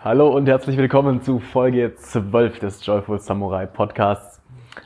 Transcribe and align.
Hallo 0.00 0.28
und 0.28 0.46
herzlich 0.48 0.76
willkommen 0.76 1.22
zu 1.22 1.38
Folge 1.38 1.94
12 1.94 2.58
des 2.58 2.84
Joyful 2.84 3.18
Samurai 3.18 3.64
Podcasts. 3.64 4.42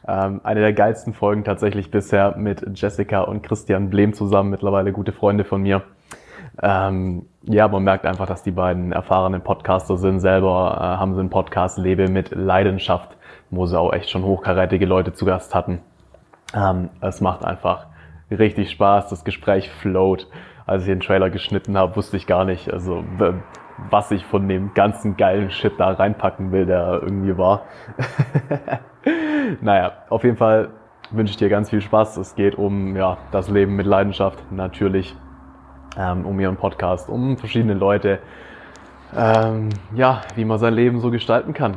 Ähm, 0.06 0.40
eine 0.44 0.60
der 0.60 0.72
geilsten 0.72 1.12
Folgen 1.12 1.42
tatsächlich 1.42 1.90
bisher 1.90 2.36
mit 2.36 2.64
Jessica 2.78 3.22
und 3.22 3.42
Christian 3.42 3.90
Blehm 3.90 4.12
zusammen, 4.12 4.50
mittlerweile 4.50 4.92
gute 4.92 5.10
Freunde 5.10 5.42
von 5.42 5.62
mir. 5.62 5.82
Ähm, 6.62 7.26
ja, 7.42 7.66
man 7.66 7.82
merkt 7.82 8.06
einfach, 8.06 8.26
dass 8.26 8.44
die 8.44 8.52
beiden 8.52 8.92
erfahrenen 8.92 9.42
Podcaster 9.42 9.96
sind. 9.96 10.20
Selber 10.20 10.76
äh, 10.76 10.82
haben 10.82 11.14
sie 11.14 11.20
einen 11.20 11.30
Podcast 11.30 11.76
Lebe 11.76 12.06
mit 12.06 12.30
Leidenschaft, 12.30 13.16
wo 13.50 13.66
sie 13.66 13.76
auch 13.76 13.92
echt 13.92 14.08
schon 14.08 14.22
hochkarätige 14.22 14.86
Leute 14.86 15.14
zu 15.14 15.24
Gast 15.24 15.52
hatten. 15.52 15.80
Ähm, 16.54 16.90
es 17.00 17.20
macht 17.20 17.44
einfach 17.44 17.86
richtig 18.30 18.70
Spaß, 18.70 19.08
das 19.08 19.24
Gespräch 19.24 19.68
float. 19.68 20.28
Als 20.64 20.82
ich 20.82 20.88
den 20.90 21.00
Trailer 21.00 21.30
geschnitten 21.30 21.76
habe, 21.76 21.96
wusste 21.96 22.16
ich 22.16 22.28
gar 22.28 22.44
nicht, 22.44 22.72
also 22.72 23.02
was 23.90 24.10
ich 24.10 24.24
von 24.24 24.48
dem 24.48 24.74
ganzen 24.74 25.16
geilen 25.16 25.50
Shit 25.50 25.74
da 25.78 25.90
reinpacken 25.90 26.52
will, 26.52 26.66
der 26.66 27.00
irgendwie 27.02 27.36
war. 27.36 27.62
naja, 29.60 29.92
auf 30.08 30.24
jeden 30.24 30.36
Fall 30.36 30.70
wünsche 31.10 31.32
ich 31.32 31.36
dir 31.36 31.48
ganz 31.48 31.70
viel 31.70 31.80
Spaß. 31.80 32.16
Es 32.18 32.34
geht 32.34 32.56
um 32.56 32.96
ja, 32.96 33.18
das 33.30 33.48
Leben 33.48 33.76
mit 33.76 33.86
Leidenschaft, 33.86 34.38
natürlich, 34.50 35.16
ähm, 35.96 36.26
um 36.26 36.38
ihren 36.40 36.56
Podcast, 36.56 37.08
um 37.08 37.36
verschiedene 37.38 37.74
Leute, 37.74 38.18
ähm, 39.16 39.70
ja, 39.94 40.20
wie 40.34 40.44
man 40.44 40.58
sein 40.58 40.74
Leben 40.74 41.00
so 41.00 41.10
gestalten 41.10 41.54
kann. 41.54 41.76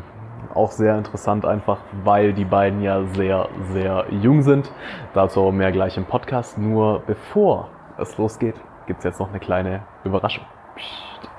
Auch 0.54 0.72
sehr 0.72 0.98
interessant 0.98 1.46
einfach, 1.46 1.78
weil 2.04 2.34
die 2.34 2.44
beiden 2.44 2.82
ja 2.82 3.06
sehr, 3.06 3.48
sehr 3.72 4.06
jung 4.10 4.42
sind. 4.42 4.70
Dazu 5.14 5.50
mehr 5.52 5.72
gleich 5.72 5.96
im 5.96 6.06
Podcast. 6.06 6.58
Nur 6.58 7.04
bevor 7.08 7.70
es 7.98 8.18
losgeht, 8.18 8.56
gibt 8.86 9.00
es 9.00 9.06
jetzt 9.06 9.20
noch 9.20 9.30
eine 9.30 9.40
kleine 9.40 9.84
Überraschung. 10.04 10.44
Psst. 10.76 11.31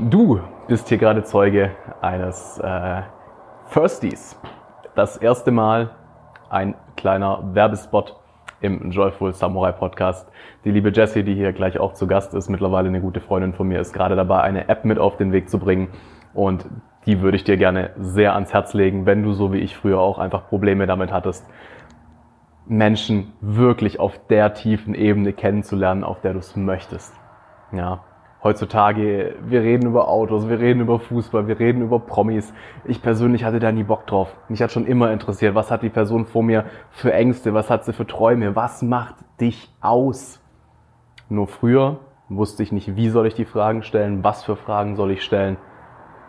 Du 0.00 0.38
bist 0.68 0.88
hier 0.88 0.98
gerade 0.98 1.24
Zeuge 1.24 1.72
eines 2.00 2.60
äh, 2.60 3.02
Firsties. 3.66 4.40
Das 4.94 5.16
erste 5.16 5.50
Mal 5.50 5.90
ein 6.50 6.76
kleiner 6.96 7.42
Werbespot 7.52 8.14
im 8.60 8.92
Joyful 8.92 9.32
Samurai 9.32 9.72
Podcast. 9.72 10.30
Die 10.64 10.70
liebe 10.70 10.90
Jessie, 10.90 11.24
die 11.24 11.34
hier 11.34 11.52
gleich 11.52 11.80
auch 11.80 11.94
zu 11.94 12.06
Gast 12.06 12.32
ist, 12.34 12.48
mittlerweile 12.48 12.86
eine 12.86 13.00
gute 13.00 13.20
Freundin 13.20 13.54
von 13.54 13.66
mir, 13.66 13.80
ist 13.80 13.92
gerade 13.92 14.14
dabei, 14.14 14.40
eine 14.42 14.68
App 14.68 14.84
mit 14.84 15.00
auf 15.00 15.16
den 15.16 15.32
Weg 15.32 15.50
zu 15.50 15.58
bringen. 15.58 15.88
Und 16.32 16.64
die 17.04 17.20
würde 17.20 17.36
ich 17.36 17.42
dir 17.42 17.56
gerne 17.56 17.90
sehr 17.98 18.34
ans 18.34 18.52
Herz 18.52 18.74
legen, 18.74 19.04
wenn 19.04 19.24
du 19.24 19.32
so 19.32 19.52
wie 19.52 19.58
ich 19.58 19.76
früher 19.76 19.98
auch 19.98 20.20
einfach 20.20 20.46
Probleme 20.48 20.86
damit 20.86 21.12
hattest, 21.12 21.44
Menschen 22.68 23.32
wirklich 23.40 23.98
auf 23.98 24.16
der 24.28 24.54
tiefen 24.54 24.94
Ebene 24.94 25.32
kennenzulernen, 25.32 26.04
auf 26.04 26.20
der 26.20 26.34
du 26.34 26.38
es 26.38 26.54
möchtest. 26.54 27.14
Ja, 27.72 28.04
heutzutage, 28.42 29.34
wir 29.42 29.62
reden 29.62 29.86
über 29.86 30.08
Autos, 30.08 30.48
wir 30.48 30.60
reden 30.60 30.80
über 30.80 30.98
Fußball, 30.98 31.48
wir 31.48 31.58
reden 31.58 31.82
über 31.82 31.98
Promis. 31.98 32.52
Ich 32.84 33.02
persönlich 33.02 33.44
hatte 33.44 33.58
da 33.58 33.72
nie 33.72 33.82
Bock 33.82 34.06
drauf. 34.06 34.34
Mich 34.48 34.62
hat 34.62 34.70
schon 34.70 34.86
immer 34.86 35.12
interessiert, 35.12 35.54
was 35.54 35.70
hat 35.70 35.82
die 35.82 35.88
Person 35.88 36.26
vor 36.26 36.42
mir 36.42 36.64
für 36.90 37.12
Ängste, 37.12 37.54
was 37.54 37.70
hat 37.70 37.84
sie 37.84 37.92
für 37.92 38.06
Träume, 38.06 38.54
was 38.54 38.82
macht 38.82 39.16
dich 39.40 39.72
aus? 39.80 40.40
Nur 41.28 41.46
früher 41.48 41.98
wusste 42.28 42.62
ich 42.62 42.72
nicht, 42.72 42.96
wie 42.96 43.08
soll 43.08 43.26
ich 43.26 43.34
die 43.34 43.44
Fragen 43.44 43.82
stellen, 43.82 44.22
was 44.22 44.44
für 44.44 44.56
Fragen 44.56 44.96
soll 44.96 45.10
ich 45.10 45.22
stellen. 45.24 45.56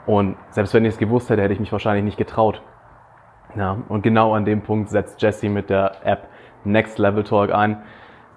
Und 0.05 0.37
selbst 0.49 0.73
wenn 0.73 0.85
ich 0.85 0.93
es 0.93 0.97
gewusst 0.97 1.29
hätte, 1.29 1.41
hätte 1.41 1.53
ich 1.53 1.59
mich 1.59 1.71
wahrscheinlich 1.71 2.03
nicht 2.03 2.17
getraut. 2.17 2.61
Ja, 3.55 3.77
und 3.89 4.01
genau 4.01 4.33
an 4.33 4.45
dem 4.45 4.61
Punkt 4.61 4.89
setzt 4.89 5.21
Jesse 5.21 5.49
mit 5.49 5.69
der 5.69 6.05
App 6.05 6.27
Next 6.63 6.99
Level 6.99 7.23
Talk 7.23 7.51
ein 7.51 7.81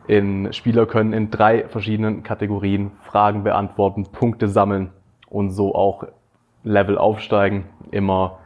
in 0.06 0.52
Spieler 0.52 0.86
können 0.86 1.12
in 1.12 1.30
drei 1.30 1.68
verschiedenen 1.68 2.22
Kategorien 2.22 2.92
Fragen 3.02 3.44
beantworten, 3.44 4.06
Punkte 4.10 4.48
sammeln 4.48 4.90
und 5.28 5.50
so 5.50 5.74
auch 5.74 6.04
Level 6.64 6.98
aufsteigen, 6.98 7.64
immer 7.90 8.38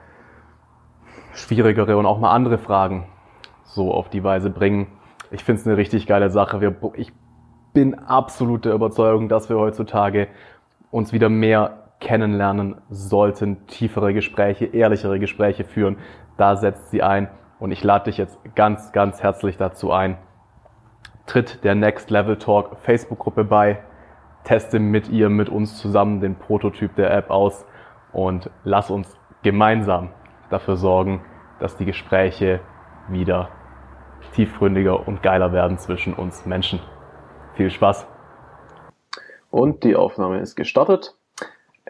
schwierigere 1.35 1.97
und 1.97 2.07
auch 2.07 2.19
mal 2.19 2.33
andere 2.33 2.59
Fragen 2.59 3.07
so 3.65 3.93
auf 3.93 4.09
die 4.09 4.25
Weise 4.25 4.51
bringen. 4.51 4.87
Ich 5.31 5.45
finde 5.45 5.61
es 5.61 5.67
eine 5.67 5.77
richtig 5.77 6.07
geile 6.07 6.31
Sache. 6.31 6.61
Wir, 6.61 6.75
ich 6.95 7.13
bin 7.73 7.95
absolut 7.95 8.65
der 8.65 8.73
Überzeugung, 8.73 9.29
dass 9.29 9.49
wir 9.49 9.59
heutzutage 9.59 10.29
uns 10.91 11.13
wieder 11.13 11.29
mehr 11.29 11.83
kennenlernen 12.01 12.77
sollten, 12.91 13.67
tiefere 13.67 14.15
Gespräche, 14.15 14.67
ehrlichere 14.67 15.19
Gespräche 15.19 15.65
führen. 15.65 15.97
Da 16.37 16.57
setzt 16.57 16.91
sie 16.91 17.03
ein 17.03 17.29
und 17.59 17.73
ich 17.73 17.83
lade 17.83 18.05
dich 18.05 18.19
jetzt 18.19 18.39
ganz, 18.55 18.93
ganz 18.93 19.23
herzlich 19.23 19.57
dazu 19.57 19.93
ein, 19.93 20.19
tritt 21.27 21.65
der 21.65 21.75
Next 21.75 22.11
Level 22.11 22.37
Talk 22.37 22.77
Facebook-Gruppe 22.79 23.45
bei, 23.45 23.83
teste 24.45 24.79
mit 24.79 25.09
ihr, 25.09 25.29
mit 25.29 25.49
uns 25.49 25.79
zusammen 25.79 26.21
den 26.21 26.37
Prototyp 26.37 26.95
der 26.95 27.13
App 27.13 27.31
aus 27.31 27.67
und 28.13 28.51
lass 28.65 28.91
uns 28.91 29.19
gemeinsam 29.43 30.11
dafür 30.51 30.77
sorgen, 30.77 31.25
dass 31.59 31.77
die 31.77 31.85
Gespräche 31.85 32.61
wieder 33.09 33.51
tiefgründiger 34.33 35.07
und 35.07 35.23
geiler 35.23 35.53
werden 35.53 35.79
zwischen 35.79 36.15
uns 36.15 36.47
Menschen. 36.47 36.81
Viel 37.55 37.71
Spaß! 37.71 38.07
Und 39.51 39.85
die 39.85 39.97
Aufnahme 39.97 40.41
ist 40.41 40.57
gestartet. 40.57 41.17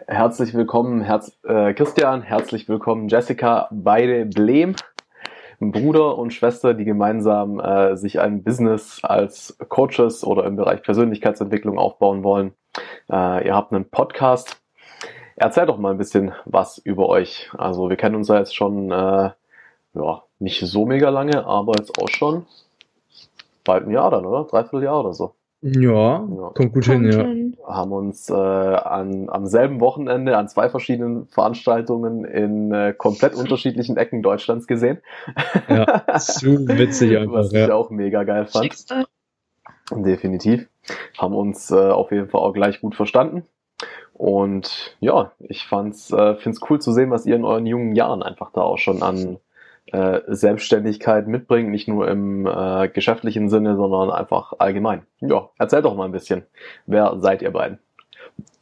Herzlich 0.07 0.53
willkommen, 0.53 1.01
Herz, 1.01 1.37
äh, 1.43 1.73
Christian, 1.73 2.21
herzlich 2.21 2.69
willkommen, 2.69 3.09
Jessica, 3.09 3.67
beide 3.71 4.25
Blem. 4.25 4.75
Bruder 5.59 6.17
und 6.17 6.33
Schwester, 6.33 6.73
die 6.73 6.85
gemeinsam 6.85 7.59
äh, 7.59 7.95
sich 7.95 8.19
ein 8.19 8.43
Business 8.43 8.99
als 9.03 9.57
Coaches 9.69 10.23
oder 10.23 10.45
im 10.45 10.55
Bereich 10.55 10.83
Persönlichkeitsentwicklung 10.83 11.79
aufbauen 11.79 12.23
wollen. 12.23 12.53
Äh, 13.09 13.47
ihr 13.47 13.55
habt 13.55 13.73
einen 13.73 13.89
Podcast. 13.89 14.61
Erzählt 15.35 15.69
doch 15.69 15.77
mal 15.77 15.91
ein 15.91 15.97
bisschen 15.97 16.33
was 16.45 16.77
über 16.77 17.09
euch. 17.09 17.49
Also 17.57 17.89
wir 17.89 17.97
kennen 17.97 18.15
uns 18.15 18.27
ja 18.27 18.37
jetzt 18.37 18.55
schon 18.55 18.91
äh, 18.91 19.31
ja, 19.93 20.23
nicht 20.39 20.59
so 20.59 20.85
mega 20.85 21.09
lange, 21.09 21.45
aber 21.45 21.73
jetzt 21.77 21.99
auch 21.99 22.09
schon 22.09 22.45
bald 23.63 23.87
ein 23.87 23.91
Jahr 23.91 24.11
dann, 24.11 24.25
oder? 24.25 24.45
Dreiviertel 24.45 24.83
Jahr 24.83 24.99
oder 24.99 25.13
so. 25.13 25.33
Ja, 25.61 25.81
ja. 25.81 26.51
kommt 26.53 26.55
gut 26.55 26.71
kommt 26.73 26.85
hin, 26.85 27.11
ja. 27.11 27.23
Hin. 27.23 27.57
Haben 27.65 27.91
uns 27.91 28.29
äh, 28.29 28.33
an, 28.33 29.29
am 29.29 29.47
selben 29.47 29.79
Wochenende 29.81 30.37
an 30.37 30.47
zwei 30.47 30.69
verschiedenen 30.69 31.27
Veranstaltungen 31.27 32.25
in 32.25 32.71
äh, 32.71 32.93
komplett 32.95 33.33
unterschiedlichen 33.33 33.97
Ecken 33.97 34.21
Deutschlands 34.21 34.67
gesehen. 34.67 34.99
Ja, 35.67 36.03
zu 36.19 36.67
witzig 36.67 37.17
einfach. 37.17 37.33
Was 37.33 37.53
ich 37.53 37.71
auch 37.71 37.89
mega 37.89 38.23
geil 38.23 38.45
fand. 38.45 38.65
Schicksal. 38.65 39.05
Definitiv. 39.91 40.67
Haben 41.17 41.33
uns 41.33 41.71
äh, 41.71 41.75
auf 41.75 42.11
jeden 42.11 42.29
Fall 42.29 42.41
auch 42.41 42.53
gleich 42.53 42.79
gut 42.79 42.95
verstanden. 42.95 43.43
Und 44.13 44.95
ja, 44.99 45.31
ich 45.39 45.65
fand's, 45.65 46.11
äh, 46.11 46.35
find's 46.35 46.59
cool 46.69 46.79
zu 46.79 46.91
sehen, 46.91 47.11
was 47.11 47.25
ihr 47.25 47.35
in 47.35 47.45
euren 47.45 47.65
jungen 47.65 47.95
Jahren 47.95 48.23
einfach 48.23 48.51
da 48.51 48.61
auch 48.61 48.77
schon 48.77 49.03
an 49.03 49.37
äh, 49.91 50.21
Selbstständigkeit 50.27 51.27
mitbringen, 51.27 51.71
nicht 51.71 51.87
nur 51.87 52.07
im 52.07 52.45
äh, 52.45 52.89
geschäftlichen 52.89 53.49
Sinne, 53.49 53.75
sondern 53.75 54.11
einfach 54.11 54.53
allgemein. 54.59 55.03
Ja, 55.21 55.49
erzählt 55.57 55.85
doch 55.85 55.95
mal 55.95 56.05
ein 56.05 56.11
bisschen. 56.11 56.43
Wer 56.85 57.17
seid 57.19 57.41
ihr 57.41 57.51
beiden? 57.51 57.79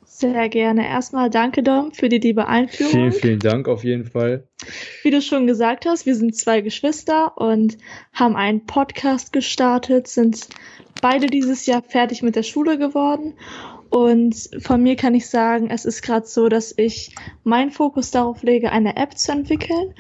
Sehr 0.04 0.48
gerne. 0.48 0.88
Erstmal 0.88 1.30
danke, 1.30 1.62
Dom, 1.62 1.92
für 1.92 2.08
die 2.08 2.20
liebe 2.20 2.48
Einführung. 2.48 2.92
Vielen, 2.92 3.12
vielen 3.12 3.40
Dank 3.40 3.68
auf 3.68 3.84
jeden 3.84 4.06
Fall. 4.06 4.48
Wie 5.04 5.12
du 5.12 5.22
schon 5.22 5.46
gesagt 5.46 5.86
hast, 5.86 6.06
wir 6.06 6.16
sind 6.16 6.36
zwei 6.36 6.62
Geschwister 6.62 7.38
und 7.38 7.78
haben 8.14 8.38
einen 8.38 8.66
Podcast 8.66 9.34
gestartet, 9.34 10.08
sind 10.08 10.48
beide 11.02 11.28
dieses 11.28 11.66
Jahr 11.66 11.82
fertig 11.82 12.24
mit 12.24 12.38
der 12.38 12.44
Schule 12.44 12.78
geworden 12.78 13.34
und 13.96 14.50
von 14.60 14.84
mir 14.84 14.98
kann 14.98 15.16
ich 15.16 15.30
sagen, 15.30 15.70
es 15.70 15.86
ist 15.86 16.02
gerade 16.02 16.28
so, 16.28 16.50
dass 16.50 16.74
ich 16.76 17.16
meinen 17.46 17.72
Fokus 17.72 18.12
darauf 18.12 18.44
lege, 18.44 18.74
eine 18.74 18.98
App 18.98 19.18
zu 19.18 19.32
entwickeln 19.32 19.94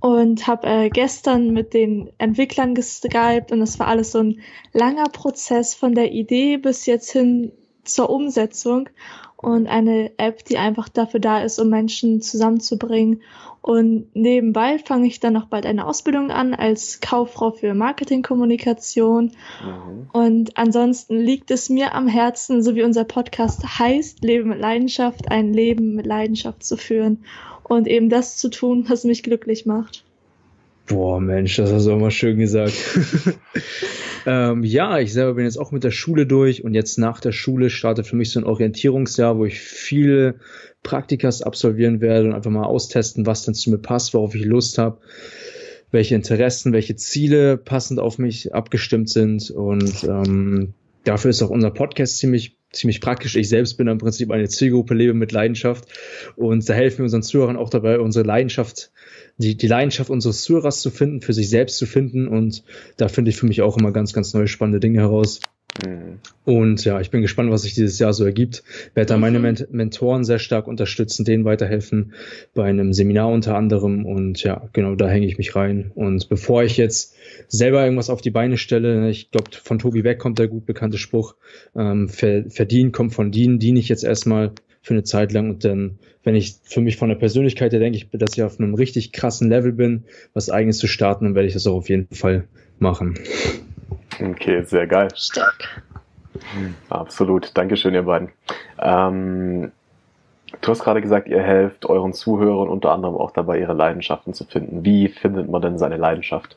und 0.00 0.46
habe 0.46 0.66
äh, 0.66 0.88
gestern 0.88 1.50
mit 1.50 1.74
den 1.74 2.08
Entwicklern 2.16 2.74
geskypt 2.74 3.52
und 3.52 3.60
es 3.60 3.78
war 3.78 3.88
alles 3.88 4.12
so 4.12 4.20
ein 4.20 4.40
langer 4.72 5.10
Prozess 5.10 5.74
von 5.74 5.94
der 5.94 6.12
Idee 6.12 6.56
bis 6.56 6.86
jetzt 6.86 7.12
hin 7.12 7.52
zur 7.84 8.08
Umsetzung 8.08 8.88
und 9.36 9.66
eine 9.66 10.12
App, 10.16 10.42
die 10.46 10.56
einfach 10.56 10.88
dafür 10.88 11.20
da 11.20 11.42
ist, 11.42 11.58
um 11.58 11.68
Menschen 11.68 12.22
zusammenzubringen. 12.22 13.20
Und 13.66 14.14
nebenbei 14.14 14.78
fange 14.78 15.08
ich 15.08 15.18
dann 15.18 15.32
noch 15.32 15.46
bald 15.46 15.66
eine 15.66 15.88
Ausbildung 15.88 16.30
an 16.30 16.54
als 16.54 17.00
Kauffrau 17.00 17.50
für 17.50 17.74
Marketingkommunikation. 17.74 19.32
Mhm. 19.60 20.08
Und 20.12 20.56
ansonsten 20.56 21.18
liegt 21.18 21.50
es 21.50 21.68
mir 21.68 21.92
am 21.92 22.06
Herzen, 22.06 22.62
so 22.62 22.76
wie 22.76 22.84
unser 22.84 23.02
Podcast 23.02 23.80
heißt, 23.80 24.22
Leben 24.22 24.50
mit 24.50 24.60
Leidenschaft, 24.60 25.32
ein 25.32 25.52
Leben 25.52 25.96
mit 25.96 26.06
Leidenschaft 26.06 26.62
zu 26.62 26.76
führen 26.76 27.24
und 27.64 27.88
eben 27.88 28.08
das 28.08 28.36
zu 28.36 28.50
tun, 28.50 28.84
was 28.86 29.02
mich 29.02 29.24
glücklich 29.24 29.66
macht. 29.66 30.04
Boah, 30.86 31.20
Mensch, 31.20 31.56
das 31.56 31.72
hast 31.72 31.86
du 31.86 31.92
auch 31.94 31.98
mal 31.98 32.12
schön 32.12 32.38
gesagt. 32.38 32.76
ähm, 34.26 34.64
ja, 34.64 34.98
ich 34.98 35.12
selber 35.12 35.34
bin 35.34 35.44
jetzt 35.44 35.56
auch 35.56 35.70
mit 35.70 35.84
der 35.84 35.92
Schule 35.92 36.26
durch 36.26 36.64
und 36.64 36.74
jetzt 36.74 36.98
nach 36.98 37.20
der 37.20 37.30
Schule 37.30 37.70
startet 37.70 38.08
für 38.08 38.16
mich 38.16 38.32
so 38.32 38.40
ein 38.40 38.44
Orientierungsjahr, 38.44 39.38
wo 39.38 39.44
ich 39.44 39.60
viele 39.60 40.40
Praktikas 40.82 41.42
absolvieren 41.42 42.00
werde 42.00 42.28
und 42.28 42.34
einfach 42.34 42.50
mal 42.50 42.64
austesten, 42.64 43.24
was 43.24 43.44
denn 43.44 43.54
zu 43.54 43.70
mir 43.70 43.78
passt, 43.78 44.14
worauf 44.14 44.34
ich 44.34 44.44
Lust 44.44 44.78
habe, 44.78 44.98
welche 45.92 46.16
Interessen, 46.16 46.72
welche 46.72 46.96
Ziele 46.96 47.56
passend 47.56 48.00
auf 48.00 48.18
mich 48.18 48.52
abgestimmt 48.52 49.08
sind 49.08 49.50
und 49.50 50.02
ähm, 50.02 50.74
dafür 51.04 51.30
ist 51.30 51.42
auch 51.42 51.50
unser 51.50 51.70
Podcast 51.70 52.18
ziemlich 52.18 52.56
ziemlich 52.72 53.00
praktisch. 53.00 53.36
Ich 53.36 53.48
selbst 53.48 53.78
bin 53.78 53.86
im 53.86 53.98
Prinzip 53.98 54.30
eine 54.30 54.48
Zielgruppe, 54.48 54.94
lebe 54.94 55.14
mit 55.14 55.32
Leidenschaft 55.32 55.88
und 56.34 56.68
da 56.68 56.74
helfen 56.74 56.98
wir 56.98 57.04
unseren 57.04 57.22
Zuhörern 57.22 57.56
auch 57.56 57.70
dabei, 57.70 58.00
unsere 58.00 58.26
Leidenschaft, 58.26 58.90
die, 59.38 59.56
die 59.56 59.68
Leidenschaft 59.68 60.10
unseres 60.10 60.42
Zuhörers 60.42 60.80
zu 60.80 60.90
finden, 60.90 61.20
für 61.20 61.32
sich 61.32 61.50
selbst 61.50 61.78
zu 61.78 61.86
finden 61.86 62.28
und 62.28 62.62
da 62.96 63.08
finde 63.08 63.30
ich 63.30 63.36
für 63.36 63.46
mich 63.46 63.62
auch 63.62 63.76
immer 63.76 63.92
ganz, 63.92 64.12
ganz 64.12 64.32
neue 64.34 64.48
spannende 64.48 64.80
Dinge 64.80 65.00
heraus. 65.00 65.40
Mhm. 65.84 66.20
Und 66.44 66.84
ja, 66.84 67.00
ich 67.00 67.10
bin 67.10 67.22
gespannt, 67.22 67.50
was 67.50 67.62
sich 67.62 67.74
dieses 67.74 67.98
Jahr 67.98 68.12
so 68.12 68.24
ergibt. 68.24 68.62
Werde 68.94 69.08
da 69.08 69.18
meine 69.18 69.38
mhm. 69.38 69.42
Ment 69.42 69.72
Mentoren 69.72 70.24
sehr 70.24 70.38
stark 70.38 70.68
unterstützen, 70.68 71.24
denen 71.24 71.44
weiterhelfen, 71.44 72.14
bei 72.54 72.64
einem 72.64 72.92
Seminar 72.92 73.28
unter 73.28 73.56
anderem. 73.56 74.06
Und 74.06 74.42
ja, 74.42 74.68
genau, 74.72 74.94
da 74.94 75.08
hänge 75.08 75.26
ich 75.26 75.38
mich 75.38 75.56
rein. 75.56 75.90
Und 75.94 76.28
bevor 76.28 76.62
ich 76.62 76.76
jetzt 76.76 77.14
selber 77.48 77.82
irgendwas 77.82 78.10
auf 78.10 78.20
die 78.20 78.30
Beine 78.30 78.56
stelle, 78.56 79.00
ne, 79.00 79.10
ich 79.10 79.30
glaube, 79.30 79.50
von 79.52 79.78
Tobi 79.78 80.04
weg 80.04 80.18
kommt 80.18 80.38
der 80.38 80.48
gut 80.48 80.66
bekannte 80.66 80.98
Spruch, 80.98 81.34
ähm, 81.74 82.08
verdienen 82.08 82.92
kommt 82.92 83.14
von 83.14 83.30
dienen, 83.30 83.58
diene 83.58 83.78
ich 83.78 83.88
jetzt 83.88 84.04
erstmal 84.04 84.52
für 84.86 84.94
eine 84.94 85.02
Zeit 85.02 85.32
lang 85.32 85.50
und 85.50 85.64
dann, 85.64 85.98
wenn 86.22 86.36
ich 86.36 86.58
für 86.62 86.80
mich 86.80 86.96
von 86.96 87.08
der 87.08 87.16
Persönlichkeit 87.16 87.72
her 87.72 87.80
denke 87.80 87.98
ich, 87.98 88.08
dass 88.12 88.36
ich 88.36 88.44
auf 88.44 88.60
einem 88.60 88.74
richtig 88.74 89.10
krassen 89.10 89.48
Level 89.48 89.72
bin, 89.72 90.04
was 90.32 90.48
eigenes 90.48 90.78
zu 90.78 90.86
starten, 90.86 91.24
dann 91.24 91.34
werde 91.34 91.48
ich 91.48 91.54
das 91.54 91.66
auch 91.66 91.74
auf 91.74 91.88
jeden 91.88 92.06
Fall 92.14 92.46
machen. 92.78 93.18
Okay, 94.20 94.62
sehr 94.62 94.86
geil. 94.86 95.08
Stark. 95.16 95.82
Absolut. 96.88 97.50
Dankeschön, 97.54 97.94
ihr 97.94 98.04
beiden. 98.04 98.28
Ähm, 98.78 99.72
du 100.60 100.68
hast 100.68 100.84
gerade 100.84 101.02
gesagt, 101.02 101.26
ihr 101.26 101.42
helft 101.42 101.86
euren 101.86 102.12
Zuhörern 102.12 102.68
unter 102.68 102.92
anderem 102.92 103.16
auch 103.16 103.32
dabei, 103.32 103.58
ihre 103.58 103.74
Leidenschaften 103.74 104.34
zu 104.34 104.44
finden. 104.44 104.84
Wie 104.84 105.08
findet 105.08 105.50
man 105.50 105.62
denn 105.62 105.78
seine 105.78 105.96
Leidenschaft? 105.96 106.56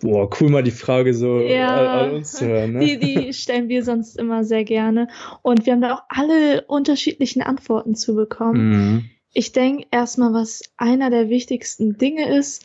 Boah, 0.00 0.30
cool 0.40 0.48
mal 0.48 0.62
die 0.62 0.70
Frage 0.70 1.12
so 1.12 1.40
ja, 1.40 2.02
an, 2.02 2.08
an, 2.08 2.14
uns 2.16 2.32
zu 2.32 2.46
hören. 2.46 2.74
Ne? 2.74 2.80
Die, 2.80 2.98
die 2.98 3.32
stellen 3.32 3.68
wir 3.68 3.82
sonst 3.82 4.16
immer 4.16 4.44
sehr 4.44 4.64
gerne. 4.64 5.08
Und 5.42 5.66
wir 5.66 5.72
haben 5.72 5.80
da 5.80 5.94
auch 5.94 6.02
alle 6.08 6.62
unterschiedlichen 6.66 7.42
Antworten 7.42 7.96
zu 7.96 8.14
bekommen. 8.14 8.70
Mhm. 8.70 9.10
Ich 9.32 9.52
denke 9.52 9.86
erstmal, 9.90 10.32
was 10.32 10.62
einer 10.76 11.10
der 11.10 11.28
wichtigsten 11.28 11.98
Dinge 11.98 12.36
ist, 12.36 12.64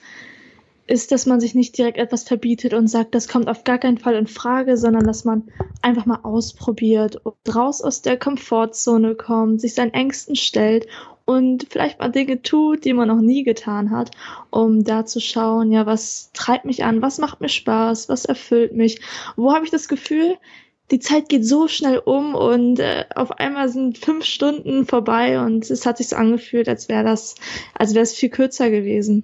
ist, 0.86 1.12
dass 1.12 1.26
man 1.26 1.40
sich 1.40 1.56
nicht 1.56 1.78
direkt 1.78 1.98
etwas 1.98 2.24
verbietet 2.24 2.74
und 2.74 2.88
sagt, 2.88 3.16
das 3.16 3.28
kommt 3.28 3.48
auf 3.48 3.64
gar 3.64 3.78
keinen 3.78 3.98
Fall 3.98 4.16
in 4.16 4.28
Frage, 4.28 4.78
sondern 4.78 5.06
dass 5.06 5.24
man 5.24 5.44
einfach 5.82 6.06
mal 6.06 6.20
ausprobiert 6.24 7.22
raus 7.54 7.82
aus 7.82 8.02
der 8.02 8.18
Komfortzone 8.18 9.16
kommt, 9.16 9.62
sich 9.62 9.76
seinen 9.76 9.94
Ängsten 9.94 10.36
stellt 10.36 10.88
und 11.26 11.68
vielleicht 11.70 12.00
mal 12.00 12.10
Dinge 12.10 12.42
tut, 12.42 12.86
die 12.86 12.94
man 12.94 13.08
noch 13.08 13.22
nie 13.22 13.44
getan 13.44 13.92
hat, 13.92 14.12
um 14.50 14.84
da 14.84 15.06
zu 15.06 15.20
schauen, 15.20 15.72
ja, 15.72 15.86
was 15.86 16.32
treibt 16.34 16.66
mich 16.66 16.84
an, 16.84 17.02
was 17.02 17.18
macht 17.18 17.42
mir 17.42 17.50
Spaß, 17.50 18.10
was 18.10 18.26
erfüllt 18.26 18.74
mich, 18.74 19.02
wo 19.36 19.54
habe 19.54 19.66
ich 19.66 19.72
das 19.72 19.88
Gefühl, 19.88 20.38
die 20.92 21.00
Zeit 21.00 21.30
geht 21.30 21.46
so 21.46 21.68
schnell 21.68 21.98
um 21.98 22.36
und 22.36 22.80
äh, 22.80 23.06
auf 23.16 23.32
einmal 23.32 23.70
sind 23.70 23.98
fünf 23.98 24.26
Stunden 24.26 24.86
vorbei 24.86 25.40
und 25.40 25.70
es 25.70 25.86
hat 25.86 25.98
sich 25.98 26.10
so 26.10 26.16
angefühlt, 26.16 26.68
als 26.68 26.90
wäre 26.90 27.04
das, 27.04 27.36
als 27.74 27.94
wäre 27.94 28.04
es 28.04 28.14
viel 28.14 28.30
kürzer 28.30 28.70
gewesen. 28.70 29.24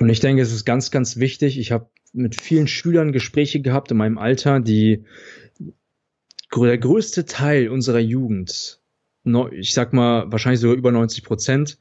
Und 0.00 0.08
ich 0.08 0.20
denke, 0.20 0.42
es 0.42 0.52
ist 0.52 0.64
ganz, 0.64 0.90
ganz 0.90 1.18
wichtig. 1.18 1.58
Ich 1.58 1.70
habe 1.70 1.88
mit 2.12 2.38
vielen 2.38 2.66
Schülern 2.66 3.12
Gespräche 3.12 3.60
gehabt 3.60 3.90
in 3.90 3.96
meinem 3.96 4.18
Alter, 4.18 4.60
die 4.60 5.04
der 6.54 6.78
größte 6.78 7.24
Teil 7.24 7.68
unserer 7.70 8.00
Jugend, 8.00 8.81
ich 9.52 9.74
sag 9.74 9.92
mal 9.92 10.30
wahrscheinlich 10.30 10.60
sogar 10.60 10.76
über 10.76 10.92
90 10.92 11.24
Prozent, 11.24 11.78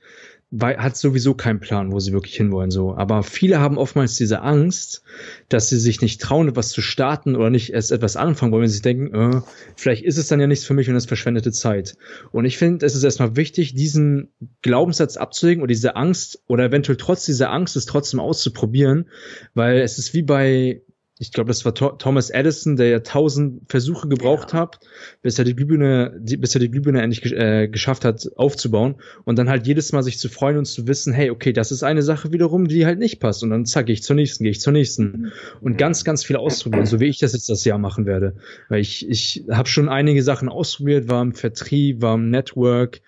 weil, 0.54 0.78
hat 0.78 0.98
sowieso 0.98 1.34
keinen 1.34 1.62
Plan, 1.62 1.94
wo 1.94 2.00
sie 2.02 2.12
wirklich 2.12 2.36
hinwollen, 2.36 2.72
so. 2.72 2.94
Aber 2.94 3.24
viele 3.24 3.62
haben 3.62 3.78
oftmals 3.78 4.16
diese 4.16 4.42
Angst, 4.42 5.02
dass 5.48 5.70
sie 5.70 5.80
sich 5.80 6.02
nicht 6.02 6.20
trauen, 6.22 6.50
etwas 6.50 6.70
zu 6.70 6.82
starten 6.82 7.38
oder 7.38 7.50
nicht 7.50 7.72
erst 7.72 7.94
etwas 7.94 8.18
anfangen 8.18 8.52
wollen, 8.52 8.64
wenn 8.64 8.70
sie 8.70 8.82
denken, 8.82 9.16
äh, 9.16 9.42
vielleicht 9.78 10.04
ist 10.04 10.18
es 10.18 10.28
dann 10.28 10.42
ja 10.42 10.48
nichts 10.48 10.66
für 10.66 10.74
mich 10.74 10.90
und 10.90 10.96
es 10.98 11.06
verschwendete 11.06 11.54
Zeit. 11.54 11.96
Und 12.34 12.44
ich 12.44 12.58
finde, 12.58 12.86
es 12.86 12.96
ist 12.96 13.04
erstmal 13.04 13.38
wichtig, 13.38 13.76
diesen 13.76 14.28
Glaubenssatz 14.62 15.16
abzulegen 15.16 15.64
oder 15.64 15.70
diese 15.70 15.96
Angst 15.96 16.44
oder 16.48 16.66
eventuell 16.66 16.98
trotz 16.98 17.26
dieser 17.26 17.50
Angst 17.52 17.78
es 17.78 17.86
trotzdem 17.86 18.20
auszuprobieren, 18.20 19.08
weil 19.54 19.80
es 19.80 19.98
ist 19.98 20.14
wie 20.14 20.22
bei 20.22 20.82
ich 21.22 21.32
glaube, 21.32 21.50
das 21.50 21.64
war 21.66 21.76
Thomas 21.76 22.32
Edison, 22.32 22.78
der 22.78 22.90
ja 22.90 23.00
tausend 23.02 23.70
Versuche 23.70 24.08
gebraucht 24.08 24.54
ja. 24.54 24.62
hat, 24.62 24.80
bis 25.22 25.38
er 25.38 25.46
die 25.46 25.56
Glühbirne, 25.56 26.18
die, 26.20 26.36
bis 26.36 26.56
er 26.56 26.60
die 26.62 26.72
Glühbirne 26.72 27.00
endlich 27.04 27.32
äh, 27.32 27.68
geschafft 27.68 28.06
hat 28.06 28.28
aufzubauen. 28.38 28.96
Und 29.24 29.38
dann 29.38 29.48
halt 29.48 29.68
jedes 29.68 29.92
Mal 29.92 30.02
sich 30.02 30.18
zu 30.18 30.30
freuen 30.30 30.58
und 30.58 30.66
zu 30.66 30.88
wissen, 30.88 31.14
hey, 31.14 31.30
okay, 31.30 31.54
das 31.54 31.72
ist 31.72 31.84
eine 31.84 32.02
Sache 32.02 32.34
wiederum, 32.34 32.68
die 32.68 32.88
halt 32.88 32.98
nicht 32.98 33.20
passt. 33.20 33.44
Und 33.44 33.52
dann 33.52 33.68
zack, 33.68 33.86
gehe 33.86 33.94
ich 33.94 34.02
zur 34.02 34.16
nächsten, 34.16 34.46
gehe 34.46 34.52
ich 34.52 34.62
zur 34.62 34.74
nächsten. 34.74 35.32
Und 35.62 35.78
ganz, 35.78 36.04
ganz 36.04 36.26
viel 36.26 36.38
ausprobieren, 36.38 36.88
so 36.88 37.00
wie 37.00 37.06
ich 37.06 37.20
das 37.20 37.34
jetzt 37.34 37.50
das 37.50 37.66
Jahr 37.66 37.78
machen 37.78 38.08
werde, 38.08 38.36
weil 38.70 38.82
ich 38.82 39.08
ich 39.08 39.46
habe 39.52 39.70
schon 39.70 39.90
einige 39.90 40.24
Sachen 40.24 40.50
ausprobiert, 40.50 41.08
war 41.08 41.22
im 41.22 41.36
Vertrieb, 41.36 42.02
war 42.02 42.16
im 42.16 42.32
Network 42.32 43.02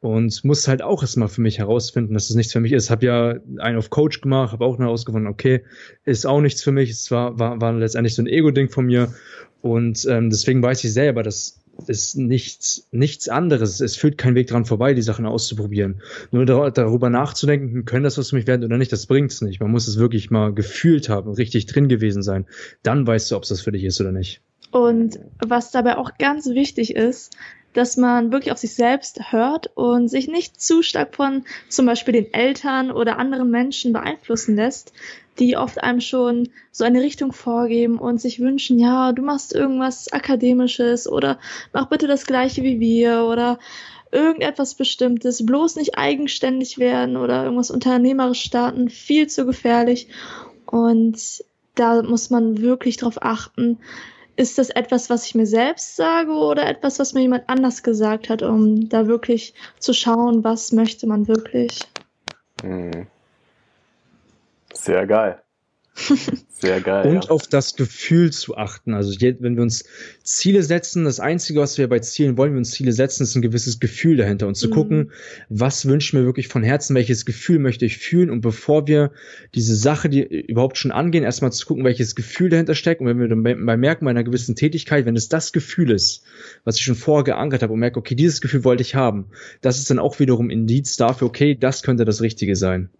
und 0.00 0.44
muss 0.44 0.68
halt 0.68 0.82
auch 0.82 1.02
erstmal 1.02 1.28
für 1.28 1.40
mich 1.40 1.58
herausfinden, 1.58 2.14
dass 2.14 2.30
es 2.30 2.36
nichts 2.36 2.52
für 2.52 2.60
mich 2.60 2.72
ist. 2.72 2.90
Habe 2.90 3.06
ja 3.06 3.34
einen 3.58 3.78
auf 3.78 3.90
Coach 3.90 4.20
gemacht, 4.20 4.52
habe 4.52 4.64
auch 4.64 4.78
herausgefunden, 4.78 5.30
okay, 5.30 5.64
ist 6.04 6.26
auch 6.26 6.40
nichts 6.40 6.62
für 6.62 6.72
mich. 6.72 6.90
Es 6.90 7.10
war, 7.10 7.38
war, 7.38 7.60
war 7.60 7.72
letztendlich 7.72 8.14
so 8.14 8.22
ein 8.22 8.28
Ego-Ding 8.28 8.68
von 8.70 8.86
mir. 8.86 9.12
Und 9.60 10.06
ähm, 10.08 10.30
deswegen 10.30 10.62
weiß 10.62 10.84
ich 10.84 10.92
selber, 10.92 11.22
dass 11.24 11.60
ist 11.86 12.16
nichts, 12.16 12.88
nichts 12.90 13.28
anderes. 13.28 13.80
Es 13.80 13.96
führt 13.96 14.18
kein 14.18 14.34
Weg 14.34 14.48
dran 14.48 14.64
vorbei, 14.64 14.94
die 14.94 15.02
Sachen 15.02 15.26
auszuprobieren. 15.26 16.02
Nur 16.32 16.44
dar 16.44 16.70
darüber 16.72 17.08
nachzudenken, 17.08 17.84
können 17.84 18.04
das 18.04 18.18
was 18.18 18.30
für 18.30 18.36
mich 18.36 18.46
werden 18.46 18.64
oder 18.64 18.78
nicht, 18.78 18.92
das 18.92 19.06
bringt's 19.06 19.40
nicht. 19.42 19.60
Man 19.60 19.70
muss 19.70 19.86
es 19.86 19.98
wirklich 19.98 20.30
mal 20.30 20.52
gefühlt 20.52 21.08
haben, 21.08 21.30
richtig 21.32 21.66
drin 21.66 21.88
gewesen 21.88 22.22
sein. 22.22 22.46
Dann 22.82 23.06
weißt 23.06 23.30
du, 23.30 23.36
ob 23.36 23.44
es 23.44 23.50
das 23.50 23.60
für 23.60 23.72
dich 23.72 23.84
ist 23.84 24.00
oder 24.00 24.12
nicht. 24.12 24.40
Und 24.70 25.20
was 25.38 25.70
dabei 25.70 25.96
auch 25.96 26.18
ganz 26.18 26.46
wichtig 26.48 26.94
ist, 26.94 27.36
dass 27.72 27.96
man 27.96 28.32
wirklich 28.32 28.52
auf 28.52 28.58
sich 28.58 28.74
selbst 28.74 29.32
hört 29.32 29.70
und 29.74 30.08
sich 30.08 30.28
nicht 30.28 30.60
zu 30.60 30.82
stark 30.82 31.14
von 31.14 31.44
zum 31.68 31.86
Beispiel 31.86 32.12
den 32.12 32.32
Eltern 32.32 32.90
oder 32.90 33.18
anderen 33.18 33.50
Menschen 33.50 33.92
beeinflussen 33.92 34.56
lässt, 34.56 34.92
die 35.38 35.56
oft 35.56 35.82
einem 35.82 36.00
schon 36.00 36.48
so 36.72 36.84
eine 36.84 37.00
Richtung 37.00 37.32
vorgeben 37.32 37.98
und 37.98 38.20
sich 38.20 38.40
wünschen, 38.40 38.78
ja, 38.78 39.12
du 39.12 39.22
machst 39.22 39.54
irgendwas 39.54 40.12
Akademisches 40.12 41.08
oder 41.08 41.38
mach 41.72 41.86
bitte 41.86 42.06
das 42.06 42.26
gleiche 42.26 42.62
wie 42.62 42.80
wir 42.80 43.24
oder 43.24 43.58
irgendetwas 44.10 44.74
Bestimmtes, 44.74 45.44
bloß 45.44 45.76
nicht 45.76 45.98
eigenständig 45.98 46.78
werden 46.78 47.16
oder 47.16 47.44
irgendwas 47.44 47.70
unternehmerisch 47.70 48.42
starten, 48.42 48.88
viel 48.88 49.26
zu 49.26 49.44
gefährlich. 49.44 50.08
Und 50.66 51.44
da 51.74 52.02
muss 52.02 52.30
man 52.30 52.60
wirklich 52.60 52.96
drauf 52.96 53.22
achten, 53.22 53.78
ist 54.38 54.56
das 54.56 54.70
etwas, 54.70 55.10
was 55.10 55.26
ich 55.26 55.34
mir 55.34 55.46
selbst 55.46 55.96
sage 55.96 56.30
oder 56.30 56.66
etwas, 56.68 57.00
was 57.00 57.12
mir 57.12 57.22
jemand 57.22 57.48
anders 57.48 57.82
gesagt 57.82 58.28
hat, 58.28 58.40
um 58.42 58.88
da 58.88 59.08
wirklich 59.08 59.52
zu 59.80 59.92
schauen, 59.92 60.44
was 60.44 60.70
möchte 60.70 61.08
man 61.08 61.26
wirklich? 61.26 61.80
Hm. 62.62 63.08
Sehr 64.72 65.06
geil. 65.08 65.42
Sehr 66.60 66.80
geil. 66.80 67.06
Und 67.06 67.24
ja. 67.26 67.30
auf 67.30 67.46
das 67.46 67.76
Gefühl 67.76 68.32
zu 68.32 68.56
achten. 68.56 68.94
Also 68.94 69.14
wenn 69.20 69.56
wir 69.56 69.62
uns 69.62 69.84
Ziele 70.22 70.62
setzen, 70.62 71.04
das 71.04 71.20
Einzige, 71.20 71.60
was 71.60 71.78
wir 71.78 71.88
bei 71.88 72.00
Zielen 72.00 72.36
wollen, 72.36 72.52
wir 72.52 72.58
uns 72.58 72.72
Ziele 72.72 72.92
setzen, 72.92 73.22
ist 73.22 73.34
ein 73.36 73.42
gewisses 73.42 73.78
Gefühl 73.78 74.16
dahinter 74.16 74.48
und 74.48 74.56
zu 74.56 74.68
mhm. 74.68 74.72
gucken, 74.72 75.10
was 75.48 75.86
wünsche 75.86 76.08
ich 76.08 76.12
mir 76.14 76.24
wirklich 76.24 76.48
von 76.48 76.62
Herzen, 76.62 76.96
welches 76.96 77.24
Gefühl 77.24 77.58
möchte 77.58 77.84
ich 77.84 77.98
fühlen 77.98 78.30
und 78.30 78.40
bevor 78.40 78.86
wir 78.86 79.12
diese 79.54 79.76
Sache, 79.76 80.08
die 80.08 80.22
überhaupt 80.22 80.78
schon 80.78 80.90
angehen, 80.90 81.24
erstmal 81.24 81.52
zu 81.52 81.66
gucken, 81.66 81.84
welches 81.84 82.14
Gefühl 82.14 82.50
dahinter 82.50 82.74
steckt 82.74 83.00
und 83.00 83.06
wenn 83.06 83.20
wir 83.20 83.28
dann 83.28 83.42
bei 83.42 83.76
merken 83.76 84.04
bei 84.04 84.10
einer 84.10 84.24
gewissen 84.24 84.56
Tätigkeit, 84.56 85.06
wenn 85.06 85.16
es 85.16 85.28
das 85.28 85.52
Gefühl 85.52 85.90
ist, 85.90 86.24
was 86.64 86.76
ich 86.76 86.82
schon 86.82 86.96
vorher 86.96 87.24
geankert 87.24 87.62
habe 87.62 87.72
und 87.72 87.78
merke, 87.80 87.98
okay, 87.98 88.14
dieses 88.14 88.40
Gefühl 88.40 88.64
wollte 88.64 88.82
ich 88.82 88.94
haben, 88.94 89.26
das 89.60 89.78
ist 89.78 89.90
dann 89.90 89.98
auch 89.98 90.18
wiederum 90.18 90.50
Indiz 90.50 90.96
dafür, 90.96 91.28
okay, 91.28 91.54
das 91.54 91.82
könnte 91.82 92.04
das 92.04 92.20
Richtige 92.20 92.56
sein. 92.56 92.90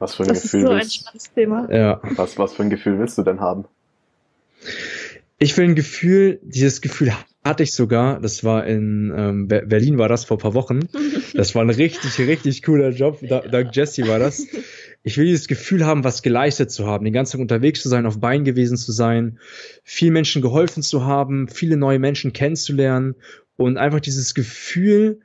Was 0.00 0.14
für 0.14 0.24
ein 0.24 0.30
das 0.30 0.42
Gefühl 0.42 0.60
ist 0.62 0.66
so 0.66 0.72
ein 0.72 0.90
spannendes 0.90 1.32
Thema. 1.34 1.68
Ja. 1.72 2.00
Was, 2.16 2.38
was 2.38 2.54
für 2.54 2.62
ein 2.62 2.70
Gefühl 2.70 2.98
willst 2.98 3.16
du 3.18 3.22
denn 3.22 3.40
haben? 3.40 3.66
Ich 5.38 5.56
will 5.56 5.66
ein 5.66 5.74
Gefühl, 5.74 6.40
dieses 6.42 6.80
Gefühl 6.80 7.12
hatte 7.44 7.62
ich 7.62 7.72
sogar, 7.72 8.20
das 8.20 8.42
war 8.42 8.66
in 8.66 9.12
ähm, 9.16 9.48
Berlin 9.48 9.98
war 9.98 10.08
das 10.08 10.24
vor 10.24 10.38
paar 10.38 10.54
Wochen. 10.54 10.80
Das 11.32 11.54
war 11.54 11.62
ein 11.62 11.70
richtig, 11.70 12.18
richtig 12.18 12.62
cooler 12.64 12.90
Job. 12.90 13.20
Dank 13.22 13.74
Jesse 13.74 14.08
war 14.08 14.18
das. 14.18 14.44
Ich 15.04 15.16
will 15.16 15.26
dieses 15.26 15.46
Gefühl 15.46 15.86
haben, 15.86 16.02
was 16.02 16.22
geleistet 16.22 16.72
zu 16.72 16.88
haben, 16.88 17.04
den 17.04 17.14
ganzen 17.14 17.32
Tag 17.32 17.40
unterwegs 17.40 17.82
zu 17.82 17.88
sein, 17.88 18.04
auf 18.04 18.18
Bein 18.18 18.42
gewesen 18.42 18.76
zu 18.76 18.90
sein, 18.90 19.38
vielen 19.84 20.12
Menschen 20.12 20.42
geholfen 20.42 20.82
zu 20.82 21.04
haben, 21.04 21.46
viele 21.46 21.76
neue 21.76 22.00
Menschen 22.00 22.32
kennenzulernen 22.32 23.14
und 23.56 23.78
einfach 23.78 24.00
dieses 24.00 24.34
Gefühl, 24.34 25.20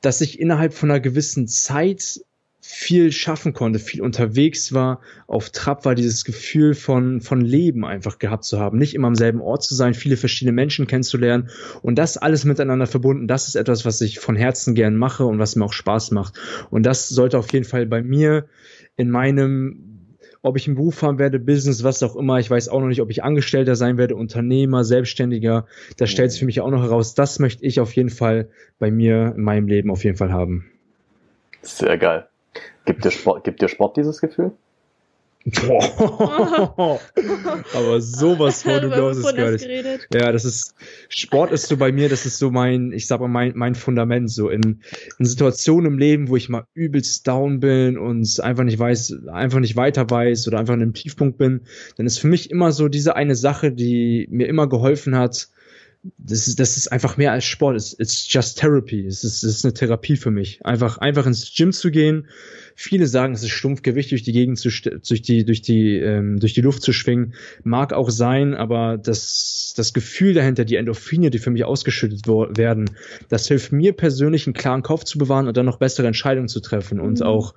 dass 0.00 0.22
ich 0.22 0.40
innerhalb 0.40 0.72
von 0.72 0.90
einer 0.90 0.98
gewissen 0.98 1.46
Zeit 1.46 2.20
viel 2.60 3.10
schaffen 3.10 3.54
konnte, 3.54 3.78
viel 3.78 4.02
unterwegs 4.02 4.74
war, 4.74 5.00
auf 5.26 5.50
Trab 5.50 5.84
war, 5.86 5.94
dieses 5.94 6.24
Gefühl 6.24 6.74
von, 6.74 7.22
von 7.22 7.40
Leben 7.40 7.86
einfach 7.86 8.18
gehabt 8.18 8.44
zu 8.44 8.60
haben, 8.60 8.78
nicht 8.78 8.94
immer 8.94 9.08
am 9.08 9.14
selben 9.14 9.40
Ort 9.40 9.62
zu 9.62 9.74
sein, 9.74 9.94
viele 9.94 10.18
verschiedene 10.18 10.52
Menschen 10.52 10.86
kennenzulernen 10.86 11.48
und 11.82 11.98
das 11.98 12.18
alles 12.18 12.44
miteinander 12.44 12.86
verbunden, 12.86 13.26
das 13.26 13.48
ist 13.48 13.54
etwas, 13.54 13.86
was 13.86 14.00
ich 14.02 14.18
von 14.20 14.36
Herzen 14.36 14.74
gern 14.74 14.96
mache 14.96 15.24
und 15.24 15.38
was 15.38 15.56
mir 15.56 15.64
auch 15.64 15.72
Spaß 15.72 16.10
macht. 16.10 16.38
Und 16.70 16.84
das 16.84 17.08
sollte 17.08 17.38
auf 17.38 17.50
jeden 17.52 17.64
Fall 17.64 17.86
bei 17.86 18.02
mir 18.02 18.46
in 18.96 19.10
meinem 19.10 19.86
ob 20.42 20.56
ich 20.56 20.66
einen 20.66 20.76
Beruf 20.76 21.02
haben 21.02 21.18
werde, 21.18 21.38
Business, 21.38 21.84
was 21.84 22.02
auch 22.02 22.16
immer. 22.16 22.38
Ich 22.38 22.50
weiß 22.50 22.70
auch 22.70 22.80
noch 22.80 22.88
nicht, 22.88 23.02
ob 23.02 23.10
ich 23.10 23.22
Angestellter 23.22 23.76
sein 23.76 23.98
werde, 23.98 24.16
Unternehmer, 24.16 24.84
Selbstständiger. 24.84 25.66
Da 25.98 26.06
stellt 26.06 26.30
sich 26.30 26.40
für 26.40 26.46
mich 26.46 26.62
auch 26.62 26.70
noch 26.70 26.82
heraus. 26.82 27.14
Das 27.14 27.38
möchte 27.40 27.66
ich 27.66 27.78
auf 27.78 27.94
jeden 27.94 28.08
Fall 28.08 28.48
bei 28.78 28.90
mir 28.90 29.34
in 29.36 29.42
meinem 29.42 29.68
Leben 29.68 29.90
auf 29.90 30.02
jeden 30.02 30.16
Fall 30.16 30.32
haben. 30.32 30.70
Sehr 31.60 31.98
geil. 31.98 32.29
Gibt 32.90 33.04
dir 33.04 33.12
Sport, 33.12 33.44
gibt 33.44 33.62
dir 33.62 33.68
Sport 33.68 33.96
dieses 33.96 34.20
Gefühl? 34.20 34.50
Boah. 35.44 36.98
Aber 37.74 38.00
sowas 38.00 38.64
von, 38.64 38.82
du 38.82 38.90
glaubst 38.90 39.24
es 39.24 39.36
gar 39.36 39.52
nicht. 39.52 40.08
Ja, 40.12 40.32
das 40.32 40.44
ist, 40.44 40.74
Sport 41.08 41.52
ist 41.52 41.68
so 41.68 41.76
bei 41.76 41.92
mir, 41.92 42.08
das 42.08 42.26
ist 42.26 42.38
so 42.38 42.50
mein, 42.50 42.90
ich 42.90 43.06
sag 43.06 43.20
mal, 43.20 43.28
mein, 43.28 43.52
mein 43.54 43.76
Fundament, 43.76 44.28
so 44.28 44.48
in, 44.48 44.82
in 45.20 45.24
Situationen 45.24 45.92
im 45.92 45.98
Leben, 46.00 46.30
wo 46.30 46.36
ich 46.36 46.48
mal 46.48 46.64
übelst 46.74 47.28
down 47.28 47.60
bin 47.60 47.96
und 47.96 48.40
einfach 48.40 48.64
nicht 48.64 48.80
weiß, 48.80 49.28
einfach 49.28 49.60
nicht 49.60 49.76
weiter 49.76 50.10
weiß 50.10 50.48
oder 50.48 50.58
einfach 50.58 50.74
in 50.74 50.82
einem 50.82 50.94
Tiefpunkt 50.94 51.38
bin, 51.38 51.60
dann 51.96 52.06
ist 52.06 52.18
für 52.18 52.26
mich 52.26 52.50
immer 52.50 52.72
so 52.72 52.88
diese 52.88 53.14
eine 53.14 53.36
Sache, 53.36 53.70
die 53.70 54.26
mir 54.32 54.48
immer 54.48 54.68
geholfen 54.68 55.16
hat, 55.16 55.48
das 56.02 56.48
ist, 56.48 56.58
das 56.58 56.78
ist 56.78 56.90
einfach 56.90 57.18
mehr 57.18 57.32
als 57.32 57.44
Sport. 57.44 57.76
It's, 57.76 57.94
it's 57.98 58.32
just 58.32 58.58
therapy. 58.58 59.06
Es 59.06 59.22
ist, 59.22 59.42
es 59.42 59.56
ist 59.56 59.64
eine 59.64 59.74
Therapie 59.74 60.16
für 60.16 60.30
mich. 60.30 60.64
Einfach, 60.64 60.98
einfach 60.98 61.26
ins 61.26 61.52
Gym 61.54 61.72
zu 61.72 61.90
gehen. 61.90 62.28
Viele 62.74 63.06
sagen, 63.06 63.34
es 63.34 63.42
ist 63.42 63.50
Stumpfgewicht 63.50 64.10
durch 64.10 64.22
die 64.22 64.32
Gegend 64.32 64.58
zu, 64.58 64.70
durch 64.70 65.20
die, 65.20 65.44
durch 65.44 65.60
die, 65.60 65.98
ähm, 65.98 66.40
durch 66.40 66.54
die 66.54 66.62
Luft 66.62 66.82
zu 66.82 66.94
schwingen. 66.94 67.34
Mag 67.64 67.92
auch 67.92 68.08
sein, 68.08 68.54
aber 68.54 68.96
das, 68.96 69.74
das 69.76 69.92
Gefühl 69.92 70.32
dahinter, 70.32 70.64
die 70.64 70.76
Endorphine, 70.76 71.28
die 71.28 71.38
für 71.38 71.50
mich 71.50 71.64
ausgeschüttet 71.64 72.26
werden, 72.26 72.90
das 73.28 73.48
hilft 73.48 73.72
mir 73.72 73.92
persönlich, 73.92 74.46
einen 74.46 74.54
klaren 74.54 74.82
Kopf 74.82 75.04
zu 75.04 75.18
bewahren 75.18 75.48
und 75.48 75.56
dann 75.58 75.66
noch 75.66 75.78
bessere 75.78 76.06
Entscheidungen 76.06 76.48
zu 76.48 76.60
treffen 76.60 76.96
mhm. 76.96 77.04
und 77.04 77.22
auch 77.22 77.54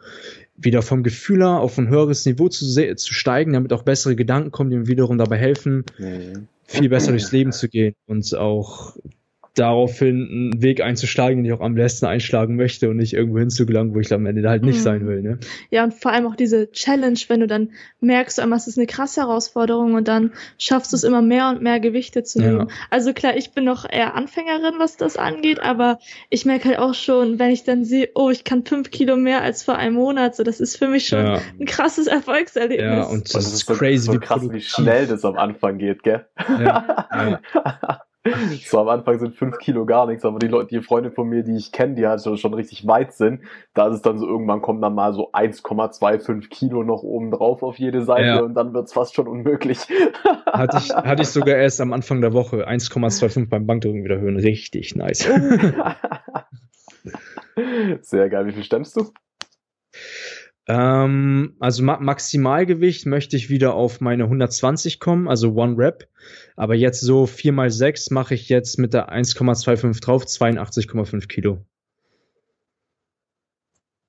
wieder 0.57 0.81
vom 0.81 1.03
Gefühl 1.03 1.39
her 1.39 1.61
auf 1.61 1.77
ein 1.77 1.87
höheres 1.87 2.25
Niveau 2.25 2.49
zu, 2.49 2.65
zu 2.65 3.13
steigen, 3.13 3.53
damit 3.53 3.71
auch 3.71 3.83
bessere 3.83 4.17
Gedanken 4.17 4.51
kommen, 4.51 4.69
die 4.69 4.77
mir 4.77 4.87
wiederum 4.87 5.17
dabei 5.17 5.37
helfen, 5.37 5.85
mhm 5.97 6.49
viel 6.65 6.89
besser 6.89 7.11
durchs 7.11 7.31
Leben 7.31 7.51
zu 7.51 7.69
gehen 7.69 7.95
und 8.05 8.33
auch 8.35 8.95
daraufhin 9.55 10.27
einen 10.29 10.61
Weg 10.63 10.81
einzuschlagen, 10.81 11.37
den 11.37 11.45
ich 11.45 11.53
auch 11.53 11.61
am 11.61 11.75
besten 11.75 12.07
einschlagen 12.07 12.55
möchte 12.55 12.89
und 12.89 12.97
nicht 12.97 13.13
irgendwo 13.13 13.37
hinzugelangen, 13.37 13.93
wo 13.93 13.99
ich 13.99 14.11
am 14.11 14.25
Ende 14.25 14.47
halt 14.49 14.63
nicht 14.63 14.79
mhm. 14.79 14.83
sein 14.83 15.07
will. 15.07 15.21
Ne? 15.21 15.39
Ja, 15.69 15.83
und 15.83 15.93
vor 15.93 16.11
allem 16.11 16.25
auch 16.25 16.35
diese 16.35 16.71
Challenge, 16.71 17.19
wenn 17.27 17.41
du 17.41 17.47
dann 17.47 17.71
merkst, 17.99 18.39
einmal 18.39 18.57
es 18.57 18.67
ist 18.67 18.77
eine 18.77 18.87
krasse 18.87 19.21
Herausforderung 19.21 19.93
und 19.93 20.07
dann 20.07 20.31
schaffst 20.57 20.91
du 20.91 20.95
es 20.95 21.03
immer 21.03 21.21
mehr 21.21 21.49
und 21.49 21.61
mehr 21.61 21.79
Gewichte 21.79 22.23
zu 22.23 22.39
nehmen. 22.39 22.59
Ja. 22.61 22.67
Also 22.89 23.13
klar, 23.13 23.37
ich 23.37 23.51
bin 23.51 23.63
noch 23.63 23.85
eher 23.89 24.15
Anfängerin, 24.15 24.75
was 24.79 24.97
das 24.97 25.17
angeht, 25.17 25.59
aber 25.59 25.99
ich 26.31 26.45
merke 26.45 26.69
halt 26.69 26.79
auch 26.79 26.95
schon, 26.95 27.37
wenn 27.37 27.51
ich 27.51 27.63
dann 27.63 27.85
sehe, 27.85 28.09
oh, 28.15 28.31
ich 28.31 28.43
kann 28.43 28.65
fünf 28.65 28.89
Kilo 28.89 29.17
mehr 29.17 29.43
als 29.43 29.61
vor 29.61 29.75
einem 29.75 29.95
Monat, 29.95 30.35
so 30.35 30.43
das 30.43 30.59
ist 30.59 30.77
für 30.77 30.87
mich 30.87 31.07
schon 31.07 31.25
ja. 31.25 31.41
ein 31.59 31.65
krasses 31.65 32.07
Erfolgserlebnis. 32.07 32.81
Ja, 32.81 33.03
und 33.03 33.25
das, 33.25 33.33
das 33.33 33.53
ist 33.53 33.67
so 33.67 33.73
crazy, 33.75 34.11
so 34.11 34.19
krass, 34.19 34.41
wie 34.51 34.61
schnell 34.61 35.05
das 35.05 35.23
am 35.23 35.37
Anfang 35.37 35.77
geht, 35.77 36.01
gell? 36.01 36.25
Ja. 36.59 37.07
ja. 37.13 38.01
So 38.65 38.79
am 38.79 38.87
Anfang 38.87 39.19
sind 39.19 39.35
fünf 39.35 39.57
Kilo 39.57 39.85
gar 39.85 40.07
nichts, 40.07 40.23
aber 40.23 40.39
die 40.39 40.47
Leute, 40.47 40.69
die 40.69 40.81
Freunde 40.81 41.11
von 41.11 41.27
mir, 41.27 41.43
die 41.43 41.57
ich 41.57 41.73
kenne, 41.73 41.95
die 41.95 42.07
halt 42.07 42.21
schon 42.21 42.53
richtig 42.53 42.87
weit 42.87 43.11
sind, 43.11 43.41
da 43.73 43.89
ist 43.89 43.95
es 43.95 44.01
dann 44.01 44.17
so, 44.17 44.25
irgendwann 44.25 44.61
kommen 44.61 44.81
dann 44.81 44.95
mal 44.95 45.11
so 45.13 45.33
1,25 45.33 46.47
Kilo 46.49 46.83
noch 46.83 47.03
oben 47.03 47.31
drauf 47.31 47.63
auf 47.63 47.77
jede 47.77 48.03
Seite 48.03 48.25
ja. 48.25 48.39
und 48.41 48.53
dann 48.53 48.73
wird's 48.73 48.93
fast 48.93 49.13
schon 49.15 49.27
unmöglich. 49.27 49.79
Hatte 50.45 50.77
ich, 50.77 50.93
hatte 50.93 51.23
ich 51.23 51.29
sogar 51.29 51.55
erst 51.55 51.81
am 51.81 51.93
Anfang 51.93 52.21
der 52.21 52.31
Woche 52.33 52.67
1,25 52.67 53.49
beim 53.49 53.65
Bankdrücken 53.65 54.03
wieder 54.03 54.19
hören. 54.19 54.37
Richtig 54.37 54.95
nice. 54.95 55.27
Sehr 58.01 58.29
geil. 58.29 58.45
Wie 58.45 58.51
viel 58.51 58.63
stemmst 58.63 58.95
du? 58.95 59.11
Ähm, 60.67 61.55
also 61.59 61.83
Ma 61.83 61.99
Maximalgewicht 61.99 63.05
möchte 63.05 63.35
ich 63.35 63.49
wieder 63.49 63.73
auf 63.73 63.99
meine 63.99 64.23
120 64.23 64.99
kommen, 64.99 65.27
also 65.27 65.53
One 65.53 65.77
Rep. 65.77 66.07
Aber 66.55 66.75
jetzt 66.75 67.01
so 67.01 67.25
4 67.25 67.51
mal 67.51 67.69
6 67.69 68.11
mache 68.11 68.33
ich 68.33 68.49
jetzt 68.49 68.79
mit 68.79 68.93
der 68.93 69.09
1,25 69.11 70.01
drauf, 70.01 70.23
82,5 70.23 71.27
Kilo. 71.27 71.65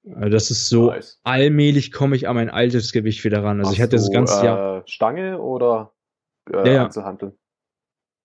Also 0.07 0.29
das 0.29 0.51
ist 0.51 0.69
so, 0.69 0.91
nice. 0.91 1.19
allmählich 1.25 1.91
komme 1.91 2.15
ich 2.15 2.29
an 2.29 2.37
mein 2.37 2.51
altes 2.51 2.93
Gewicht 2.93 3.25
wieder 3.25 3.43
ran. 3.43 3.59
Also 3.59 3.71
Hast 3.71 3.77
ich 3.77 3.83
hatte 3.83 3.97
das 3.97 4.11
ganze 4.11 4.41
äh, 4.41 4.45
Jahr. 4.45 4.83
Stange 4.87 5.41
oder 5.41 5.93
äh, 6.53 6.75
ja, 6.75 6.85
Einzelhanteln? 6.85 7.33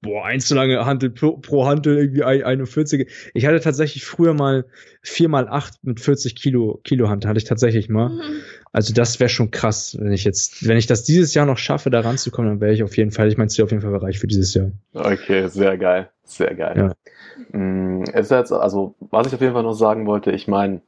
Boah, 0.02 0.26
einzelne 0.26 0.86
Handel 0.86 1.10
pro, 1.10 1.38
pro 1.38 1.66
Handel 1.66 1.98
irgendwie 1.98 2.24
41. 2.24 3.10
Ich 3.34 3.46
hatte 3.46 3.60
tatsächlich 3.60 4.06
früher 4.06 4.34
mal 4.34 4.66
4 5.02 5.30
mal 5.30 5.48
8 5.50 5.84
mit 5.84 6.00
40 6.00 6.36
Kilo, 6.36 6.80
Kilo 6.84 7.10
Hand, 7.10 7.26
hatte 7.26 7.38
ich 7.38 7.44
tatsächlich 7.44 7.90
mal. 7.90 8.10
Mhm. 8.10 8.42
Also 8.72 8.94
das 8.94 9.20
wäre 9.20 9.30
schon 9.30 9.52
krass, 9.52 9.98
wenn 10.00 10.12
ich 10.12 10.24
jetzt, 10.24 10.68
wenn 10.68 10.78
ich 10.78 10.88
das 10.88 11.04
dieses 11.04 11.34
Jahr 11.34 11.46
noch 11.46 11.58
schaffe, 11.58 11.90
da 11.90 12.02
ranzukommen, 12.02 12.52
dann 12.52 12.62
wäre 12.62 12.74
ich 12.74 12.84
auf 12.84 12.96
jeden 12.98 13.12
Fall, 13.12 13.28
ich 13.28 13.38
meine, 13.38 13.48
es 13.48 13.60
auf 13.60 13.72
jeden 13.72 13.82
Fall 13.82 13.92
bereit 13.92 14.16
für 14.16 14.28
dieses 14.28 14.54
Jahr. 14.54 14.72
Okay, 14.94 15.48
sehr 15.48 15.78
geil, 15.78 16.10
sehr 16.24 16.54
geil. 16.56 16.94
Ja. 17.52 17.58
Mm, 17.58 18.04
ist 18.04 18.32
jetzt, 18.32 18.52
also, 18.52 18.96
was 19.00 19.28
ich 19.28 19.34
auf 19.34 19.42
jeden 19.42 19.54
Fall 19.54 19.64
noch 19.64 19.74
sagen 19.74 20.06
wollte, 20.06 20.32
ich 20.32 20.48
meine, 20.48 20.82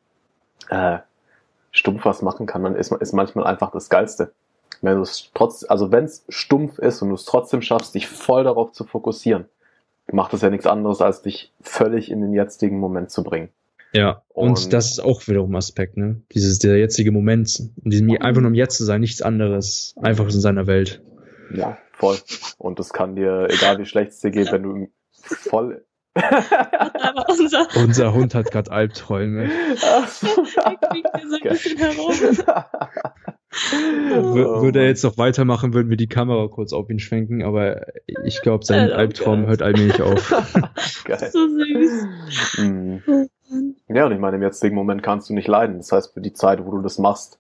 äh, 0.70 1.00
stumpf 1.72 2.06
was 2.06 2.22
machen 2.22 2.46
kann 2.46 2.62
man, 2.62 2.76
ist, 2.76 2.92
ist 2.92 3.14
manchmal 3.14 3.46
einfach 3.46 3.72
das 3.72 3.90
Geilste 3.90 4.32
wenn 4.82 4.96
du 4.96 5.02
es 5.02 5.32
trotz, 5.34 5.66
also 5.68 5.92
wenn 5.92 6.06
es 6.06 6.26
stumpf 6.30 6.80
ist 6.80 7.02
und 7.02 7.10
du 7.10 7.16
es 7.16 7.26
trotzdem 7.26 7.62
schaffst, 7.62 7.96
dich 7.96 8.08
voll 8.08 8.44
darauf 8.44 8.72
zu 8.72 8.84
fokussieren, 8.84 9.46
macht 10.12 10.34
es 10.34 10.42
ja 10.42 10.50
nichts 10.50 10.66
anderes, 10.66 11.02
als 11.02 11.22
dich 11.22 11.54
völlig 11.62 12.12
in 12.12 12.22
den 12.22 12.34
jetzigen 12.34 12.80
Moment 12.80 13.12
zu 13.12 13.24
bringen. 13.24 13.50
Ja, 13.94 14.24
und, 14.30 14.50
und 14.50 14.74
das 14.74 14.92
ist 14.92 15.00
auch 15.00 15.28
wiederum 15.28 15.54
Aspekt, 15.56 15.98
ne? 15.98 16.22
Dieses, 16.32 16.60
der 16.60 16.78
jetzige 16.78 17.12
Moment, 17.12 17.60
in 17.84 17.92
diesem 17.92 18.10
einfach 18.22 18.42
nur 18.42 18.50
im 18.50 18.56
Jetzt 18.56 18.78
zu 18.78 18.86
sein, 18.86 19.02
nichts 19.02 19.22
anderes, 19.22 19.94
einfach 20.02 20.26
in 20.26 20.40
seiner 20.40 20.66
Welt. 20.66 21.02
Ja, 21.54 21.78
voll. 21.92 22.18
Und 22.58 22.80
das 22.80 22.94
kann 22.94 23.16
dir, 23.18 23.48
egal 23.50 23.80
wie 23.80 23.86
schlecht 23.86 24.12
es 24.12 24.20
dir 24.22 24.32
geht, 24.32 24.52
wenn 24.54 24.64
du 24.64 24.88
voll 25.20 25.84
unser, 27.28 27.68
unser, 27.76 28.14
Hund 28.14 28.36
hat 28.36 28.52
gerade 28.52 28.72
Albträume. 28.72 29.44
er 29.82 30.76
kriegt 30.76 31.08
hier 31.16 31.30
so 31.30 31.36
ein 31.36 31.50
bisschen 31.50 31.78
herum. 31.78 32.14
Oh, 33.54 34.62
würde 34.62 34.80
er 34.80 34.88
jetzt 34.88 35.04
noch 35.04 35.18
weitermachen, 35.18 35.74
würden 35.74 35.90
wir 35.90 35.98
die 35.98 36.08
Kamera 36.08 36.48
kurz 36.48 36.72
auf 36.72 36.90
ihn 36.90 37.00
schwenken, 37.00 37.44
aber 37.44 37.82
ich 38.24 38.42
glaube, 38.42 38.64
sein 38.64 38.90
ja, 38.90 38.96
Albtraum 38.96 39.42
geil. 39.42 39.50
hört 39.50 39.62
allmählich 39.62 40.02
auf. 40.02 40.30
geil. 41.04 41.30
So 41.32 41.48
süß. 41.48 42.08
Mhm. 42.60 43.30
Ja, 43.90 44.06
und 44.06 44.14
ich 44.14 44.20
meine, 44.20 44.38
im 44.38 44.44
jetzigen 44.44 44.76
Moment 44.76 45.04
kannst 45.04 45.30
du 45.30 45.34
nicht 45.34 45.50
leiden. 45.50 45.78
Das 45.78 45.92
heißt, 45.92 46.14
für 46.14 46.22
die 46.22 46.32
Zeit, 46.32 46.66
wo 46.66 46.72
du 46.72 46.82
das 46.82 46.98
machst, 46.98 47.40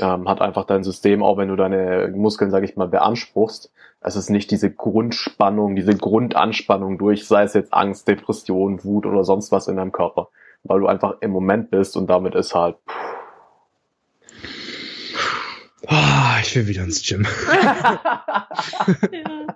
ähm, 0.00 0.28
hat 0.28 0.40
einfach 0.40 0.64
dein 0.64 0.82
System, 0.82 1.22
auch 1.22 1.36
wenn 1.36 1.48
du 1.48 1.56
deine 1.56 2.12
Muskeln, 2.14 2.50
sage 2.50 2.64
ich 2.64 2.76
mal, 2.76 2.88
beanspruchst, 2.88 3.70
es 4.00 4.16
ist 4.16 4.30
nicht 4.30 4.50
diese 4.50 4.70
Grundspannung, 4.72 5.76
diese 5.76 5.94
Grundanspannung 5.94 6.98
durch, 6.98 7.28
sei 7.28 7.44
es 7.44 7.54
jetzt 7.54 7.72
Angst, 7.72 8.08
Depression, 8.08 8.82
Wut 8.82 9.06
oder 9.06 9.22
sonst 9.22 9.52
was 9.52 9.68
in 9.68 9.76
deinem 9.76 9.92
Körper, 9.92 10.28
weil 10.64 10.80
du 10.80 10.88
einfach 10.88 11.18
im 11.20 11.30
Moment 11.30 11.70
bist 11.70 11.96
und 11.96 12.10
damit 12.10 12.34
ist 12.34 12.52
halt. 12.52 12.76
Pff, 12.88 13.21
Oh, 15.88 16.38
ich 16.40 16.54
will 16.54 16.66
wieder 16.66 16.84
ins 16.84 17.02
Gym. 17.06 17.26
ja. 19.12 19.46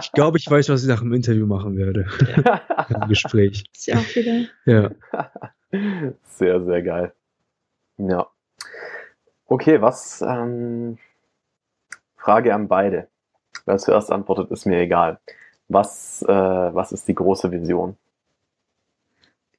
Ich 0.00 0.12
glaube, 0.12 0.38
ich 0.38 0.50
weiß, 0.50 0.68
was 0.68 0.82
ich 0.82 0.88
nach 0.88 1.00
dem 1.00 1.12
Interview 1.12 1.46
machen 1.46 1.76
werde. 1.76 2.06
Ja. 2.44 2.60
Im 2.88 3.08
Gespräch. 3.08 3.64
Ist 3.72 3.86
ja 3.86 3.98
auch 3.98 4.14
wieder. 4.14 4.46
Ja. 4.64 4.90
Sehr, 6.24 6.64
sehr 6.64 6.82
geil. 6.82 7.12
Ja. 7.98 8.26
Okay, 9.46 9.80
was, 9.80 10.22
ähm, 10.22 10.98
Frage 12.16 12.54
an 12.54 12.68
beide. 12.68 13.08
Wer 13.64 13.78
zuerst 13.78 14.10
antwortet, 14.10 14.50
ist 14.50 14.66
mir 14.66 14.80
egal. 14.80 15.20
Was, 15.68 16.22
äh, 16.22 16.28
was 16.28 16.92
ist 16.92 17.06
die 17.08 17.14
große 17.14 17.50
Vision? 17.50 17.96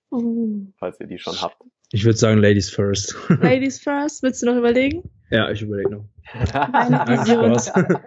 Oh. 0.09 0.61
Falls 0.77 0.99
ihr 0.99 1.07
die 1.07 1.19
schon 1.19 1.39
habt. 1.41 1.57
Ich 1.91 2.05
würde 2.05 2.17
sagen, 2.17 2.39
Ladies 2.39 2.69
first. 2.69 3.15
Ladies 3.41 3.79
first, 3.79 4.21
willst 4.21 4.41
du 4.41 4.45
noch 4.45 4.57
überlegen? 4.57 5.09
Ja, 5.31 5.49
ich 5.49 5.61
überlege 5.61 5.89
noch. 5.89 6.05
Meine 6.71 7.05
Vision. 7.07 7.59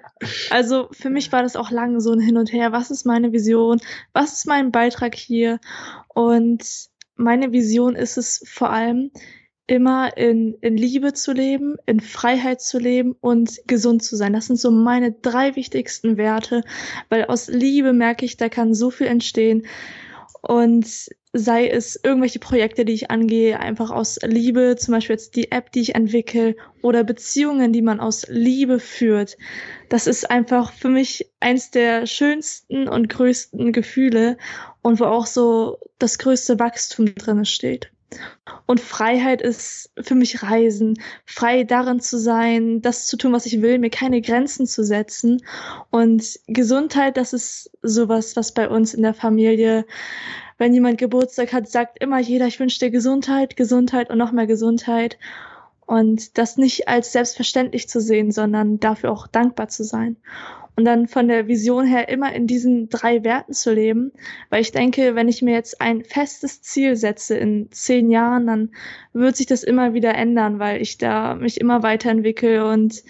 Also 0.51 0.87
für 0.93 1.11
mich 1.11 1.33
war 1.33 1.43
das 1.43 1.57
auch 1.57 1.73
lange 1.73 2.01
so 2.01 2.13
ein 2.13 2.21
Hin 2.21 2.37
und 2.37 2.53
Her. 2.53 2.71
Was 2.71 2.93
ist 2.93 3.05
meine 3.05 3.33
Vision? 3.33 3.81
Was 4.13 4.35
ist 4.35 4.47
mein 4.47 4.71
Beitrag 4.71 5.17
hier? 5.17 5.59
Und 6.07 6.65
meine 7.17 7.51
Vision 7.51 7.97
ist 7.97 8.17
es 8.17 8.41
vor 8.47 8.71
allem, 8.71 9.11
immer 9.67 10.17
in, 10.17 10.55
in 10.61 10.77
Liebe 10.77 11.13
zu 11.13 11.33
leben, 11.33 11.77
in 11.87 12.01
Freiheit 12.01 12.61
zu 12.61 12.79
leben 12.79 13.17
und 13.21 13.61
gesund 13.67 14.03
zu 14.03 14.17
sein. 14.17 14.33
Das 14.33 14.47
sind 14.47 14.59
so 14.59 14.71
meine 14.71 15.13
drei 15.13 15.57
wichtigsten 15.57 16.17
Werte, 16.17 16.63
weil 17.09 17.25
aus 17.25 17.49
Liebe 17.49 17.93
merke 17.93 18.25
ich, 18.25 18.37
da 18.37 18.49
kann 18.49 18.75
so 18.75 18.91
viel 18.91 19.07
entstehen. 19.07 19.67
Und 20.43 21.09
sei 21.33 21.69
es 21.69 21.99
irgendwelche 22.03 22.39
Projekte, 22.39 22.85
die 22.85 22.93
ich 22.93 23.11
angehe, 23.11 23.59
einfach 23.59 23.91
aus 23.91 24.19
Liebe, 24.23 24.77
zum 24.79 24.93
Beispiel 24.93 25.15
jetzt 25.15 25.35
die 25.35 25.51
App, 25.51 25.73
die 25.73 25.81
ich 25.81 25.95
entwickle, 25.95 26.57
oder 26.83 27.05
Beziehungen, 27.05 27.73
die 27.73 27.83
man 27.83 28.01
aus 28.01 28.27
Liebe 28.29 28.79
führt. 28.79 29.39
Das 29.89 30.07
ist 30.07 30.31
einfach 30.31 30.73
für 30.73 30.89
mich 30.89 31.31
eins 31.41 31.71
der 31.71 32.07
schönsten 32.07 32.89
und 32.89 33.09
größten 33.09 33.73
Gefühle 33.73 34.37
und 34.83 35.01
wo 35.01 35.05
auch 35.05 35.27
so 35.27 35.79
das 35.99 36.19
größte 36.19 36.59
Wachstum 36.59 37.15
drin 37.15 37.45
steht. 37.45 37.91
Und 38.67 38.81
Freiheit 38.81 39.43
ist 39.43 39.91
für 40.01 40.15
mich 40.15 40.43
Reisen, 40.43 40.99
frei 41.25 41.65
darin 41.65 42.01
zu 42.01 42.19
sein, 42.19 42.81
das 42.81 43.07
zu 43.07 43.17
tun, 43.17 43.33
was 43.33 43.47
ich 43.47 43.63
will, 43.63 43.79
mir 43.79 43.91
keine 43.91 44.21
Grenzen 44.21 44.67
zu 44.67 44.85
setzen. 44.85 45.43
Und 45.91 46.39
Gesundheit, 46.47 47.17
das 47.17 47.33
ist 47.33 47.71
sowas, 47.83 48.37
was 48.37 48.53
bei 48.53 48.69
uns 48.69 48.95
in 48.95 49.03
der 49.03 49.15
Familie, 49.15 49.87
wenn 50.59 50.75
jemand 50.75 50.99
Geburtstag 50.99 51.53
hat, 51.53 51.69
sagt 51.69 52.03
immer 52.03 52.19
jeder, 52.19 52.47
ich 52.47 52.61
wünsche 52.61 52.79
dir 52.79 52.91
Gesundheit, 52.91 53.57
Gesundheit 53.57 54.11
und 54.11 54.19
noch 54.19 54.33
mehr 54.33 54.47
Gesundheit. 54.47 55.19
Und 55.87 56.39
das 56.39 56.57
nicht 56.57 56.89
als 56.89 57.13
selbstverständlich 57.13 57.89
zu 57.89 58.01
sehen, 58.01 58.31
sondern 58.31 58.79
dafür 58.79 59.11
auch 59.11 59.27
dankbar 59.27 59.69
zu 59.69 59.85
sein 59.85 60.17
und 60.77 60.85
dann 60.85 61.07
von 61.07 61.29
der 61.29 61.49
Vision 61.49 61.87
her 61.87 62.09
immer 62.09 62.33
in 62.35 62.47
diesen 62.47 62.89
drei 62.89 63.25
Werten 63.25 63.53
zu 63.53 63.73
leben. 63.73 64.13
Weil 64.49 64.63
ich 64.63 64.73
denke, 64.73 65.15
wenn 65.15 65.29
ich 65.29 65.43
mir 65.43 65.55
jetzt 65.55 65.81
ein 65.81 66.03
festes 66.05 66.63
Ziel 66.63 66.97
setze 66.97 67.37
in 67.37 67.71
zehn 67.71 68.11
Jahren, 68.11 68.47
dann 68.47 68.71
wird 69.13 69.37
sich 69.37 69.47
das 69.47 69.63
immer 69.63 69.93
wieder 69.93 70.15
ändern, 70.15 70.59
weil 70.59 70.81
ich 70.81 70.99
da 70.99 71.35
mich 71.35 71.61
immer 71.61 71.83
weiterentwickle 71.83 72.67
und 72.67 73.03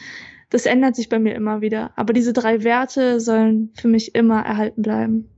das 0.50 0.66
ändert 0.66 0.97
sich 0.97 1.09
bei 1.09 1.19
mir 1.19 1.35
immer 1.35 1.61
wieder. 1.61 1.92
Aber 1.97 2.12
diese 2.12 2.33
drei 2.33 2.64
Werte 2.64 3.21
sollen 3.21 3.71
für 3.75 3.88
mich 3.88 4.14
immer 4.14 4.42
erhalten 4.42 4.83
bleiben. 4.83 5.28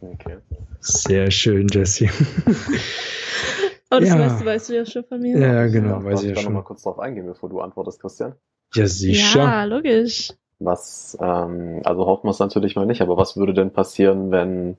Okay. 0.00 0.36
Sehr 0.80 1.30
schön, 1.30 1.66
Jesse. 1.68 2.10
oh, 3.90 3.98
das 3.98 4.10
ja. 4.10 4.18
weißt 4.18 4.40
du, 4.40 4.44
weißt 4.44 4.68
du 4.68 4.76
ja 4.76 4.86
schon 4.86 5.04
von 5.04 5.20
mir. 5.20 5.38
Ja, 5.38 5.66
genau, 5.66 6.00
ja, 6.00 6.04
weiß 6.04 6.22
ich 6.24 6.28
ja 6.28 6.36
schon. 6.36 6.52
noch 6.52 6.60
mal 6.60 6.64
kurz 6.64 6.82
darauf 6.82 6.98
eingehen, 6.98 7.26
bevor 7.26 7.48
du 7.48 7.60
antwortest, 7.60 8.00
Christian. 8.00 8.34
Ja, 8.74 8.86
sicher. 8.86 9.38
Ja, 9.38 9.64
logisch. 9.64 10.30
Was, 10.64 11.16
ähm, 11.20 11.80
also 11.84 12.06
hoffen 12.06 12.26
wir 12.26 12.30
es 12.30 12.38
natürlich 12.38 12.76
mal 12.76 12.86
nicht, 12.86 13.02
aber 13.02 13.16
was 13.16 13.36
würde 13.36 13.54
denn 13.54 13.72
passieren, 13.72 14.30
wenn 14.30 14.76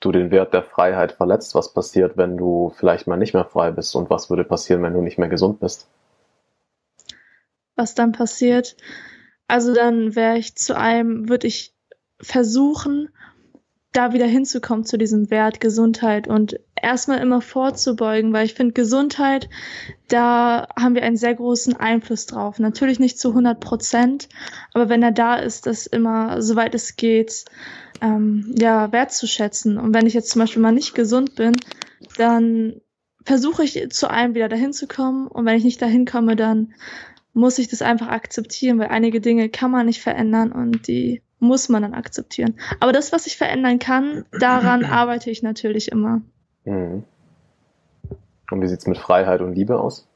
du 0.00 0.12
den 0.12 0.30
Wert 0.30 0.54
der 0.54 0.62
Freiheit 0.62 1.12
verletzt? 1.12 1.54
Was 1.54 1.72
passiert, 1.72 2.16
wenn 2.16 2.36
du 2.36 2.72
vielleicht 2.76 3.06
mal 3.06 3.16
nicht 3.16 3.34
mehr 3.34 3.44
frei 3.44 3.70
bist? 3.70 3.94
Und 3.96 4.10
was 4.10 4.30
würde 4.30 4.44
passieren, 4.44 4.82
wenn 4.82 4.94
du 4.94 5.00
nicht 5.00 5.18
mehr 5.18 5.28
gesund 5.28 5.60
bist? 5.60 5.88
Was 7.74 7.94
dann 7.94 8.12
passiert? 8.12 8.76
Also 9.48 9.74
dann 9.74 10.16
wäre 10.16 10.38
ich 10.38 10.56
zu 10.56 10.76
einem, 10.76 11.28
würde 11.28 11.46
ich 11.46 11.74
versuchen, 12.20 13.10
da 13.96 14.12
wieder 14.12 14.26
hinzukommen 14.26 14.84
zu 14.84 14.98
diesem 14.98 15.30
Wert 15.30 15.60
Gesundheit 15.60 16.28
und 16.28 16.60
erstmal 16.80 17.18
immer 17.18 17.40
vorzubeugen, 17.40 18.32
weil 18.32 18.44
ich 18.44 18.54
finde 18.54 18.74
Gesundheit, 18.74 19.48
da 20.08 20.68
haben 20.78 20.94
wir 20.94 21.02
einen 21.02 21.16
sehr 21.16 21.34
großen 21.34 21.76
Einfluss 21.76 22.26
drauf. 22.26 22.58
Natürlich 22.58 22.98
nicht 22.98 23.18
zu 23.18 23.30
100 23.30 23.58
Prozent, 23.58 24.28
aber 24.74 24.90
wenn 24.90 25.02
er 25.02 25.12
da 25.12 25.36
ist, 25.36 25.66
das 25.66 25.86
immer, 25.86 26.42
soweit 26.42 26.74
es 26.74 26.96
geht, 26.96 27.46
ähm, 28.02 28.54
ja, 28.58 28.92
wertzuschätzen. 28.92 29.78
Und 29.78 29.94
wenn 29.94 30.06
ich 30.06 30.12
jetzt 30.12 30.30
zum 30.30 30.40
Beispiel 30.40 30.60
mal 30.60 30.72
nicht 30.72 30.94
gesund 30.94 31.34
bin, 31.34 31.56
dann 32.18 32.80
versuche 33.24 33.64
ich 33.64 33.90
zu 33.90 34.10
einem 34.10 34.34
wieder 34.34 34.48
dahin 34.48 34.74
zu 34.74 34.86
kommen 34.86 35.26
und 35.26 35.46
wenn 35.46 35.56
ich 35.56 35.64
nicht 35.64 35.80
dahin 35.80 36.04
komme, 36.04 36.36
dann 36.36 36.74
muss 37.32 37.58
ich 37.58 37.68
das 37.68 37.82
einfach 37.82 38.08
akzeptieren, 38.08 38.78
weil 38.78 38.88
einige 38.88 39.20
Dinge 39.20 39.48
kann 39.48 39.70
man 39.70 39.86
nicht 39.86 40.02
verändern 40.02 40.52
und 40.52 40.86
die 40.86 41.22
muss 41.38 41.68
man 41.68 41.82
dann 41.82 41.94
akzeptieren. 41.94 42.58
Aber 42.80 42.92
das, 42.92 43.12
was 43.12 43.26
ich 43.26 43.36
verändern 43.36 43.78
kann, 43.78 44.24
daran 44.38 44.84
arbeite 44.90 45.30
ich 45.30 45.42
natürlich 45.42 45.90
immer. 45.92 46.22
Mhm. 46.64 47.04
Und 48.50 48.62
wie 48.62 48.68
sieht's 48.68 48.86
mit 48.86 48.98
Freiheit 48.98 49.40
und 49.40 49.54
Liebe 49.54 49.78
aus? 49.78 50.06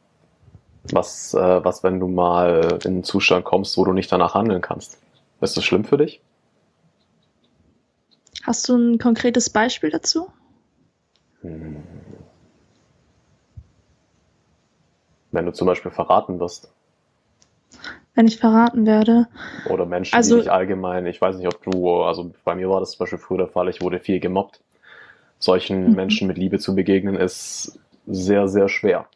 Was, 0.92 1.34
äh, 1.34 1.64
was, 1.64 1.82
wenn 1.82 2.00
du 2.00 2.08
mal 2.08 2.78
in 2.84 2.90
einen 2.90 3.04
Zustand 3.04 3.44
kommst, 3.44 3.76
wo 3.76 3.84
du 3.84 3.92
nicht 3.92 4.10
danach 4.10 4.34
handeln 4.34 4.62
kannst? 4.62 4.98
Ist 5.40 5.56
das 5.56 5.64
schlimm 5.64 5.84
für 5.84 5.98
dich? 5.98 6.22
Hast 8.44 8.68
du 8.68 8.76
ein 8.76 8.98
konkretes 8.98 9.50
Beispiel 9.50 9.90
dazu? 9.90 10.28
Hm. 11.42 11.82
Wenn 15.32 15.46
du 15.46 15.52
zum 15.52 15.66
Beispiel 15.66 15.90
verraten 15.90 16.40
wirst 16.40 16.72
wenn 18.14 18.26
ich 18.26 18.38
verraten 18.38 18.86
werde. 18.86 19.28
Oder 19.68 19.86
Menschen, 19.86 20.14
also, 20.14 20.36
die 20.36 20.42
dich 20.42 20.50
allgemein, 20.50 21.06
ich 21.06 21.20
weiß 21.20 21.36
nicht, 21.36 21.46
ob 21.46 21.62
du, 21.62 22.02
also 22.02 22.32
bei 22.44 22.54
mir 22.54 22.68
war 22.68 22.80
das 22.80 22.92
zum 22.92 23.00
Beispiel 23.00 23.18
früher 23.18 23.38
der 23.38 23.48
Fall, 23.48 23.68
ich 23.68 23.80
wurde 23.80 24.00
viel 24.00 24.20
gemobbt. 24.20 24.60
Solchen 25.38 25.90
mhm. 25.90 25.94
Menschen 25.94 26.28
mit 26.28 26.36
Liebe 26.36 26.58
zu 26.58 26.74
begegnen, 26.74 27.16
ist 27.16 27.78
sehr, 28.06 28.48
sehr 28.48 28.68
schwer. 28.68 29.06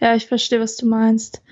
Ja, 0.00 0.14
ich 0.14 0.26
verstehe, 0.26 0.60
was 0.60 0.76
du 0.76 0.86
meinst. 0.86 1.42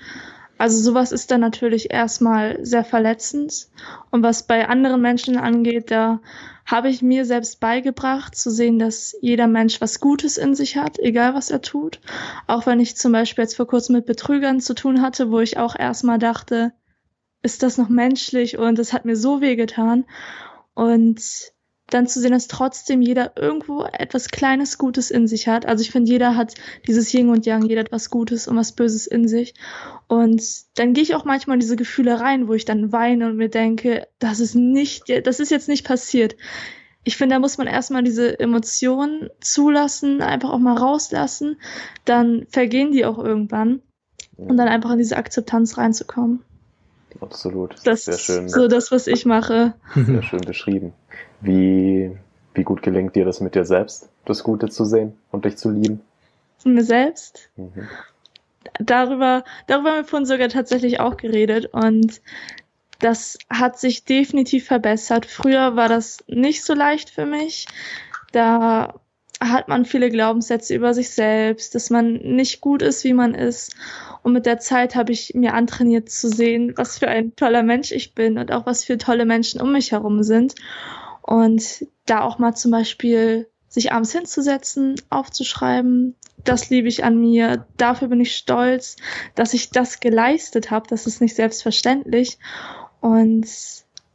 Also 0.61 0.77
sowas 0.77 1.11
ist 1.11 1.31
dann 1.31 1.41
natürlich 1.41 1.91
erstmal 1.91 2.63
sehr 2.63 2.83
verletzend. 2.83 3.67
Und 4.11 4.21
was 4.21 4.45
bei 4.45 4.69
anderen 4.69 5.01
Menschen 5.01 5.35
angeht, 5.35 5.89
da 5.89 6.19
habe 6.67 6.87
ich 6.89 7.01
mir 7.01 7.25
selbst 7.25 7.59
beigebracht 7.59 8.35
zu 8.35 8.51
sehen, 8.51 8.77
dass 8.77 9.15
jeder 9.21 9.47
Mensch 9.47 9.81
was 9.81 9.99
Gutes 9.99 10.37
in 10.37 10.53
sich 10.53 10.77
hat, 10.77 10.99
egal 10.99 11.33
was 11.33 11.49
er 11.49 11.63
tut. 11.63 11.99
Auch 12.45 12.67
wenn 12.67 12.79
ich 12.79 12.95
zum 12.95 13.11
Beispiel 13.11 13.43
jetzt 13.43 13.55
vor 13.55 13.65
kurzem 13.65 13.95
mit 13.95 14.05
Betrügern 14.05 14.59
zu 14.59 14.75
tun 14.75 15.01
hatte, 15.01 15.31
wo 15.31 15.39
ich 15.39 15.57
auch 15.57 15.75
erstmal 15.75 16.19
dachte, 16.19 16.73
ist 17.41 17.63
das 17.63 17.79
noch 17.79 17.89
menschlich? 17.89 18.59
Und 18.59 18.77
es 18.77 18.93
hat 18.93 19.03
mir 19.03 19.15
so 19.15 19.41
weh 19.41 19.55
getan. 19.55 20.05
Und 20.75 21.23
dann 21.91 22.07
zu 22.07 22.19
sehen, 22.19 22.31
dass 22.31 22.47
trotzdem 22.47 23.01
jeder 23.01 23.33
irgendwo 23.35 23.83
etwas 23.83 24.29
Kleines 24.29 24.77
Gutes 24.77 25.11
in 25.11 25.27
sich 25.27 25.47
hat. 25.47 25.65
Also 25.65 25.83
ich 25.83 25.91
finde, 25.91 26.09
jeder 26.09 26.35
hat 26.35 26.55
dieses 26.87 27.13
Yin 27.13 27.29
und 27.29 27.45
Yang, 27.45 27.67
jeder 27.67 27.81
hat 27.81 27.91
was 27.91 28.09
Gutes 28.09 28.47
und 28.47 28.55
was 28.55 28.71
Böses 28.71 29.05
in 29.05 29.27
sich. 29.27 29.53
Und 30.07 30.41
dann 30.75 30.93
gehe 30.93 31.03
ich 31.03 31.15
auch 31.15 31.25
manchmal 31.25 31.55
in 31.55 31.59
diese 31.59 31.75
Gefühle 31.75 32.19
rein, 32.19 32.47
wo 32.47 32.53
ich 32.53 32.65
dann 32.65 32.91
weine 32.91 33.27
und 33.27 33.37
mir 33.37 33.49
denke, 33.49 34.07
das 34.19 34.39
ist 34.39 34.55
nicht, 34.55 35.03
das 35.25 35.39
ist 35.39 35.51
jetzt 35.51 35.67
nicht 35.67 35.85
passiert. 35.85 36.35
Ich 37.03 37.17
finde, 37.17 37.35
da 37.35 37.39
muss 37.39 37.57
man 37.57 37.67
erstmal 37.67 38.03
diese 38.03 38.39
Emotionen 38.39 39.29
zulassen, 39.39 40.21
einfach 40.21 40.51
auch 40.51 40.59
mal 40.59 40.77
rauslassen. 40.77 41.57
Dann 42.05 42.45
vergehen 42.49 42.91
die 42.91 43.05
auch 43.05 43.17
irgendwann. 43.17 43.81
Und 44.37 44.57
dann 44.57 44.67
einfach 44.67 44.91
in 44.91 44.97
diese 44.97 45.17
Akzeptanz 45.17 45.77
reinzukommen. 45.77 46.43
Absolut. 47.21 47.75
Das 47.85 47.99
ist 47.99 48.05
sehr 48.05 48.17
schön. 48.17 48.49
So 48.49 48.67
das, 48.67 48.91
was 48.91 49.07
ich 49.07 49.25
mache. 49.25 49.73
Sehr 49.95 50.23
schön 50.23 50.41
beschrieben. 50.41 50.93
Wie, 51.39 52.11
wie 52.53 52.63
gut 52.63 52.81
gelingt 52.81 53.15
dir 53.15 53.25
das 53.25 53.39
mit 53.39 53.55
dir 53.55 53.63
selbst, 53.63 54.09
das 54.25 54.43
Gute 54.43 54.69
zu 54.69 54.85
sehen 54.85 55.13
und 55.31 55.45
dich 55.45 55.57
zu 55.57 55.69
lieben? 55.69 56.01
Von 56.57 56.73
mir 56.73 56.83
selbst? 56.83 57.49
Mhm. 57.55 57.87
Darüber, 58.79 59.43
darüber 59.67 59.91
haben 59.91 59.97
wir 59.97 60.05
vorhin 60.05 60.25
sogar 60.25 60.49
tatsächlich 60.49 60.99
auch 60.99 61.17
geredet 61.17 61.67
und 61.71 62.21
das 62.99 63.37
hat 63.49 63.79
sich 63.79 64.05
definitiv 64.05 64.65
verbessert. 64.65 65.25
Früher 65.25 65.75
war 65.75 65.89
das 65.89 66.23
nicht 66.27 66.63
so 66.63 66.73
leicht 66.73 67.09
für 67.09 67.25
mich. 67.25 67.67
Da 68.31 69.00
hat 69.41 69.67
man 69.67 69.85
viele 69.85 70.11
Glaubenssätze 70.11 70.75
über 70.75 70.93
sich 70.93 71.09
selbst, 71.09 71.73
dass 71.73 71.89
man 71.89 72.13
nicht 72.13 72.61
gut 72.61 72.83
ist, 72.83 73.03
wie 73.03 73.13
man 73.13 73.33
ist. 73.33 73.75
Und 74.21 74.33
mit 74.33 74.45
der 74.45 74.59
Zeit 74.59 74.95
habe 74.95 75.11
ich 75.11 75.33
mir 75.33 75.55
antrainiert 75.55 76.09
zu 76.09 76.29
sehen, 76.29 76.73
was 76.75 76.99
für 76.99 77.07
ein 77.07 77.35
toller 77.35 77.63
Mensch 77.63 77.91
ich 77.91 78.13
bin 78.13 78.37
und 78.37 78.51
auch 78.51 78.67
was 78.67 78.83
für 78.83 78.99
tolle 78.99 79.25
Menschen 79.25 79.59
um 79.59 79.71
mich 79.71 79.91
herum 79.91 80.21
sind. 80.21 80.53
Und 81.23 81.87
da 82.05 82.21
auch 82.21 82.37
mal 82.37 82.53
zum 82.53 82.69
Beispiel 82.71 83.47
sich 83.67 83.91
abends 83.91 84.11
hinzusetzen, 84.11 84.95
aufzuschreiben, 85.09 86.15
das 86.43 86.69
liebe 86.69 86.87
ich 86.87 87.03
an 87.03 87.19
mir, 87.19 87.65
dafür 87.77 88.09
bin 88.09 88.19
ich 88.19 88.35
stolz, 88.35 88.97
dass 89.35 89.53
ich 89.53 89.71
das 89.71 89.99
geleistet 89.99 90.71
habe, 90.71 90.87
das 90.87 91.07
ist 91.07 91.21
nicht 91.21 91.35
selbstverständlich. 91.35 92.37
Und 92.99 93.47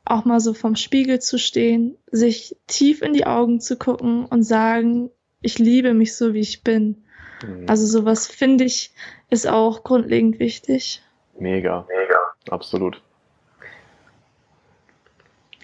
auch 0.05 0.25
mal 0.25 0.41
so 0.41 0.55
vom 0.55 0.77
Spiegel 0.77 1.21
zu 1.21 1.39
stehen, 1.39 1.97
sich 2.11 2.57
tief 2.69 3.03
in 3.03 3.13
die 3.13 3.27
Augen 3.27 3.61
zu 3.61 3.77
gucken 3.77 4.25
und 4.27 4.45
sagen, 4.45 5.11
ich 5.47 5.59
liebe 5.61 5.95
mich 5.95 6.17
so, 6.17 6.35
wie 6.35 6.41
ich 6.41 6.63
bin. 6.63 6.97
Mhm. 7.43 7.67
Also 7.69 7.87
sowas 7.87 8.27
finde 8.27 8.65
ich 8.65 8.91
ist 9.31 9.47
auch 9.47 9.85
grundlegend 9.85 10.41
wichtig. 10.41 11.03
Mega, 11.39 11.87
mega, 11.89 12.19
absolut. 12.51 13.01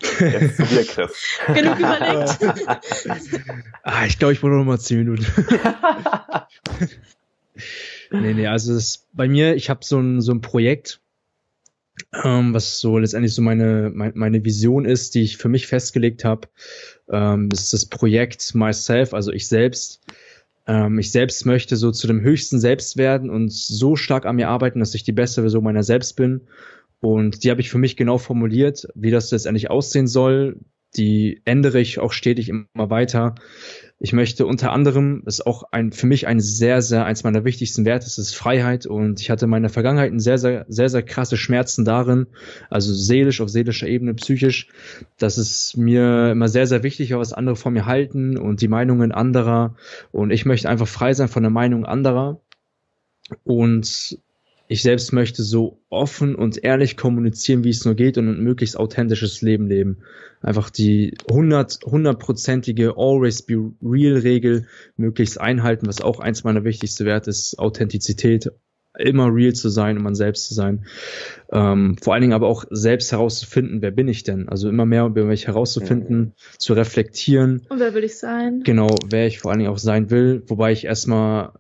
Jetzt 0.21 0.57
zu 0.57 0.65
dir, 0.65 0.85
Chris. 0.85 1.39
Genug 1.47 1.79
überlegt. 1.79 2.39
ah, 3.83 4.07
ich 4.07 4.19
glaube, 4.19 4.33
ich 4.35 4.41
brauche 4.41 4.53
noch 4.53 4.65
mal 4.65 4.79
zehn 4.79 4.99
Minuten. 4.99 5.27
nee, 8.11 8.35
nee, 8.35 8.47
also 8.47 8.75
das, 8.75 9.09
bei 9.13 9.27
mir, 9.29 9.57
ich 9.57 9.69
habe 9.69 9.85
so 9.85 9.99
ein, 9.99 10.21
so 10.21 10.31
ein 10.33 10.41
Projekt, 10.41 11.01
ähm, 12.25 12.55
was 12.55 12.81
so 12.81 12.99
letztendlich 12.99 13.35
so 13.35 13.43
meine, 13.43 13.91
meine, 13.95 14.13
meine 14.15 14.45
Vision 14.45 14.85
ist, 14.85 15.15
die 15.15 15.23
ich 15.23 15.37
für 15.37 15.49
mich 15.49 15.67
festgelegt 15.67 16.25
habe. 16.25 16.49
Ähm, 17.11 17.49
ist 17.53 17.73
das 17.73 17.87
Projekt 17.87 18.55
Myself, 18.55 19.15
also 19.15 19.33
ich 19.33 19.49
selbst. 19.49 20.01
Ähm, 20.67 20.99
ich 20.99 21.11
selbst 21.11 21.47
möchte 21.47 21.77
so 21.77 21.91
zu 21.91 22.07
dem 22.07 22.21
höchsten 22.21 22.61
Selbst 22.61 22.97
werden 22.97 23.31
und 23.31 23.53
so 23.53 23.97
stark 23.97 24.27
an 24.27 24.37
mir 24.37 24.49
arbeiten, 24.49 24.81
dass 24.81 24.95
ich 24.95 25.05
die 25.05 25.13
beste 25.13 25.43
Version 25.43 25.65
meiner 25.65 25.83
selbst 25.83 26.17
bin 26.17 26.43
und 27.03 27.43
die 27.43 27.51
habe 27.51 27.61
ich 27.61 27.69
für 27.69 27.79
mich 27.79 27.97
genau 27.97 28.17
formuliert, 28.17 28.87
wie 28.95 29.11
das 29.11 29.33
letztendlich 29.33 29.71
aussehen 29.71 30.07
soll. 30.07 30.61
Die 30.97 31.41
ändere 31.45 31.81
ich 31.81 31.99
auch 31.99 32.13
stetig 32.13 32.49
immer 32.49 32.67
weiter. 32.75 33.35
Ich 33.99 34.13
möchte 34.13 34.47
unter 34.47 34.73
anderem, 34.73 35.23
das 35.25 35.39
ist 35.39 35.47
auch 35.47 35.63
ein, 35.71 35.93
für 35.93 36.07
mich 36.07 36.27
ein 36.27 36.41
sehr, 36.41 36.83
sehr, 36.83 37.05
eins 37.05 37.23
meiner 37.23 37.45
wichtigsten 37.45 37.85
Werte, 37.85 38.05
das 38.05 38.19
ist 38.19 38.35
Freiheit. 38.35 38.85
Und 38.85 39.21
ich 39.21 39.31
hatte 39.31 39.45
in 39.45 39.51
meiner 39.51 39.69
Vergangenheit 39.69 40.13
sehr, 40.21 40.39
sehr, 40.39 40.67
sehr, 40.69 40.89
sehr 40.89 41.03
krasse 41.03 41.37
Schmerzen 41.37 41.85
darin, 41.85 42.27
also 42.69 42.93
seelisch, 42.93 43.41
auf 43.41 43.49
seelischer 43.49 43.87
Ebene, 43.87 44.15
psychisch, 44.15 44.69
dass 45.19 45.37
es 45.39 45.77
mir 45.77 46.33
immer 46.33 46.49
sehr, 46.49 46.67
sehr 46.67 46.83
wichtig 46.83 47.13
war, 47.13 47.21
was 47.21 47.33
andere 47.33 47.57
von 47.57 47.73
mir 47.73 47.87
halten 47.87 48.37
und 48.37 48.61
die 48.61 48.69
Meinungen 48.69 49.13
anderer. 49.13 49.77
Und 50.11 50.31
ich 50.31 50.45
möchte 50.45 50.69
einfach 50.69 50.89
frei 50.89 51.15
sein 51.15 51.29
von 51.29 51.43
der 51.43 51.53
Meinung 51.53 51.87
anderer. 51.87 52.41
Und 53.45 54.19
ich 54.73 54.81
selbst 54.81 55.13
möchte 55.13 55.43
so 55.43 55.83
offen 55.91 56.35
und 56.35 56.65
ehrlich 56.65 56.97
kommunizieren, 56.97 57.63
wie 57.63 57.69
es 57.69 57.85
nur 57.85 57.95
geht 57.95 58.17
und 58.17 58.27
ein 58.27 58.43
möglichst 58.43 58.79
authentisches 58.79 59.43
Leben 59.43 59.67
leben. 59.67 59.99
Einfach 60.41 60.71
die 60.71 61.15
100, 61.29 61.81
hundertprozentige 61.85 62.95
Always 62.97 63.43
Be 63.43 63.71
Real 63.83 64.17
Regel 64.17 64.67
möglichst 64.97 65.39
einhalten, 65.39 65.87
was 65.87 66.01
auch 66.01 66.21
eins 66.21 66.43
meiner 66.43 66.65
wichtigsten 66.65 67.05
Werte 67.05 67.29
ist, 67.29 67.59
Authentizität, 67.59 68.51
immer 68.99 69.29
real 69.35 69.53
zu 69.53 69.69
sein 69.69 69.99
und 69.99 70.05
man 70.05 70.15
selbst 70.15 70.49
zu 70.49 70.55
sein. 70.55 70.87
Ähm, 71.53 71.99
vor 72.01 72.15
allen 72.15 72.23
Dingen 72.23 72.33
aber 72.33 72.47
auch 72.47 72.65
selbst 72.71 73.13
herauszufinden, 73.13 73.83
wer 73.83 73.91
bin 73.91 74.09
ich 74.09 74.23
denn? 74.23 74.49
Also 74.49 74.71
immer 74.71 74.87
mehr 74.87 75.05
über 75.05 75.25
mich 75.25 75.49
herauszufinden, 75.49 76.19
mhm. 76.19 76.33
zu 76.57 76.73
reflektieren. 76.73 77.61
Und 77.69 77.79
wer 77.79 77.93
will 77.93 78.05
ich 78.05 78.17
sein? 78.17 78.63
Genau, 78.65 78.95
wer 79.11 79.27
ich 79.27 79.39
vor 79.39 79.51
allen 79.51 79.61
Dingen 79.61 79.71
auch 79.71 79.79
sein 79.79 80.11
will. 80.11 80.43
Wobei 80.47 80.73
ich 80.73 80.87
erstmal 80.87 81.53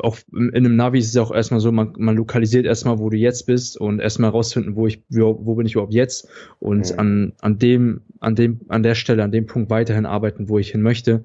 auch 0.00 0.18
in 0.32 0.54
einem 0.54 0.76
Navi 0.76 0.98
ist 0.98 1.10
es 1.10 1.16
auch 1.16 1.30
erstmal 1.30 1.60
so, 1.60 1.72
man, 1.72 1.92
man 1.96 2.16
lokalisiert 2.16 2.66
erstmal, 2.66 2.98
wo 2.98 3.10
du 3.10 3.16
jetzt 3.16 3.46
bist 3.46 3.80
und 3.80 4.00
erstmal 4.00 4.30
herausfinden, 4.30 4.76
wo 4.76 4.86
ich, 4.86 5.02
wo, 5.08 5.38
wo 5.44 5.54
bin 5.54 5.66
ich 5.66 5.74
überhaupt 5.74 5.94
jetzt 5.94 6.28
und 6.60 6.92
mhm. 6.92 6.98
an, 6.98 7.32
an 7.40 7.58
dem, 7.58 8.00
an 8.20 8.34
dem, 8.34 8.60
an 8.68 8.82
der 8.82 8.94
Stelle, 8.94 9.22
an 9.22 9.32
dem 9.32 9.46
Punkt 9.46 9.70
weiterhin 9.70 10.06
arbeiten, 10.06 10.48
wo 10.48 10.58
ich 10.58 10.70
hin 10.70 10.82
möchte. 10.82 11.24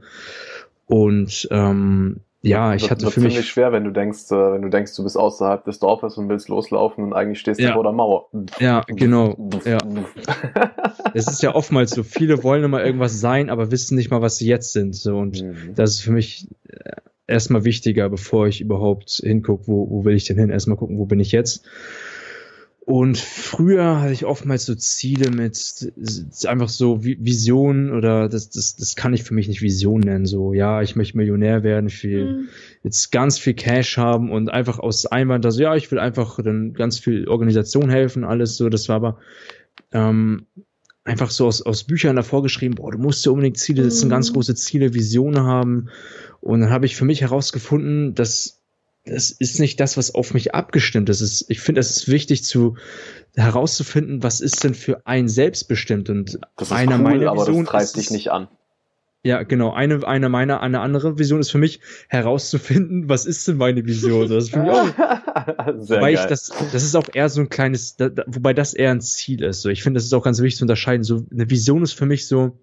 Und 0.86 1.48
ähm, 1.52 2.22
ja, 2.46 2.76
ich 2.76 2.92
hatte 2.92 3.04
wird 3.04 3.14
für 3.14 3.22
mich 3.22 3.34
ziemlich 3.34 3.50
schwer, 3.50 3.72
wenn 3.72 3.86
du 3.86 3.92
denkst, 3.92 4.30
äh, 4.32 4.36
wenn 4.36 4.62
du 4.62 4.70
denkst, 4.70 4.94
du 4.98 5.04
bist 5.04 5.18
außerhalb 5.18 5.64
des 5.64 5.80
Dorfes 5.80 6.18
und 6.18 6.28
willst 6.28 6.50
loslaufen 6.50 7.06
und 7.06 7.14
eigentlich 7.14 7.40
stehst 7.40 7.62
du 7.62 7.64
ja. 7.64 7.74
vor 7.74 7.84
der 7.84 7.94
Mauer. 7.94 8.28
Ja, 8.60 8.82
genau. 8.88 9.38
ja. 9.66 9.78
Es 11.16 11.28
ist 11.28 11.44
ja 11.44 11.54
oftmals 11.54 11.92
so, 11.92 12.02
viele 12.02 12.44
wollen 12.44 12.64
immer 12.64 12.84
irgendwas 12.84 13.20
sein, 13.20 13.52
aber 13.52 13.72
wissen 13.72 13.96
nicht 13.96 14.10
mal, 14.10 14.22
was 14.22 14.38
sie 14.38 14.48
jetzt 14.48 14.74
sind. 14.74 14.96
So 14.96 15.18
und 15.18 15.42
mhm. 15.42 15.76
das 15.76 15.92
ist 15.92 16.02
für 16.02 16.12
mich 16.12 16.48
äh, 16.68 16.92
erstmal 17.28 17.64
wichtiger, 17.64 18.10
bevor 18.10 18.48
ich 18.48 18.62
überhaupt 18.62 19.22
hingucke, 19.24 19.68
wo, 19.68 19.90
wo 19.90 20.06
will 20.06 20.16
ich 20.16 20.26
denn 20.26 20.38
hin? 20.38 20.50
Erstmal 20.50 20.78
gucken, 20.78 20.98
wo 20.98 21.06
bin 21.06 21.20
ich 21.20 21.32
jetzt? 21.32 21.66
Und 22.86 23.18
früher 23.18 24.02
hatte 24.02 24.12
ich 24.12 24.26
oftmals 24.26 24.66
so 24.66 24.76
Ziele 24.76 25.32
mit 25.32 25.94
einfach 26.46 26.68
so 26.68 27.02
Visionen 27.02 27.94
oder 27.94 28.28
das, 28.28 28.50
das, 28.50 28.76
das 28.76 28.98
kann 28.98 29.14
ich 29.14 29.24
für 29.24 29.34
mich 29.34 29.48
nicht 29.48 29.62
Vision 29.62 30.02
nennen. 30.02 30.26
So, 30.26 30.54
ja, 30.54 30.82
ich 30.82 30.98
möchte 30.98 31.16
Millionär 31.16 31.64
werden, 31.64 31.88
ich 31.88 32.04
will 32.04 32.26
mhm. 32.26 32.50
jetzt 32.84 33.10
ganz 33.14 33.40
viel 33.40 33.54
Cash 33.54 33.98
haben 33.98 34.30
und 34.30 34.52
einfach 34.52 34.80
aus 34.80 35.06
Einwand, 35.06 35.46
also 35.46 35.62
ja, 35.62 35.78
ich 35.78 35.90
will 35.92 36.00
einfach 36.00 36.40
dann 36.44 36.74
ganz 36.74 37.00
viel 37.00 37.30
Organisation 37.30 37.90
helfen, 37.90 38.26
alles 38.26 38.58
so. 38.58 38.68
Das 38.68 38.90
war 38.90 38.98
aber 38.98 39.18
ähm, 39.94 40.46
einfach 41.06 41.32
so 41.32 41.48
aus, 41.48 41.62
aus 41.62 41.86
Büchern 41.86 42.18
davor 42.18 42.44
geschrieben, 42.44 42.76
boah, 42.76 42.92
du 42.92 42.98
musst 42.98 43.26
dir 43.26 43.32
unbedingt 43.32 43.58
Ziele 43.58 43.84
setzen, 43.84 44.08
mhm. 44.08 44.12
ganz 44.12 44.34
große 44.34 44.56
Ziele, 44.56 44.94
Visionen 44.94 45.44
haben. 45.44 45.88
Und 46.44 46.60
dann 46.60 46.70
habe 46.72 46.86
ich 46.86 46.98
für 46.98 47.06
mich 47.06 47.22
herausgefunden, 47.22 48.16
dass 48.16 48.60
das 49.06 49.32
ist 49.32 49.60
nicht 49.60 49.80
das, 49.80 49.98
was 49.98 50.14
auf 50.14 50.34
mich 50.34 50.54
abgestimmt 50.54 51.10
ist. 51.10 51.22
ist 51.22 51.46
ich 51.50 51.60
finde, 51.60 51.82
es 51.82 51.92
ist 51.92 52.08
wichtig 52.10 52.44
zu 52.44 52.78
herauszufinden, 53.36 54.24
was 54.24 54.42
ist 54.42 54.64
denn 54.64 54.74
für 54.74 55.06
ein 55.06 55.28
selbstbestimmt 55.28 56.10
und 56.10 56.40
das 56.58 56.70
ist 56.70 56.74
einer 56.74 56.96
cool, 56.96 57.02
meiner 57.02 57.32
aber 57.32 57.42
Vision 57.42 57.66
das 57.66 57.72
treibt 57.72 57.96
dich 57.98 58.12
nicht 58.12 58.32
an. 58.32 58.48
Ja, 59.26 59.44
genau. 59.44 59.72
Eine, 59.72 60.06
eine 60.06 60.28
meiner, 60.28 60.62
eine 60.62 60.82
andere 60.82 61.18
Vision 61.18 61.40
ist 61.40 61.50
für 61.50 61.58
mich 61.58 61.80
herauszufinden, 62.10 63.08
was 63.10 63.26
ist 63.26 63.48
denn 63.48 63.56
meine 63.56 63.86
Vision? 63.86 64.30
Das 64.30 64.46
ist 64.46 64.50
für 64.52 64.60
mich 64.60 64.72
auch, 64.72 64.86
Sehr 65.80 65.98
wobei 65.98 66.14
geil. 66.14 66.16
ich 66.16 66.26
das, 66.26 66.52
das 66.74 66.84
ist 66.84 66.96
auch 66.96 67.08
eher 67.14 67.30
so 67.30 67.40
ein 67.40 67.50
kleines, 67.50 67.96
da, 67.96 68.10
da, 68.10 68.24
wobei 68.28 68.54
das 68.54 68.74
eher 68.74 68.92
ein 68.92 69.02
Ziel 69.02 69.44
ist. 69.44 69.62
So, 69.62 69.70
ich 69.70 69.82
finde, 69.82 69.98
das 69.98 70.06
ist 70.06 70.14
auch 70.14 70.24
ganz 70.24 70.42
wichtig 70.42 70.58
zu 70.58 70.66
unterscheiden. 70.66 71.04
So, 71.04 71.26
eine 71.32 71.50
Vision 71.50 71.84
ist 71.84 71.94
für 71.94 72.06
mich 72.06 72.28
so, 72.28 72.58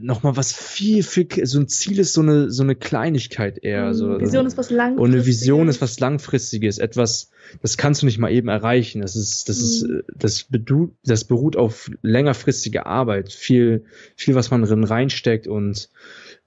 nochmal 0.00 0.36
was 0.36 0.52
viel, 0.52 1.02
viel, 1.02 1.28
so 1.44 1.60
ein 1.60 1.68
Ziel 1.68 1.98
ist 1.98 2.12
so 2.12 2.20
eine, 2.20 2.50
so 2.50 2.62
eine 2.62 2.74
Kleinigkeit 2.74 3.62
eher. 3.62 3.94
So, 3.94 4.08
mhm. 4.08 4.20
Vision 4.20 4.46
ist 4.46 4.58
was 4.58 4.70
langfristiges. 4.70 5.04
Und 5.04 5.14
eine 5.14 5.26
Vision 5.26 5.68
ist 5.68 5.80
was 5.80 6.00
langfristiges, 6.00 6.78
etwas, 6.78 7.30
das 7.62 7.76
kannst 7.76 8.02
du 8.02 8.06
nicht 8.06 8.18
mal 8.18 8.32
eben 8.32 8.48
erreichen. 8.48 9.02
Das 9.02 9.14
ist, 9.14 9.48
das 9.48 9.58
ist, 9.58 9.86
mhm. 9.86 10.02
das, 10.14 10.44
bedu 10.44 10.92
das 11.04 11.24
beruht 11.24 11.56
auf 11.56 11.90
längerfristige 12.02 12.86
Arbeit, 12.86 13.32
viel, 13.32 13.84
viel, 14.16 14.34
was 14.34 14.50
man 14.50 14.62
drin 14.62 14.84
reinsteckt 14.84 15.46
und 15.46 15.88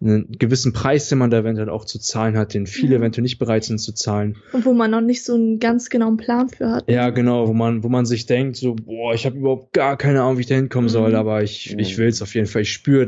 einen 0.02 0.32
gewissen 0.32 0.72
Preis, 0.72 1.10
den 1.10 1.18
man 1.18 1.30
da 1.30 1.40
eventuell 1.40 1.70
auch 1.70 1.84
zu 1.84 2.00
zahlen 2.00 2.38
hat, 2.38 2.54
den 2.54 2.68
viele 2.68 2.96
mhm. 2.96 3.02
eventuell 3.04 3.24
nicht 3.24 3.38
bereit 3.38 3.66
sind 3.66 3.80
zu 3.80 3.94
zahlen. 3.94 4.38
Und 4.54 4.66
wo 4.66 4.74
man 4.74 4.92
noch 4.92 5.02
nicht 5.02 5.24
so 5.24 5.34
einen 5.34 5.60
ganz 5.60 5.90
genauen 5.90 6.16
Plan 6.16 6.48
für 6.48 6.70
hat. 6.70 6.90
Ja, 6.90 7.10
genau, 7.10 7.50
wo 7.50 7.54
man, 7.54 7.84
wo 7.84 7.90
man 7.90 8.06
sich 8.06 8.26
denkt, 8.26 8.56
so, 8.56 8.76
boah, 8.76 9.14
ich 9.14 9.26
habe 9.26 9.38
überhaupt 9.38 9.74
gar 9.74 9.98
keine 9.98 10.22
Ahnung, 10.22 10.38
wie 10.38 10.42
ich 10.42 10.48
da 10.48 10.56
hinkommen 10.56 10.88
mhm. 10.88 10.94
soll, 10.94 11.16
aber 11.16 11.44
ich, 11.44 11.74
mhm. 11.74 11.80
ich 11.80 11.98
will 11.98 12.08
es 12.08 12.22
auf 12.22 12.34
jeden 12.34 12.48
Fall. 12.48 12.62
Ich 12.62 12.72
spüre 12.72 13.06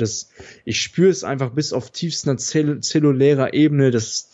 ich 0.66 0.82
spüre 0.82 1.10
es 1.10 1.24
einfach 1.24 1.52
bis 1.52 1.74
auf 1.74 1.92
tiefster 1.92 2.38
zell 2.38 2.80
zellulärer 2.82 3.54
Ebene, 3.54 3.92
das, 3.92 4.32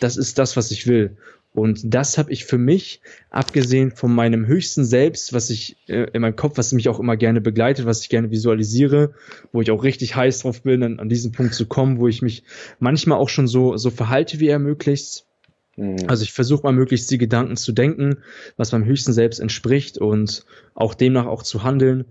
das 0.00 0.16
ist 0.16 0.38
das, 0.38 0.56
was 0.56 0.70
ich 0.70 0.86
will. 0.86 1.16
Und 1.52 1.80
das 1.82 2.16
habe 2.16 2.32
ich 2.32 2.44
für 2.44 2.58
mich, 2.58 3.00
abgesehen 3.30 3.90
von 3.90 4.14
meinem 4.14 4.46
höchsten 4.46 4.84
Selbst, 4.84 5.32
was 5.32 5.50
ich 5.50 5.76
äh, 5.88 6.06
in 6.12 6.22
meinem 6.22 6.36
Kopf, 6.36 6.58
was 6.58 6.72
mich 6.72 6.88
auch 6.88 7.00
immer 7.00 7.16
gerne 7.16 7.40
begleitet, 7.40 7.86
was 7.86 8.02
ich 8.02 8.08
gerne 8.08 8.30
visualisiere, 8.30 9.14
wo 9.52 9.60
ich 9.60 9.72
auch 9.72 9.82
richtig 9.82 10.14
heiß 10.14 10.40
drauf 10.40 10.62
bin, 10.62 10.82
an, 10.84 11.00
an 11.00 11.08
diesen 11.08 11.32
Punkt 11.32 11.54
zu 11.54 11.66
kommen, 11.66 11.98
wo 11.98 12.06
ich 12.06 12.22
mich 12.22 12.44
manchmal 12.78 13.18
auch 13.18 13.28
schon 13.28 13.48
so, 13.48 13.76
so 13.76 13.90
verhalte 13.90 14.38
wie 14.38 14.46
er 14.46 14.60
möglichst. 14.60 15.26
Mhm. 15.80 15.96
Also 16.06 16.22
ich 16.22 16.32
versuche 16.32 16.62
mal 16.62 16.72
möglichst 16.72 17.10
die 17.10 17.18
Gedanken 17.18 17.56
zu 17.56 17.72
denken, 17.72 18.18
was 18.56 18.72
meinem 18.72 18.84
höchsten 18.84 19.12
Selbst 19.12 19.40
entspricht 19.40 19.98
und 19.98 20.44
auch 20.74 20.94
demnach 20.94 21.26
auch 21.26 21.42
zu 21.42 21.62
handeln 21.62 22.04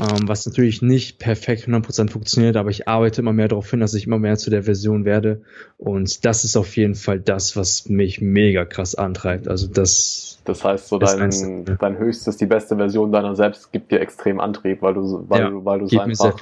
ähm, 0.00 0.28
was 0.28 0.46
natürlich 0.46 0.80
nicht 0.80 1.18
perfekt 1.18 1.66
100% 1.66 2.10
funktioniert, 2.10 2.56
aber 2.56 2.70
ich 2.70 2.86
arbeite 2.86 3.20
immer 3.20 3.32
mehr 3.32 3.48
darauf 3.48 3.68
hin, 3.68 3.80
dass 3.80 3.94
ich 3.94 4.06
immer 4.06 4.18
mehr 4.18 4.36
zu 4.36 4.48
der 4.48 4.62
Version 4.62 5.04
werde 5.04 5.42
und 5.76 6.24
das 6.24 6.44
ist 6.44 6.56
auf 6.56 6.76
jeden 6.76 6.94
Fall 6.94 7.18
das, 7.18 7.56
was 7.56 7.88
mich 7.88 8.20
mega 8.20 8.64
krass 8.64 8.94
antreibt. 8.94 9.48
Also 9.48 9.66
das. 9.66 10.38
Das 10.44 10.64
heißt, 10.64 10.88
so 10.88 10.98
dein, 10.98 11.64
dein 11.78 11.98
höchstes, 11.98 12.36
die 12.36 12.46
beste 12.46 12.76
Version 12.76 13.12
deiner 13.12 13.34
selbst 13.34 13.72
gibt 13.72 13.90
dir 13.90 14.00
extrem 14.00 14.40
Antrieb, 14.40 14.82
weil 14.82 14.94
du, 14.94 15.24
weil 15.28 15.40
ja, 15.40 15.50
du, 15.50 15.64
weil 15.64 15.80
du 15.80 15.86
es 15.86 15.98
einfach 15.98 16.32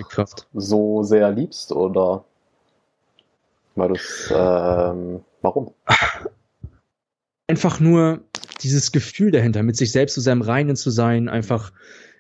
so 0.55 1.03
sehr 1.03 1.33
liebst 1.33 1.73
oder 1.73 2.25
weil 3.75 3.89
du 3.89 3.95
es, 3.95 4.33
ähm, 4.37 5.21
warum? 5.41 5.73
Einfach 7.49 7.81
nur 7.81 8.25
dieses 8.63 8.93
Gefühl 8.93 9.31
dahinter, 9.31 9.63
mit 9.63 9.77
sich 9.77 9.93
selbst 9.93 10.15
zu 10.15 10.21
seinem 10.21 10.43
Reinen 10.43 10.77
zu 10.77 10.91
sein, 10.91 11.29
einfach 11.29 11.73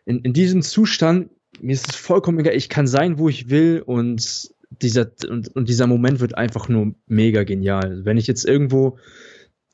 in, 0.04 0.20
in 0.20 0.32
diesem 0.32 0.62
Zustand, 0.62 1.30
mir 1.60 1.72
ist 1.72 1.88
es 1.88 1.96
vollkommen 1.96 2.38
egal, 2.38 2.54
ich 2.54 2.68
kann 2.68 2.86
sein, 2.86 3.18
wo 3.18 3.28
ich 3.28 3.50
will 3.50 3.82
und 3.84 4.50
dieser, 4.82 5.10
und, 5.28 5.54
und 5.54 5.68
dieser 5.68 5.86
Moment 5.86 6.20
wird 6.20 6.36
einfach 6.36 6.68
nur 6.68 6.94
mega 7.06 7.44
genial. 7.44 8.04
Wenn 8.04 8.18
ich 8.18 8.26
jetzt 8.26 8.44
irgendwo 8.44 8.98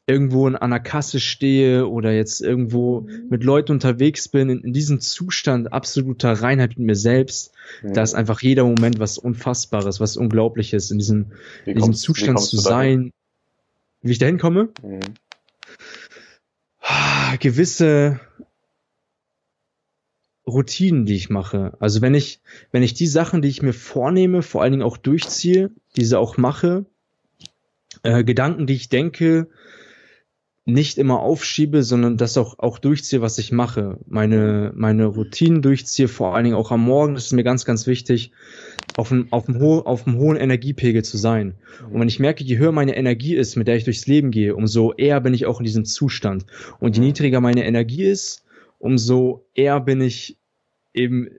irgendwo 0.07 0.49
an 0.49 0.57
einer 0.57 0.81
Kasse 0.81 1.21
stehe 1.21 1.89
oder 1.89 2.13
jetzt 2.13 2.41
irgendwo 2.41 3.03
mhm. 3.03 3.29
mit 3.31 3.45
Leuten 3.45 3.73
unterwegs 3.73 4.29
bin, 4.29 4.51
in, 4.51 4.61
in 4.61 4.73
diesem 4.73 5.01
Zustand 5.01 5.73
absoluter 5.73 6.33
Reinheit 6.33 6.71
mit 6.71 6.87
mir 6.87 6.97
selbst, 6.97 7.53
mhm. 7.83 7.95
da 7.95 8.03
ist 8.03 8.15
einfach 8.15 8.41
jeder 8.43 8.65
Moment 8.65 8.99
was 8.99 9.19
Unfassbares, 9.19 10.01
was 10.01 10.17
Unglaubliches, 10.17 10.91
in 10.91 10.99
diesem, 10.99 11.33
in 11.67 11.77
diesem 11.77 11.95
Zustand 11.95 12.41
zu 12.41 12.57
sein. 12.57 13.13
Wie 14.03 14.11
ich 14.11 14.19
da 14.19 14.27
hinkomme? 14.27 14.71
Mhm. 14.83 15.01
Gewisse 17.39 18.21
Routinen, 20.47 21.07
die 21.07 21.15
ich 21.15 21.31
mache. 21.31 21.77
Also 21.79 22.03
wenn 22.03 22.15
ich, 22.15 22.41
wenn 22.73 22.83
ich 22.83 22.95
die 22.95 23.07
Sachen, 23.07 23.43
die 23.43 23.49
ich 23.49 23.63
mir 23.63 23.73
vornehme, 23.73 24.43
vor 24.43 24.63
allen 24.63 24.73
Dingen 24.73 24.83
auch 24.83 24.97
durchziehe, 24.97 25.71
diese 25.97 26.19
auch 26.19 26.37
mache, 26.37 26.87
äh, 28.03 28.25
Gedanken, 28.25 28.67
die 28.67 28.75
ich 28.75 28.89
denke, 28.89 29.49
nicht 30.65 30.99
immer 30.99 31.21
aufschiebe, 31.21 31.83
sondern 31.83 32.17
das 32.17 32.37
auch, 32.37 32.59
auch 32.59 32.79
durchziehe, 32.79 33.21
was 33.21 33.39
ich 33.39 33.51
mache. 33.51 33.99
Meine, 34.07 34.73
meine 34.75 35.07
Routinen 35.07 35.61
durchziehe, 35.61 36.09
vor 36.09 36.35
allen 36.35 36.45
Dingen 36.45 36.57
auch 36.57 36.71
am 36.71 36.83
Morgen, 36.83 37.15
das 37.15 37.27
ist 37.27 37.33
mir 37.33 37.43
ganz, 37.43 37.65
ganz 37.65 37.87
wichtig, 37.87 38.33
auf 38.97 39.11
einem, 39.11 39.29
auf 39.31 39.49
einem, 39.49 39.61
ho 39.61 39.81
auf 39.81 40.07
einem 40.07 40.19
hohen 40.19 40.37
Energiepegel 40.37 41.05
zu 41.05 41.17
sein. 41.17 41.55
Und 41.91 42.01
wenn 42.01 42.09
ich 42.09 42.19
merke, 42.19 42.45
je 42.45 42.59
höher 42.59 42.73
meine 42.73 42.97
Energie 42.97 43.35
ist, 43.35 43.57
mit 43.57 43.69
der 43.69 43.77
ich 43.77 43.85
durchs 43.85 44.07
Leben 44.07 44.31
gehe, 44.31 44.55
umso 44.55 44.93
eher 44.93 45.21
bin 45.21 45.35
ich 45.35 45.47
auch 45.47 45.61
in 45.61 45.65
diesem 45.65 45.85
Zustand. 45.85 46.47
Und 46.81 46.97
je 46.97 47.03
niedriger 47.03 47.41
meine 47.41 47.65
Energie 47.65 48.05
ist, 48.05 48.45
umso 48.79 49.47
eher 49.55 49.81
bin 49.81 50.01
ich 50.01 50.37
eben, 50.95 51.31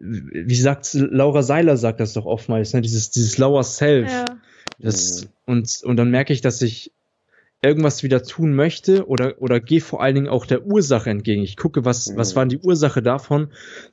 wie 0.00 0.56
sagt 0.56 0.92
Laura 0.94 1.42
Seiler 1.42 1.76
sagt 1.76 2.00
das 2.00 2.12
doch 2.12 2.26
oftmals, 2.26 2.72
ne? 2.74 2.82
dieses, 2.82 3.10
dieses 3.10 3.38
lower 3.38 3.64
self. 3.64 4.10
Ja. 4.10 4.24
Das, 4.78 5.28
und, 5.44 5.80
und 5.82 5.96
dann 5.96 6.10
merke 6.10 6.32
ich, 6.32 6.40
dass 6.40 6.62
ich 6.62 6.92
irgendwas 7.60 8.04
wieder 8.04 8.22
tun 8.22 8.54
möchte 8.54 9.08
oder, 9.08 9.34
oder 9.42 9.58
gehe 9.58 9.80
vor 9.80 10.00
allen 10.00 10.14
Dingen 10.14 10.28
auch 10.28 10.46
der 10.46 10.64
Ursache 10.64 11.10
entgegen. 11.10 11.42
Ich 11.42 11.56
gucke, 11.56 11.84
was, 11.84 12.08
mhm. 12.08 12.16
was 12.16 12.36
war 12.36 12.46
die 12.46 12.58
Ursache 12.58 13.02
davon, 13.02 13.48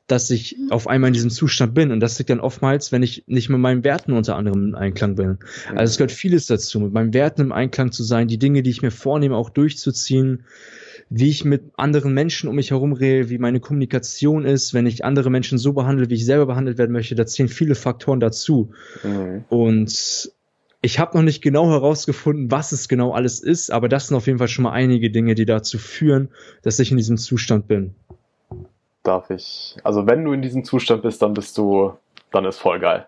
dass 0.06 0.30
ich 0.30 0.58
auf 0.70 0.88
einmal 0.88 1.08
in 1.08 1.16
diesem 1.16 1.32
Zustand 1.32 1.74
bin. 1.74 1.92
Und 1.92 2.00
das 2.00 2.20
liegt 2.20 2.30
dann 2.30 2.40
oftmals, 2.40 2.92
wenn 2.92 3.02
ich 3.02 3.24
nicht 3.26 3.50
mit 3.50 3.60
meinen 3.60 3.84
Werten 3.84 4.14
unter 4.14 4.36
anderem 4.36 4.70
im 4.70 4.76
Einklang 4.76 5.16
bin. 5.16 5.30
Mhm. 5.30 5.78
Also 5.78 5.92
es 5.92 5.98
gehört 5.98 6.12
vieles 6.12 6.46
dazu, 6.46 6.80
mit 6.80 6.94
meinen 6.94 7.14
Werten 7.14 7.42
im 7.42 7.52
Einklang 7.52 7.92
zu 7.92 8.04
sein, 8.04 8.28
die 8.28 8.38
Dinge, 8.38 8.62
die 8.62 8.70
ich 8.70 8.84
mir 8.84 8.92
vornehme, 8.92 9.36
auch 9.36 9.50
durchzuziehen 9.50 10.46
wie 11.10 11.30
ich 11.30 11.46
mit 11.46 11.72
anderen 11.78 12.14
Menschen 12.14 12.50
um 12.50 12.56
mich 12.56 12.72
herum 12.72 12.94
rede, 12.94 13.30
wie 13.30 13.38
meine 13.38 13.60
Kommunikation 13.60 14.44
ist, 14.44 14.74
wenn 14.74 14.88
ich 14.88 15.06
andere 15.06 15.30
Menschen 15.30 15.58
so 15.58 15.74
behandle, 15.74 16.10
wie 16.10 16.16
ich 16.16 16.26
selber 16.26 16.48
behandelt 16.48 16.78
werden 16.78 16.92
möchte, 16.92 17.16
da 17.16 17.26
zählen 17.26 17.50
viele 17.50 17.76
Faktoren 17.76 18.20
dazu. 18.20 18.72
Mhm. 19.04 19.46
Und 19.50 20.32
ich 20.86 21.00
habe 21.00 21.18
noch 21.18 21.24
nicht 21.24 21.42
genau 21.42 21.68
herausgefunden, 21.72 22.52
was 22.52 22.72
es 22.72 22.88
genau 22.88 23.12
alles 23.12 23.40
ist, 23.40 23.72
aber 23.72 23.90
das 23.90 24.08
sind 24.08 24.18
auf 24.18 24.28
jeden 24.28 24.38
Fall 24.38 24.48
schon 24.48 24.64
mal 24.64 24.72
einige 24.72 25.10
Dinge, 25.10 25.34
die 25.34 25.46
dazu 25.46 25.80
führen, 25.80 26.30
dass 26.62 26.78
ich 26.78 26.92
in 26.92 26.98
diesem 26.98 27.18
Zustand 27.18 27.68
bin. 27.68 27.96
Darf 29.02 29.32
ich? 29.32 29.78
Also 29.84 30.06
wenn 30.06 30.24
du 30.24 30.32
in 30.32 30.44
diesem 30.44 30.64
Zustand 30.64 31.02
bist, 31.02 31.24
dann 31.24 31.34
bist 31.34 31.58
du, 31.58 31.94
dann 32.32 32.46
ist 32.46 32.60
voll 32.60 32.80
geil. 32.80 33.08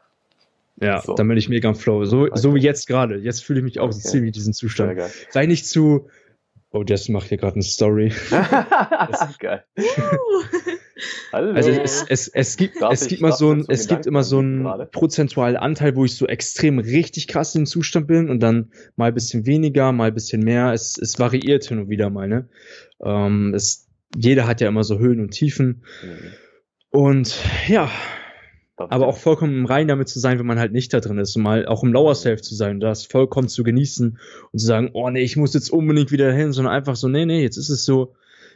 Ja, 0.81 1.01
so. 1.01 1.13
dann 1.13 1.27
bin 1.27 1.37
ich 1.37 1.49
mega 1.49 1.69
im 1.69 1.75
Flow. 1.75 2.05
So, 2.05 2.23
okay. 2.23 2.31
so 2.33 2.55
wie 2.55 2.61
jetzt 2.61 2.87
gerade. 2.87 3.17
Jetzt 3.17 3.43
fühle 3.43 3.59
ich 3.59 3.63
mich 3.63 3.79
auch 3.79 3.85
okay. 3.85 3.99
so 3.99 4.09
ziemlich 4.09 4.29
in 4.29 4.33
diesem 4.33 4.53
Zustand. 4.53 4.99
Sei 5.29 5.45
nicht 5.45 5.67
zu, 5.67 6.09
oh, 6.71 6.83
das 6.83 7.09
macht 7.09 7.27
hier 7.29 7.37
gerade 7.37 7.55
eine 7.55 7.63
Story. 7.63 8.11
geil. 9.39 9.63
Hallo. 11.31 11.51
Also 11.51 11.69
es, 11.69 12.05
es, 12.07 12.27
es 12.27 12.57
gibt, 12.57 12.75
es 12.81 13.07
gibt 13.07 13.21
mal 13.21 13.31
so 13.31 13.51
ein, 13.51 13.65
es 13.67 13.87
gibt 13.87 14.05
immer 14.05 14.23
so 14.23 14.39
einen 14.39 14.65
prozentualen 14.91 15.57
Anteil, 15.57 15.95
wo 15.95 16.05
ich 16.05 16.15
so 16.15 16.27
extrem 16.27 16.79
richtig 16.79 17.27
krass 17.27 17.55
im 17.55 17.65
Zustand 17.65 18.07
bin 18.07 18.29
und 18.29 18.41
dann 18.41 18.71
mal 18.95 19.09
ein 19.09 19.13
bisschen 19.13 19.45
weniger, 19.45 19.91
mal 19.91 20.09
ein 20.09 20.13
bisschen 20.13 20.43
mehr. 20.43 20.73
Es, 20.73 20.97
es 20.97 21.19
variiert 21.19 21.65
hin 21.65 21.79
und 21.79 21.89
wieder 21.89 22.09
mal, 22.09 22.27
ne? 22.27 22.49
Ähm, 23.03 23.53
es, 23.53 23.87
jeder 24.15 24.47
hat 24.47 24.61
ja 24.61 24.67
immer 24.67 24.83
so 24.83 24.99
Höhen 24.99 25.19
und 25.19 25.31
Tiefen. 25.31 25.83
Mhm. 26.03 26.33
Und 26.89 27.37
ja, 27.67 27.91
aber 28.77 29.07
auch 29.07 29.17
vollkommen 29.17 29.55
im 29.55 29.65
Rein 29.65 29.87
damit 29.87 30.07
zu 30.07 30.19
sein, 30.19 30.37
wenn 30.37 30.45
man 30.45 30.59
halt 30.59 30.71
nicht 30.71 30.93
da 30.93 30.99
drin 30.99 31.17
ist 31.17 31.35
und 31.35 31.41
mal 31.41 31.65
auch 31.65 31.83
im 31.83 31.91
Lower 31.91 32.13
Self 32.13 32.41
zu 32.41 32.55
sein, 32.55 32.79
das 32.79 33.05
vollkommen 33.05 33.47
zu 33.47 33.63
genießen 33.63 34.19
und 34.51 34.59
zu 34.59 34.65
sagen, 34.65 34.91
oh 34.93 35.09
nee, 35.09 35.23
ich 35.23 35.35
muss 35.35 35.53
jetzt 35.53 35.71
unbedingt 35.71 36.11
wieder 36.11 36.31
hin, 36.31 36.53
sondern 36.53 36.73
einfach 36.73 36.95
so, 36.95 37.07
nee, 37.07 37.25
nee, 37.25 37.41
jetzt 37.41 37.57
ist 37.57 37.69
es 37.69 37.85
so, 37.85 38.13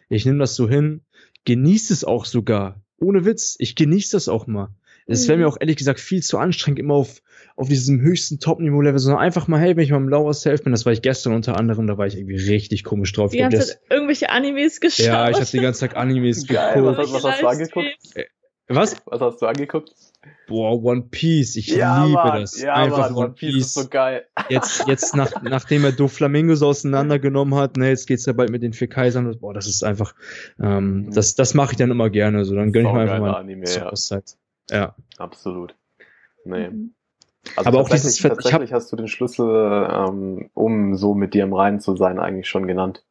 ich 0.09 0.25
nehme 0.25 0.39
das 0.39 0.55
so 0.55 0.69
hin, 0.69 1.01
genieße 1.45 1.93
es 1.93 2.03
auch 2.03 2.25
sogar. 2.25 2.81
Ohne 2.97 3.25
Witz, 3.25 3.55
ich 3.59 3.75
genieße 3.75 4.15
das 4.15 4.27
auch 4.27 4.47
mal. 4.47 4.69
Es 5.07 5.27
wäre 5.27 5.37
mir 5.37 5.45
mhm. 5.45 5.51
auch 5.51 5.57
ehrlich 5.59 5.75
gesagt 5.75 5.99
viel 5.99 6.21
zu 6.21 6.37
anstrengend, 6.37 6.79
immer 6.79 6.93
auf, 6.93 7.21
auf 7.55 7.67
diesem 7.67 8.01
höchsten 8.01 8.39
Top-Niveau-Level, 8.39 8.99
sondern 8.99 9.21
einfach 9.21 9.47
mal, 9.47 9.59
hey, 9.59 9.75
wenn 9.75 9.83
ich 9.83 9.91
mal 9.91 9.97
im 9.97 10.07
Lower 10.07 10.33
Self 10.33 10.63
bin, 10.63 10.71
das 10.71 10.85
war 10.85 10.93
ich 10.93 11.01
gestern 11.01 11.33
unter 11.33 11.57
anderem, 11.57 11.87
da 11.87 11.97
war 11.97 12.07
ich 12.07 12.15
irgendwie 12.15 12.37
richtig 12.37 12.83
komisch 12.83 13.11
drauf. 13.11 13.31
Die 13.31 13.39
ganze 13.39 13.59
Zeit 13.59 13.81
irgendwelche 13.89 14.29
Animes 14.29 14.79
geschaut. 14.79 15.05
Ja, 15.05 15.29
ich 15.29 15.35
habe 15.37 15.45
die 15.45 15.59
ganze 15.59 15.81
Zeit 15.81 15.95
Animes 15.95 16.47
Geil, 16.47 16.75
geguckt. 16.75 16.97
Was, 16.97 17.13
was 17.13 17.23
hast 17.23 17.41
du 17.41 17.47
angeguckt? 17.47 17.87
Äh, 18.15 18.25
was? 18.67 18.95
Was 19.05 19.21
hast 19.21 19.41
du 19.41 19.47
angeguckt? 19.47 19.93
Boah, 20.47 20.83
One 20.83 21.03
Piece, 21.09 21.55
ich 21.55 21.67
ja, 21.67 22.03
liebe 22.03 22.15
Mann, 22.15 22.41
das. 22.41 22.61
Ja, 22.61 22.73
Einfach 22.73 23.09
Mann, 23.09 23.15
One, 23.15 23.25
One 23.27 23.33
Piece. 23.33 23.67
ist 23.67 23.73
so 23.73 23.87
geil. 23.87 24.25
Jetzt, 24.49 24.87
jetzt 24.87 25.15
nach, 25.15 25.41
nachdem 25.41 25.85
er 25.85 25.91
Doflamingos 25.91 26.61
auseinandergenommen 26.61 27.55
hat, 27.55 27.77
ne, 27.77 27.89
jetzt 27.89 28.05
geht's 28.05 28.25
ja 28.25 28.33
bald 28.33 28.49
mit 28.49 28.61
den 28.61 28.73
vier 28.73 28.87
Kaisern. 28.87 29.35
Boah, 29.39 29.53
das 29.53 29.67
ist 29.67 29.83
einfach, 29.83 30.13
ähm, 30.61 31.05
mhm. 31.05 31.11
das, 31.13 31.35
das 31.35 31.53
mache 31.53 31.71
ich 31.71 31.77
dann 31.77 31.89
immer 31.89 32.09
gerne. 32.09 32.45
So, 32.45 32.55
dann 32.55 32.71
gönn 32.71 32.85
ich 32.85 32.91
mir 32.91 32.99
einfach 32.99 33.19
mal 33.19 33.35
Anime, 33.35 33.65
ja. 33.65 33.89
Auszeit. 33.89 34.35
Ja. 34.69 34.95
Absolut. 35.17 35.75
Nee. 36.45 36.69
Mhm. 36.69 36.93
Also 37.55 37.67
Aber 37.67 37.79
auch 37.79 37.89
dieses, 37.89 38.17
tatsächlich 38.17 38.71
hab, 38.71 38.77
hast 38.77 38.91
du 38.91 38.95
den 38.95 39.07
Schlüssel, 39.07 39.87
ähm, 39.91 40.49
um 40.53 40.95
so 40.95 41.15
mit 41.15 41.33
dir 41.33 41.43
im 41.43 41.53
Reinen 41.53 41.79
zu 41.79 41.95
sein, 41.95 42.19
eigentlich 42.19 42.47
schon 42.47 42.67
genannt. 42.67 43.03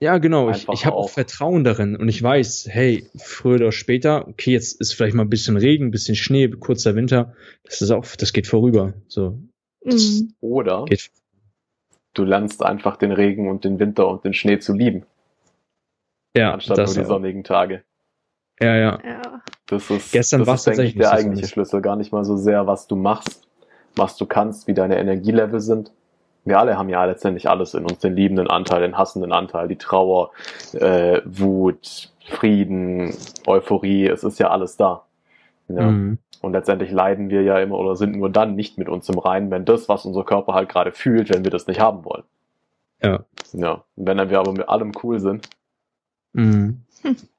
Ja, 0.00 0.18
genau. 0.18 0.48
Einfach 0.48 0.74
ich, 0.74 0.80
ich 0.80 0.86
habe 0.86 0.96
auch 0.96 1.08
Vertrauen 1.08 1.64
darin 1.64 1.96
und 1.96 2.08
ich 2.08 2.22
weiß, 2.22 2.68
hey, 2.70 3.08
früher 3.16 3.56
oder 3.56 3.72
später, 3.72 4.28
okay, 4.28 4.52
jetzt 4.52 4.78
ist 4.80 4.92
vielleicht 4.92 5.14
mal 5.14 5.22
ein 5.22 5.30
bisschen 5.30 5.56
Regen, 5.56 5.86
ein 5.86 5.90
bisschen 5.90 6.16
Schnee, 6.16 6.48
kurzer 6.48 6.94
Winter, 6.94 7.34
das 7.64 7.80
ist 7.80 7.90
auch, 7.90 8.04
das 8.16 8.32
geht 8.32 8.46
vorüber. 8.46 8.92
So. 9.08 9.38
Mhm. 9.84 10.34
Oder 10.40 10.84
geht. 10.84 11.10
du 12.12 12.24
lernst 12.24 12.62
einfach 12.62 12.96
den 12.96 13.12
Regen 13.12 13.48
und 13.48 13.64
den 13.64 13.78
Winter 13.78 14.08
und 14.08 14.24
den 14.24 14.34
Schnee 14.34 14.58
zu 14.58 14.74
lieben. 14.74 15.06
Ja, 16.36 16.52
anstatt 16.52 16.76
nur 16.76 16.86
die 16.86 17.00
auch. 17.00 17.06
sonnigen 17.06 17.44
Tage. 17.44 17.82
Ja, 18.60 18.76
ja. 18.76 19.00
ja. 19.02 19.42
Das 19.66 19.90
ist, 19.90 20.12
Gestern 20.12 20.44
das 20.44 20.60
ist 20.60 20.64
tatsächlich 20.64 20.96
der 20.96 21.12
eigentliche 21.12 21.48
Schlüssel, 21.48 21.80
gar 21.80 21.96
nicht 21.96 22.12
mal 22.12 22.24
so 22.24 22.36
sehr, 22.36 22.66
was 22.66 22.86
du 22.86 22.96
machst, 22.96 23.48
was 23.96 24.16
du 24.18 24.26
kannst, 24.26 24.66
wie 24.66 24.74
deine 24.74 24.98
Energielevel 24.98 25.60
sind, 25.60 25.92
wir 26.46 26.58
alle 26.58 26.78
haben 26.78 26.88
ja 26.88 27.04
letztendlich 27.04 27.50
alles 27.50 27.74
in 27.74 27.82
uns, 27.82 27.98
den 27.98 28.14
liebenden 28.14 28.48
Anteil, 28.48 28.80
den 28.80 28.96
hassenden 28.96 29.32
Anteil, 29.32 29.68
die 29.68 29.76
Trauer, 29.76 30.30
äh, 30.72 31.20
Wut, 31.24 32.12
Frieden, 32.28 33.12
Euphorie, 33.46 34.06
es 34.06 34.24
ist 34.24 34.38
ja 34.38 34.50
alles 34.50 34.76
da. 34.76 35.04
Ja. 35.68 35.90
Mhm. 35.90 36.18
Und 36.40 36.52
letztendlich 36.52 36.92
leiden 36.92 37.30
wir 37.30 37.42
ja 37.42 37.58
immer 37.58 37.76
oder 37.78 37.96
sind 37.96 38.16
nur 38.16 38.30
dann 38.30 38.54
nicht 38.54 38.78
mit 38.78 38.88
uns 38.88 39.08
im 39.08 39.18
Reinen, 39.18 39.50
wenn 39.50 39.64
das, 39.64 39.88
was 39.88 40.06
unser 40.06 40.22
Körper 40.22 40.54
halt 40.54 40.68
gerade 40.68 40.92
fühlt, 40.92 41.34
wenn 41.34 41.42
wir 41.42 41.50
das 41.50 41.66
nicht 41.66 41.80
haben 41.80 42.04
wollen. 42.04 42.22
Ja. 43.02 43.24
Ja. 43.52 43.84
Und 43.96 44.06
wenn 44.06 44.16
dann 44.16 44.30
wir 44.30 44.38
aber 44.38 44.52
mit 44.52 44.68
allem 44.68 44.92
cool 45.02 45.18
sind. 45.18 45.48
Mhm. 46.32 46.82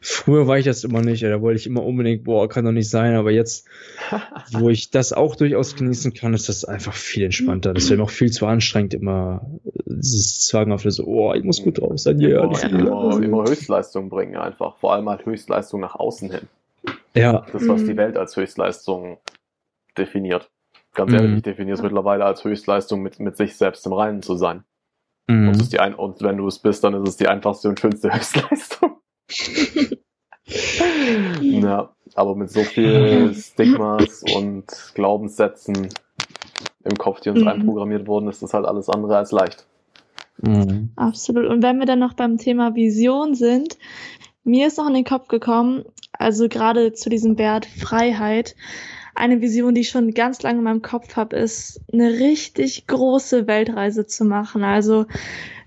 Früher 0.00 0.46
war 0.46 0.58
ich 0.58 0.64
das 0.64 0.84
immer 0.84 1.00
nicht, 1.00 1.22
da 1.22 1.40
wollte 1.40 1.60
ich 1.60 1.66
immer 1.66 1.84
unbedingt, 1.84 2.24
boah, 2.24 2.48
kann 2.48 2.64
doch 2.64 2.72
nicht 2.72 2.90
sein, 2.90 3.14
aber 3.14 3.30
jetzt, 3.30 3.68
wo 4.52 4.68
ich 4.68 4.90
das 4.90 5.12
auch 5.12 5.36
durchaus 5.36 5.76
genießen 5.76 6.14
kann, 6.14 6.34
ist 6.34 6.48
das 6.48 6.64
einfach 6.64 6.94
viel 6.94 7.24
entspannter. 7.24 7.72
Das 7.72 7.88
wäre 7.88 7.98
mir 7.98 8.04
auch 8.04 8.10
viel 8.10 8.32
zu 8.32 8.46
anstrengend, 8.46 8.94
immer 8.94 9.46
dieses 9.86 10.46
Zwangshafte 10.46 10.90
so, 10.90 11.04
oh, 11.04 11.34
ich 11.34 11.44
muss 11.44 11.62
gut 11.62 11.80
drauf 11.80 11.98
sein, 11.98 12.18
ja. 12.20 12.42
Immer, 12.42 12.64
immer, 12.64 13.22
immer 13.22 13.44
Höchstleistung 13.44 14.08
bringen 14.08 14.36
einfach, 14.36 14.76
vor 14.78 14.94
allem 14.94 15.08
halt 15.08 15.24
Höchstleistung 15.24 15.80
nach 15.80 15.94
außen 15.94 16.30
hin. 16.30 16.48
Ja. 17.14 17.46
Das, 17.52 17.68
was 17.68 17.84
die 17.84 17.92
mhm. 17.92 17.98
Welt 17.98 18.16
als 18.16 18.36
Höchstleistung 18.36 19.18
definiert. 19.96 20.50
Ganz 20.94 21.12
ehrlich, 21.12 21.30
mhm. 21.30 21.36
ich 21.36 21.42
definiere 21.42 21.76
es 21.76 21.82
mittlerweile 21.82 22.24
als 22.24 22.42
Höchstleistung, 22.42 23.02
mit, 23.02 23.20
mit 23.20 23.36
sich 23.36 23.56
selbst 23.56 23.86
im 23.86 23.92
Reinen 23.92 24.22
zu 24.22 24.36
sein. 24.36 24.64
Mhm. 25.28 25.48
Und, 25.48 25.60
ist 25.60 25.72
die 25.72 25.80
ein 25.80 25.94
und 25.94 26.22
wenn 26.22 26.36
du 26.36 26.46
es 26.46 26.58
bist, 26.58 26.82
dann 26.82 26.94
ist 26.94 27.08
es 27.08 27.16
die 27.16 27.28
einfachste 27.28 27.68
und 27.68 27.78
schönste 27.78 28.12
Höchstleistung. 28.14 28.99
ja, 31.40 31.90
aber 32.14 32.34
mit 32.34 32.50
so 32.50 32.62
viel 32.62 33.34
Stigmas 33.34 34.24
und 34.34 34.66
Glaubenssätzen 34.94 35.88
im 36.84 36.96
Kopf, 36.96 37.20
die 37.20 37.30
uns 37.30 37.40
mhm. 37.40 37.48
einprogrammiert 37.48 38.06
wurden, 38.06 38.28
ist 38.28 38.42
das 38.42 38.54
halt 38.54 38.66
alles 38.66 38.88
andere 38.88 39.16
als 39.16 39.32
leicht. 39.32 39.66
Mhm. 40.42 40.90
Absolut. 40.96 41.46
Und 41.46 41.62
wenn 41.62 41.78
wir 41.78 41.86
dann 41.86 41.98
noch 41.98 42.14
beim 42.14 42.38
Thema 42.38 42.74
Vision 42.74 43.34
sind, 43.34 43.76
mir 44.42 44.66
ist 44.66 44.78
noch 44.78 44.88
in 44.88 44.94
den 44.94 45.04
Kopf 45.04 45.28
gekommen, 45.28 45.84
also 46.12 46.48
gerade 46.48 46.92
zu 46.92 47.10
diesem 47.10 47.38
Wert 47.38 47.66
Freiheit, 47.66 48.56
eine 49.14 49.40
Vision, 49.40 49.74
die 49.74 49.82
ich 49.82 49.90
schon 49.90 50.12
ganz 50.12 50.42
lange 50.42 50.58
in 50.58 50.64
meinem 50.64 50.82
Kopf 50.82 51.16
habe, 51.16 51.36
ist 51.36 51.80
eine 51.92 52.08
richtig 52.20 52.86
große 52.86 53.46
Weltreise 53.46 54.06
zu 54.06 54.24
machen. 54.24 54.64
Also 54.64 55.06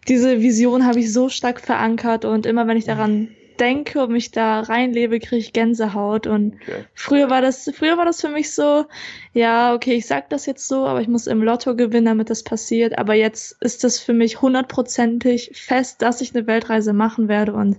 diese 0.07 0.41
Vision 0.41 0.85
habe 0.85 0.99
ich 0.99 1.13
so 1.13 1.29
stark 1.29 1.61
verankert 1.61 2.25
und 2.25 2.45
immer 2.45 2.67
wenn 2.67 2.77
ich 2.77 2.85
daran 2.85 3.29
denke 3.57 4.03
und 4.03 4.11
mich 4.11 4.31
da 4.31 4.61
reinlebe, 4.61 5.19
kriege 5.19 5.37
ich 5.37 5.53
Gänsehaut. 5.53 6.27
Und 6.27 6.55
okay. 6.55 6.85
früher 6.93 7.29
war 7.29 7.41
das, 7.41 7.69
früher 7.75 7.97
war 7.97 8.05
das 8.05 8.21
für 8.21 8.29
mich 8.29 8.53
so, 8.53 8.85
ja, 9.33 9.73
okay, 9.73 9.93
ich 9.93 10.05
sag 10.05 10.29
das 10.29 10.45
jetzt 10.45 10.67
so, 10.67 10.85
aber 10.85 11.01
ich 11.01 11.07
muss 11.07 11.27
im 11.27 11.41
Lotto 11.43 11.75
gewinnen, 11.75 12.05
damit 12.05 12.29
das 12.29 12.43
passiert. 12.43 12.97
Aber 12.97 13.13
jetzt 13.13 13.57
ist 13.61 13.83
das 13.83 13.99
für 13.99 14.13
mich 14.13 14.41
hundertprozentig 14.41 15.51
fest, 15.53 16.01
dass 16.01 16.21
ich 16.21 16.35
eine 16.35 16.47
Weltreise 16.47 16.93
machen 16.93 17.27
werde 17.27 17.53
und 17.53 17.77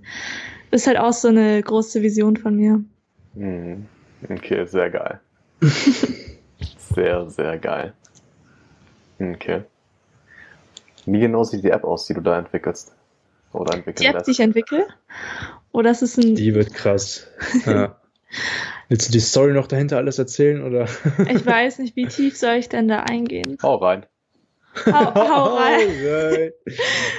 ist 0.70 0.86
halt 0.86 0.98
auch 0.98 1.12
so 1.12 1.28
eine 1.28 1.62
große 1.62 2.02
Vision 2.02 2.36
von 2.36 2.56
mir. 2.56 2.84
Hm. 3.34 3.86
Okay, 4.28 4.64
sehr 4.66 4.90
geil. 4.90 5.20
sehr, 6.94 7.30
sehr 7.30 7.58
geil. 7.58 7.92
Okay. 9.18 9.62
Wie 11.06 11.20
genau 11.20 11.44
sieht 11.44 11.62
die 11.62 11.70
App 11.70 11.84
aus, 11.84 12.06
die 12.06 12.14
du 12.14 12.20
da 12.20 12.38
entwickelst? 12.38 12.94
Oder 13.52 13.74
entwickeln 13.74 14.10
die 14.10 14.16
App, 14.16 14.24
die 14.24 14.30
ich 14.32 14.40
entwickle? 14.40 14.86
Oder 15.74 15.90
ist 15.90 16.02
es 16.02 16.16
ein. 16.16 16.36
Die 16.36 16.54
wird 16.54 16.72
krass. 16.72 17.26
Ja. 17.66 18.00
Willst 18.88 19.08
du 19.08 19.12
die 19.12 19.20
Story 19.20 19.52
noch 19.52 19.66
dahinter 19.66 19.96
alles 19.96 20.18
erzählen? 20.18 20.62
Oder? 20.62 20.88
ich 21.30 21.46
weiß 21.46 21.78
nicht, 21.78 21.96
wie 21.96 22.06
tief 22.06 22.36
soll 22.36 22.56
ich 22.56 22.68
denn 22.68 22.88
da 22.88 23.00
eingehen? 23.00 23.56
Hau 23.62 23.76
rein. 23.76 24.06
Hau, 24.86 25.14
hau 25.14 25.54
rein. 25.56 26.52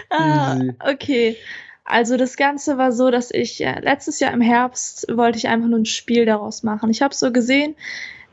ah, 0.09 0.59
okay. 0.89 1.37
Also 1.83 2.17
das 2.17 2.37
Ganze 2.37 2.77
war 2.77 2.91
so, 2.91 3.11
dass 3.11 3.31
ich 3.31 3.61
äh, 3.61 3.79
letztes 3.79 4.19
Jahr 4.19 4.33
im 4.33 4.41
Herbst 4.41 5.07
wollte 5.11 5.37
ich 5.37 5.47
einfach 5.47 5.67
nur 5.67 5.79
ein 5.79 5.85
Spiel 5.85 6.25
daraus 6.25 6.63
machen. 6.63 6.89
Ich 6.89 7.01
habe 7.01 7.15
so 7.15 7.31
gesehen, 7.31 7.75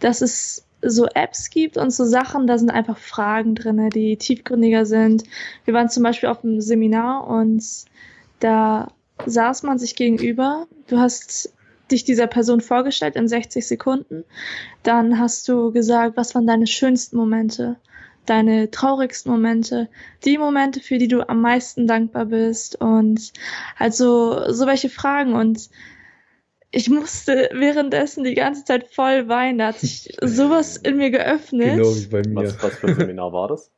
dass 0.01 0.23
es 0.23 0.67
so 0.83 1.07
Apps 1.07 1.51
gibt 1.51 1.77
und 1.79 1.91
so 1.91 2.05
Sachen, 2.05 2.47
da 2.47 2.59
sind 2.59 2.71
einfach 2.71 2.99
Fragen 2.99 3.55
drin, 3.55 3.89
die 3.91 4.17
tiefgründiger 4.17 4.87
sind. 4.87 5.25
Wir 5.65 5.75
waren 5.75 5.89
zum 5.89 6.03
Beispiel 6.03 6.29
auf 6.29 6.45
einem 6.45 6.61
Seminar 6.61 7.27
und 7.29 7.63
da 8.41 8.89
saß 9.27 9.63
man 9.63 9.79
sich 9.79 9.95
gegenüber. 9.95 10.67
Du 10.89 10.99
hast 10.99 11.53
dich 11.91 12.05
dieser 12.05 12.27
Person 12.27 12.61
vorgestellt 12.61 13.17
in 13.17 13.29
60 13.29 13.67
Sekunden. 13.67 14.25
Dann 14.83 15.19
hast 15.19 15.49
du 15.49 15.73
gesagt, 15.73 16.17
was 16.17 16.35
waren 16.35 16.47
deine 16.47 16.67
schönsten 16.67 17.17
Momente? 17.17 17.77
deine 18.27 18.71
traurigsten 18.71 19.33
Momente, 19.33 19.89
die 20.25 20.39
Momente, 20.39 20.81
für 20.81 20.99
die 20.99 21.09
du 21.09 21.29
am 21.29 21.41
meisten 21.41 21.87
dankbar 21.87 22.27
bist 22.27 22.81
und 22.81 23.33
also 23.79 24.53
so 24.53 24.67
welche 24.67 24.89
Fragen 24.89 25.35
und 25.35 25.69
ich 26.71 26.89
musste 26.89 27.51
währenddessen 27.53 28.25
die 28.25 28.35
ganze 28.35 28.65
Zeit 28.65 28.89
voll 28.89 29.29
weinen. 29.29 29.59
Da 29.59 29.69
hat 29.69 29.79
sich 29.79 30.17
sowas 30.23 30.79
in 30.79 30.97
mir 30.97 31.11
geöffnet. 31.11 31.77
Genau 31.77 31.95
wie 31.95 32.07
bei 32.07 32.23
mir. 32.27 32.47
Was, 32.47 32.63
was 32.63 32.77
für 32.77 32.89
ein 32.89 32.95
Seminar 32.95 33.33
war 33.33 33.49
das? 33.49 33.71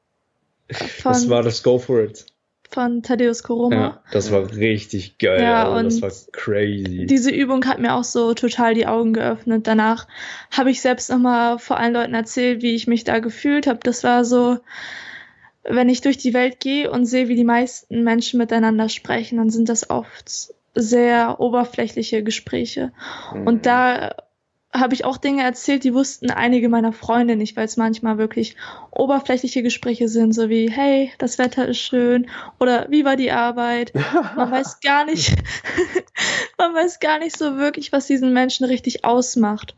Von, 0.70 1.12
Das 1.12 1.28
war 1.28 1.42
das 1.42 1.62
Go 1.62 1.78
for 1.78 2.04
It. 2.04 2.24
Von 2.74 3.02
Thaddeus 3.02 3.42
Koroma. 3.44 3.74
Ja, 3.74 4.02
das 4.10 4.32
war 4.32 4.50
richtig 4.52 5.18
geil. 5.18 5.40
Ja, 5.40 5.80
das 5.80 5.94
und 5.94 6.02
war 6.02 6.10
crazy. 6.32 7.06
Diese 7.06 7.30
Übung 7.30 7.64
hat 7.66 7.78
mir 7.78 7.94
auch 7.94 8.04
so 8.04 8.34
total 8.34 8.74
die 8.74 8.86
Augen 8.86 9.12
geöffnet. 9.12 9.66
Danach 9.66 10.08
habe 10.50 10.70
ich 10.70 10.80
selbst 10.80 11.08
nochmal 11.08 11.58
vor 11.58 11.78
allen 11.78 11.94
Leuten 11.94 12.14
erzählt, 12.14 12.62
wie 12.62 12.74
ich 12.74 12.86
mich 12.88 13.04
da 13.04 13.20
gefühlt 13.20 13.68
habe. 13.68 13.78
Das 13.82 14.02
war 14.02 14.24
so, 14.24 14.58
wenn 15.62 15.88
ich 15.88 16.00
durch 16.00 16.18
die 16.18 16.34
Welt 16.34 16.58
gehe 16.58 16.90
und 16.90 17.06
sehe, 17.06 17.28
wie 17.28 17.36
die 17.36 17.44
meisten 17.44 18.02
Menschen 18.02 18.38
miteinander 18.38 18.88
sprechen, 18.88 19.38
dann 19.38 19.50
sind 19.50 19.68
das 19.68 19.88
oft 19.88 20.52
sehr 20.74 21.38
oberflächliche 21.38 22.24
Gespräche. 22.24 22.90
Mhm. 23.32 23.46
Und 23.46 23.66
da 23.66 24.16
habe 24.74 24.94
ich 24.94 25.04
auch 25.04 25.16
Dinge 25.16 25.42
erzählt, 25.42 25.84
die 25.84 25.94
wussten 25.94 26.30
einige 26.30 26.68
meiner 26.68 26.92
Freunde 26.92 27.36
nicht, 27.36 27.56
weil 27.56 27.64
es 27.64 27.76
manchmal 27.76 28.18
wirklich 28.18 28.56
oberflächliche 28.90 29.62
Gespräche 29.62 30.08
sind, 30.08 30.32
so 30.32 30.48
wie, 30.48 30.68
hey, 30.68 31.12
das 31.18 31.38
Wetter 31.38 31.66
ist 31.68 31.78
schön 31.78 32.28
oder 32.58 32.86
wie 32.90 33.04
war 33.04 33.14
die 33.14 33.30
Arbeit? 33.30 33.92
Man 34.36 34.50
weiß 34.50 34.80
gar 34.82 35.04
nicht, 35.04 35.32
man 36.58 36.74
weiß 36.74 36.98
gar 36.98 37.20
nicht 37.20 37.38
so 37.38 37.56
wirklich, 37.56 37.92
was 37.92 38.08
diesen 38.08 38.32
Menschen 38.32 38.66
richtig 38.66 39.04
ausmacht. 39.04 39.76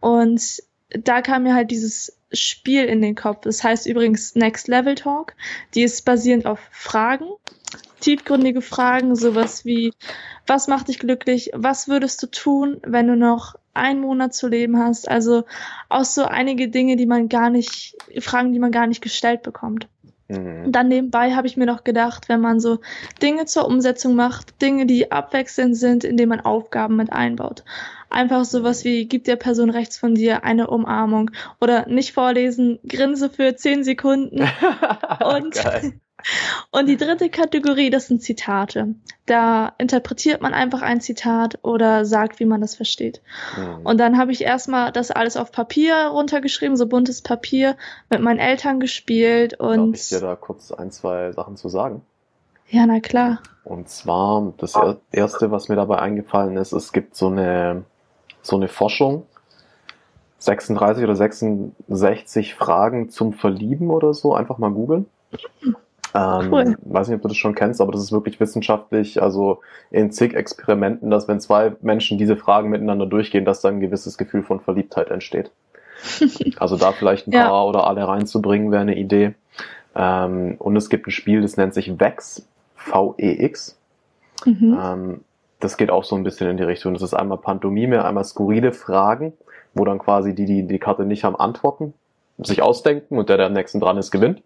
Und 0.00 0.62
da 0.90 1.22
kam 1.22 1.44
mir 1.44 1.54
halt 1.54 1.70
dieses 1.70 2.18
Spiel 2.32 2.84
in 2.84 3.00
den 3.00 3.14
Kopf. 3.14 3.42
Das 3.42 3.64
heißt 3.64 3.86
übrigens 3.86 4.34
Next 4.34 4.68
Level 4.68 4.94
Talk. 4.94 5.34
Die 5.74 5.82
ist 5.82 6.04
basierend 6.04 6.46
auf 6.46 6.60
Fragen, 6.70 7.28
tiefgründige 8.04 8.60
Fragen, 8.60 9.16
sowas 9.16 9.64
wie, 9.64 9.92
was 10.46 10.68
macht 10.68 10.88
dich 10.88 10.98
glücklich? 10.98 11.50
Was 11.54 11.88
würdest 11.88 12.22
du 12.22 12.26
tun, 12.26 12.76
wenn 12.82 13.06
du 13.06 13.16
noch 13.16 13.54
einen 13.72 14.00
Monat 14.00 14.34
zu 14.34 14.46
leben 14.46 14.78
hast? 14.78 15.08
Also 15.08 15.44
auch 15.88 16.04
so 16.04 16.24
einige 16.24 16.68
Dinge, 16.68 16.96
die 16.96 17.06
man 17.06 17.28
gar 17.28 17.48
nicht, 17.48 17.96
Fragen, 18.20 18.52
die 18.52 18.58
man 18.58 18.72
gar 18.72 18.86
nicht 18.86 19.00
gestellt 19.00 19.42
bekommt. 19.42 19.88
Mhm. 20.28 20.70
Dann 20.70 20.88
nebenbei 20.88 21.34
habe 21.34 21.46
ich 21.46 21.56
mir 21.56 21.64
noch 21.64 21.82
gedacht, 21.82 22.28
wenn 22.28 22.40
man 22.40 22.60
so 22.60 22.80
Dinge 23.22 23.46
zur 23.46 23.66
Umsetzung 23.66 24.14
macht, 24.14 24.60
Dinge, 24.60 24.84
die 24.84 25.10
abwechselnd 25.10 25.76
sind, 25.76 26.04
indem 26.04 26.28
man 26.28 26.40
Aufgaben 26.40 26.96
mit 26.96 27.10
einbaut. 27.10 27.64
Einfach 28.10 28.44
sowas 28.44 28.84
wie, 28.84 29.06
gib 29.06 29.24
der 29.24 29.36
Person 29.36 29.70
rechts 29.70 29.96
von 29.96 30.14
dir 30.14 30.44
eine 30.44 30.68
Umarmung 30.68 31.30
oder 31.58 31.88
nicht 31.88 32.12
vorlesen, 32.12 32.78
grinse 32.86 33.30
für 33.30 33.56
zehn 33.56 33.82
Sekunden. 33.82 34.46
Und. 35.24 35.56
Und 36.70 36.86
die 36.86 36.96
dritte 36.96 37.28
Kategorie, 37.30 37.90
das 37.90 38.06
sind 38.06 38.22
Zitate. 38.22 38.94
Da 39.26 39.72
interpretiert 39.78 40.42
man 40.42 40.54
einfach 40.54 40.82
ein 40.82 41.00
Zitat 41.00 41.58
oder 41.62 42.04
sagt, 42.04 42.40
wie 42.40 42.44
man 42.44 42.60
das 42.60 42.74
versteht. 42.74 43.22
Mhm. 43.56 43.86
Und 43.86 43.98
dann 43.98 44.18
habe 44.18 44.32
ich 44.32 44.42
erstmal 44.42 44.92
das 44.92 45.10
alles 45.10 45.36
auf 45.36 45.52
Papier 45.52 46.06
runtergeschrieben, 46.06 46.76
so 46.76 46.86
buntes 46.86 47.22
Papier, 47.22 47.76
mit 48.10 48.20
meinen 48.20 48.38
Eltern 48.38 48.80
gespielt 48.80 49.56
Darf 49.58 49.78
und 49.78 49.94
ich 49.96 50.08
dir 50.08 50.20
da 50.20 50.36
kurz 50.36 50.72
ein, 50.72 50.90
zwei 50.90 51.32
Sachen 51.32 51.56
zu 51.56 51.68
sagen? 51.68 52.02
ja, 52.68 52.86
na 52.86 53.00
klar. 53.00 53.40
Und 53.62 53.88
zwar, 53.88 54.52
das 54.58 54.74
er- 54.74 54.98
erste, 55.12 55.50
was 55.50 55.68
mir 55.68 55.76
dabei 55.76 55.98
eingefallen 55.98 56.56
ist, 56.56 56.72
es 56.72 56.92
gibt 56.92 57.14
so 57.14 57.28
eine, 57.28 57.84
so 58.42 58.56
eine 58.56 58.68
Forschung, 58.68 59.26
36 60.38 61.04
oder 61.04 61.16
66 61.16 62.54
Fragen 62.54 63.08
zum 63.10 63.32
Verlieben 63.32 63.90
oder 63.90 64.12
so, 64.12 64.34
einfach 64.34 64.58
mal 64.58 64.70
googeln. 64.70 65.06
Ähm, 66.14 66.52
Cool. 66.52 66.76
Weiß 66.82 67.08
nicht, 67.08 67.16
ob 67.16 67.22
du 67.22 67.28
das 67.28 67.36
schon 67.36 67.54
kennst, 67.56 67.80
aber 67.80 67.90
das 67.92 68.00
ist 68.02 68.12
wirklich 68.12 68.38
wissenschaftlich, 68.38 69.20
also 69.20 69.60
in 69.90 70.12
zig 70.12 70.34
Experimenten, 70.34 71.10
dass 71.10 71.26
wenn 71.26 71.40
zwei 71.40 71.72
Menschen 71.82 72.18
diese 72.18 72.36
Fragen 72.36 72.70
miteinander 72.70 73.06
durchgehen, 73.06 73.44
dass 73.44 73.60
dann 73.60 73.74
ein 73.76 73.80
gewisses 73.80 74.16
Gefühl 74.16 74.42
von 74.42 74.60
Verliebtheit 74.60 75.10
entsteht. 75.10 75.50
Also 76.58 76.76
da 76.76 76.92
vielleicht 76.92 77.26
ein 77.26 77.32
Ja. 77.32 77.48
paar 77.48 77.66
oder 77.66 77.86
alle 77.86 78.06
reinzubringen, 78.06 78.70
wäre 78.70 78.82
eine 78.82 78.96
Idee. 78.96 79.34
Ähm, 79.96 80.56
und 80.58 80.76
es 80.76 80.88
gibt 80.90 81.06
ein 81.06 81.10
Spiel, 81.12 81.40
das 81.42 81.56
nennt 81.56 81.72
sich 81.74 81.98
VEX, 81.98 82.46
V-E-X. 82.76 83.78
Mhm. 84.44 84.78
Ähm, 84.80 85.20
das 85.60 85.76
geht 85.76 85.90
auch 85.90 86.04
so 86.04 86.14
ein 86.16 86.24
bisschen 86.24 86.48
in 86.50 86.56
die 86.58 86.62
Richtung. 86.64 86.92
Das 86.94 87.02
ist 87.02 87.14
einmal 87.14 87.38
Pantomime, 87.38 88.04
einmal 88.04 88.24
skurrile 88.24 88.72
Fragen, 88.72 89.32
wo 89.72 89.84
dann 89.84 89.98
quasi 89.98 90.34
die, 90.34 90.44
die 90.44 90.64
die 90.66 90.78
Karte 90.78 91.04
nicht 91.04 91.24
haben, 91.24 91.36
antworten, 91.36 91.94
sich 92.38 92.60
ausdenken 92.60 93.16
und 93.16 93.28
der, 93.28 93.38
der 93.38 93.46
am 93.46 93.52
nächsten 93.54 93.80
dran 93.80 93.96
ist, 93.96 94.10
gewinnt. 94.10 94.42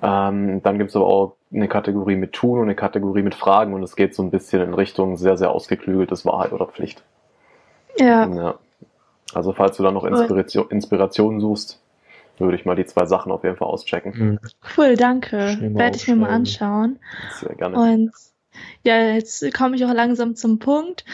Ähm, 0.00 0.62
dann 0.62 0.78
gibt's 0.78 0.96
aber 0.96 1.06
auch 1.06 1.36
eine 1.52 1.68
Kategorie 1.68 2.16
mit 2.16 2.32
Tun 2.32 2.58
und 2.58 2.64
eine 2.64 2.74
Kategorie 2.74 3.22
mit 3.22 3.34
Fragen 3.34 3.74
und 3.74 3.82
es 3.82 3.96
geht 3.96 4.14
so 4.14 4.22
ein 4.22 4.30
bisschen 4.30 4.62
in 4.62 4.74
Richtung 4.74 5.16
sehr, 5.16 5.36
sehr 5.36 5.50
ausgeklügeltes 5.50 6.24
Wahrheit 6.24 6.52
oder 6.52 6.66
Pflicht. 6.66 7.02
Ja, 7.98 8.26
Ja. 8.26 8.54
Also 9.34 9.52
falls 9.52 9.76
du 9.76 9.82
da 9.82 9.90
noch 9.90 10.04
Inspiration, 10.04 10.68
Inspiration 10.70 11.40
suchst, 11.40 11.80
würde 12.38 12.56
ich 12.56 12.64
mal 12.64 12.76
die 12.76 12.84
zwei 12.84 13.06
Sachen 13.06 13.32
auf 13.32 13.44
jeden 13.44 13.56
Fall 13.56 13.68
auschecken. 13.68 14.12
Mhm. 14.14 14.38
cool, 14.76 14.96
danke. 14.96 15.56
Werde 15.60 15.96
ich 15.96 16.08
mir 16.08 16.16
mal 16.16 16.30
anschauen. 16.30 16.98
Sehr 17.40 17.54
gerne. 17.54 17.76
Und 17.76 18.12
ja, 18.82 19.14
jetzt 19.14 19.42
komme 19.54 19.76
ich 19.76 19.84
auch 19.84 19.94
langsam 19.94 20.36
zum 20.36 20.58
Punkt. 20.58 21.04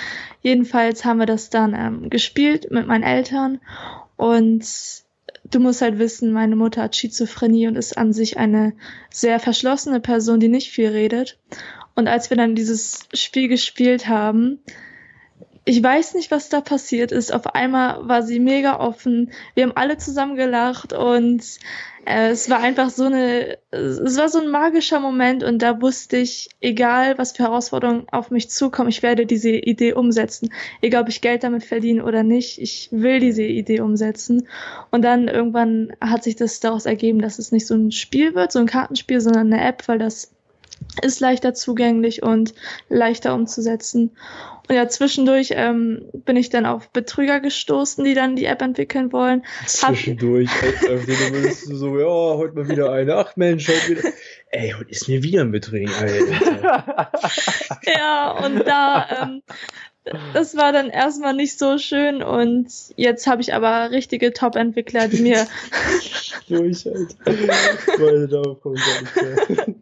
Jedenfalls 0.41 1.05
haben 1.05 1.19
wir 1.19 1.27
das 1.27 1.51
dann 1.51 1.75
ähm, 1.75 2.11
gespielt 2.11 2.71
mit 2.71 2.87
meinen 2.87 3.05
Eltern 3.05 3.61
und 4.17 4.65
du 5.51 5.61
musst 5.61 5.83
halt 5.83 5.99
wissen, 5.99 6.33
meine 6.33 6.57
Mutter 6.57 6.83
hat 6.83 6.97
Schizophrenie 6.97 7.69
und 7.69 7.77
ist 7.77 7.97
an 7.97 8.13
sich 8.13 8.39
eine 8.39 8.75
sehr 9.11 9.41
verschlossene 9.41 10.01
Person, 10.01 10.41
die 10.41 10.49
nicht 10.49 10.71
viel 10.71 10.89
redet. 10.89 11.39
Und 11.95 12.09
als 12.09 12.31
wir 12.31 12.37
dann 12.37 12.55
dieses 12.55 13.09
Spiel 13.13 13.49
gespielt 13.49 14.09
haben, 14.09 14.61
ich 15.69 15.83
weiß 15.83 16.15
nicht, 16.15 16.31
was 16.31 16.49
da 16.49 16.63
passiert 16.63 17.13
ist. 17.13 17.31
Auf 17.31 17.55
einmal 17.55 18.09
war 18.09 18.23
sie 18.23 18.41
mega 18.41 18.81
offen. 18.81 19.33
Wir 19.55 19.65
haben 19.65 19.77
alle 19.77 19.99
zusammen 19.99 20.35
gelacht 20.35 20.95
und 20.95 21.45
äh, 22.07 22.31
es 22.31 22.49
war 22.49 22.61
einfach 22.61 22.89
so 22.89 23.05
eine, 23.05 23.59
es 23.71 24.17
war 24.17 24.31
so 24.31 24.41
ein 24.41 24.49
magischer 24.49 24.99
Moment 24.99 25.45
und 25.45 25.61
da 25.61 25.83
wusste 25.83 26.17
ich, 26.17 26.49
egal 26.63 27.19
was 27.19 27.33
für 27.33 27.43
Herausforderungen 27.43 28.09
auf 28.11 28.31
mich 28.31 28.49
zukommen, 28.49 28.89
ich 28.89 29.03
werde 29.03 29.27
diese 29.27 29.51
Idee 29.51 29.93
umsetzen. 29.93 30.55
Egal 30.81 31.03
ob 31.03 31.11
ich 31.11 31.21
Geld 31.21 31.45
damit 31.45 31.65
verdiene 31.65 32.03
oder 32.03 32.23
nicht, 32.23 32.59
ich 32.63 32.89
will 32.91 33.21
diese 33.21 33.43
Idee 33.43 33.81
umsetzen. 33.81 34.49
Und 34.91 35.03
dann 35.03 35.29
irgendwann 35.29 35.93
hat 36.01 36.25
sich 36.25 36.37
das 36.37 36.61
daraus 36.61 36.87
ergeben, 36.87 37.21
dass 37.21 37.39
es 37.39 37.53
nicht 37.53 37.67
so 37.67 37.75
ein 37.75 37.93
Spiel 37.93 38.35
wird, 38.35 38.53
so 38.53 38.59
ein 38.59 38.67
Kartenspiel, 38.67 39.21
sondern 39.21 39.53
eine 39.53 39.63
App, 39.63 39.87
weil 39.87 39.99
das 39.99 40.33
ist 41.03 41.21
leichter 41.21 41.53
zugänglich 41.53 42.23
und 42.23 42.55
leichter 42.89 43.35
umzusetzen. 43.35 44.13
Und 44.69 44.75
ja, 44.75 44.87
zwischendurch 44.89 45.53
ähm, 45.53 46.11
bin 46.13 46.37
ich 46.37 46.51
dann 46.51 46.67
auf 46.67 46.91
Betrüger 46.91 47.41
gestoßen, 47.41 48.05
die 48.05 48.15
dann 48.15 48.37
die 48.37 48.45
App 48.45 48.61
entwickeln 48.61 49.13
wollen. 49.13 49.45
Zwischendurch, 49.67 50.51
Alter, 50.89 51.07
du 51.07 51.43
bist 51.43 51.67
so, 51.67 51.99
ja, 51.99 52.07
heute 52.07 52.55
mal 52.55 52.69
wieder 52.69 52.93
eine. 52.93 53.17
Ach 53.17 53.35
Mensch, 53.37 53.69
heute 53.69 53.89
wieder. 53.89 54.13
Ey, 54.51 54.75
heute 54.77 54.91
ist 54.91 55.09
mir 55.09 55.23
wieder 55.23 55.41
ein 55.41 55.53
Betrügen, 55.53 55.91
Alter. 55.95 57.11
Ja, 57.87 58.31
und 58.45 58.67
da, 58.67 59.07
ähm, 59.23 59.43
das 60.35 60.57
war 60.57 60.73
dann 60.73 60.91
erstmal 60.91 61.35
nicht 61.35 61.59
so 61.59 61.79
schön 61.79 62.23
und 62.23 62.69
jetzt 62.97 63.27
habe 63.27 63.41
ich 63.41 63.55
aber 63.55 63.91
richtige 63.91 64.33
Top-Entwickler, 64.33 65.09
die 65.09 65.23
mir, 65.23 65.47
Durch, 66.49 66.87
Alter. 66.87 67.17
Meine 67.99 68.29
Daumen 68.29 68.61
kommen 68.61 68.77
gar 68.77 69.03
nicht 69.03 69.57
mehr. 69.57 69.75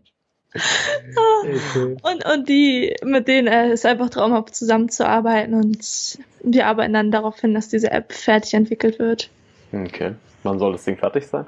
Und, 2.03 2.25
und 2.25 2.49
die, 2.49 2.97
mit 3.05 3.29
denen 3.29 3.47
äh, 3.47 3.73
ist 3.73 3.87
einfach 3.87 4.11
traumhaft 4.11 4.55
zusammenzuarbeiten 4.55 5.55
und 5.55 6.19
wir 6.43 6.67
arbeiten 6.67 6.93
dann 6.93 7.11
darauf 7.11 7.41
hin, 7.41 7.55
dass 7.55 7.69
diese 7.69 7.91
App 7.91 8.13
fertig 8.13 8.55
entwickelt 8.55 8.99
wird. 8.99 9.31
Okay. 9.73 10.15
Wann 10.43 10.59
soll 10.59 10.73
das 10.73 10.85
Ding 10.85 10.97
fertig 10.97 11.27
sein? 11.27 11.47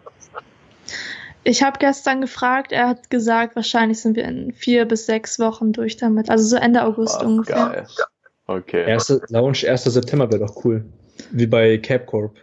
Ich 1.45 1.63
habe 1.63 1.79
gestern 1.79 2.21
gefragt, 2.21 2.73
er 2.73 2.89
hat 2.89 3.11
gesagt, 3.11 3.57
wahrscheinlich 3.57 4.01
sind 4.01 4.17
wir 4.17 4.25
in 4.25 4.53
vier 4.53 4.85
bis 4.85 5.07
sechs 5.07 5.39
Wochen 5.39 5.73
durch 5.73 5.97
damit. 5.97 6.31
Also 6.31 6.45
so 6.45 6.57
Ende 6.57 6.85
August 6.85 7.17
Was, 7.17 7.23
ungefähr. 7.25 7.57
geil. 7.57 7.87
Okay. 8.47 8.89
Erste, 8.89 9.23
Launch 9.29 9.69
1. 9.69 9.85
September 9.85 10.31
wäre 10.31 10.47
doch 10.47 10.65
cool. 10.65 10.85
Wie 11.31 11.47
bei 11.47 11.79
CapCorp. 11.79 12.37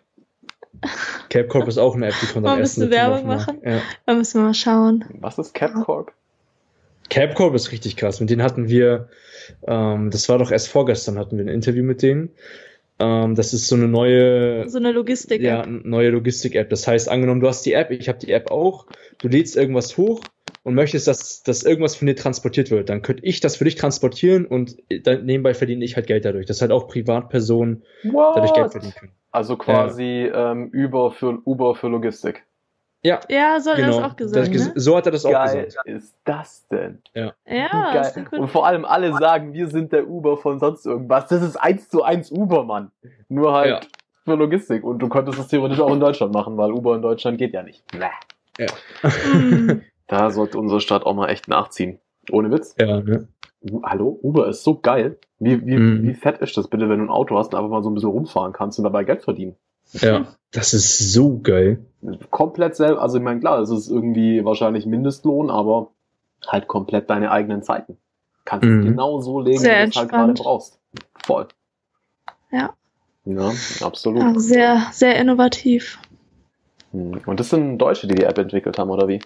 CapCorp 1.30 1.68
ist 1.68 1.78
auch 1.78 1.96
eine 1.96 2.08
App, 2.08 2.16
die 2.22 2.28
kommt 2.28 2.46
am 2.46 2.52
Wollen 2.52 2.58
wir 2.58 2.64
1. 2.64 2.78
eine 2.78 2.88
September 2.90 3.12
Werbung 3.14 3.28
Markt. 3.28 3.66
Ja. 3.66 3.82
Da 4.06 4.14
müssen 4.14 4.42
wir 4.42 4.46
mal 4.48 4.54
schauen. 4.54 5.06
Was 5.20 5.38
ist 5.38 5.54
CapCorp? 5.54 6.12
CapCorp 7.10 7.54
ist 7.56 7.72
richtig 7.72 7.98
krass. 7.98 8.20
Mit 8.20 8.30
denen 8.30 8.42
hatten 8.42 8.68
wir, 8.70 9.10
ähm, 9.68 10.10
das 10.12 10.28
war 10.30 10.38
doch 10.38 10.52
erst 10.52 10.70
vorgestern, 10.70 11.18
hatten 11.18 11.38
wir 11.38 11.46
ein 11.46 11.50
Interview 11.50 11.84
mit 11.84 12.02
denen. 12.02 12.30
Ähm, 13.00 13.36
das 13.36 13.54
ist 13.54 13.68
so 13.68 13.76
eine 13.76 13.88
neue, 13.88 14.70
So 14.70 14.78
eine 14.78 14.92
Logistik. 14.92 15.42
ja, 15.42 15.66
neue 15.66 16.10
Logistik-App. 16.10 16.70
Das 16.70 16.88
heißt, 16.88 17.10
angenommen, 17.10 17.42
du 17.42 17.48
hast 17.48 17.66
die 17.66 17.74
App, 17.74 17.92
ich 17.92 18.08
habe 18.08 18.20
die 18.20 18.32
App 18.32 18.52
auch, 18.52 18.88
du 19.20 19.28
lädst 19.28 19.58
irgendwas 19.58 19.98
hoch 19.98 20.22
und 20.64 20.76
möchtest, 20.76 21.08
dass, 21.08 21.44
dass 21.44 21.64
irgendwas 21.64 21.96
von 21.96 22.08
dir 22.08 22.16
transportiert 22.16 22.72
wird, 22.72 22.90
dann 22.90 23.02
könnte 23.02 23.24
ich 23.26 23.40
das 23.42 23.58
für 23.58 23.66
dich 23.66 23.76
transportieren 23.76 24.46
und 24.46 24.78
dann 25.04 25.26
nebenbei 25.26 25.54
verdiene 25.54 25.84
ich 25.84 25.96
halt 25.96 26.08
Geld 26.08 26.26
dadurch. 26.26 26.46
Das 26.46 26.62
halt 26.62 26.72
auch 26.72 26.88
Privatpersonen 26.88 27.84
dadurch 28.04 28.54
Geld 28.54 28.72
verdienen 28.72 28.94
können. 28.98 29.12
Also 29.32 29.58
quasi 29.58 30.32
ähm, 30.34 30.72
Uber 30.74 31.12
für 31.12 31.40
Uber 31.46 31.76
für 31.76 31.90
Logistik. 31.90 32.44
Ja, 33.06 33.20
Ja, 33.30 33.60
so 33.60 33.72
hat 33.72 33.78
er 33.80 33.86
genau. 33.86 34.00
das 34.02 34.12
auch 34.12 34.16
gesagt. 34.16 34.56
Das- 34.56 34.66
ne? 34.68 34.72
So 34.76 34.98
hat 34.98 35.06
er 35.06 35.12
das 35.12 35.26
auch 35.26 35.32
geil 35.32 35.66
gesagt. 35.66 35.88
ist 35.88 36.16
das 36.26 36.68
denn? 36.70 37.02
Ja, 37.14 37.34
Geil. 37.46 38.02
ist 38.02 38.18
eine 38.18 38.30
Und 38.42 38.48
vor 38.50 38.66
allem 38.66 38.84
alle 38.84 39.14
sagen, 39.14 39.54
wir 39.54 39.68
sind 39.68 39.92
der 39.92 40.08
Uber 40.10 40.38
von 40.38 40.60
sonst 40.60 40.86
irgendwas. 40.86 41.28
Das 41.28 41.44
ist 41.44 41.56
eins 41.56 41.88
zu 41.88 42.04
eins 42.04 42.32
Uber, 42.32 42.64
Mann. 42.64 42.92
Nur 43.30 43.54
halt 43.54 43.70
Ja. 43.70 43.80
für 44.26 44.36
Logistik. 44.36 44.84
Und 44.84 45.00
du 45.00 45.08
könntest 45.08 45.38
es 45.40 45.48
theoretisch 45.50 45.80
auch 45.80 45.94
in 45.94 46.00
Deutschland 46.00 46.34
machen, 46.34 46.58
weil 46.58 46.72
Uber 46.72 46.96
in 46.96 47.02
Deutschland 47.04 47.38
geht 47.38 47.54
ja 47.54 47.62
nicht. 47.64 47.84
Bäh. 47.92 48.66
Hm. 49.02 49.82
Da 50.08 50.30
sollte 50.30 50.60
unsere 50.60 50.82
Stadt 50.82 51.04
auch 51.04 51.16
mal 51.16 51.30
echt 51.30 51.48
nachziehen. 51.48 52.00
Ohne 52.32 52.52
Witz. 52.52 52.76
Ja, 52.80 53.02
ne? 53.02 53.28
Hallo? 53.84 54.20
Uber 54.22 54.48
ist 54.48 54.64
so 54.64 54.80
geil. 54.80 55.18
Wie, 55.40 55.66
wie, 55.66 55.78
Mhm. 55.78 56.04
wie 56.08 56.14
fett 56.14 56.38
ist 56.40 56.56
das 56.58 56.68
bitte, 56.68 56.88
wenn 56.90 57.00
du 57.00 57.06
ein 57.06 57.10
Auto 57.10 57.36
hast 57.38 57.54
und 57.54 57.60
einfach 57.60 57.72
mal 57.72 57.82
so 57.84 57.90
ein 57.90 57.96
bisschen 57.96 58.12
rumfahren 58.12 58.54
kannst 58.54 58.78
und 58.78 58.84
dabei 58.84 59.04
Geld 59.04 59.24
verdienen? 59.24 59.56
Ja, 59.94 60.28
das 60.52 60.74
ist 60.74 61.14
so 61.14 61.40
geil. 61.42 61.86
Komplett 62.32 62.76
selber, 62.76 63.02
also 63.02 63.18
ich 63.18 63.24
meine, 63.24 63.40
klar, 63.40 63.60
es 63.60 63.70
ist 63.70 63.90
irgendwie 63.90 64.44
wahrscheinlich 64.46 64.86
Mindestlohn, 64.86 65.50
aber 65.50 65.92
halt 66.48 66.68
komplett 66.68 67.10
deine 67.10 67.32
eigenen 67.32 67.64
Zeiten. 67.64 67.98
Kannst 68.46 68.66
Mhm. 68.68 68.80
es 68.80 68.86
genau 68.86 69.20
so 69.22 69.40
legen, 69.40 69.60
Sehr 69.60 69.80
wie 69.80 69.84
du 69.86 69.90
es 69.90 69.96
halt 69.96 70.10
gerade 70.10 70.34
brauchst. 70.34 70.80
Voll. 71.26 71.48
Ja. 72.52 72.74
Ja, 73.26 73.52
absolut. 73.82 74.22
Ja, 74.22 74.34
sehr, 74.40 74.82
sehr 74.92 75.16
innovativ. 75.20 75.98
Hm. 76.92 77.22
Und 77.26 77.40
das 77.40 77.50
sind 77.50 77.80
Deutsche, 77.80 78.08
die 78.08 78.14
die 78.16 78.24
App 78.24 78.38
entwickelt 78.38 78.78
haben, 78.78 78.92
oder 78.92 79.08
wie? 79.08 79.20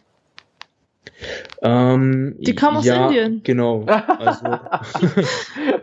Ähm, 1.61 2.37
Die 2.39 2.55
kommen 2.55 2.77
aus 2.77 2.85
ja, 2.85 3.07
Indien. 3.07 3.41
Genau. 3.43 3.85
Also, 4.19 4.45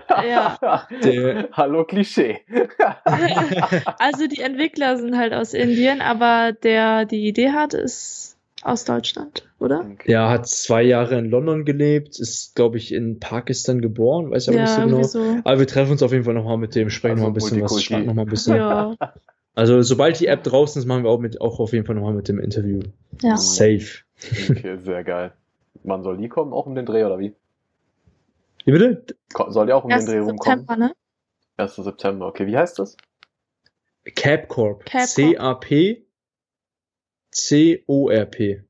Ja. 0.08 0.86
Der- 1.02 1.48
Hallo 1.52 1.84
Klischee. 1.84 2.40
Also 3.98 4.26
die 4.26 4.40
Entwickler 4.40 4.96
sind 4.98 5.16
halt 5.16 5.32
aus 5.32 5.54
Indien, 5.54 6.00
aber 6.00 6.52
der 6.52 7.04
die 7.04 7.26
Idee 7.26 7.50
hat, 7.50 7.74
ist 7.74 8.36
aus 8.62 8.84
Deutschland, 8.84 9.48
oder? 9.60 9.86
ja, 10.06 10.28
hat 10.30 10.48
zwei 10.48 10.82
Jahre 10.82 11.18
in 11.18 11.30
London 11.30 11.64
gelebt, 11.64 12.18
ist, 12.18 12.54
glaube 12.56 12.78
ich, 12.78 12.92
in 12.92 13.20
Pakistan 13.20 13.80
geboren, 13.80 14.30
weiß 14.30 14.48
aber 14.48 14.60
nicht 14.60 14.70
so 14.70 14.82
genau. 14.84 15.02
so. 15.04 15.40
Aber 15.44 15.58
wir 15.58 15.66
treffen 15.66 15.92
uns 15.92 16.02
auf 16.02 16.12
jeden 16.12 16.24
Fall 16.24 16.34
nochmal 16.34 16.56
mit 16.58 16.74
dem, 16.74 16.90
sprechen 16.90 17.12
Also 17.12 17.22
noch 17.24 17.30
ein 17.30 17.34
bisschen 17.34 17.62
was, 17.62 17.82
schnacken 17.82 18.06
noch 18.06 18.14
mal 18.14 18.22
ein 18.22 18.28
bisschen. 18.28 18.56
Ja, 18.56 18.94
Also, 19.54 19.80
sobald 19.80 20.20
die 20.20 20.26
App 20.26 20.42
draußen 20.42 20.80
ist, 20.80 20.86
machen 20.86 21.04
wir 21.04 21.10
auch, 21.10 21.18
mit, 21.18 21.40
auch 21.40 21.60
auf 21.60 21.72
jeden 21.72 21.86
Fall 21.86 21.94
nochmal 21.94 22.12
mit 22.12 22.28
dem 22.28 22.38
Interview. 22.38 22.80
ja. 23.22 23.38
Safe. 23.38 23.86
Okay, 24.50 24.76
sehr 24.84 25.02
geil. 25.02 25.32
Wann 25.82 26.02
soll 26.02 26.18
die 26.18 26.28
kommen? 26.28 26.52
Auch 26.52 26.66
um 26.66 26.74
den 26.74 26.84
Dreh, 26.84 27.04
oder 27.04 27.18
wie? 27.18 27.32
Wie 28.66 28.72
bitte? 28.72 29.16
Soll 29.48 29.66
die 29.66 29.72
auch 29.72 29.84
um 29.84 29.90
den 29.90 30.00
1. 30.00 30.06
Dreh 30.06 30.18
rumkommen? 30.18 30.58
September, 30.58 30.76
ne? 30.76 30.92
1. 31.56 31.76
September. 31.76 32.26
Okay, 32.26 32.46
wie 32.46 32.58
heißt 32.58 32.78
das? 32.78 32.98
Capcorp. 34.14 34.84
Capcorp. 34.84 35.08
C-A-P 35.08 36.06
C-O-R-P. 37.36 38.62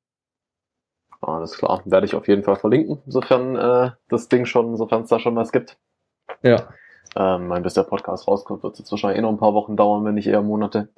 Alles 1.20 1.56
klar. 1.56 1.82
Werde 1.84 2.06
ich 2.06 2.14
auf 2.14 2.28
jeden 2.28 2.42
Fall 2.42 2.56
verlinken, 2.56 2.98
sofern 3.06 3.56
äh, 3.56 3.90
das 4.08 4.28
Ding 4.28 4.44
schon, 4.44 4.76
sofern 4.76 5.02
es 5.02 5.08
da 5.08 5.18
schon 5.18 5.36
was 5.36 5.52
gibt. 5.52 5.78
Ja. 6.42 6.68
Ähm, 7.14 7.46
mein, 7.46 7.62
bis 7.62 7.74
der 7.74 7.84
Podcast 7.84 8.28
rauskommt, 8.28 8.62
wird 8.62 8.74
es 8.74 8.80
jetzt 8.80 8.90
wahrscheinlich 8.90 9.18
eh 9.18 9.22
noch 9.22 9.30
ein 9.30 9.38
paar 9.38 9.54
Wochen 9.54 9.76
dauern, 9.76 10.04
wenn 10.04 10.14
nicht 10.14 10.26
eher 10.26 10.42
Monate. 10.42 10.88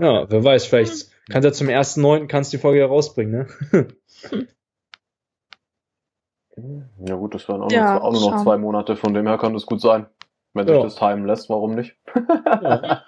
Ja, 0.00 0.28
wer 0.28 0.44
weiß, 0.44 0.66
vielleicht 0.66 1.08
kannst 1.30 1.44
du 1.44 1.48
ja 1.48 1.52
zum 1.52 1.68
1.9. 1.68 2.26
kannst 2.26 2.52
du 2.52 2.56
die 2.56 2.60
Folge 2.60 2.80
ja 2.80 2.86
rausbringen, 2.86 3.46
ne? 3.72 3.88
Ja 7.04 7.14
gut, 7.16 7.34
das 7.34 7.48
wären 7.48 7.62
auch, 7.62 7.70
Ja, 7.70 7.94
nur, 7.94 8.04
auch 8.04 8.12
nur 8.12 8.30
noch 8.30 8.42
zwei 8.42 8.56
Monate, 8.58 8.96
von 8.96 9.12
dem 9.14 9.26
her 9.26 9.38
kann 9.38 9.54
das 9.54 9.66
gut 9.66 9.80
sein. 9.80 10.06
Wenn 10.52 10.66
sich 10.66 10.76
Ja. 10.76 10.82
das 10.82 10.94
timen 10.96 11.26
lässt, 11.26 11.48
warum 11.50 11.74
nicht? 11.74 11.96
Ja. 12.14 13.02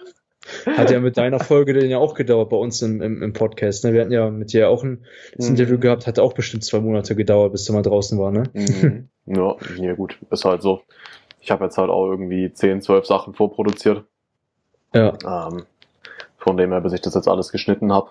Hat 0.77 0.91
ja 0.93 1.01
mit 1.01 1.17
deiner 1.17 1.41
Folge 1.41 1.73
denn 1.73 1.91
ja 1.91 1.99
auch 1.99 2.15
gedauert 2.15 2.51
bei 2.51 2.57
uns 2.57 2.81
im, 2.83 3.03
im, 3.03 3.23
im 3.23 3.33
Podcast. 3.33 3.85
Ne? 3.85 3.93
Wir 3.93 4.01
hatten 4.03 4.13
ja 4.13 4.31
mit 4.31 4.53
dir 4.53 4.69
auch 4.69 4.85
ein 4.85 5.05
das 5.37 5.47
Mhm. 5.49 5.57
Interview 5.57 5.79
gehabt, 5.79 6.07
hat 6.07 6.19
auch 6.21 6.35
bestimmt 6.35 6.65
zwei 6.65 6.81
Monate 6.81 7.17
gedauert, 7.17 7.53
bis 7.53 7.65
du 7.65 7.73
mal 7.73 7.83
draußen 7.83 8.17
war, 8.19 8.31
ne? 8.31 8.45
Mhm. 8.53 9.09
ja, 9.27 9.57
ja, 9.79 9.95
gut, 9.95 10.19
ist 10.31 10.45
halt 10.45 10.63
so. 10.63 10.83
Ich 11.41 11.51
habe 11.51 11.65
jetzt 11.65 11.79
halt 11.79 11.91
auch 11.91 12.07
irgendwie 12.09 12.53
10, 12.53 12.81
12 12.83 13.07
Sachen 13.07 13.35
vorproduziert. 13.35 14.05
Ja. 14.95 15.15
Ähm, 15.25 15.65
von 16.39 16.57
dem 16.57 16.71
her, 16.73 16.81
bis 16.81 16.93
ich 16.93 17.01
das 17.01 17.15
jetzt 17.15 17.29
alles 17.29 17.51
geschnitten 17.53 17.93
habe. 17.93 18.11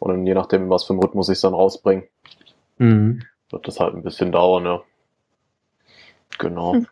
Und 0.00 0.10
dann 0.10 0.26
je 0.26 0.34
nachdem, 0.34 0.68
was 0.70 0.84
für 0.84 0.92
einen 0.94 1.02
Rhythmus 1.02 1.28
ich 1.30 1.40
dann 1.40 1.54
rausbringe, 1.54 2.04
Mhm. 2.78 3.22
Wird 3.50 3.66
das 3.68 3.80
halt 3.80 3.94
ein 3.94 4.02
bisschen 4.02 4.32
dauern, 4.32 4.64
ja. 4.64 4.82
Genau. 6.38 6.74
Hm. 6.74 6.86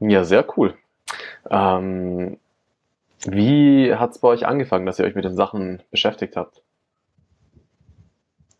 Ja, 0.00 0.24
sehr 0.24 0.46
cool. 0.56 0.74
Ähm, 1.50 2.38
wie 3.24 3.94
hat's 3.94 4.18
bei 4.18 4.28
euch 4.28 4.46
angefangen, 4.46 4.86
dass 4.86 4.98
ihr 4.98 5.04
euch 5.04 5.14
mit 5.14 5.24
den 5.24 5.36
Sachen 5.36 5.82
beschäftigt 5.90 6.36
habt? 6.36 6.62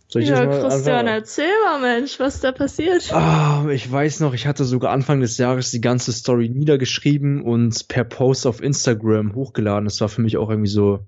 Soll 0.09 0.23
ich 0.23 0.29
Ja, 0.29 0.45
mal 0.45 0.61
Christian, 0.61 1.07
anfangen? 1.07 1.09
erzähl 1.09 1.53
mal, 1.65 1.81
Mensch, 1.81 2.21
was 2.21 2.41
da 2.41 2.53
passiert. 2.53 3.11
Ah, 3.15 3.67
ich 3.71 3.91
weiß 3.91 4.21
noch, 4.21 4.35
ich 4.35 4.47
hatte 4.47 4.65
sogar 4.65 4.93
Anfang 4.93 5.21
des 5.21 5.39
Jahres 5.39 5.71
die 5.71 5.81
ganze 5.81 6.13
Story 6.13 6.51
niedergeschrieben 6.51 7.41
und 7.43 7.89
per 7.89 8.05
Post 8.05 8.47
auf 8.47 8.63
Instagram 8.63 9.35
hochgeladen. 9.35 9.87
Das 9.87 10.01
war 10.03 10.11
für 10.11 10.21
mich 10.21 10.37
auch 10.37 10.51
irgendwie 10.51 10.69
so, 10.71 11.01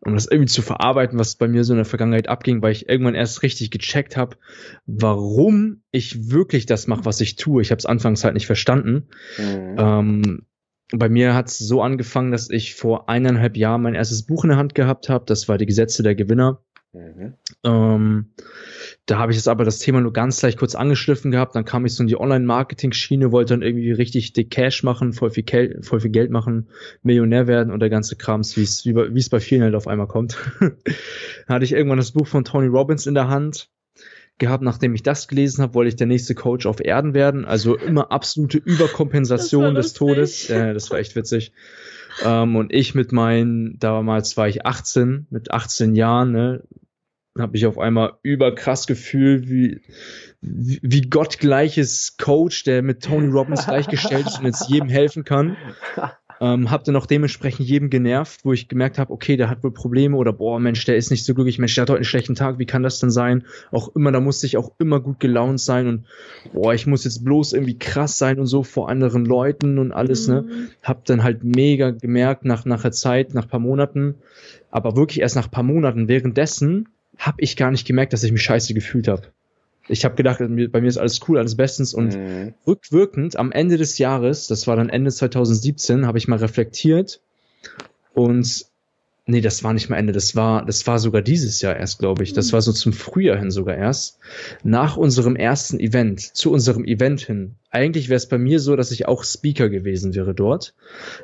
um 0.00 0.14
das 0.14 0.26
irgendwie 0.26 0.50
zu 0.50 0.62
verarbeiten, 0.62 1.18
was 1.18 1.36
bei 1.36 1.46
mir 1.46 1.64
so 1.64 1.72
in 1.72 1.78
der 1.78 1.84
Vergangenheit 1.84 2.28
abging, 2.28 2.62
weil 2.62 2.72
ich 2.72 2.88
irgendwann 2.88 3.14
erst 3.14 3.42
richtig 3.42 3.70
gecheckt 3.70 4.16
habe, 4.16 4.36
warum 4.86 5.82
ich 5.90 6.30
wirklich 6.30 6.66
das 6.66 6.86
mache, 6.86 7.04
was 7.04 7.20
ich 7.20 7.36
tue. 7.36 7.60
Ich 7.62 7.70
habe 7.70 7.78
es 7.78 7.86
anfangs 7.86 8.24
halt 8.24 8.34
nicht 8.34 8.46
verstanden. 8.46 9.08
Mhm. 9.38 9.76
Ähm, 9.78 10.46
bei 10.92 11.08
mir 11.08 11.34
hat 11.34 11.48
es 11.48 11.58
so 11.58 11.82
angefangen, 11.82 12.32
dass 12.32 12.50
ich 12.50 12.74
vor 12.74 13.08
eineinhalb 13.08 13.56
Jahren 13.56 13.82
mein 13.82 13.94
erstes 13.94 14.24
Buch 14.24 14.44
in 14.44 14.48
der 14.48 14.58
Hand 14.58 14.74
gehabt 14.74 15.08
habe. 15.08 15.24
Das 15.26 15.48
war 15.48 15.58
die 15.58 15.66
Gesetze 15.66 16.02
der 16.02 16.14
Gewinner. 16.14 16.62
Mhm. 16.92 17.34
Ähm, 17.62 18.30
da 19.06 19.18
habe 19.18 19.32
ich 19.32 19.38
jetzt 19.38 19.48
aber 19.48 19.64
das 19.64 19.78
Thema 19.78 20.00
nur 20.00 20.12
ganz 20.12 20.40
leicht 20.42 20.58
kurz 20.58 20.74
angeschliffen 20.74 21.30
gehabt. 21.30 21.56
Dann 21.56 21.64
kam 21.64 21.84
ich 21.84 21.94
so 21.94 22.02
in 22.02 22.06
die 22.06 22.18
Online-Marketing-Schiene, 22.20 23.32
wollte 23.32 23.54
dann 23.54 23.62
irgendwie 23.62 23.90
richtig 23.92 24.34
dick 24.34 24.50
Cash 24.50 24.82
machen, 24.82 25.12
voll 25.12 25.30
viel, 25.30 25.42
Kel 25.42 25.82
voll 25.82 26.00
viel 26.00 26.10
Geld 26.10 26.30
machen, 26.30 26.68
Millionär 27.02 27.46
werden 27.46 27.72
und 27.72 27.80
der 27.80 27.90
ganze 27.90 28.16
Krams, 28.16 28.56
wie 28.56 28.62
es 28.62 28.84
wie 28.86 29.18
es 29.18 29.28
bei 29.28 29.40
vielen 29.40 29.62
halt 29.62 29.74
auf 29.74 29.88
einmal 29.88 30.06
kommt. 30.06 30.38
dann 30.60 30.76
hatte 31.48 31.64
ich 31.64 31.72
irgendwann 31.72 31.98
das 31.98 32.12
Buch 32.12 32.26
von 32.26 32.44
Tony 32.44 32.68
Robbins 32.68 33.06
in 33.06 33.14
der 33.14 33.28
Hand 33.28 33.68
gehabt. 34.38 34.62
Nachdem 34.62 34.94
ich 34.94 35.02
das 35.02 35.28
gelesen 35.28 35.62
habe, 35.62 35.74
wollte 35.74 35.88
ich 35.88 35.96
der 35.96 36.06
nächste 36.06 36.34
Coach 36.34 36.66
auf 36.66 36.84
Erden 36.84 37.14
werden. 37.14 37.44
Also 37.44 37.76
immer 37.76 38.12
absolute 38.12 38.58
Überkompensation 38.58 39.74
des 39.74 39.92
Todes. 39.92 40.48
Ja, 40.48 40.72
das 40.72 40.90
war 40.90 40.98
echt 40.98 41.16
witzig. 41.16 41.52
Ähm, 42.24 42.56
und 42.56 42.72
ich 42.72 42.94
mit 42.94 43.12
meinen, 43.12 43.78
damals 43.78 44.36
war 44.36 44.48
ich 44.48 44.66
18, 44.66 45.26
mit 45.30 45.50
18 45.52 45.94
Jahren, 45.94 46.32
ne, 46.32 46.62
habe 47.38 47.56
ich 47.56 47.66
auf 47.66 47.78
einmal 47.78 48.14
überkrass 48.22 48.86
gefühlt, 48.86 49.48
wie, 49.48 49.80
wie, 50.40 51.02
gottgleiches 51.02 52.16
Coach, 52.16 52.64
der 52.64 52.82
mit 52.82 53.02
Tony 53.04 53.28
Robbins 53.28 53.66
gleichgestellt 53.66 54.26
ist 54.26 54.40
und 54.40 54.46
jetzt 54.46 54.68
jedem 54.68 54.88
helfen 54.88 55.24
kann. 55.24 55.56
Ähm, 56.42 56.70
hab 56.70 56.84
dann 56.84 56.96
auch 56.96 57.04
dementsprechend 57.04 57.68
jedem 57.68 57.90
genervt, 57.90 58.46
wo 58.46 58.54
ich 58.54 58.66
gemerkt 58.66 58.98
habe, 58.98 59.12
okay, 59.12 59.36
der 59.36 59.50
hat 59.50 59.62
wohl 59.62 59.74
Probleme 59.74 60.16
oder 60.16 60.32
boah, 60.32 60.58
Mensch, 60.58 60.82
der 60.86 60.96
ist 60.96 61.10
nicht 61.10 61.26
so 61.26 61.34
glücklich, 61.34 61.58
Mensch, 61.58 61.74
der 61.74 61.82
hat 61.82 61.90
heute 61.90 61.98
einen 61.98 62.04
schlechten 62.04 62.34
Tag, 62.34 62.58
wie 62.58 62.64
kann 62.64 62.82
das 62.82 62.98
denn 62.98 63.10
sein? 63.10 63.44
Auch 63.70 63.94
immer, 63.94 64.10
da 64.10 64.20
musste 64.20 64.46
ich 64.46 64.56
auch 64.56 64.72
immer 64.78 65.00
gut 65.00 65.20
gelaunt 65.20 65.60
sein 65.60 65.86
und 65.86 66.06
boah, 66.54 66.72
ich 66.72 66.86
muss 66.86 67.04
jetzt 67.04 67.24
bloß 67.24 67.52
irgendwie 67.52 67.78
krass 67.78 68.16
sein 68.16 68.40
und 68.40 68.46
so 68.46 68.62
vor 68.62 68.88
anderen 68.88 69.26
Leuten 69.26 69.78
und 69.78 69.92
alles, 69.92 70.28
ne? 70.28 70.42
Mhm. 70.42 70.68
Hab 70.82 71.04
dann 71.04 71.22
halt 71.22 71.44
mega 71.44 71.90
gemerkt 71.90 72.46
nach, 72.46 72.64
nach 72.64 72.80
der 72.80 72.92
Zeit, 72.92 73.34
nach 73.34 73.46
paar 73.46 73.60
Monaten, 73.60 74.14
aber 74.70 74.96
wirklich 74.96 75.20
erst 75.20 75.36
nach 75.36 75.50
paar 75.50 75.62
Monaten, 75.62 76.08
währenddessen 76.08 76.88
habe 77.20 77.40
ich 77.40 77.56
gar 77.56 77.70
nicht 77.70 77.86
gemerkt, 77.86 78.12
dass 78.12 78.24
ich 78.24 78.32
mich 78.32 78.42
scheiße 78.42 78.74
gefühlt 78.74 79.06
habe. 79.06 79.28
Ich 79.88 80.04
habe 80.04 80.14
gedacht, 80.14 80.38
bei 80.40 80.80
mir 80.80 80.88
ist 80.88 80.98
alles 80.98 81.20
cool, 81.28 81.38
alles 81.38 81.56
bestens 81.56 81.94
und 81.94 82.16
Mhm. 82.16 82.54
rückwirkend 82.66 83.36
am 83.36 83.52
Ende 83.52 83.76
des 83.76 83.98
Jahres, 83.98 84.46
das 84.46 84.66
war 84.66 84.76
dann 84.76 84.88
Ende 84.88 85.10
2017, 85.10 86.06
habe 86.06 86.18
ich 86.18 86.28
mal 86.28 86.38
reflektiert 86.38 87.20
und 88.14 88.66
nee, 89.26 89.40
das 89.40 89.62
war 89.64 89.72
nicht 89.72 89.88
mal 89.90 89.96
Ende, 89.96 90.12
das 90.12 90.34
war 90.36 90.64
das 90.64 90.86
war 90.86 90.98
sogar 90.98 91.22
dieses 91.22 91.60
Jahr 91.60 91.76
erst, 91.76 91.98
glaube 91.98 92.22
ich. 92.22 92.32
Das 92.32 92.52
war 92.52 92.62
so 92.62 92.72
zum 92.72 92.92
Frühjahr 92.92 93.38
hin 93.38 93.50
sogar 93.50 93.76
erst. 93.76 94.18
Nach 94.62 94.96
unserem 94.96 95.36
ersten 95.36 95.78
Event, 95.78 96.20
zu 96.20 96.52
unserem 96.52 96.84
Event 96.84 97.20
hin. 97.20 97.54
Eigentlich 97.70 98.08
wäre 98.08 98.16
es 98.16 98.28
bei 98.28 98.38
mir 98.38 98.60
so, 98.60 98.76
dass 98.76 98.90
ich 98.90 99.06
auch 99.06 99.24
Speaker 99.24 99.68
gewesen 99.68 100.14
wäre 100.14 100.34
dort. 100.34 100.74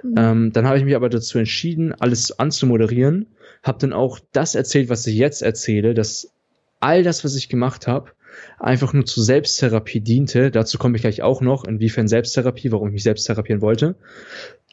Mhm. 0.03 0.15
Ähm, 0.17 0.53
dann 0.53 0.67
habe 0.67 0.79
ich 0.79 0.85
mich 0.85 0.95
aber 0.97 1.09
dazu 1.09 1.39
entschieden, 1.39 1.93
alles 1.93 2.39
anzumoderieren, 2.39 3.27
habe 3.67 3.79
dann 3.79 3.93
auch 3.93 4.19
das 4.33 4.55
erzählt, 4.55 4.89
was 4.89 5.07
ich 5.07 5.17
jetzt 5.17 5.43
erzähle, 5.43 5.95
dass 5.95 6.33
all 6.81 7.03
das, 7.03 7.25
was 7.25 7.37
ich 7.37 7.49
gemacht 7.49 7.87
habe, 7.87 8.11
einfach 8.59 8.93
nur 8.93 9.07
zur 9.07 9.25
Selbsttherapie 9.25 10.01
diente. 10.01 10.51
Dazu 10.51 10.79
komme 10.79 10.97
ich 10.97 11.03
gleich 11.03 11.23
auch 11.23 11.41
noch, 11.41 11.65
inwiefern 11.65 12.09
Selbsttherapie, 12.09 12.73
warum 12.73 12.89
ich 12.89 12.95
mich 12.95 13.03
selbst 13.03 13.25
therapieren 13.25 13.63
wollte, 13.63 13.97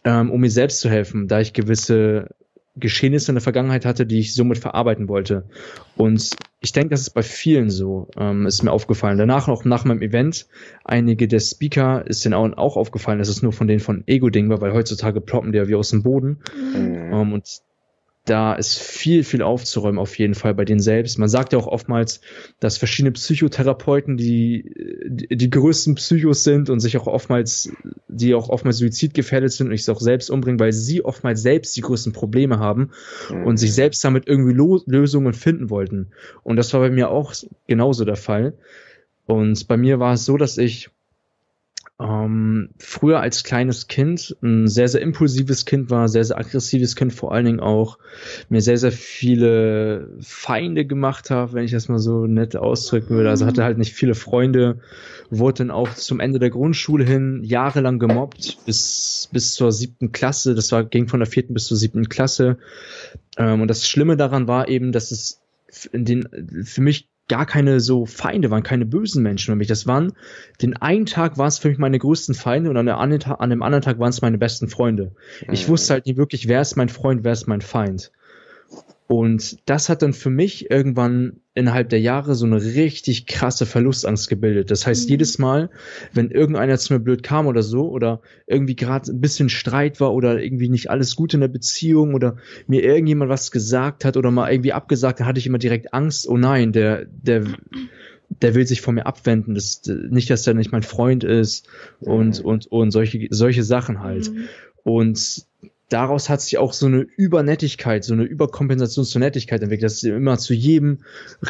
ähm, 0.03 0.31
um 0.31 0.41
mir 0.41 0.51
selbst 0.51 0.79
zu 0.79 0.89
helfen, 0.89 1.27
da 1.27 1.39
ich 1.39 1.53
gewisse 1.53 2.29
Geschehnisse 2.75 3.31
in 3.31 3.35
der 3.35 3.41
Vergangenheit 3.41 3.85
hatte, 3.85 4.05
die 4.05 4.19
ich 4.19 4.33
somit 4.33 4.57
verarbeiten 4.57 5.07
wollte. 5.07 5.45
Und 5.95 6.31
ich 6.59 6.71
denke, 6.71 6.89
das 6.89 7.01
ist 7.01 7.11
bei 7.11 7.21
vielen 7.21 7.69
so, 7.69 8.07
ähm, 8.17 8.47
ist 8.47 8.63
mir 8.63 8.71
aufgefallen. 8.71 9.19
Danach 9.19 9.47
auch 9.47 9.63
nach 9.63 9.85
meinem 9.85 10.01
Event, 10.01 10.47
einige 10.83 11.27
der 11.27 11.39
Speaker 11.39 12.03
ist 12.07 12.25
denen 12.25 12.33
auch, 12.33 12.51
auch 12.57 12.75
aufgefallen, 12.75 13.19
dass 13.19 13.27
es 13.27 13.43
nur 13.43 13.53
von 13.53 13.67
denen 13.67 13.79
von 13.79 14.03
Ego-Ding 14.07 14.49
war, 14.49 14.59
weil 14.59 14.73
heutzutage 14.73 15.21
ploppen 15.21 15.51
die 15.51 15.59
ja 15.59 15.67
wie 15.67 15.75
aus 15.75 15.91
dem 15.91 16.01
Boden. 16.01 16.39
Mhm. 16.75 17.13
Ähm, 17.13 17.33
und 17.33 17.61
da 18.26 18.53
ist 18.53 18.80
viel, 18.80 19.26
viel 19.26 19.41
aufzuräumen 19.41 19.99
auf 19.99 20.17
jeden 20.17 20.34
Fall 20.34 20.53
bei 20.53 20.63
denen 20.63 20.80
selbst. 20.80 21.19
Man 21.19 21.28
sagt 21.28 21.51
ja 21.51 21.59
auch 21.59 21.67
oftmals, 21.67 22.21
dass 22.61 22.78
verschiedene 22.78 23.11
Psychotherapeuten 23.11 24.15
die, 24.15 24.71
die, 25.05 25.36
die 25.36 25.49
größten 25.49 25.95
Psychos 25.95 26.45
sind 26.45 26.69
und 26.69 26.80
sich 26.80 26.97
auch 26.97 27.07
oftmals, 27.07 27.74
die 28.07 28.34
auch 28.34 28.47
oftmals 28.47 28.78
suizidgefährdet 28.78 29.51
sind 29.51 29.69
und 29.69 29.78
sich 29.78 29.89
auch 29.89 29.99
selbst 29.99 30.30
umbringen, 30.30 30.59
weil 30.59 30.71
sie 30.71 31.03
oftmals 31.03 31.41
selbst 31.41 31.76
die 31.76 31.82
größten 31.82 32.13
Probleme 32.13 32.59
haben 32.59 32.91
mhm. 33.30 33.45
und 33.45 33.57
sich 33.57 33.74
selbst 33.74 34.03
damit 34.05 34.26
irgendwie 34.26 34.53
Lo 34.53 34.82
Lösungen 34.86 35.34
finden 35.34 35.69
wollten. 35.69 36.11
Und 36.43 36.55
das 36.55 36.74
war 36.74 36.80
bei 36.80 36.89
mir 36.89 37.09
auch 37.09 37.34
genauso 37.67 38.05
der 38.05 38.15
Fall. 38.15 38.53
Und 39.26 39.67
bei 39.67 39.76
mir 39.76 39.99
war 39.99 40.13
es 40.13 40.24
so, 40.24 40.38
dass 40.38 40.57
ich 40.57 40.89
ähm, 42.04 42.70
früher 42.80 43.22
als 43.22 43.43
kleines 43.43 43.88
Kind 43.88 44.36
ein 44.41 44.68
sehr, 44.68 44.89
sehr 44.89 45.01
impulsives 45.01 45.66
Kind 45.66 45.89
war, 45.89 46.10
sehr, 46.10 46.26
sehr 46.26 46.38
aggressives 46.38 46.95
Kind, 46.95 47.14
vor 47.14 47.32
allen 47.32 47.45
Dingen 47.45 47.60
auch 47.62 47.97
mir 48.49 48.62
sehr, 48.62 48.78
sehr 48.78 48.91
viele 48.91 50.10
Feinde 50.20 50.86
gemacht 50.86 51.30
habe, 51.30 51.54
wenn 51.54 51.64
ich 51.64 51.72
das 51.72 51.88
mal 51.88 51.99
so 51.99 52.28
nett 52.28 52.58
ausdrücken 52.58 53.12
würde. 53.12 53.30
Also 53.30 53.45
hatte 53.45 53.64
halt 53.64 53.78
nicht 53.78 53.93
viele 53.93 54.16
Freunde, 54.16 54.80
wurde 55.30 55.60
dann 55.60 55.72
auch 55.72 55.93
zum 55.93 56.20
Ende 56.20 56.39
der 56.39 56.49
Grundschule 56.49 57.06
hin 57.06 57.41
jahrelang 57.43 57.99
gemobbt, 57.99 58.58
bis, 58.66 59.30
bis 59.32 59.54
zur 59.54 59.72
siebten 59.72 60.12
Klasse. 60.12 60.56
Das 60.56 60.72
war, 60.74 60.84
ging 60.84 61.08
von 61.08 61.22
der 61.22 61.28
vierten 61.28 61.54
bis 61.54 61.68
zur 61.68 61.78
siebten 61.78 62.10
Klasse. 62.10 62.58
Ähm, 63.38 63.62
und 63.62 63.70
das 63.70 63.88
Schlimme 63.88 64.18
daran 64.18 64.47
war 64.47 64.68
eben, 64.68 64.91
dass 64.91 65.12
es 65.12 65.41
in 65.91 66.04
den, 66.04 66.28
für 66.66 66.82
mich 66.82 67.08
gar 67.30 67.45
keine 67.45 67.80
so 67.80 68.05
Feinde 68.05 68.51
waren, 68.51 68.63
keine 68.63 68.86
bösen 68.86 69.24
Menschen 69.24 69.53
für 69.53 69.55
mich. 69.55 69.67
Das 69.67 69.88
waren, 69.88 70.13
den 70.61 70.76
einen 70.78 71.05
Tag 71.05 71.38
waren 71.38 71.47
es 71.47 71.59
für 71.59 71.69
mich 71.69 71.78
meine 71.78 71.99
größten 71.99 72.36
Feinde 72.36 72.69
und 72.69 72.78
an, 72.78 72.86
der 72.86 72.97
anderen, 72.97 73.34
an 73.34 73.49
dem 73.49 73.63
anderen 73.63 73.82
Tag 73.82 73.99
waren 73.99 74.09
es 74.09 74.21
meine 74.21 74.38
besten 74.38 74.67
Freunde. 74.67 75.13
Ich 75.51 75.67
mhm. 75.67 75.71
wusste 75.71 75.93
halt 75.93 76.05
nie 76.05 76.17
wirklich, 76.17 76.47
wer 76.47 76.61
ist 76.61 76.76
mein 76.76 76.89
Freund, 76.89 77.24
wer 77.24 77.32
ist 77.32 77.47
mein 77.47 77.61
Feind. 77.61 78.11
Und 79.07 79.57
das 79.65 79.89
hat 79.89 80.01
dann 80.01 80.13
für 80.13 80.30
mich 80.30 80.69
irgendwann 80.69 81.39
innerhalb 81.56 81.89
der 81.89 82.01
Jahre 82.01 82.34
so 82.34 82.45
eine 82.45 82.64
richtig 82.64 83.28
krasse 83.28 83.66
Verlustangst 83.66 84.28
gebildet. 84.28 84.72
Das 84.72 84.88
heißt, 84.88 85.06
mhm. 85.06 85.12
jedes 85.12 85.38
Mal, 85.38 85.70
wenn 86.12 86.32
irgendeiner 86.32 86.78
zu 86.78 86.93
mir 86.93 86.99
blöd 86.99 87.22
kam 87.22 87.45
oder 87.45 87.62
so, 87.62 87.89
oder 87.89 88.22
irgendwie 88.47 88.76
gerade 88.76 89.12
ein 89.12 89.22
bisschen 89.22 89.49
Streit 89.49 89.99
war 89.99 90.14
oder 90.14 90.41
irgendwie 90.41 90.70
nicht 90.70 90.89
alles 90.89 91.16
gut 91.16 91.34
in 91.34 91.41
der 91.41 91.47
Beziehung 91.47 92.16
oder 92.16 92.38
mir 92.66 92.84
irgendjemand 92.84 93.30
was 93.30 93.51
gesagt 93.51 94.04
hat 94.04 94.18
oder 94.18 94.32
mal 94.32 94.51
irgendwie 94.51 94.74
abgesagt, 94.74 95.20
dann 95.20 95.28
hatte 95.28 95.39
ich 95.39 95.47
immer 95.47 95.60
direkt 95.60 95.93
Angst, 95.93 96.28
oh 96.28 96.38
nein, 96.38 96.72
der, 96.72 97.06
der, 97.06 97.43
der 98.30 98.56
will 98.56 98.66
sich 98.66 98.82
von 98.82 98.95
mir 98.95 99.06
abwenden, 99.06 99.54
das, 99.54 99.82
nicht, 99.86 100.32
dass 100.32 100.43
der 100.43 100.56
nicht 100.56 100.72
mein 100.72 100.84
Freund 100.84 101.24
ist 101.24 101.68
und, 101.99 102.39
mhm. 102.39 102.45
und, 102.45 102.68
und 102.68 102.91
solche, 102.91 103.28
solche 103.30 103.64
Sachen 103.64 103.99
halt. 103.99 104.32
Mhm. 104.32 104.47
Und 104.84 105.45
daraus 105.93 106.29
hat 106.29 106.41
sich 106.41 106.57
auch 106.57 106.73
so 106.73 106.87
eine 106.87 107.01
Übernettigkeit, 107.01 108.03
so 108.03 108.13
eine 108.13 108.23
Überkompensation 108.23 109.05
zur 109.05 109.19
Nettigkeit 109.19 109.61
entwickelt, 109.61 109.91
dass 109.91 110.03
er 110.03 110.17
immer 110.17 110.37
zu 110.37 110.53
jedem 110.53 110.99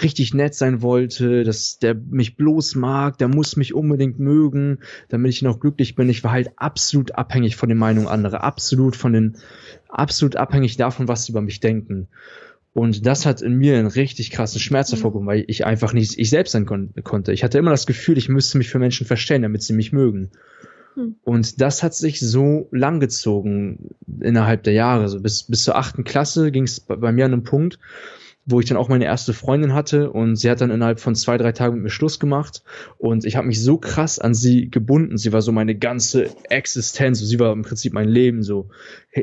richtig 0.02 0.34
nett 0.34 0.54
sein 0.54 0.82
wollte, 0.82 1.44
dass 1.44 1.80
der 1.80 1.96
mich 1.96 2.36
bloß 2.36 2.76
mag, 2.76 3.18
der 3.18 3.30
muss 3.30 3.56
mich 3.56 3.74
unbedingt 3.74 4.20
mögen, 4.20 4.80
damit 5.10 5.32
ich 5.32 5.42
noch 5.42 5.60
glücklich 5.60 5.96
bin. 5.96 6.10
Ich 6.10 6.24
war 6.24 6.32
halt 6.32 6.52
absolut 6.58 7.16
abhängig 7.16 7.56
von 7.56 7.70
den 7.70 7.78
Meinungen 7.78 8.08
anderer, 8.08 8.44
absolut 8.44 8.96
von 8.96 9.14
den, 9.14 9.38
absolut 9.88 10.36
abhängig 10.36 10.76
davon, 10.78 11.08
was 11.08 11.26
sie 11.26 11.32
über 11.32 11.42
mich 11.42 11.60
denken. 11.62 12.08
Und 12.74 13.06
das 13.06 13.26
hat 13.26 13.42
in 13.42 13.54
mir 13.54 13.78
einen 13.78 13.88
richtig 13.88 14.32
krassen 14.32 14.60
Schmerz 14.60 14.92
mhm. 14.92 14.96
hervorgehoben, 14.96 15.28
weil 15.28 15.46
ich 15.48 15.66
einfach 15.66 15.94
nicht 15.94 16.18
ich 16.18 16.30
selbst 16.30 16.52
sein 16.52 16.66
kon 16.66 16.94
konnte. 17.04 17.32
Ich 17.32 17.44
hatte 17.44 17.60
immer 17.60 17.72
das 17.72 17.86
Gefühl, 17.86 18.18
ich 18.18 18.30
müsste 18.30 18.58
mich 18.58 18.70
für 18.70 18.80
Menschen 18.80 19.08
verstellen, 19.08 19.44
damit 19.44 19.64
sie 19.64 19.74
mich 19.74 19.94
mögen. 19.94 20.32
Hm. 20.96 21.16
Und 21.24 21.62
das 21.62 21.84
hat 21.84 21.94
sich 21.94 22.20
so 22.20 22.68
lang 22.72 23.00
gezogen 23.00 23.92
innerhalb 24.20 24.64
der 24.64 24.74
Jahre. 24.74 25.10
So 25.10 25.20
bis, 25.20 25.44
bis 25.44 25.64
zur 25.64 25.76
achten 25.76 26.04
Klasse 26.04 26.52
ging 26.52 26.64
es 26.64 26.80
bei, 26.80 26.96
bei 26.96 27.12
mir 27.12 27.26
an 27.26 27.34
einem 27.34 27.44
Punkt, 27.44 27.80
wo 28.46 28.60
ich 28.60 28.66
dann 28.66 28.78
auch 28.78 28.90
meine 28.90 29.06
erste 29.06 29.34
Freundin 29.34 29.74
hatte 29.74 30.12
und 30.12 30.36
sie 30.36 30.50
hat 30.50 30.60
dann 30.60 30.70
innerhalb 30.70 31.00
von 31.00 31.16
zwei, 31.16 31.38
drei 31.38 31.54
Tagen 31.54 31.76
mit 31.76 31.84
mir 31.84 31.90
Schluss 31.90 32.20
gemacht 32.20 32.64
und 32.98 33.26
ich 33.26 33.38
habe 33.38 33.48
mich 33.48 33.64
so 33.64 33.78
krass 33.78 34.20
an 34.20 34.34
sie 34.34 34.70
gebunden. 34.70 35.18
Sie 35.18 35.32
war 35.32 35.42
so 35.42 35.52
meine 35.52 35.76
ganze 35.76 36.30
Existenz, 36.50 37.20
sie 37.20 37.40
war 37.40 37.54
im 37.54 37.62
Prinzip 37.62 37.94
mein 37.94 38.10
Leben 38.10 38.44
so. 38.44 38.68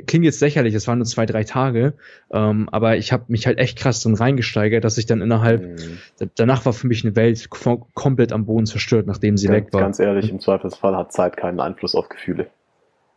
Klingt 0.07 0.25
jetzt 0.25 0.41
lächerlich, 0.41 0.75
es 0.75 0.87
waren 0.89 0.99
nur 0.99 1.07
zwei, 1.07 1.27
drei 1.27 1.45
Tage, 1.45 1.95
ähm, 2.33 2.69
aber 2.71 2.97
ich 2.97 3.13
habe 3.13 3.25
mich 3.29 3.47
halt 3.47 3.59
echt 3.59 3.79
krass 3.79 4.03
drin 4.03 4.15
reingesteigert, 4.15 4.85
dass 4.85 4.97
ich 4.97 5.07
dann 5.07 5.21
innerhalb, 5.21 5.63
mhm. 5.63 6.31
danach 6.37 6.65
war 6.65 6.73
für 6.73 6.87
mich 6.87 7.05
eine 7.05 7.17
Welt 7.17 7.51
komplett 7.51 8.33
am 8.33 8.47
Boden 8.47 8.67
zerstört, 8.67 9.07
nachdem 9.07 9.37
sie 9.37 9.49
ganz, 9.49 9.57
weg 9.57 9.73
war. 9.73 9.83
Ganz 9.83 9.99
ehrlich, 9.99 10.31
im 10.31 10.41
Zweifelsfall 10.41 10.97
hat 10.97 11.13
Zeit 11.13 11.37
keinen 11.37 11.61
Einfluss 11.61 11.95
auf 11.95 12.09
Gefühle. 12.09 12.47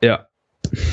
Ja, 0.01 0.27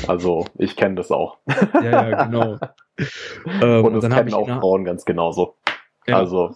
also 0.07 0.45
ich 0.57 0.75
kenne 0.75 0.95
das 0.95 1.11
auch. 1.11 1.37
Ja, 1.73 2.09
ja, 2.09 2.25
genau. 2.25 2.57
ähm, 3.61 3.85
und 3.85 3.93
das 3.93 4.09
kennen 4.09 4.33
auch 4.33 4.47
Frauen 4.47 4.83
ganz 4.83 5.05
genauso. 5.05 5.55
Ja. 6.07 6.17
Also 6.17 6.55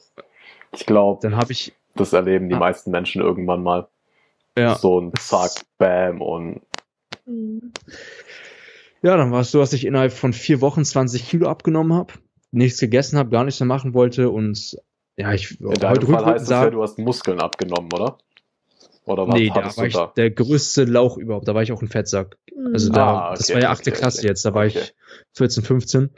ich 0.73 0.85
glaube, 0.85 1.19
dann 1.21 1.37
habe 1.37 1.51
ich 1.51 1.73
das 1.95 2.13
erleben 2.13 2.49
die 2.49 2.55
ah. 2.55 2.59
meisten 2.59 2.91
Menschen 2.91 3.21
irgendwann 3.21 3.63
mal. 3.63 3.87
Ja. 4.57 4.75
So 4.75 4.99
ein 4.99 5.13
Zack, 5.19 5.51
Bam 5.77 6.21
und 6.21 6.61
ja, 9.01 9.17
dann 9.17 9.31
war 9.31 9.41
es 9.41 9.51
so, 9.51 9.59
dass 9.59 9.73
ich 9.73 9.85
innerhalb 9.85 10.13
von 10.13 10.33
vier 10.33 10.61
Wochen 10.61 10.83
20 10.83 11.27
Kilo 11.27 11.47
abgenommen 11.47 11.93
habe, 11.93 12.13
nichts 12.51 12.79
gegessen 12.79 13.17
habe, 13.17 13.29
gar 13.29 13.43
nichts 13.43 13.59
mehr 13.59 13.67
machen 13.67 13.93
wollte 13.93 14.29
und 14.29 14.77
ja, 15.17 15.33
ich 15.33 15.59
In 15.59 15.73
deinem 15.73 16.01
Fall 16.01 16.25
heißt 16.25 16.45
sagen, 16.47 16.65
das 16.65 16.65
ja, 16.65 16.69
du 16.71 16.83
hast 16.83 16.99
Muskeln 16.99 17.39
abgenommen, 17.39 17.91
oder? 17.93 18.17
Oder 19.05 19.27
was 19.27 19.35
nee, 19.35 19.51
da 19.53 19.77
war 19.77 19.85
ich 19.85 19.93
da? 19.93 20.11
der 20.15 20.31
größte 20.31 20.85
Lauch 20.85 21.17
überhaupt. 21.17 21.47
Da 21.47 21.53
war 21.53 21.61
ich 21.61 21.71
auch 21.71 21.81
ein 21.81 21.87
Fettsack. 21.87 22.37
Also 22.73 22.91
da, 22.91 23.05
ah, 23.05 23.29
okay, 23.29 23.35
das 23.37 23.53
war 23.53 23.61
ja 23.61 23.69
achte 23.69 23.91
okay, 23.91 23.99
Klasse 23.99 24.19
okay. 24.19 24.27
jetzt. 24.27 24.45
Da 24.45 24.53
war 24.53 24.65
ich 24.65 24.93
14, 25.33 25.63
15. 25.63 26.09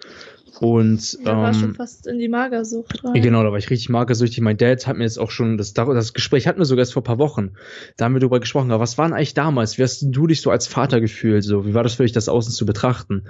Und 0.62 1.26
da 1.26 1.32
ähm, 1.32 1.38
war 1.38 1.54
schon 1.54 1.76
fast 1.76 2.08
in 2.08 2.20
die 2.20 2.28
Magersucht 2.28 3.04
rein. 3.04 3.22
Genau, 3.22 3.44
da 3.44 3.52
war 3.52 3.58
ich 3.58 3.70
richtig 3.70 3.90
magersüchtig. 3.90 4.42
Mein 4.42 4.58
Dad 4.58 4.88
hat 4.88 4.98
mir 4.98 5.04
jetzt 5.04 5.20
auch 5.20 5.32
schon, 5.32 5.58
das, 5.58 5.74
das 5.74 6.14
Gespräch 6.14 6.48
hatten 6.48 6.60
wir 6.60 6.66
sogar 6.66 6.82
erst 6.82 6.94
vor 6.94 7.02
ein 7.02 7.06
paar 7.06 7.20
Wochen. 7.20 7.52
Da 7.98 8.06
haben 8.06 8.14
wir 8.14 8.20
darüber 8.20 8.40
gesprochen. 8.40 8.72
Aber 8.72 8.82
was 8.82 8.98
war 8.98 9.08
denn 9.08 9.14
eigentlich 9.14 9.34
damals? 9.34 9.78
Wie 9.78 9.84
hast 9.84 10.02
du 10.02 10.28
dich 10.28 10.42
so 10.42 10.52
als 10.52 10.68
Vater 10.68 11.02
gefühlt? 11.02 11.44
So, 11.44 11.66
wie 11.66 11.74
war 11.74 11.84
das 11.84 11.96
für 11.96 12.04
dich, 12.04 12.12
das 12.12 12.30
außen 12.30 12.54
zu 12.54 12.66
betrachten? 12.66 13.24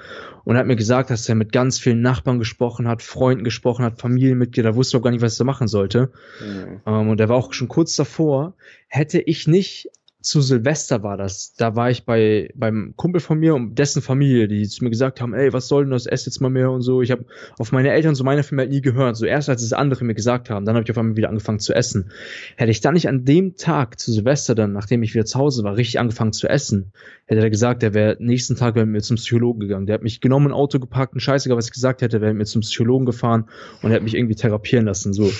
Und 0.43 0.55
er 0.55 0.59
hat 0.59 0.67
mir 0.67 0.75
gesagt, 0.75 1.09
dass 1.09 1.28
er 1.28 1.36
mit 1.36 1.51
ganz 1.51 1.80
vielen 1.80 2.01
Nachbarn 2.01 2.39
gesprochen 2.39 2.88
hat, 2.88 3.01
Freunden 3.01 3.43
gesprochen 3.43 3.84
hat, 3.84 3.99
Familienmitglieder, 3.99 4.75
wusste 4.75 4.97
auch 4.97 5.01
gar 5.01 5.11
nicht, 5.11 5.21
was 5.21 5.39
er 5.39 5.45
machen 5.45 5.67
sollte. 5.67 6.11
Mhm. 6.41 6.82
Ähm, 6.86 7.09
und 7.09 7.19
er 7.19 7.30
war 7.30 7.38
auch 7.38 7.53
schon 7.53 7.67
kurz 7.67 7.95
davor. 7.95 8.53
Hätte 8.88 9.19
ich 9.19 9.47
nicht 9.47 9.89
zu 10.28 10.41
Silvester 10.41 11.03
war 11.03 11.15
das. 11.15 11.53
Da 11.53 11.78
war 11.78 11.89
ich 11.89 12.03
bei 12.03 12.49
beim 12.53 12.93
Kumpel 12.97 13.21
von 13.21 13.39
mir 13.39 13.55
und 13.55 13.80
dessen 13.80 14.01
Familie, 14.01 14.49
die 14.49 14.67
zu 14.67 14.84
mir 14.84 14.89
gesagt 14.89 15.21
haben, 15.21 15.34
ey, 15.34 15.53
was 15.53 15.69
soll 15.69 15.86
denn 15.86 15.91
das? 15.91 16.05
Ess 16.05 16.25
jetzt 16.25 16.41
mal 16.41 16.49
mehr 16.49 16.69
und 16.69 16.82
so. 16.82 17.01
Ich 17.01 17.11
habe 17.11 17.23
auf 17.57 17.71
meine 17.71 17.91
Eltern 17.91 18.13
so 18.13 18.25
meine 18.25 18.43
Familie 18.43 18.65
halt 18.65 18.73
nie 18.73 18.82
gehört. 18.82 19.15
So 19.15 19.25
erst 19.25 19.47
als 19.47 19.61
es 19.61 19.71
andere 19.71 20.03
mir 20.03 20.15
gesagt 20.15 20.49
haben, 20.49 20.65
dann 20.65 20.75
habe 20.75 20.84
ich 20.84 20.91
auf 20.91 20.97
einmal 20.97 21.15
wieder 21.15 21.30
angefangen 21.30 21.59
zu 21.59 21.73
essen. 21.73 22.11
Hätte 22.57 22.71
ich 22.71 22.82
dann 22.82 22.95
nicht 22.95 23.07
an 23.07 23.23
dem 23.23 23.55
Tag 23.55 24.01
zu 24.01 24.11
Silvester 24.11 24.53
dann, 24.53 24.73
nachdem 24.73 25.01
ich 25.01 25.13
wieder 25.13 25.23
zu 25.23 25.39
Hause 25.39 25.63
war, 25.63 25.78
richtig 25.78 25.97
angefangen 25.97 26.34
zu 26.34 26.49
essen, 26.49 26.91
hätte 27.25 27.41
er 27.41 27.49
gesagt, 27.49 27.82
der 27.82 27.93
wäre 27.93 28.17
nächsten 28.19 28.57
Tag 28.57 28.75
wäre 28.75 28.86
mit 28.86 28.95
mir 28.95 29.01
zum 29.01 29.15
Psychologen 29.15 29.61
gegangen. 29.61 29.86
Der 29.86 29.93
hat 29.93 30.03
mich 30.03 30.19
genommen, 30.19 30.47
ein 30.47 30.53
Auto 30.53 30.80
gepackt, 30.80 31.15
ein 31.15 31.21
Scheißegal, 31.21 31.57
was 31.57 31.67
ich 31.67 31.73
gesagt 31.73 32.01
hätte, 32.01 32.19
wäre 32.19 32.34
mit 32.34 32.39
mir 32.39 32.45
zum 32.45 32.63
Psychologen 32.63 33.05
gefahren 33.05 33.45
und 33.82 33.91
er 33.91 33.95
hat 33.95 34.03
mich 34.03 34.15
irgendwie 34.15 34.36
therapieren 34.36 34.88
lassen. 34.88 35.13
So. 35.13 35.32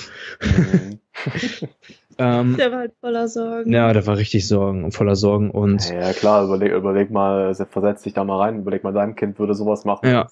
Ähm, 2.20 2.56
der 2.56 2.72
war 2.72 2.78
halt 2.80 2.94
voller 3.00 3.28
Sorgen. 3.28 3.72
Ja, 3.72 3.92
der 3.92 4.06
war 4.06 4.16
richtig 4.16 4.48
Sorgen 4.48 4.84
und 4.84 4.92
voller 4.92 5.14
Sorgen 5.14 5.50
und. 5.50 5.88
Ja, 5.90 6.12
klar, 6.12 6.44
überleg, 6.44 6.72
überleg 6.72 7.10
mal, 7.10 7.54
versetz 7.54 8.02
dich 8.02 8.12
da 8.12 8.24
mal 8.24 8.38
rein, 8.38 8.60
überleg 8.60 8.82
mal, 8.82 8.92
dein 8.92 9.14
Kind 9.14 9.38
würde 9.38 9.54
sowas 9.54 9.84
machen. 9.84 10.08
Ja. 10.08 10.26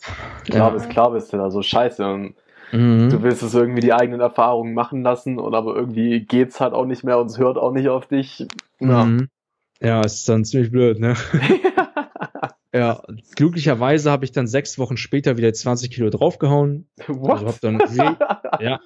Klar, 0.44 0.68
ja. 0.68 0.70
bist, 0.70 0.90
klar 0.90 1.12
bist 1.12 1.32
du 1.32 1.36
da 1.36 1.50
so 1.50 1.62
scheiße 1.62 2.04
und 2.04 2.34
mhm. 2.72 3.08
du 3.10 3.22
willst 3.22 3.44
es 3.44 3.54
irgendwie 3.54 3.82
die 3.82 3.92
eigenen 3.92 4.20
Erfahrungen 4.20 4.74
machen 4.74 5.02
lassen 5.02 5.38
und 5.38 5.54
aber 5.54 5.76
irgendwie 5.76 6.20
geht's 6.20 6.60
halt 6.60 6.74
auch 6.74 6.86
nicht 6.86 7.04
mehr 7.04 7.18
und 7.18 7.26
es 7.26 7.38
hört 7.38 7.56
auch 7.56 7.72
nicht 7.72 7.88
auf 7.88 8.06
dich. 8.06 8.46
Ja. 8.80 9.04
Mhm. 9.04 9.28
Ja, 9.80 10.00
ist 10.00 10.28
dann 10.28 10.44
ziemlich 10.44 10.72
blöd, 10.72 10.98
ne? 10.98 11.14
Ja, 12.76 13.00
glücklicherweise 13.36 14.10
habe 14.10 14.26
ich 14.26 14.32
dann 14.32 14.46
sechs 14.46 14.78
Wochen 14.78 14.98
später 14.98 15.38
wieder 15.38 15.50
20 15.50 15.90
Kilo 15.90 16.10
draufgehauen. 16.10 16.86
What? 17.06 17.30
Also 17.30 17.46
hab 17.46 17.60
dann, 17.62 17.78
ja, 18.60 18.80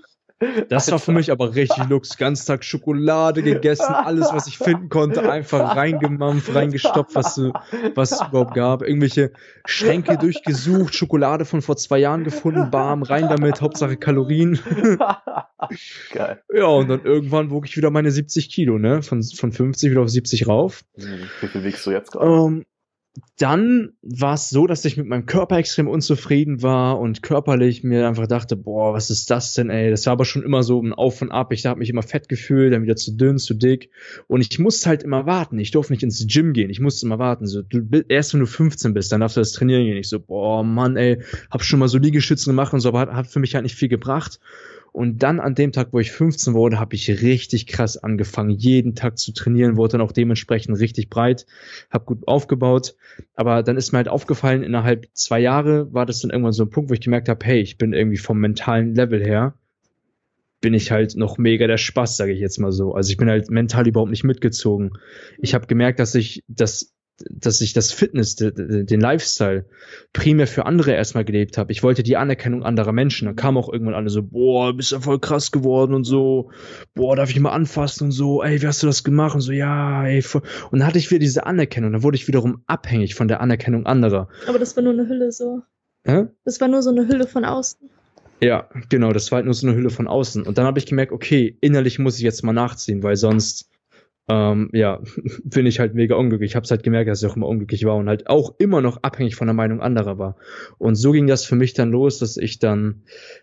das 0.69 0.91
war 0.91 0.99
für 0.99 1.13
mich 1.13 1.31
aber 1.31 1.55
richtig 1.55 1.89
Lux. 1.89 2.17
Ganz 2.17 2.47
Tag 2.47 2.65
Schokolade 2.65 3.43
gegessen, 3.43 3.93
alles, 3.93 4.33
was 4.33 4.47
ich 4.47 4.59
finden 4.59 4.89
konnte, 4.89 5.31
einfach 5.31 5.77
reingemampft, 5.77 6.55
reingestopft, 6.55 7.15
was, 7.15 7.39
was 7.95 8.13
es 8.13 8.21
überhaupt 8.27 8.55
gab. 8.55 8.83
Irgendwelche 8.83 9.33
Schränke 9.67 10.17
durchgesucht, 10.17 10.95
Schokolade 10.95 11.45
von 11.45 11.61
vor 11.61 11.77
zwei 11.77 11.99
Jahren 11.99 12.25
gefunden, 12.25 12.73
warm, 12.73 13.03
rein 13.03 13.29
damit, 13.29 13.61
Hauptsache 13.61 13.97
Kalorien. 13.97 14.59
Geil. 16.13 16.43
Ja, 16.55 16.67
und 16.67 16.89
dann 16.89 17.05
irgendwann 17.05 17.51
wog 17.51 17.67
ich 17.67 17.77
wieder 17.77 17.91
meine 17.91 18.11
70 18.11 18.51
Kilo, 18.51 18.79
ne? 18.79 19.03
Von, 19.03 19.23
von 19.23 19.53
50 19.53 19.91
wieder 19.91 20.01
auf 20.01 20.09
70 20.09 20.49
rauf. 20.49 20.85
Hm, 20.97 21.29
wie 21.41 21.49
viel 21.49 21.65
wiegst 21.65 21.85
du 21.87 21.91
jetzt 21.91 22.13
gerade? 22.13 22.31
Um, 22.31 22.55
ähm, 22.55 22.65
dann 23.39 23.93
war 24.03 24.35
es 24.35 24.51
so, 24.51 24.67
dass 24.67 24.85
ich 24.85 24.97
mit 24.97 25.07
meinem 25.07 25.27
Körper 25.27 25.57
extrem 25.57 25.89
unzufrieden 25.89 26.63
war 26.63 27.01
und 27.01 27.23
körperlich 27.23 27.83
mir 27.83 28.07
einfach 28.07 28.27
dachte, 28.27 28.55
boah, 28.55 28.93
was 28.93 29.11
ist 29.11 29.31
das 29.31 29.55
denn, 29.55 29.71
ey? 29.71 29.91
Das 29.91 30.07
war 30.07 30.13
aber 30.13 30.25
schon 30.25 30.43
immer 30.43 30.63
so 30.63 30.81
ein 30.81 30.93
Auf 30.93 31.21
und 31.21 31.33
Ab. 31.33 31.53
Ich 31.53 31.67
habe 31.67 31.81
mich 31.81 31.91
immer 31.91 32.03
fett 32.03 32.29
gefühlt, 32.29 32.73
dann 32.73 32.83
wieder 32.83 32.97
zu 32.97 33.17
dünn, 33.17 33.39
zu 33.39 33.55
dick. 33.55 33.91
Und 34.29 34.43
ich 34.43 34.59
musste 34.59 34.89
halt 34.89 35.03
immer 35.03 35.27
warten. 35.27 35.59
Ich 35.59 35.73
durfte 35.73 35.93
nicht 35.93 36.03
ins 36.03 36.25
Gym 36.29 36.53
gehen. 36.53 36.71
Ich 36.71 36.81
musste 36.81 37.07
immer 37.07 37.19
warten. 37.19 37.47
So, 37.47 37.63
du, 37.63 37.81
erst 38.09 38.33
wenn 38.35 38.41
du 38.41 38.47
15 38.47 38.95
bist, 38.95 39.11
dann 39.11 39.21
darfst 39.21 39.37
du 39.37 39.41
das 39.41 39.53
trainieren 39.53 39.85
gehen. 39.85 39.97
Ich 39.97 40.09
so, 40.09 40.21
boah, 40.21 40.63
Mann, 40.63 40.97
ey, 40.97 41.23
hab 41.51 41.65
schon 41.65 41.81
mal 41.81 41.89
so 41.89 41.99
Liegestützen 41.99 42.53
gemacht 42.53 42.73
und 42.73 42.81
so, 42.81 42.91
aber 42.91 43.01
hat, 43.01 43.13
hat 43.13 43.27
für 43.27 43.41
mich 43.41 43.55
halt 43.55 43.65
nicht 43.65 43.75
viel 43.75 43.89
gebracht. 43.89 44.39
Und 44.93 45.23
dann 45.23 45.41
an 45.41 45.55
dem 45.55 45.73
Tag, 45.73 45.93
wo 45.93 46.01
ich 46.01 46.11
15 46.11 46.55
wurde, 46.55 46.81
habe 46.81 46.95
ich 46.95 47.23
richtig 47.23 47.67
krass 47.67 47.97
angefangen, 47.97 48.51
jeden 48.51 48.95
Tag 48.95 49.19
zu 49.19 49.33
trainieren, 49.33 49.77
wurde 49.77 49.93
dann 49.93 50.01
auch 50.01 50.13
dementsprechend 50.13 50.79
richtig 50.79 51.09
breit, 51.09 51.47
habe 51.91 52.05
gut 52.05 52.27
aufgebaut. 52.27 52.97
Aber 53.35 53.63
dann 53.63 53.77
ist 53.77 53.93
mir 53.93 53.99
halt 53.99 54.09
aufgefallen, 54.09 54.63
innerhalb 54.63 55.07
zwei 55.13 55.41
Jahre 55.41 55.93
war 55.93 56.07
das 56.07 56.21
dann 56.21 56.31
irgendwann 56.31 56.53
so 56.53 56.65
ein 56.65 56.71
Punkt, 56.71 56.91
wo 56.91 56.95
ich 56.95 57.01
gemerkt 57.01 57.29
habe, 57.29 57.45
hey, 57.45 57.61
ich 57.61 57.79
bin 57.79 57.93
irgendwie 57.93 58.19
vom 58.19 58.39
mentalen 58.39 58.95
Level 58.95 59.23
her, 59.23 59.55
bin 60.61 60.75
ich 60.75 60.91
halt 60.91 61.17
noch 61.17 61.39
mega 61.39 61.67
der 61.67 61.79
Spaß, 61.79 62.17
sage 62.17 62.33
ich 62.33 62.41
jetzt 62.41 62.59
mal 62.59 62.73
so. 62.73 62.95
Also 62.95 63.11
ich 63.11 63.17
bin 63.17 63.31
halt 63.31 63.51
mental 63.51 63.87
überhaupt 63.87 64.11
nicht 64.11 64.25
mitgezogen. 64.25 64.93
Ich 65.39 65.55
habe 65.55 65.67
gemerkt, 65.67 66.01
dass 66.01 66.15
ich 66.15 66.45
das 66.49 66.93
dass 67.29 67.61
ich 67.61 67.73
das 67.73 67.93
Fitness, 67.93 68.37
den 68.37 69.01
Lifestyle 69.01 69.67
primär 70.13 70.47
für 70.47 70.67
andere 70.67 70.93
erstmal 70.93 71.25
gelebt 71.25 71.59
habe. 71.59 71.73
Ich 71.73 71.83
wollte 71.83 72.03
die 72.03 72.17
Anerkennung 72.17 72.63
anderer 72.63 72.93
Menschen. 72.93 73.27
Dann 73.27 73.37
kam 73.37 73.57
auch 73.57 73.73
irgendwann 73.73 73.95
alle 73.95 74.11
so, 74.11 74.23
boah, 74.23 74.75
bist 74.75 74.93
ja 74.93 75.01
voll 75.01 75.19
krass 75.19 75.53
geworden 75.53 75.95
und 75.95 76.05
so, 76.05 76.51
boah, 76.95 77.17
darf 77.17 77.31
ich 77.31 77.41
mal 77.41 77.51
anfassen 77.53 78.05
und 78.05 78.13
so, 78.13 78.43
ey, 78.43 78.63
wie 78.63 78.67
hast 78.67 78.83
du 78.83 78.87
das 78.87 79.05
gemacht 79.05 79.35
und 79.35 79.41
so, 79.41 79.53
ja, 79.53 80.07
ey. 80.07 80.25
Und 80.71 80.79
dann 80.79 80.87
hatte 80.87 80.99
ich 80.99 81.11
wieder 81.11 81.21
diese 81.21 81.47
Anerkennung. 81.47 81.93
Dann 81.93 82.03
wurde 82.03 82.17
ich 82.17 82.29
wiederum 82.29 82.63
abhängig 82.67 83.15
von 83.15 83.29
der 83.29 83.41
Anerkennung 83.41 83.87
anderer. 83.87 84.29
Aber 84.47 84.59
das 84.59 84.77
war 84.77 84.83
nur 84.83 84.93
eine 84.93 85.09
Hülle 85.09 85.33
so. 85.33 85.63
Hä? 86.05 86.27
Das 86.45 86.61
war 86.61 86.69
nur 86.69 86.83
so 86.83 86.91
eine 86.91 87.07
Hülle 87.07 87.27
von 87.27 87.45
außen. 87.45 87.91
Ja, 88.43 88.69
genau, 88.89 89.13
das 89.13 89.31
war 89.31 89.37
halt 89.37 89.45
nur 89.45 89.55
so 89.55 89.67
eine 89.67 89.77
Hülle 89.77 89.91
von 89.91 90.09
außen. 90.09 90.47
Und 90.47 90.57
dann 90.57 90.65
habe 90.65 90.79
ich 90.79 90.87
gemerkt, 90.87 91.13
okay, 91.13 91.59
innerlich 91.61 91.99
muss 91.99 92.17
ich 92.17 92.23
jetzt 92.23 92.43
mal 92.43 92.55
nachziehen, 92.55 93.03
weil 93.03 93.17
sonst 93.17 93.69
ähm, 94.29 94.71
ja, 94.73 95.01
bin 95.45 95.67
ich 95.67 95.81
halt 95.81 95.95
mega 95.95 96.15
unglücklich. 96.15 96.53
Ich 96.53 96.57
habe 96.57 96.67
halt 96.69 96.83
gemerkt, 96.83 97.11
dass 97.11 97.23
ich 97.23 97.29
auch 97.29 97.37
immer 97.37 97.49
unglücklich 97.49 97.85
war 97.85 97.97
und 97.97 98.09
halt 98.09 98.29
auch 98.29 98.55
immer 98.59 98.81
noch 98.81 99.03
abhängig 99.03 99.37
von 99.37 99.47
der 99.47 99.55
Meinung 99.55 99.81
anderer 99.81 100.19
war. 100.19 100.37
Und 100.79 100.95
so 100.95 101.13
ging 101.13 101.27
das 101.27 101.45
für 101.45 101.57
mich 101.57 101.75
dann 101.75 101.91
los, 101.91 102.19
dass 102.19 102.37
ich 102.37 102.59
dann 102.59 103.03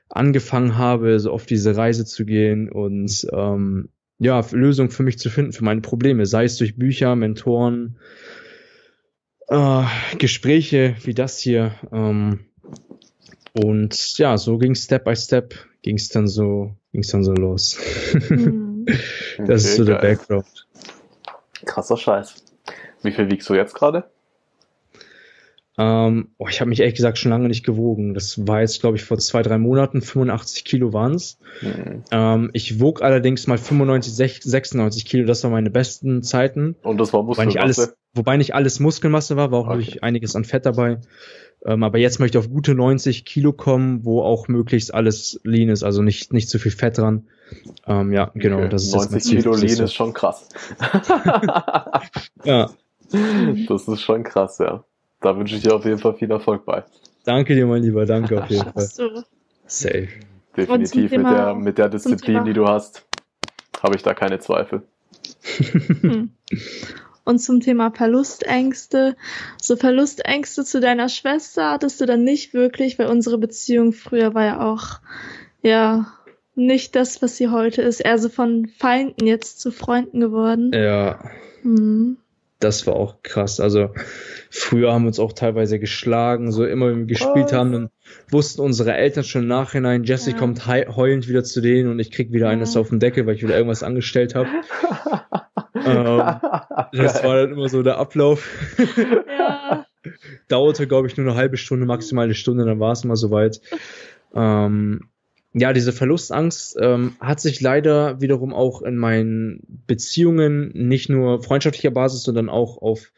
angefangen 0.09 0.77
habe, 0.77 1.19
so 1.19 1.31
auf 1.31 1.45
diese 1.45 1.75
Reise 1.75 2.05
zu 2.05 2.25
gehen 2.25 2.71
und 2.71 3.27
ähm, 3.31 3.89
ja, 4.19 4.43
Lösungen 4.51 4.89
für 4.89 5.03
mich 5.03 5.19
zu 5.19 5.29
finden, 5.29 5.53
für 5.53 5.63
meine 5.63 5.81
Probleme, 5.81 6.25
sei 6.25 6.45
es 6.45 6.57
durch 6.57 6.75
Bücher, 6.75 7.15
Mentoren, 7.15 7.97
äh, 9.47 9.83
Gespräche 10.17 10.95
wie 11.03 11.13
das 11.13 11.37
hier. 11.37 11.75
Ähm, 11.91 12.39
und 13.53 14.17
ja, 14.17 14.37
so 14.37 14.57
ging 14.57 14.75
Step 14.75 15.05
by 15.05 15.15
Step, 15.15 15.55
ging 15.81 15.97
es 15.97 16.09
dann 16.09 16.27
so, 16.27 16.75
ging 16.91 17.01
es 17.01 17.09
dann 17.09 17.23
so 17.23 17.33
los. 17.33 17.79
Mhm. 18.87 19.45
das 19.45 19.63
okay, 19.63 19.69
ist 19.71 19.75
so 19.75 19.85
der 19.85 19.95
Background. 19.95 20.67
Krasser 21.65 21.97
Scheiß. 21.97 22.43
Wie 23.03 23.11
viel 23.11 23.29
wiegst 23.29 23.49
du 23.49 23.53
jetzt 23.53 23.73
gerade? 23.75 24.09
Ähm, 25.79 26.29
oh, 26.39 26.47
ich 26.49 26.59
habe 26.59 26.69
mich 26.69 26.79
ehrlich 26.79 26.95
gesagt 26.95 27.19
schon 27.19 27.29
lange 27.29 27.47
nicht 27.47 27.63
gewogen. 27.63 28.15
Das 28.15 28.47
war 28.47 28.61
jetzt, 28.61 28.81
glaube 28.81 28.97
ich, 28.97 29.03
vor 29.03 29.19
zwei, 29.19 29.43
drei 29.43 29.59
Monaten. 29.59 30.01
85 30.01 30.65
Kilo 30.65 30.91
waren's. 30.91 31.37
Mhm. 31.61 32.03
Ähm, 32.11 32.49
ich 32.53 32.79
wog 32.79 33.03
allerdings 33.03 33.45
mal 33.45 33.59
95, 33.59 34.41
96 34.43 35.05
Kilo. 35.05 35.25
Das 35.25 35.43
waren 35.43 35.51
meine 35.51 35.69
besten 35.69 36.23
Zeiten. 36.23 36.75
Und 36.81 36.99
das 36.99 37.13
war 37.13 37.21
Muskelmasse? 37.21 37.37
Wobei 37.37 37.45
nicht 37.45 37.59
alles, 37.61 37.97
wobei 38.15 38.37
nicht 38.37 38.55
alles 38.55 38.79
Muskelmasse 38.79 39.35
war, 39.35 39.51
war 39.51 39.59
auch 39.59 39.67
okay. 39.67 39.75
natürlich 39.75 40.03
einiges 40.03 40.35
an 40.35 40.45
Fett 40.45 40.65
dabei. 40.65 40.97
Ähm, 41.67 41.83
aber 41.83 41.97
jetzt 41.97 42.19
möchte 42.19 42.37
ich 42.37 42.45
auf 42.45 42.49
gute 42.49 42.73
90 42.73 43.25
Kilo 43.25 43.51
kommen, 43.51 44.05
wo 44.05 44.21
auch 44.21 44.47
möglichst 44.47 44.93
alles 44.93 45.41
lean 45.43 45.67
ist, 45.67 45.83
also 45.83 46.01
nicht, 46.01 46.31
nicht 46.31 46.49
zu 46.49 46.59
viel 46.59 46.71
Fett 46.71 46.97
dran. 46.97 47.27
Ähm, 47.85 48.13
ja, 48.13 48.31
genau. 48.35 48.59
Okay. 48.59 48.69
Das 48.69 48.83
ist 48.85 48.95
90 48.95 49.13
das 49.13 49.27
Kilo 49.27 49.53
lean 49.53 49.83
ist 49.83 49.93
schon 49.93 50.13
krass. 50.13 50.47
ja. 52.43 52.69
Das 53.69 53.87
ist 53.87 54.01
schon 54.01 54.23
krass, 54.23 54.57
ja. 54.57 54.83
Da 55.21 55.37
wünsche 55.37 55.55
ich 55.55 55.61
dir 55.61 55.73
auf 55.73 55.85
jeden 55.85 55.97
Fall 55.97 56.15
viel 56.15 56.29
Erfolg 56.29 56.65
bei. 56.65 56.83
Danke 57.23 57.55
dir, 57.55 57.65
mein 57.65 57.81
Lieber, 57.81 58.05
danke 58.05 58.43
auf 58.43 58.49
jeden 58.49 58.69
Fall. 58.69 58.83
So. 58.85 59.23
Safe. 59.65 60.09
Definitiv 60.57 61.11
mit 61.11 61.25
der, 61.25 61.55
mit 61.55 61.77
der 61.77 61.87
Disziplin, 61.87 62.43
die 62.43 62.51
du 62.51 62.67
hast, 62.67 63.05
habe 63.81 63.95
ich 63.95 64.03
da 64.03 64.13
keine 64.13 64.39
Zweifel. 64.39 64.83
Hm. 66.01 66.31
Und 67.27 67.39
zum 67.39 67.59
Thema 67.59 67.91
Verlustängste. 67.91 69.17
So 69.61 69.75
Verlustängste 69.75 70.63
zu 70.63 70.79
deiner 70.79 71.09
Schwester 71.09 71.71
hattest 71.71 71.99
du 71.99 72.05
dann 72.05 72.23
nicht 72.23 72.53
wirklich, 72.53 72.97
weil 72.97 73.07
unsere 73.07 73.37
Beziehung 73.37 73.91
früher 73.91 74.33
war 74.33 74.45
ja 74.45 74.61
auch, 74.61 75.01
ja, 75.61 76.07
nicht 76.55 76.95
das, 76.95 77.21
was 77.21 77.35
sie 77.35 77.49
heute 77.49 77.81
ist. 77.81 77.99
Eher 77.99 78.17
so 78.17 78.29
von 78.29 78.67
Feinden 78.79 79.27
jetzt 79.27 79.59
zu 79.59 79.71
Freunden 79.71 80.21
geworden. 80.21 80.71
Ja. 80.73 81.19
Hm. 81.63 82.15
Das 82.61 82.87
war 82.87 82.95
auch 82.95 83.21
krass. 83.23 83.59
Also 83.59 83.89
früher 84.49 84.93
haben 84.93 85.03
wir 85.03 85.09
uns 85.09 85.19
auch 85.19 85.33
teilweise 85.33 85.79
geschlagen, 85.79 86.53
so 86.53 86.65
immer 86.65 86.87
wenn 86.87 86.99
wir 86.99 87.05
gespielt 87.07 87.49
oh. 87.49 87.57
haben, 87.57 87.71
dann 87.73 87.89
wussten 88.31 88.61
unsere 88.61 88.93
Eltern 88.93 89.25
schon 89.25 89.41
im 89.41 89.47
Nachhinein, 89.49 90.05
Jesse 90.05 90.31
ja. 90.31 90.37
kommt 90.37 90.65
heulend 90.65 91.27
wieder 91.27 91.43
zu 91.43 91.59
denen 91.59 91.91
und 91.91 91.99
ich 91.99 92.09
krieg 92.09 92.31
wieder 92.31 92.45
ja. 92.45 92.53
eines 92.53 92.77
auf 92.77 92.87
den 92.87 93.01
Deckel, 93.01 93.25
weil 93.25 93.35
ich 93.35 93.43
wieder 93.43 93.57
irgendwas 93.57 93.83
angestellt 93.83 94.33
habe. 94.33 94.47
ähm, 95.89 96.97
das 97.03 97.23
war 97.23 97.35
dann 97.35 97.51
immer 97.51 97.69
so 97.69 97.83
der 97.83 97.97
Ablauf. 97.97 98.47
ja. 99.27 99.85
Dauerte, 100.47 100.87
glaube 100.87 101.07
ich, 101.07 101.17
nur 101.17 101.27
eine 101.27 101.35
halbe 101.35 101.57
Stunde, 101.57 101.85
maximal 101.85 102.25
eine 102.25 102.33
Stunde, 102.33 102.65
dann 102.65 102.79
war 102.79 102.93
es 102.93 103.03
mal 103.03 103.15
soweit. 103.15 103.61
Ähm, 104.33 105.09
ja, 105.53 105.73
diese 105.73 105.91
Verlustangst 105.91 106.77
ähm, 106.79 107.15
hat 107.19 107.39
sich 107.39 107.61
leider 107.61 108.21
wiederum 108.21 108.53
auch 108.53 108.81
in 108.81 108.95
meinen 108.95 109.61
Beziehungen 109.87 110.71
nicht 110.73 111.09
nur 111.09 111.41
freundschaftlicher 111.41 111.91
Basis, 111.91 112.23
sondern 112.23 112.49
auch 112.49 112.81
auf 112.81 113.11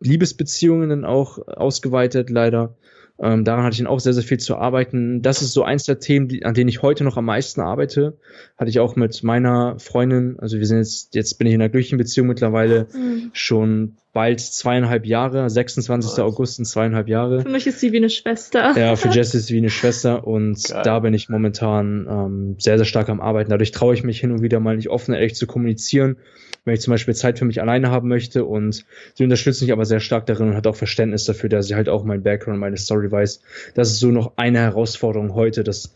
Liebesbeziehungen 0.00 0.90
dann 0.90 1.04
auch 1.04 1.38
ausgeweitet, 1.46 2.30
leider. 2.30 2.76
Ähm, 3.22 3.44
daran 3.44 3.64
hatte 3.64 3.74
ich 3.74 3.78
dann 3.78 3.86
auch 3.86 4.00
sehr, 4.00 4.12
sehr 4.12 4.24
viel 4.24 4.38
zu 4.38 4.56
arbeiten. 4.56 5.22
Das 5.22 5.42
ist 5.42 5.52
so 5.52 5.62
eins 5.62 5.84
der 5.84 6.00
Themen, 6.00 6.26
die, 6.26 6.44
an 6.44 6.54
denen 6.54 6.68
ich 6.68 6.82
heute 6.82 7.04
noch 7.04 7.16
am 7.16 7.24
meisten 7.24 7.60
arbeite. 7.60 8.18
Hatte 8.58 8.68
ich 8.68 8.80
auch 8.80 8.96
mit 8.96 9.22
meiner 9.22 9.78
Freundin, 9.78 10.38
also 10.40 10.58
wir 10.58 10.66
sind 10.66 10.78
jetzt, 10.78 11.14
jetzt 11.14 11.38
bin 11.38 11.46
ich 11.46 11.54
in 11.54 11.62
einer 11.62 11.68
glücklichen 11.68 11.98
Beziehung 11.98 12.26
mittlerweile 12.26 12.88
mhm. 12.92 13.30
schon 13.32 13.96
bald 14.12 14.40
zweieinhalb 14.40 15.06
Jahre, 15.06 15.48
26. 15.48 16.18
Oh. 16.18 16.22
August 16.22 16.56
sind 16.56 16.66
zweieinhalb 16.66 17.08
Jahre. 17.08 17.42
Für 17.42 17.48
mich 17.48 17.66
ist 17.66 17.80
sie 17.80 17.92
wie 17.92 17.98
eine 17.98 18.10
Schwester. 18.10 18.76
Ja, 18.76 18.96
für 18.96 19.08
Jess 19.10 19.34
ist 19.34 19.46
sie 19.46 19.54
wie 19.54 19.58
eine 19.58 19.70
Schwester 19.70 20.26
und 20.26 20.62
Geil. 20.68 20.82
da 20.84 20.98
bin 21.00 21.14
ich 21.14 21.28
momentan 21.28 22.06
ähm, 22.08 22.56
sehr, 22.58 22.76
sehr 22.76 22.84
stark 22.84 23.08
am 23.08 23.20
Arbeiten. 23.20 23.50
Dadurch 23.50 23.70
traue 23.70 23.94
ich 23.94 24.04
mich 24.04 24.20
hin 24.20 24.32
und 24.32 24.42
wieder 24.42 24.60
mal 24.60 24.76
nicht 24.76 24.90
offen 24.90 25.14
ehrlich 25.14 25.34
zu 25.34 25.46
kommunizieren 25.46 26.16
wenn 26.64 26.74
ich 26.74 26.80
zum 26.80 26.92
Beispiel 26.92 27.14
Zeit 27.14 27.38
für 27.38 27.44
mich 27.44 27.60
alleine 27.60 27.90
haben 27.90 28.08
möchte 28.08 28.44
und 28.44 28.84
sie 29.14 29.24
unterstützt 29.24 29.62
mich 29.62 29.72
aber 29.72 29.84
sehr 29.84 30.00
stark 30.00 30.26
darin 30.26 30.50
und 30.50 30.56
hat 30.56 30.66
auch 30.66 30.76
Verständnis 30.76 31.24
dafür, 31.24 31.48
dass 31.48 31.66
sie 31.66 31.74
halt 31.74 31.88
auch 31.88 32.04
mein 32.04 32.22
Background, 32.22 32.58
meine 32.58 32.76
Story 32.76 33.10
weiß. 33.10 33.42
Das 33.74 33.90
ist 33.90 33.98
so 33.98 34.08
noch 34.08 34.34
eine 34.36 34.58
Herausforderung 34.58 35.34
heute, 35.34 35.64
dass, 35.64 35.94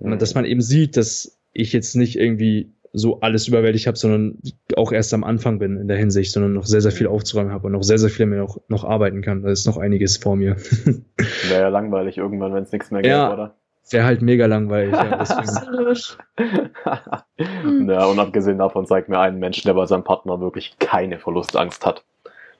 mhm. 0.00 0.18
dass 0.18 0.34
man 0.34 0.44
eben 0.44 0.62
sieht, 0.62 0.96
dass 0.96 1.38
ich 1.52 1.72
jetzt 1.72 1.94
nicht 1.94 2.16
irgendwie 2.16 2.70
so 2.92 3.20
alles 3.20 3.48
überwältigt 3.48 3.86
habe, 3.86 3.96
sondern 3.96 4.38
auch 4.76 4.92
erst 4.92 5.12
am 5.14 5.24
Anfang 5.24 5.58
bin 5.58 5.76
in 5.76 5.88
der 5.88 5.96
Hinsicht, 5.96 6.32
sondern 6.32 6.54
noch 6.54 6.66
sehr, 6.66 6.80
sehr 6.80 6.92
viel 6.92 7.06
aufzuräumen 7.06 7.52
habe 7.52 7.66
und 7.66 7.72
noch 7.72 7.82
sehr, 7.82 7.98
sehr 7.98 8.10
viel 8.10 8.26
mehr 8.26 8.40
noch, 8.40 8.58
noch 8.68 8.84
arbeiten 8.84 9.22
kann. 9.22 9.42
Da 9.42 9.50
ist 9.50 9.66
noch 9.66 9.76
einiges 9.76 10.16
vor 10.16 10.36
mir. 10.36 10.56
Wäre 11.48 11.62
ja 11.62 11.68
langweilig 11.68 12.18
irgendwann, 12.18 12.54
wenn 12.54 12.62
es 12.62 12.72
nichts 12.72 12.90
mehr 12.90 13.04
ja, 13.04 13.32
oder? 13.32 13.54
Wäre 13.90 14.04
halt 14.04 14.22
mega 14.22 14.46
langweilig. 14.46 14.92
Ja, 14.92 15.10
Absolut. 15.18 16.18
ja, 17.88 18.04
und 18.04 18.18
abgesehen 18.18 18.58
davon 18.58 18.86
zeigt 18.86 19.08
mir 19.08 19.18
einen 19.18 19.38
Menschen, 19.38 19.66
der 19.66 19.74
bei 19.74 19.86
seinem 19.86 20.04
Partner 20.04 20.40
wirklich 20.40 20.76
keine 20.78 21.18
Verlustangst 21.18 21.84
hat. 21.86 22.04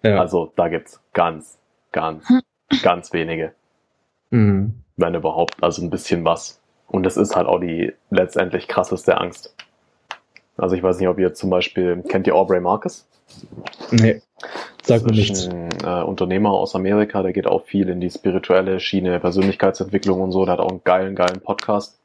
Ja. 0.03 0.21
Also 0.21 0.53
da 0.57 0.69
gibt's 0.69 1.01
ganz, 1.13 1.59
ganz, 1.93 2.27
ganz 2.83 3.13
wenige. 3.13 3.53
Mhm. 4.31 4.75
Wenn 4.97 5.15
überhaupt, 5.15 5.63
also 5.63 5.83
ein 5.83 5.91
bisschen 5.91 6.25
was. 6.25 6.61
Und 6.87 7.05
das 7.05 7.17
ist 7.17 7.37
halt 7.37 7.47
auch 7.47 7.61
die 7.61 7.93
letztendlich 8.11 8.67
krasseste 8.67 9.19
Angst. 9.19 9.55
Also 10.59 10.75
ich 10.77 10.83
weiß 10.83 10.99
nicht, 10.99 11.09
ob 11.09 11.19
ihr 11.19 11.33
zum 11.35 11.51
Beispiel, 11.51 12.03
kennt 12.09 12.27
ihr 12.27 12.35
Aubrey 12.35 12.61
Marcus? 12.61 13.07
Nee. 13.91 14.21
Sag 14.83 15.05
mir 15.05 15.13
nichts. 15.13 15.49
Ein 15.49 15.69
äh, 15.85 16.03
Unternehmer 16.03 16.51
aus 16.51 16.75
Amerika, 16.75 17.23
der 17.23 17.33
geht 17.33 17.47
auch 17.47 17.65
viel 17.65 17.89
in 17.89 18.01
die 18.01 18.11
spirituelle 18.11 18.81
Schiene, 18.81 19.21
Persönlichkeitsentwicklung 19.21 20.21
und 20.21 20.33
so. 20.33 20.45
Der 20.45 20.55
hat 20.55 20.61
auch 20.61 20.71
einen 20.71 20.83
geilen, 20.85 21.15
geilen 21.15 21.41
Podcast. 21.41 21.99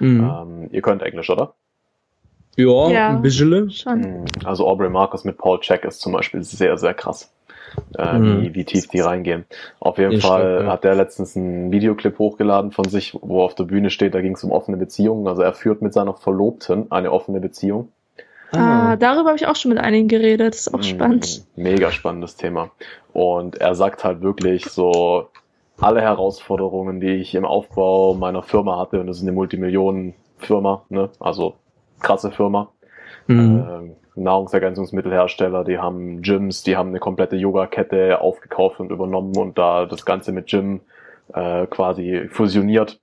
Mhm. 0.00 0.20
Ähm, 0.20 0.68
ihr 0.72 0.82
könnt 0.82 1.02
Englisch, 1.02 1.30
oder? 1.30 1.54
Ja, 2.56 2.90
ja 2.90 3.08
ein 3.10 3.22
bisschen. 3.22 3.70
Schon. 3.70 4.24
Also 4.44 4.66
Aubrey 4.66 4.90
Marcus 4.90 5.24
mit 5.24 5.38
Paul 5.38 5.60
Check 5.60 5.84
ist 5.84 6.00
zum 6.00 6.12
Beispiel 6.12 6.42
sehr, 6.42 6.76
sehr 6.76 6.94
krass. 6.94 7.32
Äh, 7.96 8.18
mhm. 8.18 8.42
wie, 8.42 8.54
wie 8.54 8.64
tief 8.64 8.88
die 8.88 9.00
reingehen. 9.00 9.44
Auf 9.80 9.98
jeden 9.98 10.12
ich 10.12 10.22
Fall 10.22 10.56
glaub, 10.56 10.66
ja. 10.66 10.72
hat 10.72 10.84
der 10.84 10.94
letztens 10.94 11.36
einen 11.36 11.70
Videoclip 11.72 12.18
hochgeladen 12.18 12.70
von 12.72 12.84
sich, 12.86 13.16
wo 13.20 13.42
auf 13.42 13.54
der 13.54 13.64
Bühne 13.64 13.90
steht, 13.90 14.14
da 14.14 14.20
ging 14.20 14.34
es 14.34 14.44
um 14.44 14.52
offene 14.52 14.76
Beziehungen. 14.76 15.26
Also 15.26 15.42
er 15.42 15.52
führt 15.52 15.82
mit 15.82 15.92
seiner 15.92 16.14
Verlobten 16.14 16.90
eine 16.90 17.12
offene 17.12 17.40
Beziehung. 17.40 17.88
Ah, 18.54 18.96
darüber 18.96 19.28
habe 19.28 19.36
ich 19.36 19.46
auch 19.46 19.56
schon 19.56 19.70
mit 19.70 19.78
einigen 19.78 20.08
geredet. 20.08 20.52
Das 20.52 20.66
ist 20.66 20.74
auch 20.74 20.80
Mm, 20.80 20.82
spannend. 20.82 21.44
Mega 21.56 21.90
spannendes 21.90 22.36
Thema. 22.36 22.70
Und 23.14 23.56
er 23.56 23.74
sagt 23.74 24.04
halt 24.04 24.20
wirklich 24.20 24.66
so, 24.66 25.28
alle 25.80 26.02
Herausforderungen, 26.02 27.00
die 27.00 27.14
ich 27.14 27.34
im 27.34 27.46
Aufbau 27.46 28.12
meiner 28.14 28.42
Firma 28.42 28.78
hatte, 28.78 29.00
und 29.00 29.06
das 29.06 29.16
ist 29.16 29.22
eine 29.22 29.32
Multimillionen-Firma, 29.32 30.84
ne? 30.90 31.08
also 31.18 31.54
krasse 32.00 32.30
Firma, 32.30 32.68
Mhm. 33.26 33.92
Nahrungsergänzungsmittelhersteller, 34.14 35.64
die 35.64 35.78
haben 35.78 36.22
Gyms, 36.22 36.62
die 36.62 36.76
haben 36.76 36.90
eine 36.90 36.98
komplette 36.98 37.36
Yoga-Kette 37.36 38.20
aufgekauft 38.20 38.80
und 38.80 38.90
übernommen 38.90 39.36
und 39.36 39.58
da 39.58 39.86
das 39.86 40.04
Ganze 40.04 40.32
mit 40.32 40.46
Gym 40.48 40.80
äh, 41.32 41.66
quasi 41.66 42.28
fusioniert. 42.30 43.00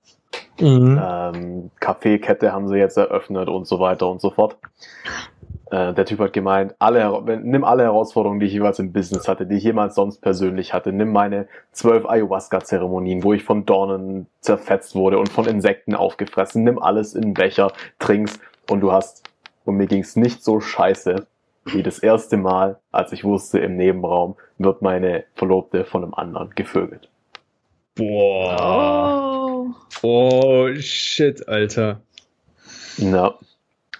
Mhm. 0.60 1.00
Ähm, 1.02 1.70
Kaffeekette 1.80 2.52
haben 2.52 2.68
sie 2.68 2.76
jetzt 2.76 2.96
eröffnet 2.96 3.48
und 3.48 3.66
so 3.66 3.80
weiter 3.80 4.08
und 4.08 4.20
so 4.20 4.30
fort. 4.30 4.56
Äh, 5.70 5.94
der 5.94 6.04
Typ 6.04 6.18
hat 6.18 6.32
gemeint, 6.32 6.74
alle, 6.78 7.22
nimm 7.42 7.64
alle 7.64 7.84
Herausforderungen, 7.84 8.40
die 8.40 8.46
ich 8.46 8.52
jeweils 8.52 8.78
im 8.78 8.92
Business 8.92 9.28
hatte, 9.28 9.46
die 9.46 9.56
ich 9.56 9.64
jemals 9.64 9.94
sonst 9.94 10.20
persönlich 10.20 10.74
hatte. 10.74 10.92
Nimm 10.92 11.12
meine 11.12 11.46
zwölf 11.72 12.06
Ayahuasca-Zeremonien, 12.06 13.22
wo 13.22 13.32
ich 13.32 13.44
von 13.44 13.66
Dornen 13.66 14.26
zerfetzt 14.40 14.94
wurde 14.94 15.18
und 15.18 15.28
von 15.28 15.46
Insekten 15.46 15.94
aufgefressen. 15.94 16.64
Nimm 16.64 16.78
alles 16.78 17.14
in 17.14 17.34
Becher, 17.34 17.72
trinkst 17.98 18.40
und 18.68 18.80
du 18.80 18.92
hast, 18.92 19.24
und 19.64 19.76
mir 19.76 19.86
ging's 19.86 20.16
nicht 20.16 20.42
so 20.44 20.60
scheiße, 20.60 21.26
wie 21.66 21.82
das 21.82 21.98
erste 21.98 22.36
Mal, 22.36 22.78
als 22.90 23.12
ich 23.12 23.24
wusste, 23.24 23.58
im 23.58 23.76
Nebenraum 23.76 24.36
wird 24.58 24.82
meine 24.82 25.24
Verlobte 25.34 25.84
von 25.84 26.02
einem 26.04 26.14
anderen 26.14 26.50
gevögelt. 26.54 27.08
Boah. 27.94 28.56
Oh, 28.60 29.40
Oh, 30.02 30.68
shit, 30.76 31.48
Alter. 31.48 32.00
Ja. 32.96 33.34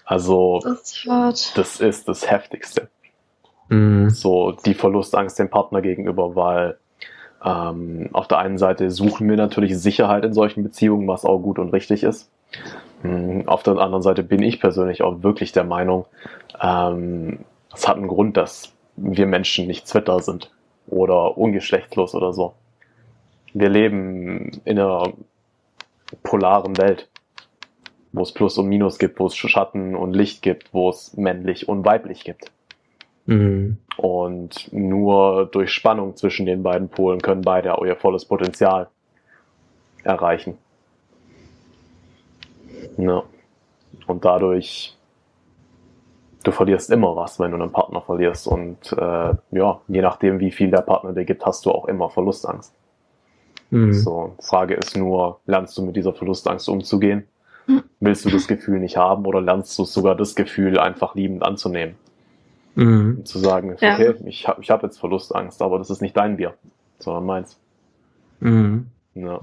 Also, 0.05 0.59
das 0.63 0.81
ist 0.81 1.05
hart. 1.07 1.57
das 1.57 1.79
ist 1.79 2.07
das 2.07 2.29
Heftigste. 2.29 2.89
Mhm. 3.69 4.09
So 4.09 4.51
die 4.51 4.73
Verlustangst 4.73 5.39
dem 5.39 5.49
Partner 5.49 5.81
gegenüber, 5.81 6.35
weil 6.35 6.77
ähm, 7.43 8.09
auf 8.13 8.27
der 8.27 8.39
einen 8.39 8.57
Seite 8.57 8.91
suchen 8.91 9.29
wir 9.29 9.37
natürlich 9.37 9.77
Sicherheit 9.77 10.25
in 10.25 10.33
solchen 10.33 10.63
Beziehungen, 10.63 11.07
was 11.07 11.23
auch 11.23 11.39
gut 11.39 11.59
und 11.59 11.69
richtig 11.69 12.03
ist. 12.03 12.29
Mm, 13.03 13.47
Auf 13.47 13.63
der 13.63 13.77
anderen 13.77 14.03
Seite 14.03 14.23
bin 14.23 14.41
ich 14.41 14.59
persönlich 14.59 15.01
auch 15.01 15.23
wirklich 15.23 15.51
der 15.51 15.63
Meinung, 15.63 16.05
ähm, 16.61 17.39
es 17.73 17.87
hat 17.87 17.97
einen 17.97 18.07
Grund, 18.07 18.37
dass 18.37 18.73
wir 18.95 19.25
Menschen 19.25 19.67
nicht 19.67 19.87
Zwitter 19.87 20.19
sind 20.19 20.51
oder 20.87 21.37
ungeschlechtslos 21.37 22.13
oder 22.15 22.33
so. 22.33 22.53
Wir 23.53 23.69
leben 23.69 24.61
in 24.65 24.79
einer 24.79 25.13
polaren 26.23 26.77
Welt, 26.77 27.09
wo 28.11 28.23
es 28.23 28.33
Plus 28.33 28.57
und 28.57 28.67
Minus 28.67 28.99
gibt, 28.99 29.19
wo 29.19 29.27
es 29.27 29.35
Schatten 29.35 29.95
und 29.95 30.13
Licht 30.13 30.41
gibt, 30.41 30.73
wo 30.73 30.89
es 30.89 31.15
männlich 31.15 31.69
und 31.69 31.85
weiblich 31.85 32.23
gibt. 32.23 32.51
Mhm. 33.25 33.77
Und 33.97 34.71
nur 34.73 35.45
durch 35.45 35.71
Spannung 35.71 36.15
zwischen 36.17 36.45
den 36.45 36.63
beiden 36.63 36.89
Polen 36.89 37.21
können 37.21 37.41
beide 37.41 37.77
auch 37.77 37.85
ihr 37.85 37.95
volles 37.95 38.25
Potenzial 38.25 38.87
erreichen. 40.03 40.57
Ja. 42.97 43.23
Und 44.07 44.25
dadurch, 44.25 44.97
du 46.43 46.51
verlierst 46.51 46.89
immer 46.89 47.15
was, 47.15 47.39
wenn 47.39 47.51
du 47.51 47.57
einen 47.57 47.71
Partner 47.71 48.01
verlierst. 48.01 48.47
Und 48.47 48.93
äh, 48.93 49.33
ja, 49.51 49.81
je 49.87 50.01
nachdem, 50.01 50.39
wie 50.39 50.51
viel 50.51 50.71
der 50.71 50.81
Partner 50.81 51.13
dir 51.13 51.25
gibt, 51.25 51.45
hast 51.45 51.65
du 51.65 51.71
auch 51.71 51.85
immer 51.87 52.09
Verlustangst. 52.09 52.73
Mhm. 53.69 53.93
So, 53.93 54.35
Frage 54.41 54.75
ist 54.75 54.97
nur, 54.97 55.39
lernst 55.45 55.77
du 55.77 55.85
mit 55.85 55.95
dieser 55.95 56.13
Verlustangst 56.13 56.67
umzugehen? 56.69 57.27
Willst 57.99 58.25
du 58.25 58.29
das 58.29 58.47
Gefühl 58.47 58.79
nicht 58.79 58.97
haben 58.97 59.25
oder 59.25 59.39
lernst 59.39 59.77
du 59.77 59.85
sogar 59.85 60.15
das 60.15 60.35
Gefühl 60.35 60.77
einfach 60.79 61.15
liebend 61.15 61.43
anzunehmen? 61.43 61.95
Mhm. 62.75 63.23
Zu 63.25 63.39
sagen, 63.39 63.75
Ja. 63.79 63.93
okay, 63.93 64.15
ich 64.25 64.47
habe 64.47 64.61
ich 64.61 64.69
hab 64.71 64.83
jetzt 64.83 64.99
Verlustangst, 64.99 65.61
aber 65.61 65.77
das 65.77 65.89
ist 65.89 66.01
nicht 66.01 66.17
dein 66.17 66.37
Bier, 66.37 66.53
sondern 66.99 67.25
meins. 67.25 67.59
Mhm. 68.39 68.87
Ja. 69.13 69.39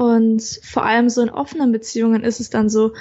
Und 0.00 0.42
vor 0.62 0.86
allem 0.86 1.10
so 1.10 1.20
in 1.20 1.28
offenen 1.28 1.72
Beziehungen 1.72 2.24
ist 2.24 2.40
es 2.40 2.48
dann 2.48 2.70
so, 2.70 2.92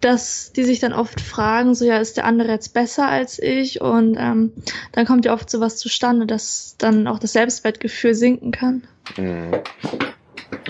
dass 0.00 0.52
die 0.52 0.62
sich 0.62 0.78
dann 0.78 0.92
oft 0.92 1.20
fragen, 1.20 1.74
so 1.74 1.84
ja, 1.84 1.96
ist 1.96 2.18
der 2.18 2.24
andere 2.24 2.52
jetzt 2.52 2.72
besser 2.72 3.08
als 3.08 3.40
ich? 3.40 3.80
Und 3.80 4.16
ähm, 4.16 4.52
dann 4.92 5.06
kommt 5.06 5.24
ja 5.24 5.32
oft 5.32 5.50
sowas 5.50 5.76
zustande, 5.76 6.24
dass 6.24 6.76
dann 6.78 7.08
auch 7.08 7.18
das 7.18 7.32
Selbstwertgefühl 7.32 8.14
sinken 8.14 8.52
kann. 8.52 8.84
Mhm. 9.16 9.54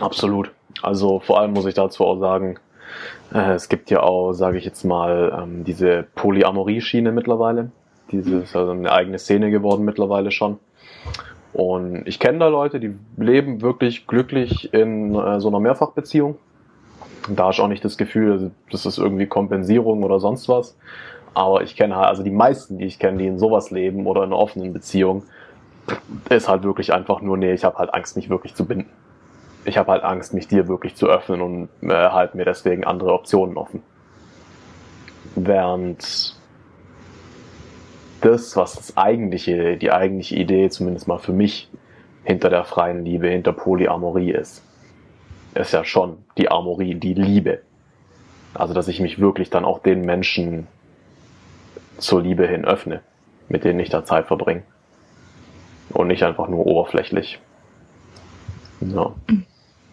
Absolut. 0.01 0.51
Also 0.81 1.20
vor 1.20 1.41
allem 1.41 1.53
muss 1.53 1.66
ich 1.66 1.74
dazu 1.74 2.07
auch 2.07 2.20
sagen, 2.20 2.59
äh, 3.35 3.53
es 3.53 3.68
gibt 3.68 3.91
ja 3.91 4.03
auch, 4.03 4.33
sage 4.33 4.57
ich 4.57 4.64
jetzt 4.64 4.83
mal, 4.83 5.39
ähm, 5.43 5.64
diese 5.64 6.07
Polyamorie-Schiene 6.14 7.12
mittlerweile. 7.12 7.70
Diese 8.11 8.37
ist 8.39 8.57
also 8.57 8.72
eine 8.72 8.91
eigene 8.91 9.18
Szene 9.18 9.51
geworden 9.51 9.85
mittlerweile 9.85 10.31
schon. 10.31 10.59
Und 11.57 12.07
ich 12.07 12.20
kenne 12.20 12.38
da 12.38 12.48
Leute, 12.48 12.78
die 12.78 12.94
leben 13.16 13.62
wirklich 13.62 14.07
glücklich 14.07 14.74
in 14.74 15.14
äh, 15.14 15.40
so 15.40 15.48
einer 15.48 15.59
Mehrfachbeziehung. 15.59 16.36
Da 17.30 17.48
ist 17.48 17.61
auch 17.61 17.68
nicht 17.68 17.82
das 17.82 17.96
Gefühl, 17.96 18.50
das 18.70 18.84
ist 18.84 18.98
irgendwie 18.98 19.26
Kompensierung 19.26 20.04
oder 20.04 20.20
sonst 20.20 20.50
was. 20.50 20.76
Aber 21.32 21.62
ich 21.62 21.74
kenne 21.74 21.96
halt, 21.96 22.09
also 22.09 22.22
die 22.22 22.30
meisten, 22.30 22.76
die 22.76 22.84
ich 22.84 22.98
kenne, 22.98 23.16
die 23.16 23.26
in 23.26 23.38
sowas 23.38 23.70
leben 23.70 24.07
oder 24.07 24.22
in 24.22 24.26
einer 24.26 24.38
offenen 24.38 24.74
Beziehung, 24.74 25.22
ist 26.28 26.46
halt 26.46 26.62
wirklich 26.62 26.92
einfach 26.92 27.22
nur, 27.22 27.38
nee, 27.38 27.54
ich 27.54 27.64
habe 27.64 27.78
halt 27.78 27.94
Angst, 27.94 28.16
mich 28.16 28.28
wirklich 28.28 28.54
zu 28.54 28.66
binden. 28.66 28.90
Ich 29.64 29.78
habe 29.78 29.92
halt 29.92 30.04
Angst, 30.04 30.34
mich 30.34 30.48
dir 30.48 30.68
wirklich 30.68 30.94
zu 30.94 31.07
öffnen 31.07 31.40
und 31.40 31.68
äh, 31.80 32.11
halte 32.11 32.36
mir 32.36 32.44
deswegen 32.44 32.84
andere 32.84 33.14
Optionen 33.14 33.57
offen. 33.57 33.82
Während 35.34 36.36
das, 38.20 38.56
was 38.56 38.74
das 38.74 38.96
eigentliche, 38.96 39.76
die 39.76 39.92
eigentliche 39.92 40.36
Idee, 40.36 40.68
zumindest 40.70 41.08
mal 41.08 41.18
für 41.18 41.32
mich, 41.32 41.68
hinter 42.24 42.50
der 42.50 42.64
freien 42.64 43.04
Liebe, 43.04 43.28
hinter 43.28 43.52
Polyamorie 43.52 44.32
ist, 44.32 44.62
ist 45.54 45.72
ja 45.72 45.84
schon 45.84 46.18
die 46.36 46.50
Amorie, 46.50 46.94
die 46.94 47.14
Liebe. 47.14 47.60
Also, 48.54 48.74
dass 48.74 48.88
ich 48.88 49.00
mich 49.00 49.20
wirklich 49.20 49.50
dann 49.50 49.64
auch 49.64 49.78
den 49.78 50.04
Menschen 50.04 50.66
zur 51.98 52.22
Liebe 52.22 52.46
hin 52.46 52.64
öffne, 52.64 53.00
mit 53.48 53.64
denen 53.64 53.80
ich 53.80 53.90
da 53.90 54.04
Zeit 54.04 54.26
verbringe. 54.26 54.62
Und 55.90 56.08
nicht 56.08 56.24
einfach 56.24 56.48
nur 56.48 56.66
oberflächlich. 56.66 57.38
Ja. 58.80 59.12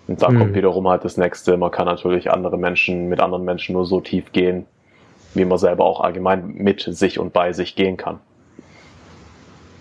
Und 0.08 0.22
da 0.22 0.30
Mhm. 0.30 0.40
kommt 0.40 0.56
wiederum 0.56 0.88
halt 0.88 1.06
das 1.06 1.18
nächste. 1.18 1.56
Man 1.56 1.72
kann 1.72 1.86
natürlich 1.86 2.32
andere 2.32 2.58
Menschen, 2.58 3.10
mit 3.10 3.20
anderen 3.20 3.46
Menschen 3.46 3.74
nur 3.74 3.86
so 3.86 4.02
tief 4.02 4.32
gehen, 4.32 4.66
wie 5.34 5.46
man 5.46 5.58
selber 5.58 5.86
auch 5.86 6.02
allgemein 6.02 6.54
mit 6.56 6.82
sich 6.82 7.20
und 7.20 7.34
bei 7.34 7.54
sich 7.54 7.76
gehen 7.76 7.98
kann. 7.98 8.20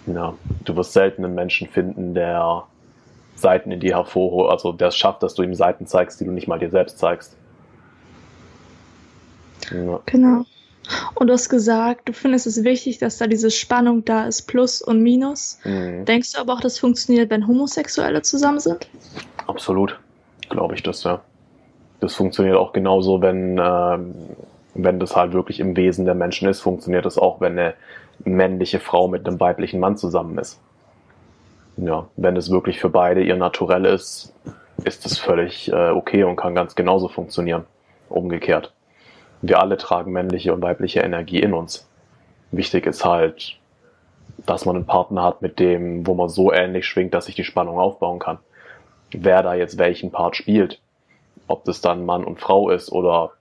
Ja, 0.06 0.34
du 0.64 0.76
wirst 0.76 0.92
selten 0.92 1.24
einen 1.24 1.34
Menschen 1.34 1.68
finden, 1.68 2.14
der 2.14 2.64
Seiten 3.36 3.70
in 3.70 3.80
dir 3.80 3.96
hervorholt, 3.96 4.50
also 4.50 4.72
der 4.72 4.88
es 4.88 4.96
schafft, 4.96 5.22
dass 5.22 5.34
du 5.34 5.42
ihm 5.42 5.54
Seiten 5.54 5.86
zeigst, 5.86 6.20
die 6.20 6.24
du 6.24 6.32
nicht 6.32 6.48
mal 6.48 6.58
dir 6.58 6.70
selbst 6.70 6.98
zeigst. 6.98 7.36
Ja. 9.70 10.00
Genau. 10.06 10.44
Und 11.14 11.28
du 11.28 11.32
hast 11.32 11.48
gesagt, 11.48 12.08
du 12.08 12.12
findest 12.12 12.46
es 12.46 12.64
wichtig, 12.64 12.98
dass 12.98 13.18
da 13.18 13.26
diese 13.26 13.50
Spannung 13.50 14.04
da 14.04 14.26
ist, 14.26 14.42
Plus 14.42 14.82
und 14.82 15.00
Minus. 15.00 15.58
Mhm. 15.64 16.04
Denkst 16.04 16.32
du 16.32 16.40
aber 16.40 16.54
auch, 16.54 16.60
das 16.60 16.78
funktioniert, 16.78 17.30
wenn 17.30 17.46
Homosexuelle 17.46 18.22
zusammen 18.22 18.58
sind? 18.58 18.88
Absolut, 19.46 19.98
glaube 20.48 20.74
ich 20.74 20.82
das, 20.82 21.04
ja. 21.04 21.20
Das 22.00 22.14
funktioniert 22.14 22.56
auch 22.56 22.72
genauso, 22.72 23.22
wenn, 23.22 23.60
ähm, 23.62 24.14
wenn 24.74 24.98
das 24.98 25.16
halt 25.16 25.32
wirklich 25.32 25.60
im 25.60 25.76
Wesen 25.76 26.04
der 26.04 26.14
Menschen 26.14 26.48
ist, 26.48 26.60
funktioniert 26.60 27.04
das 27.04 27.18
auch, 27.18 27.40
wenn 27.40 27.58
eine 27.58 27.74
männliche 28.24 28.80
Frau 28.80 29.08
mit 29.08 29.26
einem 29.26 29.40
weiblichen 29.40 29.80
Mann 29.80 29.96
zusammen 29.96 30.38
ist. 30.38 30.60
Ja, 31.76 32.06
wenn 32.16 32.36
es 32.36 32.50
wirklich 32.50 32.78
für 32.78 32.90
beide 32.90 33.22
ihr 33.22 33.36
Naturell 33.36 33.84
ist, 33.84 34.34
ist 34.84 35.06
es 35.06 35.18
völlig 35.18 35.72
äh, 35.72 35.90
okay 35.90 36.24
und 36.24 36.36
kann 36.36 36.54
ganz 36.54 36.74
genauso 36.74 37.08
funktionieren. 37.08 37.64
Umgekehrt. 38.08 38.72
Wir 39.40 39.60
alle 39.60 39.76
tragen 39.76 40.12
männliche 40.12 40.52
und 40.52 40.62
weibliche 40.62 41.00
Energie 41.00 41.40
in 41.40 41.54
uns. 41.54 41.88
Wichtig 42.50 42.86
ist 42.86 43.04
halt, 43.04 43.58
dass 44.44 44.66
man 44.66 44.76
einen 44.76 44.86
Partner 44.86 45.22
hat, 45.22 45.40
mit 45.40 45.58
dem, 45.58 46.06
wo 46.06 46.14
man 46.14 46.28
so 46.28 46.52
ähnlich 46.52 46.86
schwingt, 46.86 47.14
dass 47.14 47.26
sich 47.26 47.34
die 47.34 47.44
Spannung 47.44 47.78
aufbauen 47.78 48.18
kann 48.18 48.38
wer 49.12 49.42
da 49.42 49.54
jetzt 49.54 49.78
welchen 49.78 50.10
Part 50.10 50.36
spielt. 50.36 50.80
Ob 51.46 51.64
das 51.64 51.80
dann 51.80 52.06
Mann 52.06 52.24
und 52.24 52.40
Frau 52.40 52.70
ist 52.70 52.90
oder 52.90 53.32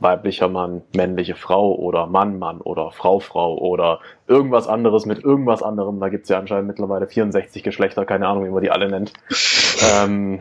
weiblicher 0.00 0.48
Mann, 0.48 0.82
männliche 0.94 1.34
Frau 1.34 1.74
oder 1.74 2.06
Mann, 2.06 2.38
Mann 2.38 2.60
oder 2.60 2.90
Frau, 2.90 3.20
Frau 3.20 3.56
oder 3.56 4.00
irgendwas 4.26 4.66
anderes 4.66 5.06
mit 5.06 5.22
irgendwas 5.22 5.62
anderem. 5.62 6.00
Da 6.00 6.08
gibt's 6.08 6.28
ja 6.28 6.38
anscheinend 6.38 6.68
mittlerweile 6.68 7.06
64 7.06 7.62
Geschlechter, 7.62 8.04
keine 8.04 8.26
Ahnung, 8.26 8.44
wie 8.44 8.50
man 8.50 8.62
die 8.62 8.70
alle 8.70 8.88
nennt. 8.88 9.12
ähm, 9.94 10.40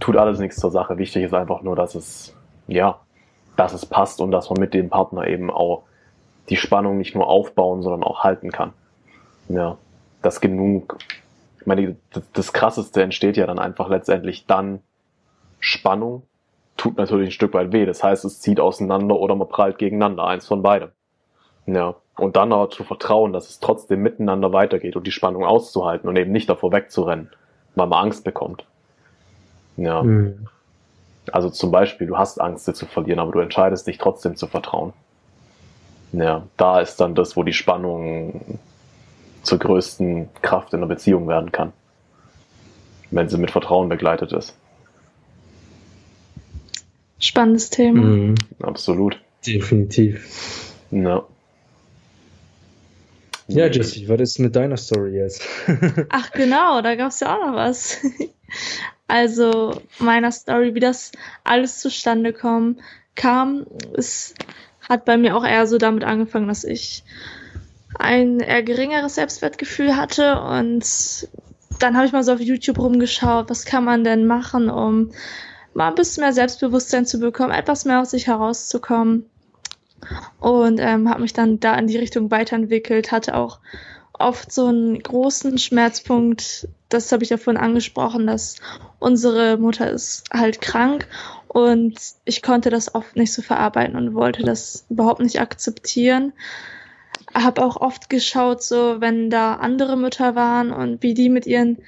tut 0.00 0.16
alles 0.16 0.38
nichts 0.38 0.56
zur 0.56 0.70
Sache. 0.70 0.98
Wichtig 0.98 1.24
ist 1.24 1.34
einfach 1.34 1.62
nur, 1.62 1.76
dass 1.76 1.94
es, 1.94 2.34
ja, 2.66 2.98
dass 3.56 3.74
es 3.74 3.86
passt 3.86 4.20
und 4.20 4.30
dass 4.30 4.48
man 4.50 4.60
mit 4.60 4.74
dem 4.74 4.88
Partner 4.88 5.26
eben 5.26 5.50
auch 5.50 5.84
die 6.48 6.56
Spannung 6.56 6.96
nicht 6.96 7.14
nur 7.14 7.28
aufbauen, 7.28 7.82
sondern 7.82 8.02
auch 8.02 8.24
halten 8.24 8.50
kann. 8.50 8.72
Ja, 9.48 9.76
dass 10.22 10.40
genug 10.40 10.98
ich 11.60 11.66
meine, 11.66 11.96
das, 12.12 12.22
das 12.32 12.52
Krasseste 12.52 13.02
entsteht 13.02 13.36
ja 13.36 13.46
dann 13.46 13.58
einfach 13.58 13.88
letztendlich 13.88 14.46
dann 14.46 14.80
Spannung, 15.60 16.22
tut 16.78 16.96
natürlich 16.96 17.28
ein 17.28 17.32
Stück 17.32 17.52
weit 17.52 17.72
weh. 17.72 17.84
Das 17.84 18.02
heißt, 18.02 18.24
es 18.24 18.40
zieht 18.40 18.60
auseinander 18.60 19.16
oder 19.16 19.34
man 19.34 19.48
prallt 19.48 19.76
gegeneinander, 19.76 20.24
eins 20.24 20.46
von 20.46 20.62
beidem. 20.62 20.90
Ja. 21.66 21.96
Und 22.16 22.36
dann 22.36 22.52
aber 22.52 22.70
zu 22.70 22.84
vertrauen, 22.84 23.34
dass 23.34 23.50
es 23.50 23.60
trotzdem 23.60 24.02
miteinander 24.02 24.52
weitergeht 24.52 24.96
und 24.96 25.06
die 25.06 25.12
Spannung 25.12 25.44
auszuhalten 25.44 26.08
und 26.08 26.16
eben 26.16 26.32
nicht 26.32 26.48
davor 26.48 26.72
wegzurennen, 26.72 27.30
weil 27.74 27.86
man 27.86 28.04
Angst 28.06 28.24
bekommt. 28.24 28.64
Ja. 29.76 30.02
Mhm. 30.02 30.48
Also 31.30 31.50
zum 31.50 31.70
Beispiel, 31.70 32.06
du 32.06 32.16
hast 32.16 32.40
Angst, 32.40 32.64
sie 32.64 32.72
zu 32.72 32.86
verlieren, 32.86 33.20
aber 33.20 33.32
du 33.32 33.40
entscheidest 33.40 33.86
dich 33.86 33.98
trotzdem 33.98 34.34
zu 34.36 34.46
vertrauen. 34.46 34.94
Ja, 36.12 36.44
da 36.56 36.80
ist 36.80 36.96
dann 37.00 37.14
das, 37.14 37.36
wo 37.36 37.42
die 37.42 37.52
Spannung 37.52 38.58
zur 39.42 39.58
größten 39.58 40.30
Kraft 40.40 40.72
in 40.72 40.80
der 40.80 40.86
Beziehung 40.86 41.28
werden 41.28 41.52
kann. 41.52 41.72
Wenn 43.10 43.28
sie 43.28 43.36
mit 43.36 43.50
Vertrauen 43.50 43.90
begleitet 43.90 44.32
ist. 44.32 44.56
Spannendes 47.18 47.70
Thema. 47.70 48.02
Mhm. 48.02 48.34
Absolut. 48.62 49.20
Definitiv. 49.46 50.72
Ja. 50.90 51.24
Ja, 53.48 53.66
Jesse, 53.66 54.06
was 54.08 54.20
ist 54.20 54.38
mit 54.40 54.54
deiner 54.54 54.76
Story 54.76 55.16
jetzt? 55.16 55.42
Ach 56.10 56.30
genau, 56.32 56.82
da 56.82 56.94
gab 56.96 57.08
es 57.08 57.20
ja 57.20 57.34
auch 57.34 57.46
noch 57.46 57.54
was. 57.54 57.98
Also 59.10 59.80
meiner 59.98 60.30
Story, 60.30 60.74
wie 60.74 60.80
das 60.80 61.12
alles 61.42 61.80
zustande 61.80 62.34
kam, 62.34 62.76
kam, 63.14 63.66
es 63.94 64.34
hat 64.86 65.06
bei 65.06 65.16
mir 65.16 65.34
auch 65.34 65.46
eher 65.46 65.66
so 65.66 65.78
damit 65.78 66.04
angefangen, 66.04 66.46
dass 66.46 66.62
ich 66.62 67.04
ein 67.98 68.40
eher 68.40 68.62
geringeres 68.62 69.14
Selbstwertgefühl 69.14 69.96
hatte 69.96 70.40
und 70.42 70.84
dann 71.78 71.96
habe 71.96 72.06
ich 72.06 72.12
mal 72.12 72.22
so 72.22 72.34
auf 72.34 72.40
YouTube 72.40 72.78
rumgeschaut, 72.78 73.48
was 73.48 73.64
kann 73.64 73.84
man 73.84 74.04
denn 74.04 74.26
machen, 74.26 74.68
um 74.68 75.12
mal 75.78 75.88
ein 75.88 75.94
bisschen 75.94 76.22
mehr 76.22 76.32
Selbstbewusstsein 76.32 77.06
zu 77.06 77.20
bekommen, 77.20 77.52
etwas 77.52 77.84
mehr 77.84 78.00
aus 78.00 78.10
sich 78.10 78.26
herauszukommen 78.26 79.26
und 80.40 80.80
ähm, 80.80 81.08
habe 81.08 81.22
mich 81.22 81.32
dann 81.32 81.60
da 81.60 81.76
in 81.76 81.86
die 81.86 81.96
Richtung 81.96 82.32
weiterentwickelt, 82.32 83.12
hatte 83.12 83.36
auch 83.36 83.60
oft 84.12 84.50
so 84.50 84.66
einen 84.66 85.00
großen 85.00 85.56
Schmerzpunkt, 85.56 86.66
das 86.88 87.12
habe 87.12 87.22
ich 87.22 87.30
ja 87.30 87.36
vorhin 87.36 87.62
angesprochen, 87.62 88.26
dass 88.26 88.56
unsere 88.98 89.56
Mutter 89.56 89.88
ist 89.88 90.24
halt 90.32 90.60
krank 90.60 91.06
und 91.46 91.96
ich 92.24 92.42
konnte 92.42 92.70
das 92.70 92.96
oft 92.96 93.14
nicht 93.14 93.32
so 93.32 93.40
verarbeiten 93.40 93.94
und 93.94 94.14
wollte 94.14 94.42
das 94.42 94.84
überhaupt 94.90 95.20
nicht 95.20 95.40
akzeptieren. 95.40 96.32
Habe 97.32 97.64
auch 97.64 97.76
oft 97.76 98.10
geschaut, 98.10 98.64
so 98.64 99.00
wenn 99.00 99.30
da 99.30 99.54
andere 99.54 99.96
Mütter 99.96 100.34
waren 100.34 100.72
und 100.72 101.04
wie 101.04 101.14
die 101.14 101.28
mit 101.28 101.46
ihren 101.46 101.78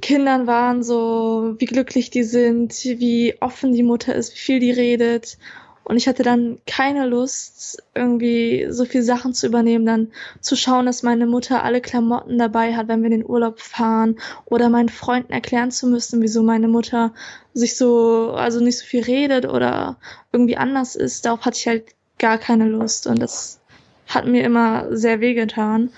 Kindern 0.00 0.46
waren, 0.46 0.82
so 0.82 1.54
wie 1.58 1.66
glücklich 1.66 2.10
die 2.10 2.24
sind, 2.24 2.72
wie 2.84 3.34
offen 3.40 3.72
die 3.72 3.82
Mutter 3.82 4.14
ist, 4.14 4.34
wie 4.34 4.38
viel 4.38 4.60
die 4.60 4.70
redet 4.70 5.38
und 5.88 5.96
ich 5.96 6.06
hatte 6.06 6.22
dann 6.22 6.58
keine 6.66 7.06
Lust, 7.06 7.82
irgendwie 7.94 8.66
so 8.68 8.84
viel 8.84 9.02
Sachen 9.02 9.32
zu 9.32 9.46
übernehmen, 9.46 9.86
dann 9.86 10.08
zu 10.38 10.54
schauen, 10.54 10.84
dass 10.84 11.02
meine 11.02 11.26
Mutter 11.26 11.64
alle 11.64 11.80
Klamotten 11.80 12.36
dabei 12.36 12.76
hat, 12.76 12.88
wenn 12.88 13.00
wir 13.00 13.10
in 13.10 13.22
den 13.22 13.26
Urlaub 13.26 13.58
fahren 13.58 14.16
oder 14.44 14.68
meinen 14.68 14.90
Freunden 14.90 15.32
erklären 15.32 15.70
zu 15.70 15.86
müssen, 15.86 16.20
wieso 16.20 16.42
meine 16.42 16.68
Mutter 16.68 17.14
sich 17.54 17.78
so, 17.78 18.32
also 18.32 18.60
nicht 18.62 18.78
so 18.78 18.84
viel 18.84 19.02
redet 19.02 19.46
oder 19.46 19.96
irgendwie 20.30 20.58
anders 20.58 20.94
ist. 20.94 21.24
Darauf 21.24 21.46
hatte 21.46 21.56
ich 21.56 21.66
halt 21.66 21.84
gar 22.18 22.36
keine 22.36 22.66
Lust 22.66 23.06
und 23.06 23.18
das 23.18 23.58
hat 24.06 24.26
mir 24.26 24.44
immer 24.44 24.94
sehr 24.94 25.20
wehgetan. 25.20 25.88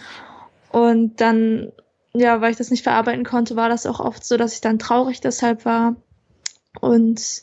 Und 0.71 1.21
dann, 1.21 1.73
ja, 2.13 2.41
weil 2.41 2.51
ich 2.51 2.57
das 2.57 2.71
nicht 2.71 2.83
verarbeiten 2.83 3.25
konnte, 3.25 3.57
war 3.57 3.69
das 3.69 3.87
auch 3.87 4.01
oft 4.01 4.25
so, 4.25 4.37
dass 4.37 4.55
ich 4.55 4.61
dann 4.61 4.79
traurig 4.79 5.21
deshalb 5.21 5.65
war 5.65 5.97
und 6.81 7.43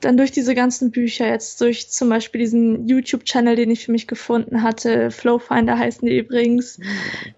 dann 0.00 0.16
durch 0.16 0.30
diese 0.30 0.54
ganzen 0.54 0.90
Bücher, 0.90 1.26
jetzt 1.26 1.60
durch 1.60 1.90
zum 1.90 2.08
Beispiel 2.08 2.40
diesen 2.40 2.86
YouTube-Channel, 2.86 3.56
den 3.56 3.70
ich 3.70 3.86
für 3.86 3.92
mich 3.92 4.06
gefunden 4.06 4.62
hatte, 4.62 5.10
Flowfinder 5.10 5.78
heißen 5.78 6.06
die 6.06 6.18
übrigens, 6.18 6.78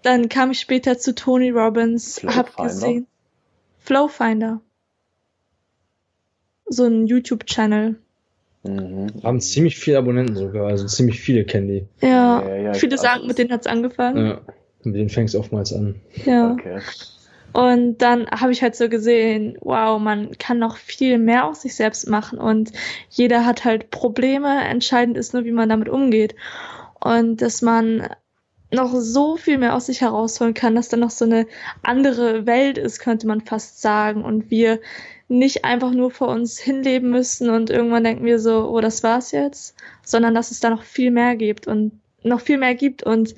dann 0.01 0.27
kam 0.29 0.51
ich 0.51 0.59
später 0.59 0.97
zu 0.97 1.15
Tony 1.15 1.51
Robbins, 1.51 2.21
hab 2.25 2.55
gesehen. 2.57 3.07
Flowfinder. 3.79 4.61
So 6.65 6.85
ein 6.85 7.07
YouTube-Channel. 7.07 7.95
Mhm. 8.63 9.07
Haben 9.23 9.39
ziemlich 9.39 9.77
viele 9.77 9.97
Abonnenten 9.97 10.35
sogar, 10.35 10.67
also 10.67 10.85
ziemlich 10.85 11.21
viele 11.21 11.45
kennen 11.45 11.67
die. 11.69 11.87
Ja, 12.05 12.45
ja, 12.45 12.55
ja 12.55 12.73
viele 12.73 12.97
sagen, 12.97 13.25
mit 13.25 13.37
denen 13.37 13.51
hat's 13.51 13.67
angefangen. 13.67 14.27
Ja, 14.27 14.41
mit 14.83 14.95
denen 14.95 15.09
fängst 15.09 15.35
oftmals 15.35 15.73
an. 15.73 15.95
Ja. 16.25 16.51
Okay. 16.51 16.79
Und 17.51 17.97
dann 17.97 18.29
habe 18.29 18.51
ich 18.51 18.61
halt 18.61 18.75
so 18.75 18.89
gesehen, 18.89 19.57
wow, 19.61 19.99
man 19.99 20.37
kann 20.37 20.59
noch 20.59 20.77
viel 20.77 21.17
mehr 21.17 21.45
aus 21.45 21.63
sich 21.63 21.75
selbst 21.75 22.07
machen 22.07 22.37
und 22.37 22.71
jeder 23.09 23.45
hat 23.45 23.65
halt 23.65 23.89
Probleme. 23.89 24.63
Entscheidend 24.65 25.17
ist 25.17 25.33
nur, 25.33 25.45
wie 25.45 25.51
man 25.51 25.69
damit 25.69 25.89
umgeht. 25.89 26.35
Und 26.99 27.41
dass 27.41 27.61
man 27.61 28.07
noch 28.71 28.93
so 28.93 29.35
viel 29.35 29.57
mehr 29.57 29.75
aus 29.75 29.87
sich 29.87 30.01
herausholen 30.01 30.53
kann, 30.53 30.75
dass 30.75 30.89
dann 30.89 30.99
noch 30.99 31.09
so 31.09 31.25
eine 31.25 31.47
andere 31.81 32.45
Welt 32.45 32.77
ist, 32.77 32.99
könnte 32.99 33.25
man 33.25 33.41
fast 33.41 33.81
sagen. 33.81 34.23
Und 34.23 34.51
wir 34.51 34.79
nicht 35.27 35.65
einfach 35.65 35.91
nur 35.91 36.11
vor 36.11 36.27
uns 36.27 36.59
hinleben 36.59 37.09
müssen 37.09 37.49
und 37.49 37.69
irgendwann 37.69 38.03
denken 38.03 38.25
wir 38.25 38.39
so, 38.39 38.67
oh, 38.69 38.81
das 38.81 39.03
war's 39.03 39.31
jetzt, 39.31 39.75
sondern 40.03 40.33
dass 40.33 40.51
es 40.51 40.59
da 40.59 40.71
noch 40.71 40.83
viel 40.83 41.11
mehr 41.11 41.35
gibt 41.35 41.67
und 41.67 41.99
noch 42.23 42.41
viel 42.41 42.57
mehr 42.57 42.75
gibt. 42.75 43.03
Und 43.03 43.35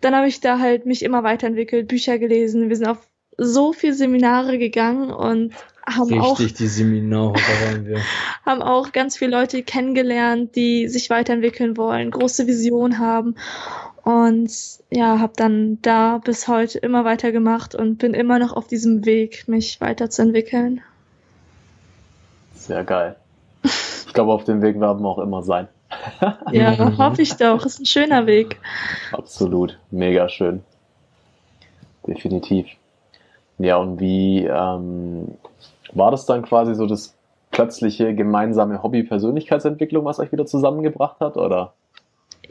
dann 0.00 0.14
habe 0.14 0.28
ich 0.28 0.40
da 0.40 0.58
halt 0.58 0.86
mich 0.86 1.02
immer 1.02 1.22
weiterentwickelt, 1.22 1.88
Bücher 1.88 2.18
gelesen. 2.18 2.68
Wir 2.68 2.76
sind 2.76 2.86
auf 2.86 3.06
so 3.38 3.72
viel 3.72 3.92
Seminare 3.92 4.58
gegangen 4.58 5.10
und 5.10 5.52
haben 5.86 6.12
Richtig, 6.12 6.20
auch 6.20 6.40
die 6.40 6.66
Seminare, 6.66 7.34
waren 7.34 7.86
wir. 7.86 8.00
haben 8.46 8.62
auch 8.62 8.92
ganz 8.92 9.16
viele 9.16 9.30
Leute 9.30 9.62
kennengelernt, 9.62 10.56
die 10.56 10.88
sich 10.88 11.10
weiterentwickeln 11.10 11.76
wollen, 11.76 12.10
große 12.10 12.46
Visionen 12.46 12.98
haben 12.98 13.36
und 14.02 14.50
ja, 14.90 15.18
habe 15.18 15.32
dann 15.36 15.78
da 15.82 16.18
bis 16.18 16.48
heute 16.48 16.78
immer 16.78 17.04
weiter 17.04 17.32
gemacht 17.32 17.74
und 17.74 17.98
bin 17.98 18.14
immer 18.14 18.38
noch 18.38 18.52
auf 18.52 18.66
diesem 18.66 19.04
Weg, 19.04 19.48
mich 19.48 19.80
weiterzuentwickeln. 19.80 20.80
Sehr 22.54 22.84
geil. 22.84 23.16
Ich 23.64 24.12
glaube, 24.12 24.32
auf 24.32 24.44
dem 24.44 24.62
Weg 24.62 24.80
werden 24.80 25.02
wir 25.02 25.08
auch 25.08 25.18
immer 25.18 25.42
sein. 25.42 25.68
Ja, 26.52 26.98
hoffe 26.98 27.22
ich 27.22 27.36
doch. 27.36 27.64
Ist 27.64 27.80
ein 27.80 27.86
schöner 27.86 28.26
Weg. 28.26 28.60
Absolut. 29.12 29.78
Mega 29.90 30.28
schön. 30.28 30.62
Definitiv. 32.06 32.66
Ja, 33.58 33.76
und 33.76 34.00
wie 34.00 34.44
ähm, 34.44 35.36
war 35.92 36.10
das 36.10 36.26
dann 36.26 36.42
quasi 36.42 36.74
so 36.74 36.86
das 36.86 37.14
plötzliche 37.50 38.14
gemeinsame 38.14 38.82
Hobby 38.82 39.02
Persönlichkeitsentwicklung, 39.02 40.04
was 40.04 40.18
euch 40.18 40.30
wieder 40.30 40.46
zusammengebracht 40.46 41.20
hat, 41.20 41.36
oder? 41.36 41.72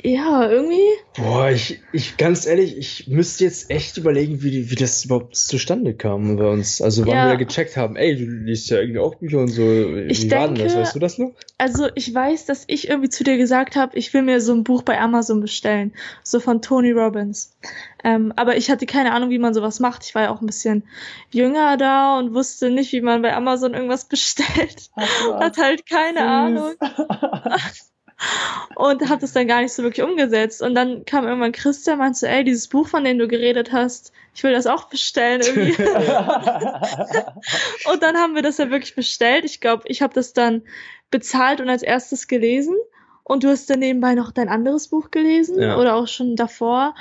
Ja, 0.04 0.50
irgendwie. 0.50 0.90
Boah, 1.16 1.50
ich, 1.50 1.82
ich 1.92 2.18
ganz 2.18 2.46
ehrlich, 2.46 2.78
ich 2.78 3.08
müsste 3.08 3.44
jetzt 3.44 3.70
echt 3.70 3.98
überlegen, 3.98 4.44
wie, 4.44 4.70
wie 4.70 4.76
das 4.76 5.06
überhaupt 5.06 5.36
zustande 5.36 5.94
kam 5.94 6.38
bei 6.38 6.48
uns. 6.48 6.82
Also, 6.82 7.06
wann 7.06 7.14
ja. 7.14 7.30
wir 7.30 7.38
gecheckt 7.38 7.78
haben, 7.78 7.96
ey, 7.96 8.16
du 8.16 8.26
liest 8.26 8.70
ja 8.70 8.80
irgendwie 8.80 9.00
auch 9.00 9.16
Bücher 9.16 9.40
und 9.40 9.48
so. 9.48 9.62
Wie 9.64 10.08
ich 10.08 10.30
war 10.32 10.48
denke, 10.48 10.64
das? 10.64 10.76
Weißt 10.76 10.96
du 10.96 11.00
das 11.00 11.18
noch? 11.18 11.32
Also, 11.58 11.88
ich 11.96 12.14
weiß, 12.14 12.46
dass 12.46 12.66
ich 12.68 12.90
irgendwie 12.90 13.10
zu 13.10 13.24
dir 13.24 13.38
gesagt 13.38 13.76
habe, 13.76 13.98
ich 13.98 14.14
will 14.14 14.22
mir 14.22 14.42
so 14.42 14.54
ein 14.54 14.64
Buch 14.64 14.84
bei 14.84 15.00
Amazon 15.00 15.42
bestellen. 15.42 15.94
So 16.24 16.40
von 16.40 16.62
Tony 16.62 16.92
Robbins. 16.92 17.56
Ähm, 18.04 18.34
aber 18.36 18.58
ich 18.58 18.70
hatte 18.70 18.86
keine 18.86 19.14
Ahnung, 19.14 19.30
wie 19.30 19.40
man 19.40 19.54
sowas 19.54 19.80
macht. 19.80 20.06
Ich 20.06 20.14
war 20.14 20.24
ja 20.24 20.30
auch 20.32 20.42
ein 20.42 20.46
bisschen 20.46 20.84
jünger 21.32 21.78
da 21.78 22.20
und 22.20 22.34
wusste 22.34 22.70
nicht, 22.70 22.92
wie 22.92 23.02
man 23.02 23.22
bei 23.22 23.34
Amazon 23.34 23.74
irgendwas 23.74 24.06
bestellt. 24.10 24.90
Hat 24.96 25.58
halt 25.58 25.90
keine 25.90 26.20
Süß. 26.20 26.28
Ahnung. 26.28 26.74
und 28.76 29.10
habe 29.10 29.22
das 29.22 29.34
dann 29.34 29.48
gar 29.48 29.62
nicht 29.62 29.74
so 29.74 29.84
wirklich 29.84 30.06
umgesetzt. 30.06 30.62
Und 30.62 30.76
dann 30.76 31.06
kam 31.06 31.26
irgendwann 31.26 31.52
Christian, 31.52 32.00
meinte 32.00 32.20
so, 32.20 32.26
ey, 32.26 32.44
dieses 32.44 32.68
Buch, 32.68 32.88
von 32.88 33.04
dem 33.04 33.18
du 33.18 33.28
geredet 33.28 33.72
hast, 33.72 34.12
ich 34.34 34.44
will 34.44 34.54
das 34.54 34.68
auch 34.68 34.86
bestellen 34.86 35.42
irgendwie. 35.42 35.82
und 37.92 38.04
dann 38.04 38.18
haben 38.18 38.36
wir 38.36 38.42
das 38.42 38.58
ja 38.58 38.70
wirklich 38.70 38.96
bestellt. 38.96 39.46
Ich 39.46 39.62
glaube, 39.62 39.84
ich 39.88 40.02
habe 40.02 40.14
das 40.14 40.34
dann 40.34 40.64
bezahlt 41.10 41.62
und 41.62 41.70
als 41.70 41.84
erstes 41.84 42.28
gelesen. 42.28 42.76
Und 43.24 43.44
du 43.44 43.50
hast 43.50 43.70
dann 43.70 43.80
nebenbei 43.80 44.14
noch 44.14 44.32
dein 44.32 44.50
anderes 44.50 44.90
Buch 44.90 45.10
gelesen 45.10 45.60
ja. 45.60 45.78
oder 45.78 45.96
auch 45.96 46.08
schon 46.08 46.36
davor. 46.36 46.94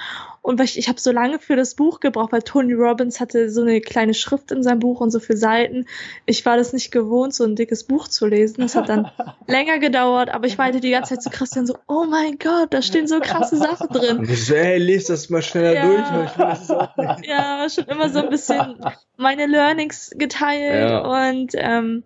Und 0.45 0.61
ich, 0.61 0.79
ich 0.79 0.91
habe 0.91 1.01
so 1.01 1.11
lange 1.11 1.39
für 1.39 1.57
das 1.57 1.75
Buch 1.75 2.01
gebraucht, 2.01 2.31
weil 2.31 2.43
Tony 2.43 2.75
Robbins 2.75 3.19
hatte 3.19 3.49
so 3.49 3.63
eine 3.63 3.81
kleine 3.81 4.13
Schrift 4.13 4.53
in 4.53 4.63
seinem 4.63 4.79
Buch 4.79 5.01
und 5.01 5.11
so 5.11 5.19
viele 5.19 5.39
Seiten. 5.39 5.87
Ich 6.27 6.45
war 6.45 6.59
das 6.59 6.75
nicht 6.75 6.91
gewohnt, 6.91 7.33
so 7.33 7.45
ein 7.45 7.57
dickes 7.57 7.85
Buch 7.85 8.09
zu 8.09 8.27
lesen. 8.27 8.61
Das 8.61 8.75
hat 8.75 8.91
dann 8.91 9.11
länger 9.47 9.79
gedauert, 9.79 10.29
aber 10.29 10.47
ich 10.47 10.59
meinte 10.59 10.81
die 10.81 10.91
ganze 10.91 11.15
Zeit 11.15 11.23
zu 11.23 11.31
Christian 11.31 11.67
so, 11.67 11.79
oh 11.89 12.05
mein 12.05 12.37
Gott, 12.37 12.75
da 12.75 12.83
stehen 12.83 13.09
so 13.09 13.21
krasse 13.21 13.57
Sachen 13.57 13.89
drin. 13.89 14.27
So, 14.27 14.55
ey, 14.55 14.77
lest 14.77 15.09
das 15.09 15.31
mal 15.31 15.41
schneller 15.41 15.73
ja, 15.77 15.87
durch. 15.87 17.27
Ja, 17.27 17.67
schon 17.71 17.85
immer 17.85 18.11
so 18.11 18.19
ein 18.19 18.29
bisschen 18.29 18.77
meine 19.17 19.47
Learnings 19.47 20.11
geteilt 20.15 20.91
ja. 20.91 21.29
und 21.29 21.53
ähm, 21.55 22.03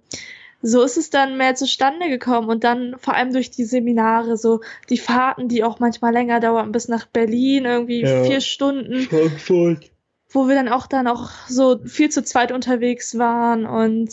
so 0.60 0.82
ist 0.82 0.96
es 0.96 1.10
dann 1.10 1.36
mehr 1.36 1.54
zustande 1.54 2.08
gekommen 2.08 2.48
und 2.48 2.64
dann 2.64 2.96
vor 2.98 3.14
allem 3.14 3.32
durch 3.32 3.50
die 3.50 3.64
Seminare, 3.64 4.36
so 4.36 4.60
die 4.88 4.98
Fahrten, 4.98 5.48
die 5.48 5.62
auch 5.62 5.78
manchmal 5.78 6.12
länger 6.12 6.40
dauern, 6.40 6.72
bis 6.72 6.88
nach 6.88 7.06
Berlin, 7.06 7.64
irgendwie 7.64 8.00
ja, 8.00 8.24
vier 8.24 8.40
Stunden. 8.40 9.02
Frankfurt. 9.02 9.90
Wo 10.30 10.48
wir 10.48 10.56
dann 10.56 10.68
auch 10.68 10.86
dann 10.86 11.06
auch 11.06 11.30
so 11.48 11.78
viel 11.84 12.10
zu 12.10 12.22
zweit 12.22 12.52
unterwegs 12.52 13.16
waren 13.18 13.66
und 13.66 14.12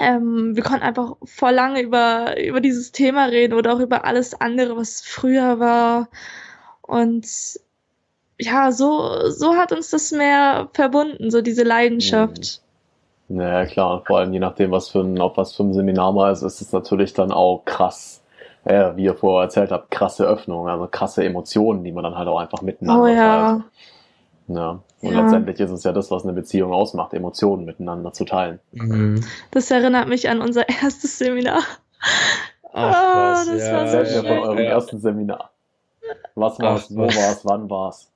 ähm, 0.00 0.56
wir 0.56 0.62
konnten 0.62 0.82
einfach 0.82 1.16
vor 1.24 1.52
lange 1.52 1.82
über, 1.82 2.40
über 2.40 2.60
dieses 2.60 2.92
Thema 2.92 3.26
reden 3.26 3.54
oder 3.54 3.74
auch 3.74 3.80
über 3.80 4.04
alles 4.04 4.40
andere, 4.40 4.76
was 4.76 5.00
früher 5.02 5.58
war. 5.60 6.08
Und 6.82 7.26
ja, 8.38 8.72
so, 8.72 9.28
so 9.30 9.56
hat 9.56 9.72
uns 9.72 9.90
das 9.90 10.12
mehr 10.12 10.70
verbunden, 10.72 11.30
so 11.30 11.42
diese 11.42 11.64
Leidenschaft. 11.64 12.62
Naja, 13.28 13.66
klar. 13.66 14.02
Vor 14.06 14.18
allem 14.18 14.32
je 14.32 14.40
nachdem, 14.40 14.70
was 14.70 14.88
für 14.88 15.00
ein, 15.00 15.20
auf 15.20 15.36
was 15.36 15.54
für 15.54 15.62
ein 15.64 15.74
Seminar 15.74 16.12
mal 16.12 16.32
ist, 16.32 16.42
ist 16.42 16.60
es 16.60 16.72
natürlich 16.72 17.12
dann 17.12 17.30
auch 17.32 17.62
krass, 17.64 18.22
ja, 18.64 18.96
wie 18.96 19.04
ihr 19.04 19.14
vorher 19.14 19.44
erzählt 19.44 19.70
habt, 19.70 19.90
krasse 19.90 20.24
Öffnung, 20.26 20.68
also 20.68 20.88
krasse 20.90 21.24
Emotionen, 21.24 21.84
die 21.84 21.92
man 21.92 22.04
dann 22.04 22.16
halt 22.16 22.28
auch 22.28 22.38
einfach 22.38 22.62
miteinander 22.62 23.02
Oh 23.02 23.06
ja. 23.06 23.48
teilt. 23.52 23.62
Ja. 24.48 24.70
Und 25.02 25.12
Ja. 25.12 25.20
letztendlich 25.20 25.60
ist 25.60 25.70
es 25.70 25.84
ja 25.84 25.92
das, 25.92 26.10
was 26.10 26.24
eine 26.24 26.32
Beziehung 26.32 26.72
ausmacht, 26.72 27.12
Emotionen 27.14 27.64
miteinander 27.66 28.12
zu 28.12 28.24
teilen. 28.24 28.60
Mhm. 28.72 29.22
Das 29.50 29.70
erinnert 29.70 30.08
mich 30.08 30.28
an 30.30 30.40
unser 30.40 30.66
erstes 30.82 31.18
Seminar. 31.18 31.60
Ah, 32.72 33.44
das 33.44 33.48
war 33.72 33.88
so 33.88 33.96
Erzählt 33.96 34.06
mir 34.08 34.28
von 34.28 34.36
schön. 34.38 34.38
eurem 34.44 34.58
ja. 34.58 34.64
ersten 34.70 34.98
Seminar. 35.00 35.50
Was 36.34 36.58
war's, 36.60 36.88
Ach, 36.90 36.96
wo 36.96 37.06
was. 37.06 37.16
war's, 37.16 37.40
wann 37.44 37.68
war's? 37.70 38.10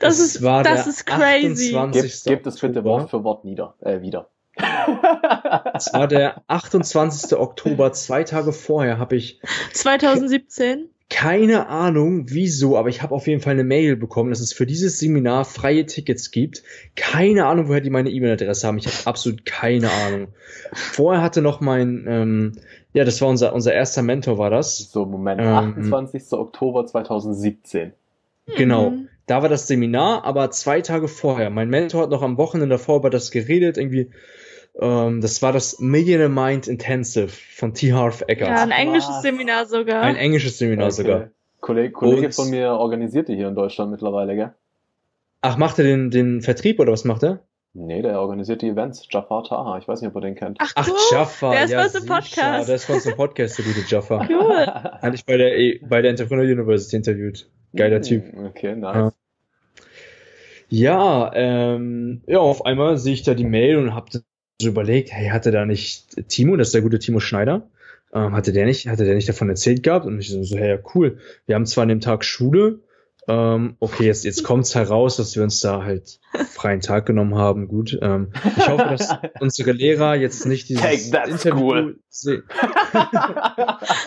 Das 0.00 0.18
Es 0.18 0.36
ist, 0.36 0.42
war 0.42 0.62
das 0.62 0.84
der 0.84 0.90
ist 0.92 1.06
crazy. 1.06 1.74
28. 1.74 2.02
Gebt, 2.02 2.24
gebt 2.24 2.46
es 2.46 2.60
bitte. 2.60 2.84
Wort 2.84 3.08
für 3.10 3.24
Wort 3.24 3.44
nieder, 3.44 3.74
äh, 3.80 4.00
wieder. 4.02 4.26
Es 4.56 5.92
war 5.92 6.06
der 6.08 6.42
28. 6.46 7.36
Oktober, 7.36 7.92
zwei 7.92 8.24
Tage 8.24 8.52
vorher 8.52 8.98
habe 8.98 9.16
ich 9.16 9.40
2017. 9.72 10.88
keine 11.10 11.68
Ahnung, 11.68 12.26
wieso, 12.28 12.76
aber 12.76 12.88
ich 12.88 13.02
habe 13.02 13.14
auf 13.14 13.26
jeden 13.26 13.40
Fall 13.40 13.54
eine 13.54 13.64
Mail 13.64 13.96
bekommen, 13.96 14.30
dass 14.30 14.40
es 14.40 14.52
für 14.52 14.66
dieses 14.66 14.98
Seminar 14.98 15.44
freie 15.44 15.86
Tickets 15.86 16.30
gibt. 16.30 16.62
Keine 16.96 17.46
Ahnung, 17.46 17.68
woher 17.68 17.80
die 17.80 17.90
meine 17.90 18.10
E-Mail-Adresse 18.10 18.66
haben. 18.66 18.78
Ich 18.78 18.86
habe 18.86 18.96
absolut 19.06 19.44
keine 19.44 19.90
Ahnung. 19.90 20.28
Vorher 20.72 21.22
hatte 21.22 21.42
noch 21.42 21.60
mein, 21.60 22.04
ähm, 22.08 22.52
ja, 22.92 23.04
das 23.04 23.20
war 23.20 23.28
unser, 23.28 23.52
unser 23.54 23.74
erster 23.74 24.02
Mentor, 24.02 24.38
war 24.38 24.50
das. 24.50 24.90
So, 24.90 25.04
Moment, 25.04 25.40
Ähm. 25.40 25.46
28. 25.46 26.32
Oktober 26.32 26.86
2017. 26.86 27.92
Genau. 28.56 28.90
Mhm. 28.90 29.08
Da 29.26 29.40
war 29.42 29.48
das 29.48 29.66
Seminar, 29.66 30.24
aber 30.24 30.50
zwei 30.50 30.80
Tage 30.82 31.08
vorher. 31.08 31.48
Mein 31.48 31.70
Mentor 31.70 32.02
hat 32.02 32.10
noch 32.10 32.22
am 32.22 32.36
Wochenende 32.36 32.74
davor 32.74 32.98
über 32.98 33.10
das 33.10 33.30
geredet, 33.30 33.78
irgendwie. 33.78 34.10
Ähm, 34.80 35.20
das 35.20 35.40
war 35.42 35.52
das 35.52 35.78
Millionaire 35.78 36.28
Mind 36.28 36.66
Intensive 36.66 37.28
von 37.28 37.74
T. 37.74 37.92
Harv 37.92 38.22
Eckert. 38.26 38.48
Ja, 38.48 38.62
ein 38.62 38.70
englisches 38.72 39.08
was? 39.08 39.22
Seminar 39.22 39.66
sogar. 39.66 40.02
Ein 40.02 40.16
englisches 40.16 40.58
Seminar 40.58 40.86
Okay. 40.86 40.94
sogar. 40.96 41.28
Kollege, 41.60 41.92
Kollege 41.92 42.26
Und- 42.26 42.34
von 42.34 42.50
mir 42.50 42.72
organisiert 42.72 43.28
die 43.28 43.36
hier 43.36 43.48
in 43.48 43.54
Deutschland 43.54 43.90
mittlerweile, 43.90 44.34
gell? 44.34 44.52
Ach, 45.42 45.56
macht 45.56 45.78
er 45.78 45.84
den, 45.84 46.10
den 46.10 46.40
Vertrieb 46.42 46.80
oder 46.80 46.92
was 46.92 47.04
macht 47.04 47.22
er? 47.22 47.40
Nee, 47.76 48.02
der 48.02 48.20
organisiert 48.20 48.62
die 48.62 48.68
Events. 48.68 49.06
Jafar 49.10 49.44
Taha, 49.44 49.78
ich 49.78 49.88
weiß 49.88 50.00
nicht, 50.00 50.08
ob 50.10 50.16
ihr 50.16 50.20
den 50.20 50.34
kennt. 50.36 50.58
Ach, 50.60 50.72
Ach, 50.76 50.88
cool. 50.88 50.96
Jaffa. 51.10 51.50
Der 51.52 51.64
ist 51.64 51.70
ja, 51.70 51.78
bei 51.80 51.84
im 51.86 51.90
sicher. 51.90 52.06
Podcast. 52.06 52.68
Der 52.68 52.74
ist 52.76 52.86
bei 52.88 52.94
uns 52.94 53.06
im 53.06 53.16
Podcast, 53.16 53.58
der 53.58 53.64
gute 53.64 53.80
Jaffa. 53.88 54.18
Cool. 54.30 54.66
Hatte 54.66 55.14
ich 55.14 55.24
bei 55.26 55.36
der, 55.36 55.58
E- 55.58 55.80
bei 55.88 56.00
der 56.02 56.10
Entrepreneur 56.12 56.44
University 56.44 56.96
interviewt. 56.96 57.48
Geiler 57.74 58.00
Typ. 58.02 58.32
Hm, 58.32 58.46
Okay, 58.46 58.76
nice. 58.76 58.94
Ja. 58.94 59.12
Ja, 60.68 61.30
ähm, 61.34 62.22
ja, 62.26 62.38
auf 62.38 62.64
einmal 62.64 62.96
sehe 62.98 63.12
ich 63.12 63.22
da 63.22 63.34
die 63.34 63.44
Mail 63.44 63.76
und 63.76 63.94
habe 63.94 64.06
so 64.64 64.70
überlegt, 64.70 65.12
hey, 65.12 65.28
hatte 65.28 65.50
da 65.50 65.64
nicht 65.64 66.28
Timo, 66.28 66.56
das 66.56 66.68
ist 66.68 66.74
der 66.74 66.82
gute 66.82 66.98
Timo 66.98 67.20
Schneider, 67.20 67.68
ähm, 68.12 68.34
hatte 68.34 68.52
der 68.52 68.66
nicht, 68.66 68.88
hatte 68.88 69.04
der 69.04 69.14
nicht 69.14 69.28
davon 69.28 69.48
erzählt 69.48 69.82
gehabt? 69.82 70.06
Und 70.06 70.18
ich 70.18 70.30
so, 70.30 70.42
so, 70.42 70.56
hey, 70.56 70.76
ja, 70.76 70.78
cool. 70.94 71.18
Wir 71.46 71.54
haben 71.54 71.66
zwar 71.66 71.82
an 71.82 71.88
dem 71.88 72.00
Tag 72.00 72.24
Schule, 72.24 72.80
ähm, 73.26 73.76
okay, 73.80 74.04
jetzt, 74.04 74.24
jetzt 74.24 74.44
kommt's 74.44 74.74
heraus, 74.74 75.16
dass 75.16 75.34
wir 75.34 75.42
uns 75.42 75.60
da 75.60 75.82
halt 75.82 76.20
freien 76.50 76.80
Tag 76.80 77.06
genommen 77.06 77.36
haben. 77.36 77.68
Gut, 77.68 77.98
ähm, 78.02 78.32
ich 78.56 78.68
hoffe, 78.68 78.84
dass 78.84 79.08
unsere 79.40 79.72
Lehrer 79.72 80.14
jetzt 80.14 80.44
nicht 80.44 80.68
dieses 80.68 81.06
Interview 81.06 81.36
school. 81.38 81.98
sehen. 82.08 82.42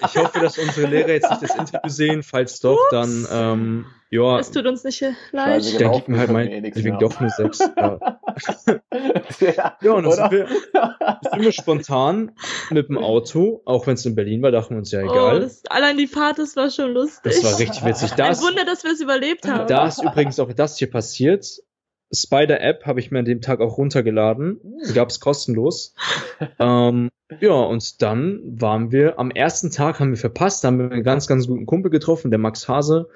Ich 0.09 0.15
hoffe, 0.17 0.39
dass 0.39 0.57
unsere 0.57 0.87
Lehrer 0.87 1.09
jetzt 1.09 1.29
nicht 1.29 1.43
das 1.43 1.55
Interview 1.55 1.89
sehen. 1.89 2.23
Falls 2.23 2.59
doch, 2.59 2.79
dann, 2.91 3.27
ähm, 3.31 3.85
ja, 4.09 4.39
Es 4.39 4.51
tut 4.51 4.65
uns 4.65 4.83
nicht 4.83 5.01
leid. 5.31 5.63
Scheiße, 5.63 5.77
genau, 5.77 5.95
gibt 5.95 6.07
mir 6.07 6.17
halt 6.19 6.31
mein, 6.31 6.47
eh 6.49 6.61
mehr. 6.61 6.97
doch 6.97 7.19
nur 7.19 7.29
sechs. 7.29 7.59
Ja, 7.59 7.99
ja, 9.39 9.77
ja 9.81 9.91
und 9.93 10.03
dann 10.03 10.11
sind 10.13 10.31
wir, 10.31 10.47
sind 11.31 11.41
wir 11.41 11.51
spontan 11.51 12.31
mit 12.69 12.89
dem 12.89 12.97
Auto, 12.97 13.61
auch 13.65 13.85
wenn 13.87 13.95
es 13.95 14.05
in 14.05 14.15
Berlin 14.15 14.41
war, 14.41 14.51
dachten 14.51 14.75
wir 14.75 14.79
uns 14.79 14.91
ja 14.91 15.01
Oh, 15.01 15.11
egal. 15.11 15.39
das, 15.41 15.63
allein 15.69 15.97
die 15.97 16.07
Fahrt, 16.07 16.39
das 16.39 16.55
war 16.55 16.69
schon 16.69 16.93
lustig. 16.93 17.33
das 17.33 17.43
war 17.43 17.59
richtig 17.59 17.83
witzig. 17.85 18.11
Da 18.13 18.25
Ein 18.25 18.31
ist, 18.31 18.41
Wunder, 18.43 18.65
dass 18.65 18.83
wir 18.83 18.91
es 18.91 19.01
überlebt 19.01 19.47
haben. 19.47 19.67
da 19.67 19.87
ist 19.87 20.01
übrigens 20.01 20.39
auch 20.39 20.51
das 20.53 20.77
hier 20.77 20.89
passiert. 20.89 21.45
Spider-App 22.13 22.85
habe 22.85 22.99
ich 23.01 23.11
mir 23.11 23.19
an 23.19 23.25
dem 23.25 23.41
Tag 23.41 23.59
auch 23.59 23.77
runtergeladen. 23.77 24.61
Gab 24.93 25.09
es 25.09 25.19
kostenlos. 25.19 25.93
ähm, 26.59 27.09
ja, 27.41 27.51
und 27.51 28.01
dann 28.01 28.41
waren 28.45 28.91
wir, 28.91 29.19
am 29.19 29.31
ersten 29.31 29.71
Tag 29.71 29.99
haben 29.99 30.11
wir 30.11 30.17
verpasst, 30.17 30.63
da 30.63 30.69
haben 30.69 30.79
wir 30.79 30.89
einen 30.91 31.03
ganz, 31.03 31.27
ganz 31.27 31.47
guten 31.47 31.65
Kumpel 31.65 31.91
getroffen, 31.91 32.31
der 32.31 32.37
Max 32.39 32.69
Hase. 32.69 33.09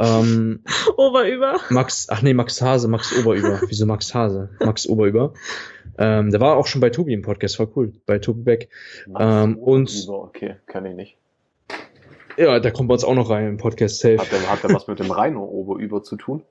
Ähm, 0.00 0.64
Oberüber. 0.96 1.58
Max, 1.70 2.06
ach 2.10 2.22
nee, 2.22 2.34
Max 2.34 2.60
Hase, 2.62 2.88
Max 2.88 3.16
Oberüber. 3.18 3.60
Wieso 3.68 3.86
Max 3.86 4.14
Hase? 4.14 4.50
Max 4.60 4.86
Oberüber. 4.88 5.34
Ähm, 5.98 6.30
der 6.30 6.40
war 6.40 6.56
auch 6.56 6.66
schon 6.66 6.80
bei 6.80 6.90
Tobi 6.90 7.12
im 7.12 7.22
Podcast, 7.22 7.58
war 7.58 7.68
cool, 7.76 7.92
bei 8.06 8.18
Tobi 8.18 8.42
Beck. 8.42 8.68
Ähm, 9.18 9.58
und- 9.58 9.90
So, 9.90 10.14
okay, 10.22 10.56
kann 10.66 10.86
ich 10.86 10.94
nicht. 10.94 11.16
Ja, 12.36 12.58
der 12.60 12.72
kommt 12.72 12.88
bei 12.88 12.94
uns 12.94 13.04
auch 13.04 13.14
noch 13.14 13.28
rein 13.28 13.46
im 13.48 13.56
Podcast 13.58 13.98
safe. 14.00 14.18
Hat 14.18 14.32
der, 14.32 14.50
hat 14.50 14.62
der 14.62 14.72
was 14.72 14.86
mit 14.86 14.98
dem 14.98 15.10
Rhino 15.10 15.44
Oberüber 15.44 16.02
zu 16.02 16.16
tun? 16.16 16.42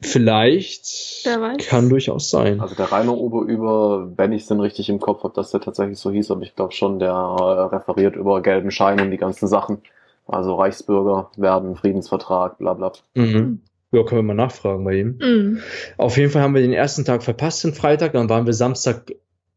Vielleicht 0.00 1.20
Wer 1.24 1.40
weiß. 1.40 1.66
kann 1.68 1.88
durchaus 1.88 2.28
sein. 2.30 2.60
Also 2.60 2.74
der 2.74 2.90
Rhino 2.90 3.12
Oberüber, 3.14 4.10
wenn 4.16 4.32
ich 4.32 4.42
es 4.42 4.48
denn 4.48 4.58
richtig 4.58 4.88
im 4.88 4.98
Kopf 4.98 5.22
habe, 5.22 5.34
dass 5.34 5.52
der 5.52 5.60
tatsächlich 5.60 5.98
so 5.98 6.10
hieß, 6.10 6.32
aber 6.32 6.42
ich 6.42 6.56
glaube 6.56 6.72
schon, 6.72 6.98
der 6.98 7.12
referiert 7.14 8.16
über 8.16 8.42
gelben 8.42 8.72
Schein 8.72 9.00
und 9.00 9.12
die 9.12 9.16
ganzen 9.16 9.46
Sachen. 9.46 9.78
Also 10.26 10.54
Reichsbürger 10.54 11.30
werden, 11.36 11.76
Friedensvertrag, 11.76 12.58
bla 12.58 12.74
bla. 12.74 12.92
Mhm. 13.14 13.60
Ja, 13.90 14.04
können 14.04 14.20
wir 14.20 14.34
mal 14.34 14.42
nachfragen 14.42 14.84
bei 14.84 14.94
ihm. 14.94 15.18
Mhm. 15.20 15.58
Auf 15.98 16.16
jeden 16.16 16.30
Fall 16.30 16.42
haben 16.42 16.54
wir 16.54 16.62
den 16.62 16.72
ersten 16.72 17.04
Tag 17.04 17.22
verpasst, 17.22 17.64
den 17.64 17.74
Freitag. 17.74 18.14
Dann 18.14 18.30
waren 18.30 18.46
wir 18.46 18.54
Samstag 18.54 19.12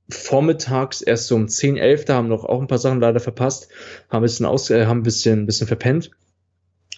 vormittags 0.10 1.02
erst 1.02 1.28
so 1.28 1.36
um 1.36 1.48
10, 1.48 1.78
11, 1.78 2.06
da 2.06 2.16
haben 2.16 2.28
noch 2.28 2.46
auch 2.46 2.62
ein 2.62 2.68
paar 2.68 2.78
Sachen 2.78 3.00
leider 3.00 3.20
verpasst, 3.20 3.70
haben 4.10 4.20
ein 4.20 4.24
bisschen 4.24 4.46
aus, 4.46 4.70
äh, 4.70 4.86
haben 4.86 5.00
ein 5.00 5.04
bisschen, 5.04 5.44
ein 5.44 5.46
bisschen 5.46 5.68
verpennt. 5.68 6.12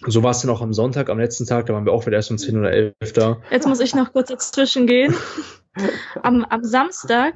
So 0.06 0.22
war 0.22 0.30
es 0.30 0.40
dann 0.40 0.50
auch 0.50 0.60
am 0.60 0.72
Sonntag, 0.72 1.10
am 1.10 1.18
letzten 1.18 1.46
Tag, 1.46 1.66
da 1.66 1.74
waren 1.74 1.84
wir 1.84 1.92
auch 1.92 2.06
wieder 2.06 2.16
erst 2.16 2.30
um 2.30 2.38
10 2.38 2.58
oder 2.58 2.70
11 2.70 2.94
da. 3.14 3.38
Jetzt 3.50 3.66
muss 3.66 3.80
ich 3.80 3.94
noch 3.94 4.12
kurz 4.12 4.28
dazwischen 4.28 4.86
gehen. 4.86 5.14
Am, 6.24 6.44
am 6.48 6.64
Samstag, 6.64 7.34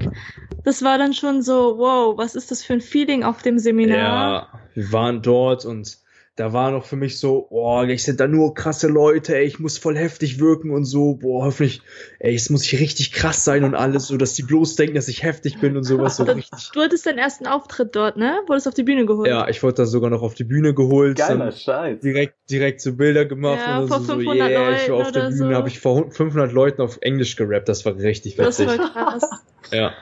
das 0.65 0.83
war 0.83 0.99
dann 0.99 1.15
schon 1.15 1.43
so, 1.43 1.79
wow, 1.79 2.19
was 2.19 2.35
ist 2.35 2.51
das 2.51 2.65
für 2.65 2.73
ein 2.73 2.81
Feeling 2.81 3.23
auf 3.23 3.41
dem 3.43 3.61
Seminar? 3.61 3.97
Ja, 3.97 4.49
wir 4.75 4.91
waren 4.91 5.23
dort 5.23 5.65
und 5.65 5.99
da 6.37 6.55
war 6.55 6.71
noch 6.71 6.87
für 6.87 6.97
mich 6.97 7.19
so, 7.19 7.47
boah, 7.51 7.85
ich 7.87 8.05
sind 8.05 8.19
da 8.19 8.27
nur 8.27 8.55
krasse 8.55 8.89
Leute, 8.89 9.37
ey, 9.37 9.45
ich 9.45 9.59
muss 9.59 9.77
voll 9.77 9.97
heftig 9.99 10.41
wirken 10.41 10.71
und 10.71 10.85
so, 10.85 11.17
boah, 11.17 11.45
hoffentlich, 11.45 11.83
ey, 12.21 12.35
es 12.35 12.49
muss 12.49 12.65
ich 12.65 12.81
richtig 12.81 13.13
krass 13.13 13.45
sein 13.45 13.65
und 13.65 13.75
alles, 13.75 14.07
so 14.07 14.17
dass 14.17 14.33
die 14.33 14.43
bloß 14.43 14.77
denken, 14.77 14.95
dass 14.95 15.09
ich 15.09 15.23
heftig 15.23 15.61
bin 15.61 15.77
und 15.77 15.85
sowas, 15.85 16.17
so 16.17 16.23
richtig. 16.25 16.71
Du 16.73 16.81
hattest 16.81 17.05
deinen 17.05 17.19
ersten 17.19 17.47
Auftritt 17.47 17.95
dort, 17.95 18.17
ne? 18.17 18.41
Wurdest 18.47 18.67
auf 18.67 18.73
die 18.75 18.83
Bühne 18.83 19.05
geholt. 19.05 19.29
Ja, 19.29 19.47
ich 19.49 19.63
wurde 19.63 19.75
da 19.75 19.85
sogar 19.87 20.09
noch 20.09 20.23
auf 20.23 20.33
die 20.35 20.45
Bühne 20.45 20.73
geholt, 20.73 21.19
Geiler 21.19 21.53
Scheiß. 21.53 22.01
direkt, 22.01 22.35
direkt 22.51 22.81
so 22.81 22.95
Bilder 22.95 23.27
gemacht 23.27 23.61
Ja, 23.67 23.81
und 23.81 23.89
vor 23.89 23.99
so, 23.99 24.05
so 24.05 24.13
500 24.15 24.51
yeah, 24.51 24.73
ich 24.83 24.89
war 24.91 24.97
auf 24.99 25.13
der 25.13 25.29
Bühne, 25.29 25.37
so. 25.37 25.55
habe 25.55 25.69
ich 25.69 25.81
vor 25.81 26.11
500 26.11 26.51
Leuten 26.53 26.81
auf 26.81 26.97
Englisch 27.03 27.37
gerappt, 27.37 27.69
das 27.69 27.85
war 27.85 27.95
richtig 27.97 28.37
das 28.37 28.59
witzig. 28.59 28.79
war 28.79 28.91
krass. 28.91 29.31
Ja. 29.71 29.93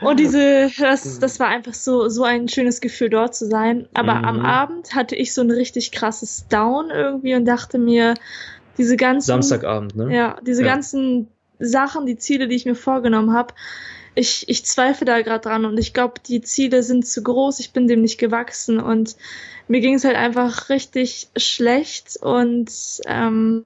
Und 0.00 0.20
diese, 0.20 0.70
das, 0.78 1.18
das 1.18 1.40
war 1.40 1.48
einfach 1.48 1.74
so, 1.74 2.08
so 2.08 2.22
ein 2.24 2.48
schönes 2.48 2.80
Gefühl, 2.80 3.10
dort 3.10 3.34
zu 3.34 3.46
sein. 3.46 3.88
Aber 3.94 4.14
Mhm. 4.14 4.24
am 4.24 4.40
Abend 4.40 4.94
hatte 4.94 5.16
ich 5.16 5.34
so 5.34 5.40
ein 5.40 5.50
richtig 5.50 5.92
krasses 5.92 6.46
Down 6.48 6.90
irgendwie 6.90 7.34
und 7.34 7.44
dachte 7.44 7.78
mir, 7.78 8.14
diese 8.76 8.96
ganzen. 8.96 9.26
Samstagabend, 9.26 9.96
ne? 9.96 10.14
Ja, 10.14 10.38
diese 10.42 10.62
Ja. 10.62 10.68
ganzen 10.68 11.28
Sachen, 11.58 12.06
die 12.06 12.16
Ziele, 12.16 12.46
die 12.46 12.54
ich 12.54 12.64
mir 12.64 12.76
vorgenommen 12.76 13.32
habe, 13.32 13.54
ich, 14.14 14.48
ich 14.48 14.64
zweifle 14.64 15.04
da 15.04 15.20
gerade 15.22 15.40
dran 15.40 15.64
und 15.64 15.78
ich 15.78 15.94
glaube, 15.94 16.14
die 16.26 16.40
Ziele 16.40 16.82
sind 16.82 17.06
zu 17.06 17.22
groß, 17.22 17.60
ich 17.60 17.72
bin 17.72 17.86
dem 17.88 18.00
nicht 18.00 18.18
gewachsen 18.18 18.80
und 18.80 19.16
mir 19.68 19.80
ging 19.80 19.94
es 19.94 20.04
halt 20.04 20.16
einfach 20.16 20.70
richtig 20.70 21.28
schlecht 21.36 22.16
und 22.20 22.70
ähm, 23.06 23.64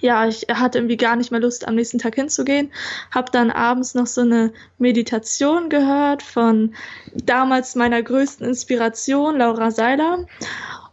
ja, 0.00 0.26
ich 0.26 0.46
hatte 0.52 0.78
irgendwie 0.78 0.96
gar 0.96 1.16
nicht 1.16 1.30
mehr 1.30 1.40
Lust, 1.40 1.66
am 1.66 1.74
nächsten 1.74 1.98
Tag 1.98 2.14
hinzugehen. 2.14 2.72
Hab 3.10 3.32
dann 3.32 3.50
abends 3.50 3.94
noch 3.94 4.06
so 4.06 4.20
eine 4.20 4.52
Meditation 4.78 5.68
gehört 5.68 6.22
von 6.22 6.74
damals 7.14 7.74
meiner 7.74 8.02
größten 8.02 8.46
Inspiration, 8.46 9.38
Laura 9.38 9.70
Seiler. 9.70 10.26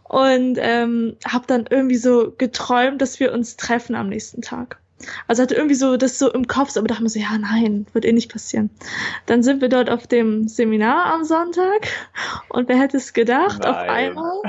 Und 0.04 0.58
ähm, 0.60 1.16
habe 1.26 1.46
dann 1.46 1.66
irgendwie 1.68 1.96
so 1.96 2.32
geträumt, 2.36 3.02
dass 3.02 3.18
wir 3.18 3.32
uns 3.32 3.56
treffen 3.56 3.96
am 3.96 4.08
nächsten 4.08 4.42
Tag. 4.42 4.78
Also 5.26 5.42
hatte 5.42 5.54
irgendwie 5.54 5.74
so 5.74 5.96
das 5.96 6.18
so 6.18 6.30
im 6.32 6.46
Kopf, 6.46 6.76
aber 6.76 6.86
dachte 6.86 7.02
mir 7.02 7.08
so, 7.08 7.18
ja, 7.18 7.36
nein, 7.38 7.86
wird 7.92 8.04
eh 8.04 8.12
nicht 8.12 8.30
passieren. 8.32 8.70
Dann 9.26 9.42
sind 9.42 9.60
wir 9.60 9.68
dort 9.68 9.90
auf 9.90 10.06
dem 10.06 10.48
Seminar 10.48 11.06
am 11.12 11.24
Sonntag 11.24 11.88
und 12.48 12.68
wer 12.68 12.78
hätte 12.78 12.96
es 12.96 13.12
gedacht, 13.12 13.64
auf 13.66 13.76
Nein. 13.76 13.88
einmal 13.90 14.40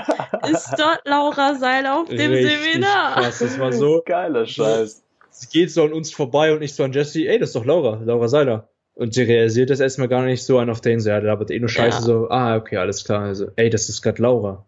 ist 0.51 0.73
dort 0.77 1.01
Laura 1.05 1.55
Seiler 1.55 1.99
auf 1.99 2.07
dem 2.09 2.31
Richtig 2.31 2.57
Seminar. 2.59 3.13
Krass, 3.15 3.39
das 3.39 3.59
war 3.59 3.71
so, 3.71 4.01
Geiler 4.05 4.45
Scheiß. 4.45 5.03
sie 5.31 5.47
geht 5.47 5.71
so 5.71 5.83
an 5.83 5.93
uns 5.93 6.11
vorbei 6.13 6.53
und 6.53 6.61
ich 6.61 6.75
so 6.75 6.83
an 6.83 6.93
Jesse, 6.93 7.27
ey, 7.27 7.39
das 7.39 7.49
ist 7.49 7.55
doch 7.55 7.65
Laura, 7.65 8.01
Laura 8.03 8.27
Seiler. 8.27 8.69
Und 8.93 9.13
sie 9.13 9.23
realisiert 9.23 9.69
das 9.69 9.81
erstmal 9.81 10.07
gar 10.07 10.23
nicht 10.23 10.43
so 10.45 10.57
an 10.59 10.69
auf 10.69 10.79
den, 10.81 10.99
so, 11.01 11.09
ja, 11.09 11.19
da 11.19 11.37
wird 11.37 11.51
eh 11.51 11.59
nur 11.59 11.67
Scheiße, 11.69 11.97
Ja. 11.99 12.03
so, 12.03 12.29
ah, 12.29 12.55
okay, 12.55 12.77
alles 12.77 13.03
klar, 13.03 13.23
also, 13.23 13.47
ey, 13.57 13.69
das 13.69 13.89
ist 13.89 14.01
gerade 14.01 14.21
Laura. 14.21 14.65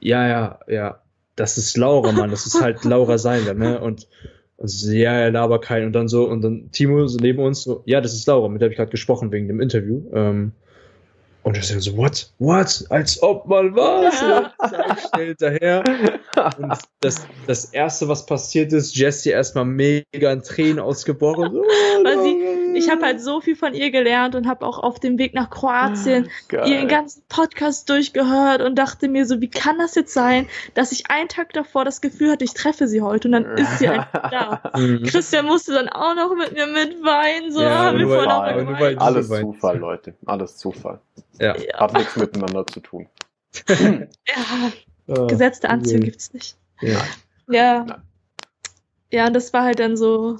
Ja, 0.00 0.26
ja, 0.28 0.58
ja. 0.68 1.00
das 1.36 1.56
ist 1.56 1.76
Laura, 1.78 2.12
Mann, 2.12 2.30
das 2.30 2.44
ist 2.44 2.60
halt 2.60 2.84
Laura 2.84 3.16
Seiler, 3.16 3.54
ne? 3.54 3.80
Und, 3.80 4.06
und 4.60 4.68
so, 4.68 4.92
ja, 4.92 5.12
er 5.12 5.30
labert 5.30 5.64
keinen. 5.64 5.86
Und 5.86 5.94
dann 5.94 6.06
so, 6.06 6.28
und 6.28 6.42
dann 6.42 6.70
Timo 6.70 7.06
so 7.06 7.18
neben 7.18 7.42
uns 7.42 7.62
so, 7.62 7.82
ja, 7.86 8.02
das 8.02 8.12
ist 8.12 8.26
Laura, 8.26 8.46
mit 8.48 8.60
der 8.60 8.66
habe 8.66 8.74
ich 8.74 8.76
gerade 8.76 8.90
gesprochen 8.90 9.32
wegen 9.32 9.48
dem 9.48 9.58
Interview. 9.58 10.02
Ähm, 10.12 10.52
und 11.42 11.56
ich 11.56 11.66
so, 11.66 11.96
what? 11.96 12.30
What? 12.38 12.84
Als 12.90 13.22
ob 13.22 13.46
mal 13.48 13.74
was? 13.74 14.20
Ja. 14.70 14.96
schnell 15.08 15.28
hinterher. 15.28 15.82
Und 16.58 16.74
das, 17.00 17.26
das 17.46 17.64
erste, 17.72 18.08
was 18.08 18.26
passiert 18.26 18.74
ist, 18.74 18.94
Jessie 18.94 19.30
erstmal 19.30 19.64
mega 19.64 20.30
in 20.30 20.42
Tränen 20.42 20.78
ausgebrochen. 20.78 21.52
So, 21.52 21.60
Weil 21.62 22.22
sie, 22.22 22.59
ich 22.74 22.90
habe 22.90 23.04
halt 23.04 23.20
so 23.20 23.40
viel 23.40 23.56
von 23.56 23.74
ihr 23.74 23.90
gelernt 23.90 24.34
und 24.34 24.46
habe 24.46 24.66
auch 24.66 24.78
auf 24.78 24.98
dem 25.00 25.18
Weg 25.18 25.34
nach 25.34 25.50
Kroatien 25.50 26.28
Geil. 26.48 26.68
ihren 26.68 26.88
ganzen 26.88 27.22
Podcast 27.28 27.88
durchgehört 27.88 28.62
und 28.62 28.76
dachte 28.76 29.08
mir 29.08 29.26
so, 29.26 29.40
wie 29.40 29.48
kann 29.50 29.78
das 29.78 29.94
jetzt 29.94 30.12
sein, 30.14 30.46
dass 30.74 30.92
ich 30.92 31.10
einen 31.10 31.28
Tag 31.28 31.52
davor 31.52 31.84
das 31.84 32.00
Gefühl 32.00 32.30
hatte, 32.32 32.44
ich 32.44 32.54
treffe 32.54 32.86
sie 32.88 33.02
heute 33.02 33.28
und 33.28 33.32
dann 33.32 33.44
ist 33.56 33.78
sie 33.78 33.88
einfach 33.88 34.30
da. 34.30 34.78
Mhm. 34.78 35.04
Christian 35.04 35.46
musste 35.46 35.72
dann 35.72 35.88
auch 35.88 36.14
noch 36.14 36.34
mit 36.34 36.52
mir 36.52 36.66
mitweinen, 36.66 37.52
so 37.52 37.62
Ja, 37.62 37.78
haben 37.84 37.98
wir 37.98 38.06
voll 38.06 38.26
weil- 38.26 38.98
Alles. 38.98 39.28
Zufall, 39.28 39.78
Leute. 39.78 40.14
Alles 40.26 40.56
Zufall. 40.56 41.00
Ja. 41.40 41.54
Hat 41.74 41.94
nichts 41.94 42.16
miteinander 42.16 42.66
zu 42.66 42.80
tun. 42.80 43.06
Ja, 43.68 45.16
Ah, 45.16 45.26
gesetzte 45.26 45.66
übel. 45.66 46.00
gibt's 46.00 46.32
nicht. 46.32 46.56
Ja. 46.80 46.98
Ja. 47.48 47.86
Ja, 49.12 49.28
das 49.30 49.52
war 49.52 49.64
halt 49.64 49.80
dann 49.80 49.96
so 49.96 50.38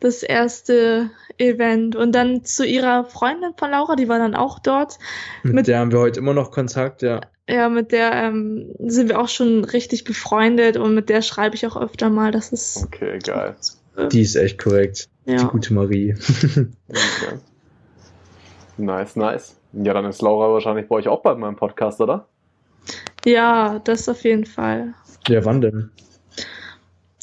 das 0.00 0.22
erste 0.22 1.10
Event. 1.38 1.96
Und 1.96 2.12
dann 2.14 2.44
zu 2.44 2.64
ihrer 2.64 3.04
Freundin 3.04 3.52
von 3.58 3.70
Laura, 3.70 3.94
die 3.96 4.08
war 4.08 4.18
dann 4.18 4.34
auch 4.34 4.58
dort. 4.58 4.98
Mit, 5.42 5.54
Mit- 5.54 5.66
der 5.66 5.78
haben 5.80 5.92
wir 5.92 5.98
heute 5.98 6.20
immer 6.20 6.32
noch 6.34 6.50
Kontakt, 6.50 7.02
ja. 7.02 7.20
Ja, 7.48 7.68
mit 7.68 7.92
der 7.92 8.12
ähm, 8.12 8.74
sind 8.80 9.08
wir 9.08 9.20
auch 9.20 9.28
schon 9.28 9.64
richtig 9.64 10.02
befreundet 10.02 10.76
und 10.76 10.94
mit 10.94 11.08
der 11.08 11.22
schreibe 11.22 11.54
ich 11.54 11.64
auch 11.66 11.76
öfter 11.76 12.10
mal. 12.10 12.32
Das 12.32 12.50
ist 12.52 12.84
Okay, 12.86 13.18
geil. 13.20 13.54
Die 14.10 14.22
ist 14.22 14.34
echt 14.34 14.58
korrekt. 14.60 15.08
Die 15.26 15.32
ja. 15.32 15.44
gute 15.44 15.72
Marie. 15.72 16.14
Okay. 16.88 17.38
Nice, 18.78 19.16
nice. 19.16 19.56
Ja, 19.72 19.94
dann 19.94 20.04
ist 20.06 20.20
Laura 20.22 20.52
wahrscheinlich 20.52 20.88
bei 20.88 20.96
euch 20.96 21.08
auch 21.08 21.22
bald 21.22 21.38
mal 21.38 21.48
im 21.48 21.56
Podcast, 21.56 22.00
oder? 22.00 22.26
ja, 23.24 23.78
das 23.84 24.08
auf 24.08 24.22
jeden 24.24 24.44
Fall. 24.46 24.94
ja, 25.28 25.44
wann 25.44 25.60
denn? 25.60 25.90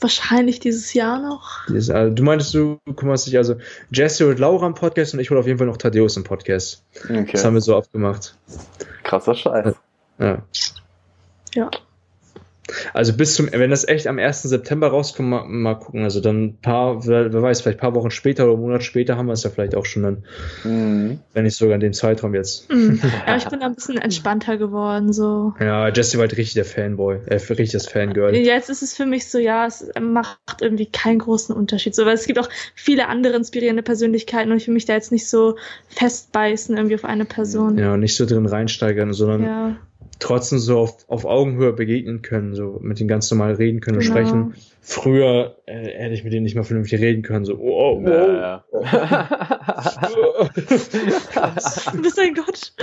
Wahrscheinlich 0.03 0.59
dieses 0.59 0.93
Jahr 0.93 1.21
noch. 1.21 1.65
Die 1.67 1.77
ist, 1.77 1.89
also, 1.89 2.13
du 2.13 2.23
meintest, 2.23 2.53
du 2.53 2.77
kümmerst 2.97 3.25
dich 3.25 3.37
also 3.37 3.55
Jesse 3.89 4.27
und 4.27 4.37
Laura 4.37 4.67
im 4.67 4.73
Podcast 4.73 5.13
und 5.13 5.21
ich 5.21 5.29
hole 5.29 5.39
auf 5.39 5.47
jeden 5.47 5.57
Fall 5.57 5.67
noch 5.67 5.77
Thaddeus 5.77 6.17
im 6.17 6.25
Podcast. 6.25 6.83
Okay. 7.05 7.29
Das 7.31 7.45
haben 7.45 7.53
wir 7.53 7.61
so 7.61 7.77
abgemacht. 7.77 8.37
Krasser 9.03 9.33
Scheiß. 9.33 9.75
Ja. 10.19 10.43
Ja. 11.55 11.71
Also 12.93 13.13
bis 13.13 13.35
zum, 13.35 13.49
wenn 13.51 13.69
das 13.71 13.85
echt 13.87 14.07
am 14.07 14.19
1. 14.19 14.43
September 14.43 14.87
rauskommt, 14.87 15.29
mal, 15.29 15.43
mal 15.45 15.75
gucken. 15.75 16.03
Also 16.03 16.21
dann 16.21 16.43
ein 16.45 16.57
paar, 16.61 17.05
wer, 17.05 17.33
wer 17.33 17.41
weiß, 17.41 17.61
vielleicht 17.61 17.79
ein 17.79 17.81
paar 17.81 17.95
Wochen 17.95 18.09
später 18.11 18.45
oder 18.45 18.53
einen 18.53 18.61
Monat 18.61 18.83
später 18.83 19.17
haben 19.17 19.25
wir 19.25 19.33
es 19.33 19.43
ja 19.43 19.49
vielleicht 19.49 19.75
auch 19.75 19.85
schon 19.85 20.03
dann, 20.03 20.23
Mhm. 20.63 21.19
wenn 21.33 21.43
nicht 21.43 21.57
sogar 21.57 21.75
in 21.75 21.81
dem 21.81 21.93
Zeitraum 21.93 22.33
jetzt. 22.33 22.71
Mhm. 22.71 23.01
Ja, 23.27 23.35
ich 23.37 23.45
bin 23.47 23.59
da 23.59 23.65
ein 23.67 23.75
bisschen 23.75 23.97
entspannter 23.97 24.57
geworden, 24.57 25.11
so. 25.13 25.53
Ja, 25.59 25.89
Jesse 25.89 26.17
war 26.17 26.23
halt 26.23 26.37
richtig 26.37 26.53
der 26.53 26.65
Fanboy, 26.65 27.17
äh, 27.25 27.35
richtig 27.35 27.71
das 27.71 27.87
Fangirl. 27.87 28.35
Jetzt 28.35 28.69
ist 28.69 28.81
es 28.81 28.93
für 28.95 29.05
mich 29.05 29.29
so, 29.29 29.39
ja, 29.39 29.65
es 29.65 29.85
macht 30.01 30.39
irgendwie 30.61 30.85
keinen 30.85 31.19
großen 31.19 31.55
Unterschied. 31.55 31.95
So, 31.95 32.05
weil 32.05 32.15
es 32.15 32.25
gibt 32.27 32.39
auch 32.39 32.49
viele 32.75 33.07
andere 33.07 33.35
inspirierende 33.35 33.83
Persönlichkeiten 33.83 34.51
und 34.51 34.57
ich 34.57 34.67
will 34.67 34.73
mich 34.73 34.85
da 34.85 34.93
jetzt 34.93 35.11
nicht 35.11 35.27
so 35.29 35.57
festbeißen 35.89 36.75
irgendwie 36.75 36.95
auf 36.95 37.05
eine 37.05 37.25
Person. 37.25 37.77
Ja, 37.77 37.93
und 37.93 38.01
nicht 38.01 38.15
so 38.15 38.25
drin 38.25 38.45
reinsteigern, 38.45 39.13
sondern 39.13 39.43
Ja, 39.43 39.75
trotzdem 40.19 40.59
so 40.59 40.79
auf, 40.79 40.97
auf 41.07 41.25
Augenhöhe 41.25 41.73
begegnen 41.73 42.21
können, 42.21 42.55
so 42.55 42.79
mit 42.81 42.99
denen 42.99 43.07
ganz 43.07 43.29
normal 43.31 43.53
reden 43.53 43.79
können 43.81 43.97
und 43.97 44.03
Genau. 44.03 44.13
sprechen. 44.15 44.53
Früher 44.81 45.57
äh, 45.65 45.87
hätte 45.97 46.13
ich 46.13 46.23
mit 46.23 46.33
denen 46.33 46.43
nicht 46.43 46.55
mal 46.55 46.63
vernünftig 46.63 46.99
reden 46.99 47.23
können, 47.23 47.45
so, 47.45 47.55
oh, 47.55 47.99
oh, 47.99 48.03
oh. 48.03 48.09
Ja, 48.09 48.63
du 51.93 52.01
bist 52.01 52.19
ein 52.19 52.33
Gott. 52.33 52.73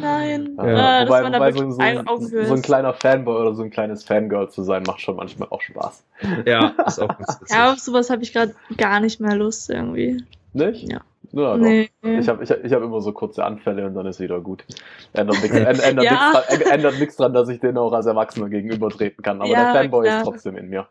Nein. 0.00 0.56
ja. 0.58 1.04
Das 1.04 1.08
wobei, 1.08 1.32
wobei 1.32 1.52
so, 1.52 1.70
so, 1.70 1.80
ein 1.80 2.04
so 2.46 2.54
ein 2.54 2.62
kleiner 2.62 2.92
Fanboy 2.92 3.40
oder 3.40 3.54
so 3.54 3.62
ein 3.62 3.70
kleines 3.70 4.04
Fangirl 4.04 4.50
zu 4.50 4.62
sein, 4.64 4.82
macht 4.84 5.00
schon 5.00 5.16
manchmal 5.16 5.48
auch 5.50 5.60
Spaß. 5.60 6.04
ja, 6.46 6.74
ist 6.86 7.00
auch 7.00 7.08
ganz 7.08 7.40
ja, 7.50 7.72
auf 7.72 7.78
sowas 7.78 8.10
habe 8.10 8.22
ich 8.22 8.32
gerade 8.32 8.54
gar 8.76 9.00
nicht 9.00 9.20
mehr 9.20 9.36
Lust 9.36 9.70
irgendwie. 9.70 10.24
Nicht? 10.52 10.90
Ja. 10.90 11.02
Ja, 11.36 11.56
doch. 11.56 11.56
nee. 11.58 11.90
Ich 12.02 12.28
habe 12.28 12.44
ich 12.44 12.50
hab, 12.50 12.64
ich 12.64 12.72
hab 12.72 12.82
immer 12.82 13.00
so 13.00 13.12
kurze 13.12 13.44
Anfälle 13.44 13.86
und 13.86 13.94
dann 13.94 14.06
ist 14.06 14.20
wieder 14.20 14.40
gut. 14.40 14.64
Ändert 15.12 15.42
nichts 15.42 15.56
ändert, 15.56 16.04
Ja. 16.04 16.32
nichts 16.32 16.46
dran, 16.60 16.72
ändert 16.72 16.98
nichts 17.00 17.16
dran, 17.16 17.32
dass 17.34 17.48
ich 17.48 17.60
den 17.60 17.76
auch 17.76 17.92
als 17.92 18.06
Erwachsener 18.06 18.48
gegenübertreten 18.48 19.22
kann. 19.22 19.40
Aber 19.40 19.50
Ja, 19.50 19.72
der 19.72 19.82
Fanboy 19.82 20.04
klar. 20.06 20.18
ist 20.18 20.24
trotzdem 20.24 20.56
in 20.56 20.68
mir. 20.68 20.86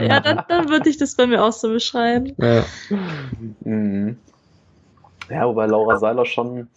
Ja, 0.00 0.20
dann, 0.20 0.42
dann 0.48 0.68
würde 0.68 0.88
ich 0.88 0.98
das 0.98 1.16
bei 1.16 1.26
mir 1.26 1.42
auch 1.44 1.52
so 1.52 1.68
beschreiben. 1.68 2.34
Ja. 2.38 2.64
Mhm. 3.64 4.18
Ja, 5.30 5.48
wobei 5.48 5.66
Laura 5.66 5.96
Seiler 5.98 6.24
schon 6.24 6.68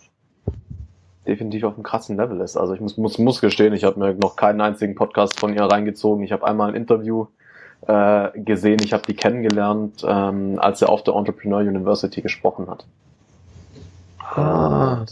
definitiv 1.27 1.63
auf 1.65 1.75
einem 1.75 1.83
krassen 1.83 2.17
Level 2.17 2.39
ist. 2.41 2.57
Also 2.57 2.73
ich 2.73 2.81
muss, 2.81 2.97
muss, 2.97 3.19
muss 3.19 3.41
gestehen, 3.41 3.73
ich 3.73 3.83
habe 3.83 3.99
mir 3.99 4.13
noch 4.15 4.35
keinen 4.35 4.61
einzigen 4.61 4.95
Podcast 4.95 5.39
von 5.39 5.53
ihr 5.53 5.61
reingezogen. 5.63 6.23
Ich 6.23 6.31
habe 6.31 6.45
einmal 6.47 6.69
ein 6.69 6.75
Interview 6.75 7.27
äh, 7.87 8.29
gesehen, 8.39 8.79
ich 8.83 8.93
habe 8.93 9.03
die 9.07 9.15
kennengelernt, 9.15 10.03
ähm, 10.07 10.59
als 10.59 10.81
er 10.81 10.89
auf 10.89 11.03
der 11.03 11.15
Entrepreneur 11.15 11.59
University 11.61 12.21
gesprochen 12.21 12.67
hat. 12.69 12.85
Ah. 14.19 15.05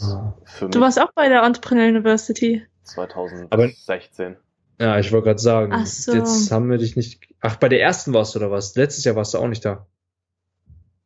Du 0.60 0.80
warst 0.80 1.00
auch 1.00 1.12
bei 1.14 1.28
der 1.28 1.42
Entrepreneur 1.42 1.88
University. 1.88 2.62
2016. 2.84 4.36
Ja, 4.80 4.98
ich 4.98 5.10
wollte 5.12 5.26
gerade 5.26 5.40
sagen, 5.40 5.72
Ach 5.74 5.86
so. 5.86 6.12
jetzt 6.14 6.52
haben 6.52 6.70
wir 6.70 6.78
dich 6.78 6.94
nicht. 6.96 7.20
Ach, 7.40 7.56
bei 7.56 7.68
der 7.68 7.80
ersten 7.82 8.14
warst 8.14 8.34
du 8.34 8.38
oder 8.38 8.50
was? 8.50 8.76
Letztes 8.76 9.04
Jahr 9.04 9.16
warst 9.16 9.34
du 9.34 9.38
auch 9.38 9.48
nicht 9.48 9.64
da. 9.64 9.86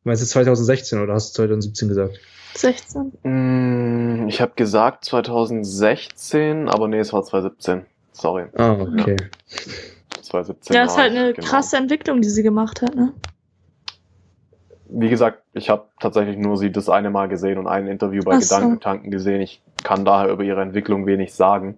Meinst 0.03 0.21
du 0.21 0.27
2016 0.27 1.01
oder 1.01 1.13
hast 1.13 1.29
du 1.37 1.41
2017 1.43 1.87
gesagt? 1.87 2.19
16. 2.55 3.13
Mm, 3.23 4.27
Ich 4.27 4.41
habe 4.41 4.53
gesagt 4.55 5.05
2016, 5.05 6.69
aber 6.69 6.87
nee, 6.87 6.99
es 6.99 7.13
war 7.13 7.23
2017. 7.23 7.85
Sorry, 8.11 8.45
Ah, 8.55 8.73
okay. 8.73 9.15
2017. 10.33 10.75
Ja, 10.75 10.83
ist 10.85 10.97
halt 10.97 11.11
eine 11.11 11.33
genau. 11.33 11.47
krasse 11.47 11.77
Entwicklung, 11.77 12.21
die 12.21 12.29
sie 12.29 12.43
gemacht 12.43 12.81
hat, 12.81 12.95
ne? 12.95 13.13
Wie 14.95 15.09
gesagt, 15.09 15.41
ich 15.53 15.69
habe 15.69 15.85
tatsächlich 15.99 16.37
nur 16.37 16.57
sie 16.57 16.71
das 16.71 16.87
eine 16.89 17.09
Mal 17.09 17.27
gesehen 17.27 17.57
und 17.57 17.67
ein 17.67 17.87
Interview 17.87 18.21
bei 18.23 18.35
Ach 18.35 18.41
so. 18.41 18.55
Gedankentanken 18.55 19.09
gesehen. 19.11 19.41
Ich 19.41 19.61
kann 19.83 20.05
daher 20.05 20.29
über 20.31 20.43
ihre 20.43 20.61
Entwicklung 20.61 21.05
wenig 21.07 21.33
sagen. 21.33 21.77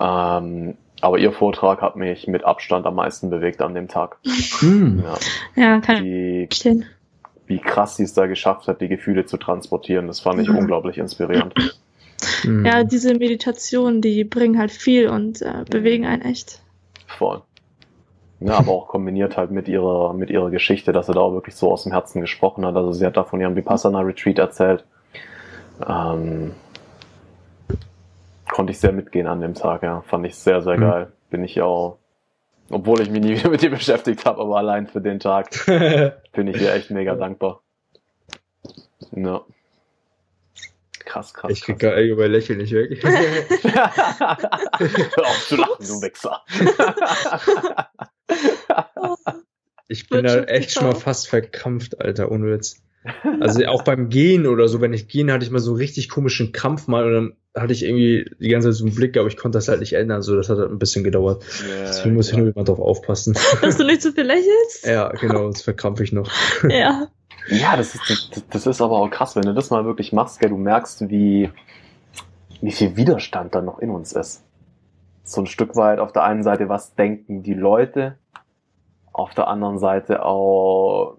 Ähm, 0.00 0.76
aber 1.00 1.18
ihr 1.18 1.30
Vortrag 1.32 1.80
hat 1.82 1.94
mich 1.96 2.26
mit 2.26 2.44
Abstand 2.44 2.86
am 2.86 2.96
meisten 2.96 3.30
bewegt 3.30 3.62
an 3.62 3.74
dem 3.74 3.88
Tag. 3.88 4.16
Hm. 4.60 5.04
Ja, 5.04 5.14
Ja, 5.62 5.80
kann 5.80 6.04
ich 6.04 6.48
verstehen. 6.48 6.84
wie 7.46 7.58
krass 7.58 7.96
sie 7.96 8.02
es 8.02 8.12
da 8.14 8.26
geschafft 8.26 8.66
hat, 8.66 8.80
die 8.80 8.88
Gefühle 8.88 9.24
zu 9.24 9.36
transportieren, 9.36 10.08
das 10.08 10.18
fand 10.20 10.40
ich 10.40 10.48
Mhm. 10.48 10.58
unglaublich 10.58 10.98
inspirierend. 10.98 11.54
Hm. 12.42 12.66
Ja, 12.66 12.82
diese 12.82 13.14
Meditationen, 13.14 14.00
die 14.02 14.24
bringen 14.24 14.58
halt 14.58 14.72
viel 14.72 15.08
und 15.08 15.40
äh, 15.42 15.64
bewegen 15.70 16.04
einen 16.06 16.22
echt. 16.22 16.60
Voll. 17.06 17.42
Ja, 18.40 18.58
aber 18.58 18.70
auch 18.72 18.86
kombiniert 18.88 19.36
halt 19.36 19.50
mit 19.50 19.66
ihrer, 19.68 20.12
mit 20.14 20.30
ihrer 20.30 20.50
Geschichte, 20.50 20.92
dass 20.92 21.06
sie 21.06 21.12
da 21.12 21.20
auch 21.20 21.32
wirklich 21.32 21.56
so 21.56 21.72
aus 21.72 21.82
dem 21.82 21.92
Herzen 21.92 22.20
gesprochen 22.20 22.64
hat. 22.64 22.76
Also 22.76 22.92
sie 22.92 23.04
hat 23.04 23.16
da 23.16 23.24
von 23.24 23.40
ihrem 23.40 23.56
Vipassana 23.56 24.00
Retreat 24.00 24.38
erzählt. 24.38 24.84
Ähm, 25.86 26.54
konnte 28.48 28.70
ich 28.72 28.78
sehr 28.78 28.92
mitgehen 28.92 29.26
an 29.26 29.40
dem 29.40 29.54
Tag, 29.54 29.82
ja. 29.82 30.02
Fand 30.02 30.24
ich 30.26 30.36
sehr, 30.36 30.62
sehr 30.62 30.76
Mhm. 30.76 30.80
geil. 30.80 31.12
Bin 31.30 31.42
ich 31.42 31.60
auch, 31.62 31.98
obwohl 32.70 33.00
ich 33.00 33.10
mich 33.10 33.22
nie 33.22 33.30
wieder 33.38 33.50
mit 33.50 33.62
ihr 33.62 33.70
beschäftigt 33.70 34.24
habe, 34.24 34.40
aber 34.40 34.56
allein 34.58 34.86
für 34.86 35.00
den 35.00 35.18
Tag 35.18 35.50
bin 36.32 36.46
ich 36.46 36.60
ihr 36.60 36.72
echt 36.72 36.90
mega 36.90 37.16
dankbar. 37.16 37.60
Ja. 39.12 39.40
Krass, 41.04 41.32
krass. 41.34 41.50
ich 41.50 41.62
krieg 41.62 41.78
gar 41.78 41.94
allgemein 41.94 42.30
Lächeln 42.30 42.58
nicht 42.58 42.72
weg. 42.72 43.02
Hör 43.02 43.96
auf 45.26 45.46
zu 45.48 45.56
lachen, 45.56 45.86
du 45.86 46.02
Wichser. 46.02 46.42
Ich 49.90 50.08
bin 50.08 50.24
da 50.24 50.42
echt 50.44 50.72
schon 50.72 50.84
mal 50.84 50.94
fast 50.94 51.28
verkrampft, 51.28 52.00
Alter, 52.00 52.30
ohne 52.30 52.52
Witz. 52.52 52.82
Also 53.40 53.64
auch 53.66 53.84
beim 53.84 54.10
Gehen 54.10 54.46
oder 54.46 54.68
so, 54.68 54.80
wenn 54.82 54.92
ich 54.92 55.08
gehen, 55.08 55.32
hatte 55.32 55.44
ich 55.44 55.50
mal 55.50 55.60
so 55.60 55.70
einen 55.70 55.78
richtig 55.78 56.10
komischen 56.10 56.52
Krampf 56.52 56.88
mal 56.88 57.06
und 57.06 57.14
dann 57.14 57.62
hatte 57.62 57.72
ich 57.72 57.84
irgendwie 57.84 58.30
die 58.38 58.48
ganze 58.48 58.68
Zeit 58.68 58.76
so 58.76 58.84
einen 58.84 58.94
Blick, 58.94 59.16
aber 59.16 59.28
ich 59.28 59.36
konnte 59.36 59.56
das 59.56 59.68
halt 59.68 59.80
nicht 59.80 59.94
ändern. 59.94 60.20
So, 60.20 60.36
das 60.36 60.50
hat 60.50 60.58
halt 60.58 60.70
ein 60.70 60.78
bisschen 60.78 61.04
gedauert. 61.04 61.42
Deswegen 61.82 62.14
muss 62.16 62.30
ich 62.30 62.36
nur 62.36 62.52
immer 62.54 62.64
drauf 62.64 62.80
aufpassen. 62.80 63.34
Dass 63.62 63.78
du 63.78 63.84
nicht 63.84 64.02
so 64.02 64.12
viel 64.12 64.24
lächelst? 64.24 64.84
ja, 64.84 65.08
genau, 65.08 65.44
sonst 65.44 65.62
verkrampfe 65.62 66.04
ich 66.04 66.12
noch. 66.12 66.30
Ja. 66.68 67.08
Ja, 67.48 67.76
das 67.78 67.94
ist, 67.94 68.02
das, 68.10 68.44
das 68.50 68.66
ist 68.66 68.82
aber 68.82 68.98
auch 68.98 69.08
krass, 69.08 69.34
wenn 69.34 69.44
du 69.44 69.54
das 69.54 69.70
mal 69.70 69.86
wirklich 69.86 70.12
machst, 70.12 70.38
gell, 70.38 70.50
du 70.50 70.58
merkst, 70.58 71.08
wie, 71.08 71.50
wie 72.60 72.72
viel 72.72 72.96
Widerstand 72.96 73.54
da 73.54 73.62
noch 73.62 73.78
in 73.78 73.88
uns 73.88 74.12
ist. 74.12 74.42
So 75.28 75.42
ein 75.42 75.46
Stück 75.46 75.76
weit 75.76 75.98
auf 75.98 76.12
der 76.12 76.24
einen 76.24 76.42
Seite, 76.42 76.70
was 76.70 76.94
denken 76.94 77.42
die 77.42 77.52
Leute, 77.52 78.16
auf 79.12 79.34
der 79.34 79.48
anderen 79.48 79.78
Seite 79.78 80.24
auch, 80.24 81.18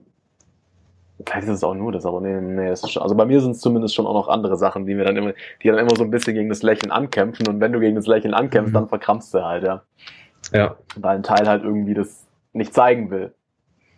vielleicht 1.23 1.47
ist 1.47 1.53
es 1.55 1.63
auch 1.63 1.75
nur 1.75 1.91
das, 1.91 2.07
aber 2.07 2.19
nee, 2.19 2.41
nee, 2.41 2.69
es 2.69 2.83
ist 2.83 2.91
schon, 2.91 3.03
also 3.03 3.13
bei 3.13 3.25
mir 3.25 3.39
sind 3.39 3.51
es 3.51 3.59
zumindest 3.59 3.93
schon 3.93 4.07
auch 4.07 4.15
noch 4.15 4.27
andere 4.27 4.57
Sachen, 4.57 4.87
die 4.87 4.95
mir 4.95 5.05
dann 5.05 5.15
immer, 5.15 5.33
die 5.61 5.67
dann 5.67 5.77
immer 5.77 5.95
so 5.95 6.03
ein 6.03 6.09
bisschen 6.09 6.33
gegen 6.33 6.49
das 6.49 6.63
Lächeln 6.63 6.91
ankämpfen 6.91 7.47
und 7.47 7.59
wenn 7.59 7.71
du 7.71 7.79
gegen 7.79 7.95
das 7.95 8.07
Lächeln 8.07 8.33
ankämpfst, 8.33 8.71
Mhm. 8.71 8.79
dann 8.79 8.87
verkrampfst 8.89 9.31
du 9.33 9.45
halt, 9.45 9.63
ja. 9.63 9.83
Ja. 10.53 10.75
Weil 10.95 11.17
ein 11.17 11.23
Teil 11.23 11.47
halt 11.47 11.63
irgendwie 11.63 11.93
das 11.93 12.25
nicht 12.53 12.73
zeigen 12.73 13.11
will. 13.11 13.33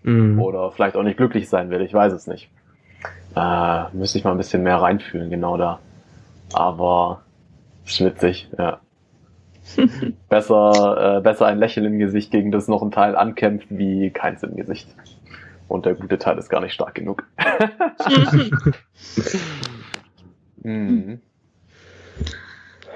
Mhm. 0.04 0.42
Oder 0.42 0.72
vielleicht 0.72 0.98
auch 0.98 1.04
nicht 1.04 1.16
glücklich 1.16 1.48
sein 1.48 1.70
will, 1.70 1.80
ich 1.82 1.94
weiß 1.94 2.12
es 2.12 2.28
nicht. 2.28 2.50
Äh, 3.36 3.84
müsste 3.94 4.18
ich 4.18 4.26
mal 4.26 4.32
ein 4.32 4.38
bisschen 4.38 4.64
mehr 4.64 4.82
reinfühlen, 4.82 5.30
genau 5.30 5.56
da. 5.56 5.80
Aber 6.52 7.22
ist 7.86 8.04
witzig, 8.04 8.50
ja. 8.58 8.82
besser, 10.30 11.18
äh, 11.18 11.22
besser 11.22 11.45
ein 11.48 11.57
Lächeln 11.60 11.85
im 11.85 11.99
Gesicht, 11.99 12.31
gegen 12.31 12.52
das 12.52 12.68
noch 12.68 12.81
ein 12.81 12.91
Teil 12.91 13.15
ankämpft, 13.15 13.68
wie 13.69 14.10
keins 14.10 14.43
im 14.43 14.56
Gesicht. 14.56 14.88
Und 15.68 15.85
der 15.85 15.95
gute 15.95 16.18
Teil 16.18 16.38
ist 16.38 16.49
gar 16.49 16.61
nicht 16.61 16.73
stark 16.73 16.95
genug. 16.95 17.23
mhm. 20.64 21.22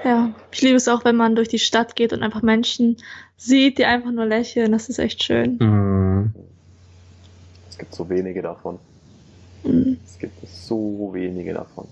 Ja, 0.04 0.32
ich 0.52 0.62
liebe 0.62 0.76
es 0.76 0.88
auch, 0.88 1.04
wenn 1.04 1.16
man 1.16 1.34
durch 1.34 1.48
die 1.48 1.58
Stadt 1.58 1.96
geht 1.96 2.12
und 2.12 2.22
einfach 2.22 2.42
Menschen 2.42 2.98
sieht, 3.36 3.78
die 3.78 3.86
einfach 3.86 4.12
nur 4.12 4.26
lächeln. 4.26 4.72
Das 4.72 4.88
ist 4.88 4.98
echt 4.98 5.22
schön. 5.22 5.56
Mhm. 5.58 6.34
Es 7.68 7.78
gibt 7.78 7.94
so 7.94 8.08
wenige 8.08 8.42
davon. 8.42 8.78
Mhm. 9.64 9.98
Es 10.04 10.18
gibt 10.18 10.46
so 10.46 11.10
wenige 11.12 11.54
davon. 11.54 11.88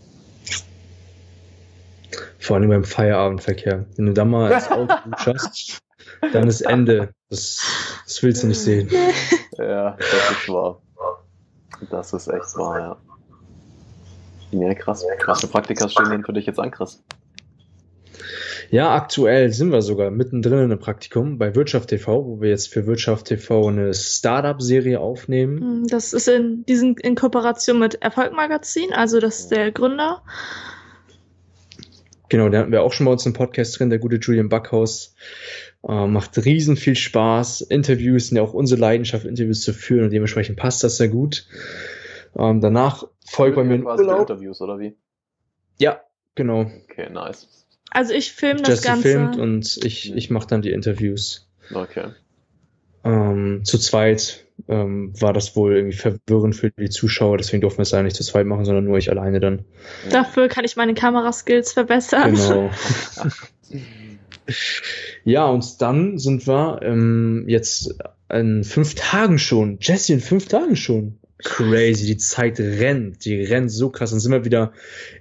Vor 2.44 2.56
allem 2.56 2.68
beim 2.68 2.84
Feierabendverkehr. 2.84 3.86
Wenn 3.96 4.04
du 4.04 4.12
da 4.12 4.26
mal 4.26 4.52
ins 4.52 4.70
Auto 4.70 4.94
schaust, 5.18 5.78
dann 6.34 6.46
ist 6.46 6.60
Ende. 6.60 7.08
Das, 7.30 7.62
das 8.04 8.22
willst 8.22 8.42
du 8.42 8.48
nicht 8.48 8.60
sehen. 8.60 8.90
Ja, 9.56 9.96
das 9.96 10.30
ist 10.30 10.48
wahr. 10.50 10.82
Das 11.90 12.12
ist 12.12 12.28
echt 12.28 12.54
wahr, 12.56 12.78
ja. 12.78 12.96
Ja, 14.50 14.74
krass. 14.74 15.06
Krasse 15.20 15.48
Praktika 15.48 15.88
stehen 15.88 16.10
denn 16.10 16.22
für 16.22 16.34
dich 16.34 16.44
jetzt 16.44 16.60
an, 16.60 16.70
Chris? 16.70 17.02
Ja, 18.70 18.94
aktuell 18.94 19.50
sind 19.50 19.72
wir 19.72 19.80
sogar 19.80 20.10
mittendrin 20.10 20.58
in 20.58 20.64
einem 20.64 20.78
Praktikum 20.78 21.38
bei 21.38 21.54
Wirtschaft 21.54 21.88
TV, 21.88 22.26
wo 22.26 22.40
wir 22.42 22.50
jetzt 22.50 22.68
für 22.68 22.86
Wirtschaft 22.86 23.26
TV 23.26 23.68
eine 23.68 23.94
Startup-Serie 23.94 25.00
aufnehmen. 25.00 25.86
Das 25.86 26.12
ist 26.12 26.28
in, 26.28 26.66
die 26.66 26.76
sind 26.76 27.00
in 27.00 27.14
Kooperation 27.14 27.78
mit 27.78 28.02
Erfolg 28.02 28.34
Magazin, 28.34 28.92
also 28.92 29.18
das 29.18 29.40
ist 29.40 29.50
der 29.50 29.72
Gründer. 29.72 30.22
Genau, 32.34 32.48
den 32.48 32.58
hatten 32.58 32.72
wir 32.72 32.82
auch 32.82 32.92
schon 32.92 33.06
bei 33.06 33.12
uns 33.12 33.24
im 33.26 33.32
Podcast 33.32 33.78
drin, 33.78 33.90
der 33.90 34.00
gute 34.00 34.16
Julian 34.16 34.48
Backhaus. 34.48 35.14
Äh, 35.86 36.08
macht 36.08 36.44
riesen 36.44 36.76
viel 36.76 36.96
Spaß. 36.96 37.60
Interviews 37.60 38.26
sind 38.26 38.38
ja 38.38 38.42
auch 38.42 38.54
unsere 38.54 38.80
Leidenschaft, 38.80 39.24
Interviews 39.24 39.60
zu 39.60 39.72
führen 39.72 40.06
und 40.06 40.10
dementsprechend 40.12 40.56
passt 40.56 40.82
das 40.82 40.96
sehr 40.96 41.06
gut. 41.06 41.46
Ähm, 42.36 42.60
danach 42.60 43.04
folgt 43.24 43.54
bei 43.54 43.62
mir 43.62 43.74
ein 43.74 43.82
quasi 43.82 44.02
die 44.02 44.08
Urlaub. 44.08 44.28
Interviews, 44.28 44.60
oder 44.60 44.80
wie? 44.80 44.96
Ja, 45.78 46.00
genau. 46.34 46.62
Okay, 46.90 47.08
nice. 47.08 47.68
Also 47.92 48.12
ich 48.14 48.32
filme 48.32 48.62
das 48.62 48.68
Jesse 48.68 48.88
Ganze. 48.88 49.02
filmt 49.02 49.36
und 49.36 49.84
ich, 49.84 50.12
ich 50.12 50.28
mache 50.28 50.48
dann 50.48 50.60
die 50.60 50.72
Interviews. 50.72 51.48
Okay. 51.72 52.14
Ähm, 53.04 53.60
zu 53.62 53.78
zweit 53.78 54.43
ähm, 54.68 55.12
war 55.20 55.32
das 55.32 55.56
wohl 55.56 55.76
irgendwie 55.76 55.96
verwirrend 55.96 56.56
für 56.56 56.70
die 56.70 56.90
Zuschauer, 56.90 57.38
deswegen 57.38 57.60
durften 57.60 57.78
wir 57.78 57.82
es 57.82 57.94
eigentlich 57.94 58.14
zu 58.14 58.24
zweit 58.24 58.46
machen, 58.46 58.64
sondern 58.64 58.84
nur 58.84 58.98
ich 58.98 59.10
alleine 59.10 59.40
dann. 59.40 59.64
Dafür 60.10 60.48
kann 60.48 60.64
ich 60.64 60.76
meine 60.76 60.94
Kameraskills 60.94 61.72
verbessern. 61.72 62.34
Genau. 62.34 62.70
ja, 65.24 65.46
und 65.46 65.82
dann 65.82 66.18
sind 66.18 66.46
wir 66.46 66.80
ähm, 66.82 67.44
jetzt 67.48 67.94
in 68.30 68.64
fünf 68.64 68.94
Tagen 68.94 69.38
schon. 69.38 69.78
Jesse, 69.80 70.14
in 70.14 70.20
fünf 70.20 70.46
Tagen 70.46 70.76
schon. 70.76 71.18
Crazy, 71.44 72.06
die 72.06 72.16
Zeit 72.16 72.58
rennt, 72.58 73.24
die 73.24 73.42
rennt 73.44 73.70
so 73.70 73.90
krass. 73.90 74.10
Dann 74.10 74.18
sind 74.20 74.32
wir 74.32 74.44
wieder 74.44 74.72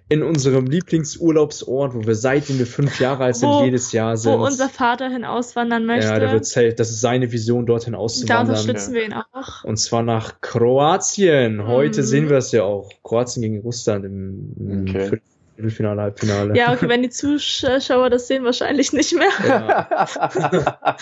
in 0.10 0.24
unserem 0.24 0.66
Lieblingsurlaubsort, 0.68 1.94
wo 1.96 2.06
wir 2.08 2.16
seitdem 2.16 2.60
wir 2.60 2.66
fünf 2.66 3.00
Jahre 3.00 3.26
alt 3.26 3.36
sind, 3.36 3.50
Wo- 3.50 3.64
jedes 3.64 3.92
Jahr 3.92 4.16
sind. 4.18 4.32
Wo 4.32 4.46
unser 4.46 4.70
Vater 4.70 5.10
hin 5.10 5.26
auswandern 5.26 5.86
möchte. 5.86 6.08
ja, 6.08 6.20
der 6.20 6.32
wird 6.32 6.46
safe. 6.46 6.74
Das 6.74 6.90
ist 6.90 7.02
seine 7.02 7.32
Vision, 7.32 7.66
dorthin 7.66 7.94
da 7.94 8.00
auszuwandern. 8.00 8.48
unterstützen 8.48 8.94
wir 8.94 9.06
ihn 9.06 9.14
auch. 9.14 9.64
Und 9.64 9.78
zwar 9.78 10.02
nach 10.04 10.40
Kroatien. 10.42 11.68
Heute 11.68 12.02
Mhm. 12.02 12.06
sehen 12.06 12.30
wir 12.30 12.38
es 12.38 12.52
ja 12.52 12.64
auch. 12.64 12.90
Kroatien 13.04 13.42
gegen 13.44 13.60
Russland 13.60 14.06
im, 14.06 14.54
im 14.60 14.82
Okay. 14.90 15.22
Viertelfinale, 15.56 16.02
Halbfinale. 16.02 16.58
Ja, 16.58 16.74
okay, 16.74 16.90
wenn 16.90 17.04
die 17.04 17.10
Zuschauer 17.10 18.10
das 18.10 18.28
sehen, 18.28 18.44
wahrscheinlich 18.44 18.92
nicht 18.94 19.14
mehr. 19.14 19.30
Ja. 19.48 20.08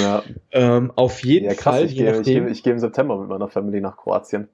ja. 0.00 0.22
Ähm, 0.52 0.92
auf 0.94 1.24
jeden 1.24 1.46
ja, 1.46 1.54
krass. 1.54 1.76
Fall. 1.76 1.84
Ich 1.86 1.96
gehe, 1.96 2.16
ich, 2.18 2.22
gehe, 2.24 2.48
ich 2.48 2.62
gehe 2.62 2.72
im 2.72 2.78
September 2.78 3.18
mit 3.18 3.28
meiner 3.28 3.48
Family 3.48 3.80
nach 3.80 3.96
Kroatien. 3.96 4.48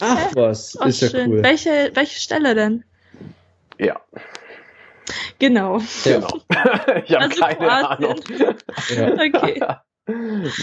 Ach 0.00 0.34
was, 0.34 0.76
Oh, 0.80 0.84
ist 0.84 1.00
ja 1.00 1.08
schön. 1.08 1.30
cool. 1.30 1.42
Welche, 1.42 1.90
welche 1.94 2.20
Stelle 2.20 2.54
denn? 2.54 2.84
Ja, 3.78 4.00
Genau. 5.38 5.78
Ja. 6.04 6.18
genau. 6.18 6.28
ich 7.04 7.14
habe 7.14 7.24
Also 7.24 7.40
keine 7.40 7.56
Kroatien. 7.56 8.06
Ahnung. 8.06 8.20
Ja. 8.94 9.14
Okay. 9.26 9.62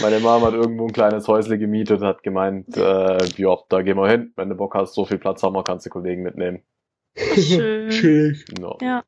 Meine 0.00 0.20
Mom 0.20 0.42
hat 0.42 0.54
irgendwo 0.54 0.86
ein 0.86 0.92
kleines 0.92 1.28
Häusle 1.28 1.58
gemietet, 1.58 2.00
hat 2.00 2.22
gemeint, 2.22 2.76
äh, 2.78 3.18
ja, 3.36 3.56
da 3.68 3.82
gehen 3.82 3.98
wir 3.98 4.08
hin. 4.08 4.32
Wenn 4.36 4.48
du 4.48 4.54
Bock 4.54 4.74
hast, 4.74 4.94
so 4.94 5.04
viel 5.04 5.18
Platz 5.18 5.42
haben 5.42 5.54
wir, 5.54 5.62
kannst 5.62 5.84
du 5.84 5.90
Kollegen 5.90 6.22
mitnehmen. 6.22 6.62
Schön. 7.34 7.90
Schön. 7.90 8.44
No. 8.58 8.78
Ja. 8.80 9.04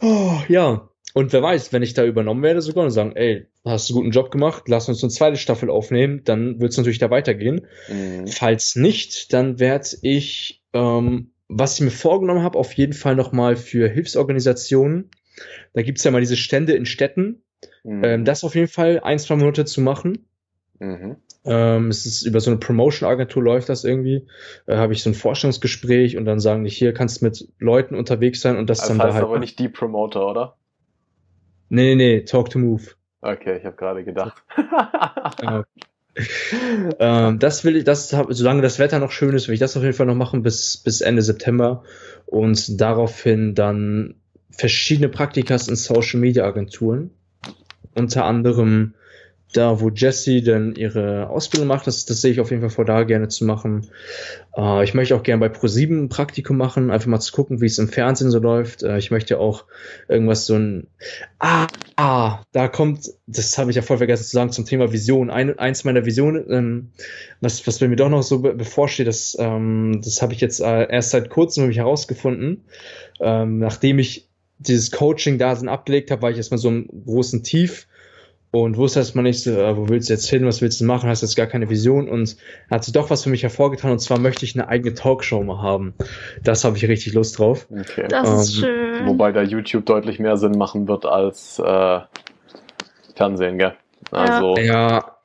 Oh, 0.00 0.40
ja. 0.48 0.88
Und 1.14 1.32
wer 1.32 1.42
weiß, 1.42 1.72
wenn 1.72 1.82
ich 1.82 1.94
da 1.94 2.04
übernommen 2.04 2.42
werde 2.42 2.60
sogar 2.60 2.84
und 2.84 2.90
sagen, 2.90 3.16
ey, 3.16 3.46
hast 3.64 3.88
du 3.88 3.94
einen 3.94 4.02
guten 4.02 4.10
Job 4.10 4.30
gemacht, 4.30 4.64
lass 4.68 4.88
uns 4.88 5.02
eine 5.02 5.10
zweite 5.10 5.38
Staffel 5.38 5.70
aufnehmen, 5.70 6.22
dann 6.24 6.60
wird 6.60 6.72
es 6.72 6.76
natürlich 6.76 6.98
da 6.98 7.10
weitergehen. 7.10 7.66
Mhm. 7.88 8.26
Falls 8.26 8.76
nicht, 8.76 9.32
dann 9.32 9.58
werde 9.58 9.88
ich, 10.02 10.62
ähm, 10.74 11.30
was 11.48 11.76
ich 11.76 11.80
mir 11.80 11.90
vorgenommen 11.90 12.42
habe, 12.42 12.58
auf 12.58 12.72
jeden 12.74 12.92
Fall 12.92 13.16
nochmal 13.16 13.56
für 13.56 13.88
Hilfsorganisationen. 13.88 15.10
Da 15.72 15.82
gibt's 15.82 16.04
ja 16.04 16.10
mal 16.10 16.20
diese 16.20 16.36
Stände 16.36 16.74
in 16.74 16.84
Städten. 16.84 17.42
Mhm. 17.82 18.04
Ähm, 18.04 18.24
das 18.26 18.44
auf 18.44 18.54
jeden 18.54 18.68
Fall 18.68 19.00
ein, 19.00 19.18
zwei 19.18 19.36
Monate 19.36 19.64
zu 19.64 19.80
machen. 19.80 20.26
Mhm. 20.80 21.16
Ähm, 21.46 21.88
es 21.88 22.06
ist 22.06 22.22
über 22.22 22.40
so 22.40 22.50
eine 22.50 22.58
Promotion-Agentur 22.58 23.42
läuft 23.42 23.68
das 23.68 23.84
irgendwie. 23.84 24.26
Äh, 24.66 24.76
habe 24.76 24.92
ich 24.92 25.02
so 25.02 25.10
ein 25.10 25.14
Vorstellungsgespräch 25.14 26.16
und 26.16 26.24
dann 26.24 26.40
sagen 26.40 26.64
die, 26.64 26.70
hier 26.70 26.92
kannst 26.92 27.20
du 27.20 27.26
mit 27.26 27.48
Leuten 27.58 27.94
unterwegs 27.94 28.40
sein 28.40 28.56
und 28.56 28.68
das, 28.68 28.78
Das 28.78 28.88
dann 28.88 28.98
heißt 28.98 29.10
da 29.10 29.14
halt. 29.14 29.24
aber 29.24 29.38
nicht 29.38 29.58
die 29.58 29.68
Promoter, 29.68 30.26
oder? 30.26 30.56
Nee, 31.68 31.94
nee, 31.94 32.16
nee, 32.16 32.20
Talk 32.22 32.50
to 32.50 32.58
Move. 32.58 32.82
Okay, 33.20 33.58
ich 33.58 33.64
habe 33.64 33.76
gerade 33.76 34.04
gedacht. 34.04 34.42
Ja. 35.42 35.64
ähm, 36.98 37.38
das 37.38 37.64
will 37.64 37.76
ich, 37.76 37.84
das, 37.84 38.08
solange 38.08 38.62
das 38.62 38.78
Wetter 38.78 38.98
noch 38.98 39.10
schön 39.10 39.34
ist, 39.34 39.48
will 39.48 39.54
ich 39.54 39.60
das 39.60 39.76
auf 39.76 39.82
jeden 39.82 39.94
Fall 39.94 40.06
noch 40.06 40.14
machen 40.14 40.42
bis, 40.42 40.78
bis 40.78 41.00
Ende 41.00 41.22
September 41.22 41.84
und 42.26 42.80
daraufhin 42.80 43.54
dann 43.54 44.14
verschiedene 44.50 45.08
Praktikas 45.08 45.68
in 45.68 45.76
Social 45.76 46.20
Media 46.20 46.44
Agenturen. 46.44 47.10
Unter 47.94 48.24
anderem 48.24 48.94
da, 49.56 49.80
wo 49.80 49.90
Jessie 49.90 50.42
dann 50.42 50.74
ihre 50.74 51.28
Ausbildung 51.30 51.68
macht, 51.68 51.86
das, 51.86 52.04
das 52.04 52.20
sehe 52.20 52.32
ich 52.32 52.40
auf 52.40 52.50
jeden 52.50 52.62
Fall 52.62 52.70
vor, 52.70 52.84
da 52.84 53.04
gerne 53.04 53.28
zu 53.28 53.44
machen. 53.44 53.88
Äh, 54.56 54.84
ich 54.84 54.94
möchte 54.94 55.16
auch 55.16 55.22
gerne 55.22 55.40
bei 55.40 55.48
ProSieben 55.48 56.04
ein 56.04 56.08
Praktikum 56.08 56.56
machen, 56.56 56.90
einfach 56.90 57.06
mal 57.06 57.20
zu 57.20 57.32
gucken, 57.32 57.60
wie 57.60 57.66
es 57.66 57.78
im 57.78 57.88
Fernsehen 57.88 58.30
so 58.30 58.38
läuft. 58.38 58.82
Äh, 58.82 58.98
ich 58.98 59.10
möchte 59.10 59.38
auch 59.38 59.64
irgendwas 60.08 60.46
so 60.46 60.54
ein, 60.54 60.86
ah, 61.38 61.66
ah, 61.96 62.42
da 62.52 62.68
kommt, 62.68 63.10
das 63.26 63.56
habe 63.58 63.70
ich 63.70 63.76
ja 63.76 63.82
voll 63.82 63.98
vergessen 63.98 64.24
zu 64.24 64.30
sagen, 64.30 64.52
zum 64.52 64.66
Thema 64.66 64.92
Vision. 64.92 65.30
Ein, 65.30 65.58
eins 65.58 65.84
meiner 65.84 66.04
Visionen, 66.04 66.50
ähm, 66.50 66.90
was, 67.40 67.66
was 67.66 67.80
mir 67.80 67.96
doch 67.96 68.10
noch 68.10 68.22
so 68.22 68.40
be 68.40 68.54
bevorsteht, 68.54 69.06
das, 69.06 69.36
ähm, 69.38 70.00
das 70.04 70.22
habe 70.22 70.32
ich 70.32 70.40
jetzt 70.40 70.60
äh, 70.60 70.90
erst 70.90 71.10
seit 71.10 71.30
kurzem 71.30 71.62
nämlich 71.62 71.78
herausgefunden, 71.78 72.64
ähm, 73.20 73.58
nachdem 73.58 73.98
ich 73.98 74.28
dieses 74.58 74.90
Coaching-Dasein 74.90 75.68
abgelegt 75.68 76.10
habe, 76.10 76.22
war 76.22 76.30
ich 76.30 76.36
erstmal 76.36 76.58
so 76.58 76.68
im 76.68 76.88
großen 77.04 77.42
Tief 77.42 77.86
und 78.62 78.76
wusste 78.76 79.00
erstmal 79.00 79.22
nicht 79.24 79.42
so, 79.42 79.50
äh, 79.50 79.76
wo 79.76 79.88
willst 79.88 80.08
du 80.08 80.12
jetzt 80.14 80.28
hin, 80.28 80.44
was 80.46 80.60
willst 80.62 80.80
du 80.80 80.84
machen, 80.84 81.08
hast 81.08 81.22
jetzt 81.22 81.36
gar 81.36 81.46
keine 81.46 81.68
Vision 81.70 82.08
und 82.08 82.36
hat 82.70 82.84
sich 82.84 82.92
doch 82.92 83.10
was 83.10 83.22
für 83.24 83.30
mich 83.30 83.42
hervorgetan 83.42 83.90
und 83.92 83.98
zwar 84.00 84.18
möchte 84.18 84.44
ich 84.44 84.54
eine 84.54 84.68
eigene 84.68 84.94
Talkshow 84.94 85.42
mal 85.42 85.62
haben. 85.62 85.94
Das 86.42 86.64
habe 86.64 86.76
ich 86.76 86.86
richtig 86.88 87.14
Lust 87.14 87.38
drauf. 87.38 87.66
okay. 87.70 88.06
Das 88.08 88.28
ist 88.50 88.56
Ähm, 88.58 88.64
schön. 88.64 89.06
Wobei 89.06 89.32
da 89.32 89.42
YouTube 89.42 89.86
deutlich 89.86 90.18
mehr 90.18 90.36
Sinn 90.36 90.52
machen 90.58 90.88
wird 90.88 91.04
als 91.06 91.58
äh, 91.58 92.00
Fernsehen, 93.14 93.58
gell? 93.58 93.74
Also 94.10 94.54
Ja, 94.56 95.16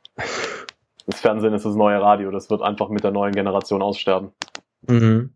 das 1.08 1.20
Fernsehen 1.22 1.54
ist 1.54 1.66
das 1.66 1.76
neue 1.76 2.00
Radio, 2.02 2.32
das 2.32 2.50
wird 2.50 2.62
einfach 2.62 2.90
mit 2.90 3.04
der 3.04 3.12
neuen 3.12 3.34
Generation 3.34 3.82
aussterben. 3.82 4.30
mhm. 4.88 5.32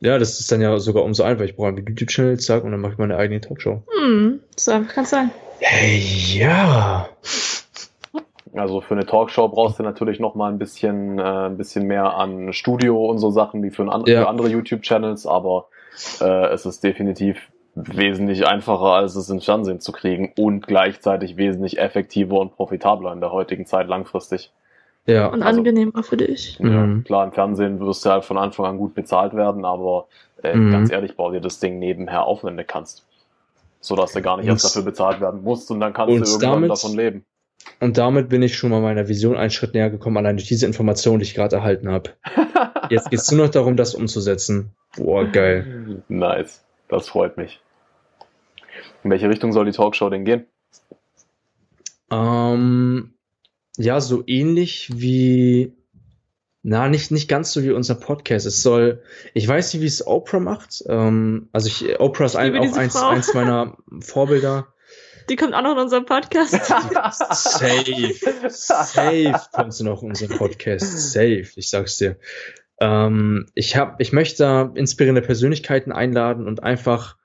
Ja, 0.00 0.16
das 0.16 0.38
ist 0.38 0.52
dann 0.52 0.60
ja 0.60 0.78
sogar 0.78 1.02
umso 1.02 1.24
einfacher. 1.24 1.46
Ich 1.46 1.56
brauche 1.56 1.68
einen 1.70 1.78
YouTube-Channel, 1.78 2.38
zack, 2.38 2.62
und 2.62 2.70
dann 2.70 2.78
mache 2.80 2.92
ich 2.92 2.98
meine 2.98 3.16
eigene 3.16 3.40
Talkshow. 3.40 3.82
Hm, 4.00 4.38
so 4.54 4.70
einfach 4.70 4.94
kann 4.94 5.04
sein. 5.06 5.32
Hey, 5.60 5.98
ja. 6.38 7.08
Also 8.54 8.80
für 8.80 8.94
eine 8.94 9.06
Talkshow 9.06 9.48
brauchst 9.48 9.78
du 9.78 9.82
natürlich 9.82 10.20
noch 10.20 10.34
mal 10.34 10.50
ein 10.50 10.58
bisschen, 10.58 11.18
äh, 11.18 11.22
ein 11.22 11.56
bisschen 11.56 11.86
mehr 11.86 12.14
an 12.14 12.52
Studio 12.52 13.04
und 13.06 13.18
so 13.18 13.30
Sachen 13.30 13.62
wie 13.62 13.70
für, 13.70 13.82
ein 13.82 13.90
an 13.90 14.04
Ja. 14.06 14.22
für 14.22 14.28
andere 14.28 14.48
YouTube-Channels, 14.48 15.26
aber 15.26 15.66
äh, 16.20 16.46
es 16.48 16.64
ist 16.66 16.82
definitiv 16.82 17.50
wesentlich 17.74 18.46
einfacher, 18.46 18.94
als 18.94 19.14
es 19.14 19.28
ins 19.30 19.44
Fernsehen 19.44 19.80
zu 19.80 19.92
kriegen 19.92 20.32
und 20.36 20.66
gleichzeitig 20.66 21.36
wesentlich 21.36 21.78
effektiver 21.78 22.40
und 22.40 22.56
profitabler 22.56 23.12
in 23.12 23.20
der 23.20 23.30
heutigen 23.30 23.66
Zeit 23.66 23.86
langfristig. 23.88 24.50
Ja. 25.06 25.26
Und 25.28 25.42
Also- 25.42 25.58
angenehmer 25.60 26.02
für 26.02 26.16
dich. 26.16 26.58
Mhm. 26.60 26.96
Ja, 26.98 27.02
klar, 27.04 27.24
im 27.26 27.32
Fernsehen 27.32 27.78
wirst 27.80 28.04
du 28.04 28.10
halt 28.10 28.24
von 28.24 28.38
Anfang 28.38 28.66
an 28.66 28.78
gut 28.78 28.94
bezahlt 28.94 29.34
werden, 29.34 29.64
aber 29.64 30.06
äh, 30.42 30.54
Mhm. 30.56 30.72
ganz 30.72 30.90
ehrlich, 30.90 31.16
bau 31.16 31.30
dir 31.30 31.40
das 31.40 31.60
Ding 31.60 31.78
nebenher 31.78 32.24
auf, 32.24 32.42
wenn 32.44 32.56
du 32.56 32.64
kannst. 32.64 33.04
Sodass 33.80 34.12
du 34.12 34.22
gar 34.22 34.36
nicht 34.36 34.46
erst 34.46 34.64
dafür 34.64 34.82
bezahlt 34.82 35.20
werden 35.20 35.42
musst 35.42 35.70
und 35.70 35.80
dann 35.80 35.92
kannst 35.92 36.14
und 36.14 36.20
du 36.20 36.30
irgendwann 36.30 36.52
damit- 36.52 36.70
davon 36.70 36.96
leben. 36.96 37.24
Und 37.80 37.98
damit 37.98 38.28
bin 38.28 38.42
ich 38.42 38.56
schon 38.56 38.70
mal 38.70 38.80
meiner 38.80 39.08
Vision 39.08 39.36
einen 39.36 39.50
Schritt 39.50 39.74
näher 39.74 39.90
gekommen, 39.90 40.16
allein 40.16 40.36
durch 40.36 40.48
diese 40.48 40.66
Information, 40.66 41.18
die 41.18 41.24
ich 41.24 41.34
gerade 41.34 41.56
erhalten 41.56 41.90
habe. 41.90 42.10
Jetzt 42.90 43.10
geht 43.10 43.20
es 43.20 43.30
nur 43.30 43.46
noch 43.46 43.52
darum, 43.52 43.76
das 43.76 43.94
umzusetzen. 43.94 44.74
Boah, 44.96 45.24
geil. 45.26 46.02
Nice. 46.08 46.64
Das 46.88 47.08
freut 47.08 47.36
mich. 47.36 47.60
In 49.04 49.10
welche 49.10 49.28
Richtung 49.28 49.52
soll 49.52 49.66
die 49.66 49.72
Talkshow 49.72 50.08
denn 50.08 50.24
gehen? 50.24 50.46
Ähm, 52.10 53.14
ja, 53.76 54.00
so 54.00 54.22
ähnlich 54.26 54.90
wie, 54.94 55.72
na, 56.62 56.88
nicht, 56.88 57.10
nicht 57.10 57.28
ganz 57.28 57.52
so 57.52 57.62
wie 57.62 57.70
unser 57.70 57.94
Podcast. 57.94 58.46
Es 58.46 58.62
soll, 58.62 59.02
ich 59.34 59.46
weiß 59.46 59.72
nicht, 59.72 59.82
wie 59.82 59.86
es 59.86 60.06
Oprah 60.06 60.40
macht. 60.40 60.82
Ähm, 60.88 61.48
also 61.52 61.68
ich, 61.68 62.00
Oprah 62.00 62.24
ist 62.26 62.36
ein, 62.36 62.56
auch 62.56 62.76
eins, 62.76 62.98
Frau. 62.98 63.08
eins 63.08 63.32
meiner 63.34 63.76
Vorbilder. 64.00 64.68
Die 65.28 65.36
kommt 65.36 65.54
auch 65.54 65.62
noch 65.62 65.72
in 65.72 65.78
unserem 65.78 66.06
Podcast. 66.06 66.52
Safe, 67.32 68.14
safe 68.48 69.40
kommt 69.52 69.74
sie 69.74 69.84
noch 69.84 70.02
in 70.02 70.08
unseren 70.08 70.36
Podcast. 70.36 71.12
Safe, 71.12 71.46
ich 71.54 71.68
sag's 71.68 71.98
dir. 71.98 72.16
Ähm, 72.80 73.46
ich 73.54 73.76
hab, 73.76 74.00
ich 74.00 74.12
möchte 74.12 74.42
da 74.42 74.72
inspirierende 74.74 75.22
Persönlichkeiten 75.22 75.92
einladen 75.92 76.46
und 76.46 76.62
einfach 76.62 77.16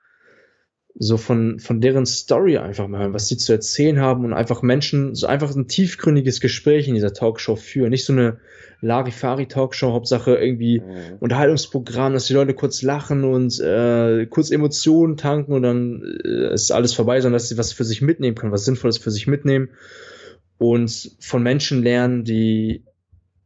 so 0.96 1.16
von, 1.16 1.58
von 1.58 1.80
deren 1.80 2.06
Story 2.06 2.56
einfach 2.56 2.86
mal 2.86 3.00
hören, 3.00 3.14
was 3.14 3.26
sie 3.26 3.36
zu 3.36 3.52
erzählen 3.52 3.98
haben 3.98 4.24
und 4.24 4.32
einfach 4.32 4.62
Menschen, 4.62 5.14
so 5.14 5.26
einfach 5.26 5.54
ein 5.54 5.66
tiefgründiges 5.66 6.40
Gespräch 6.40 6.86
in 6.86 6.94
dieser 6.94 7.12
Talkshow 7.12 7.56
führen. 7.56 7.90
Nicht 7.90 8.04
so 8.04 8.12
eine 8.12 8.38
Larifari-Talkshow, 8.80 9.92
Hauptsache 9.92 10.36
irgendwie 10.36 10.80
Mhm. 10.80 11.16
Unterhaltungsprogramm, 11.18 12.12
dass 12.12 12.26
die 12.26 12.34
Leute 12.34 12.54
kurz 12.54 12.82
lachen 12.82 13.24
und 13.24 13.58
äh, 13.60 14.26
kurz 14.26 14.50
Emotionen 14.50 15.16
tanken 15.16 15.52
und 15.52 15.62
dann 15.62 16.20
äh, 16.24 16.54
ist 16.54 16.70
alles 16.70 16.94
vorbei, 16.94 17.20
sondern 17.20 17.38
dass 17.38 17.48
sie 17.48 17.58
was 17.58 17.72
für 17.72 17.84
sich 17.84 18.00
mitnehmen 18.00 18.36
können, 18.36 18.52
was 18.52 18.64
Sinnvolles 18.64 18.98
für 18.98 19.10
sich 19.10 19.26
mitnehmen 19.26 19.70
und 20.58 21.16
von 21.18 21.42
Menschen 21.42 21.82
lernen, 21.82 22.24
die 22.24 22.84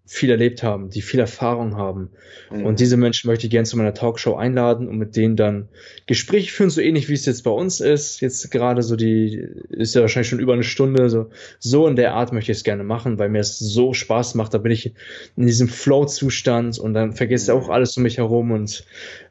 viel 0.08 0.30
erlebt 0.30 0.62
haben, 0.62 0.88
die 0.88 1.02
viel 1.02 1.20
Erfahrung 1.20 1.76
haben. 1.76 2.08
Mhm. 2.50 2.64
Und 2.64 2.80
diese 2.80 2.96
Menschen 2.96 3.28
möchte 3.28 3.46
ich 3.46 3.50
gerne 3.50 3.66
zu 3.66 3.76
meiner 3.76 3.92
Talkshow 3.92 4.36
einladen 4.36 4.88
und 4.88 4.96
mit 4.96 5.16
denen 5.16 5.36
dann 5.36 5.68
Gespräche 6.06 6.50
führen, 6.50 6.70
so 6.70 6.80
ähnlich 6.80 7.10
wie 7.10 7.12
es 7.12 7.26
jetzt 7.26 7.44
bei 7.44 7.50
uns 7.50 7.80
ist. 7.80 8.22
Jetzt 8.22 8.50
gerade 8.50 8.82
so 8.82 8.96
die, 8.96 9.46
ist 9.68 9.94
ja 9.94 10.00
wahrscheinlich 10.00 10.30
schon 10.30 10.40
über 10.40 10.54
eine 10.54 10.62
Stunde, 10.62 11.10
so, 11.10 11.28
so 11.58 11.86
in 11.86 11.94
der 11.94 12.14
Art 12.14 12.32
möchte 12.32 12.52
ich 12.52 12.58
es 12.58 12.64
gerne 12.64 12.84
machen, 12.84 13.18
weil 13.18 13.28
mir 13.28 13.40
es 13.40 13.58
so 13.58 13.92
Spaß 13.92 14.34
macht. 14.34 14.54
Da 14.54 14.58
bin 14.58 14.72
ich 14.72 14.94
in 15.36 15.46
diesem 15.46 15.68
Flow-Zustand 15.68 16.78
und 16.78 16.94
dann 16.94 17.12
vergesse 17.12 17.52
ich 17.52 17.58
auch 17.58 17.68
alles 17.68 17.94
um 17.98 18.02
mich 18.02 18.16
herum 18.16 18.50
und 18.50 18.84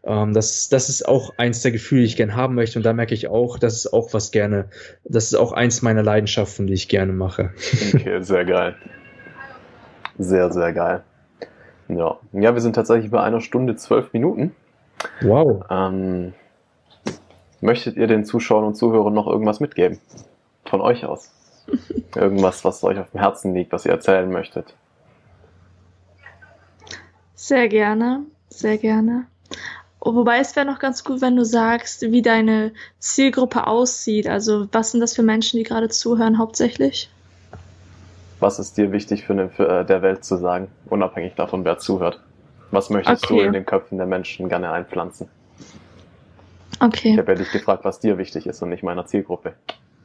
ähm, 0.04 0.34
das, 0.34 0.70
das 0.70 0.90
ist 0.90 1.08
auch 1.08 1.34
eins 1.38 1.64
der 1.64 1.72
Gefühle, 1.72 2.02
die 2.02 2.08
ich 2.08 2.18
gerne 2.18 2.36
haben 2.36 2.54
möchte. 2.54 2.78
Und 2.78 2.84
da 2.84 2.94
merke 2.94 3.16
ich 3.16 3.30
auch, 3.30 3.58
das 3.58 3.76
ist 3.78 3.94
auch 3.94 4.14
was 4.14 4.32
gerne, 4.32 4.70
das 5.06 5.26
ist 5.26 5.36
auch 5.36 5.54
eins 5.54 5.82
meiner 5.82 6.04
Leidenschaften, 6.04 6.68
die 6.68 6.74
ich 6.74 6.88
gerne 6.88 7.14
mache. 7.14 7.52
Okay, 7.94 8.22
sehr 8.22 8.45
geil. 8.45 8.76
Sehr, 10.18 10.52
sehr 10.52 10.73
geil. 10.73 11.03
Ja. 11.88 12.18
ja, 12.34 12.53
wir 12.53 12.61
sind 12.61 12.73
tatsächlich 12.73 13.11
bei 13.11 13.22
einer 13.22 13.39
Stunde 13.39 13.76
zwölf 13.76 14.11
Minuten. 14.14 14.56
Wow. 15.22 15.64
Ähm, 15.69 16.34
möchtet 17.61 17.95
ihr 17.95 18.07
den 18.07 18.26
Zuschauern 18.26 18.65
und 18.65 18.76
Zuhörern 18.76 19.14
noch 19.14 19.27
irgendwas 19.27 19.60
mitgeben? 19.60 19.99
Von 20.65 20.81
euch 20.81 21.06
aus? 21.06 21.31
Irgendwas, 22.15 22.64
was 22.64 22.84
euch 22.84 22.98
auf 22.98 23.11
dem 23.11 23.19
Herzen 23.19 23.53
liegt, 23.53 23.73
was 23.73 23.85
ihr 23.85 23.91
erzählen 23.91 24.31
möchtet? 24.31 24.73
Sehr 27.35 27.68
gerne, 27.68 28.23
sehr 28.49 28.77
gerne. 28.77 29.27
Oh, 29.99 30.15
Wobei 30.15 30.39
es 30.39 30.56
wäre 30.56 30.65
noch 30.65 30.80
ganz 30.80 31.03
gut, 31.03 31.22
wenn 31.22 31.35
du 31.35 31.44
sagst, 31.44 32.02
wie 32.02 32.22
deine 32.22 32.72
Zielgruppe 32.99 33.68
aussieht. 33.68 34.27
Also 34.27 34.68
was 34.72 34.91
sind 34.91 35.02
das 35.02 35.14
für 35.14 35.23
Menschen, 35.23 35.57
die 35.57 35.64
gerade 35.64 35.89
zuhören 35.89 36.38
hauptsächlich? 36.38 37.10
Was 38.39 38.59
ist 38.59 38.77
dir 38.77 38.91
wichtig 38.91 39.26
für, 39.26 39.34
eine, 39.34 39.49
für 39.49 39.68
äh, 39.68 39.85
der 39.85 40.01
Welt 40.01 40.23
zu 40.23 40.38
sagen, 40.38 40.69
unabhängig 40.85 41.35
davon, 41.35 41.65
wer 41.65 41.80
zuhört? 41.80 42.19
Was 42.72 42.89
möchtest 42.89 43.30
du 43.30 43.35
Okay. 43.35 43.45
in 43.47 43.53
den 43.53 43.65
Köpfen 43.65 43.97
der 43.97 44.07
Menschen 44.07 44.49
gerne 44.49 44.72
einpflanzen? 44.72 45.30
Ich 46.72 46.80
Okay. 46.81 47.18
habe 47.18 47.31
ja 47.31 47.38
dich 47.38 47.51
gefragt, 47.51 47.84
was 47.85 47.99
dir 47.99 48.18
wichtig 48.18 48.45
ist 48.45 48.61
und 48.61 48.69
nicht 48.69 48.84
meiner 48.84 49.05
Zielgruppe. 49.05 49.55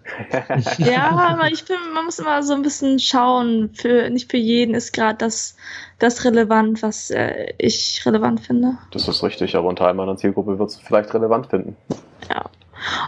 Ja, 0.79 1.11
aber 1.17 1.47
ich 1.53 1.63
finde, 1.65 1.83
man 1.95 2.05
muss 2.07 2.19
immer 2.19 2.43
so 2.43 2.55
ein 2.55 2.63
bisschen 2.63 2.99
schauen. 2.99 3.71
Für, 3.75 4.11
nicht 4.11 4.31
für 4.31 4.37
jeden 4.37 4.75
ist 4.75 4.93
gerade 4.93 5.17
das, 5.19 5.57
das 5.99 6.25
relevant, 6.25 6.83
was 6.83 7.11
äh, 7.11 7.55
ich 7.59 8.03
relevant 8.05 8.41
finde. 8.41 8.77
Das 8.91 9.09
ist 9.09 9.23
richtig, 9.23 9.55
aber 9.57 9.71
ein 9.71 9.77
Teil 9.77 9.95
meiner 9.95 10.17
Zielgruppe 10.17 10.59
wird 10.59 10.71
es 10.71 10.77
vielleicht 10.77 11.13
relevant 11.15 11.47
finden. 11.49 11.77
Ja. 12.29 12.45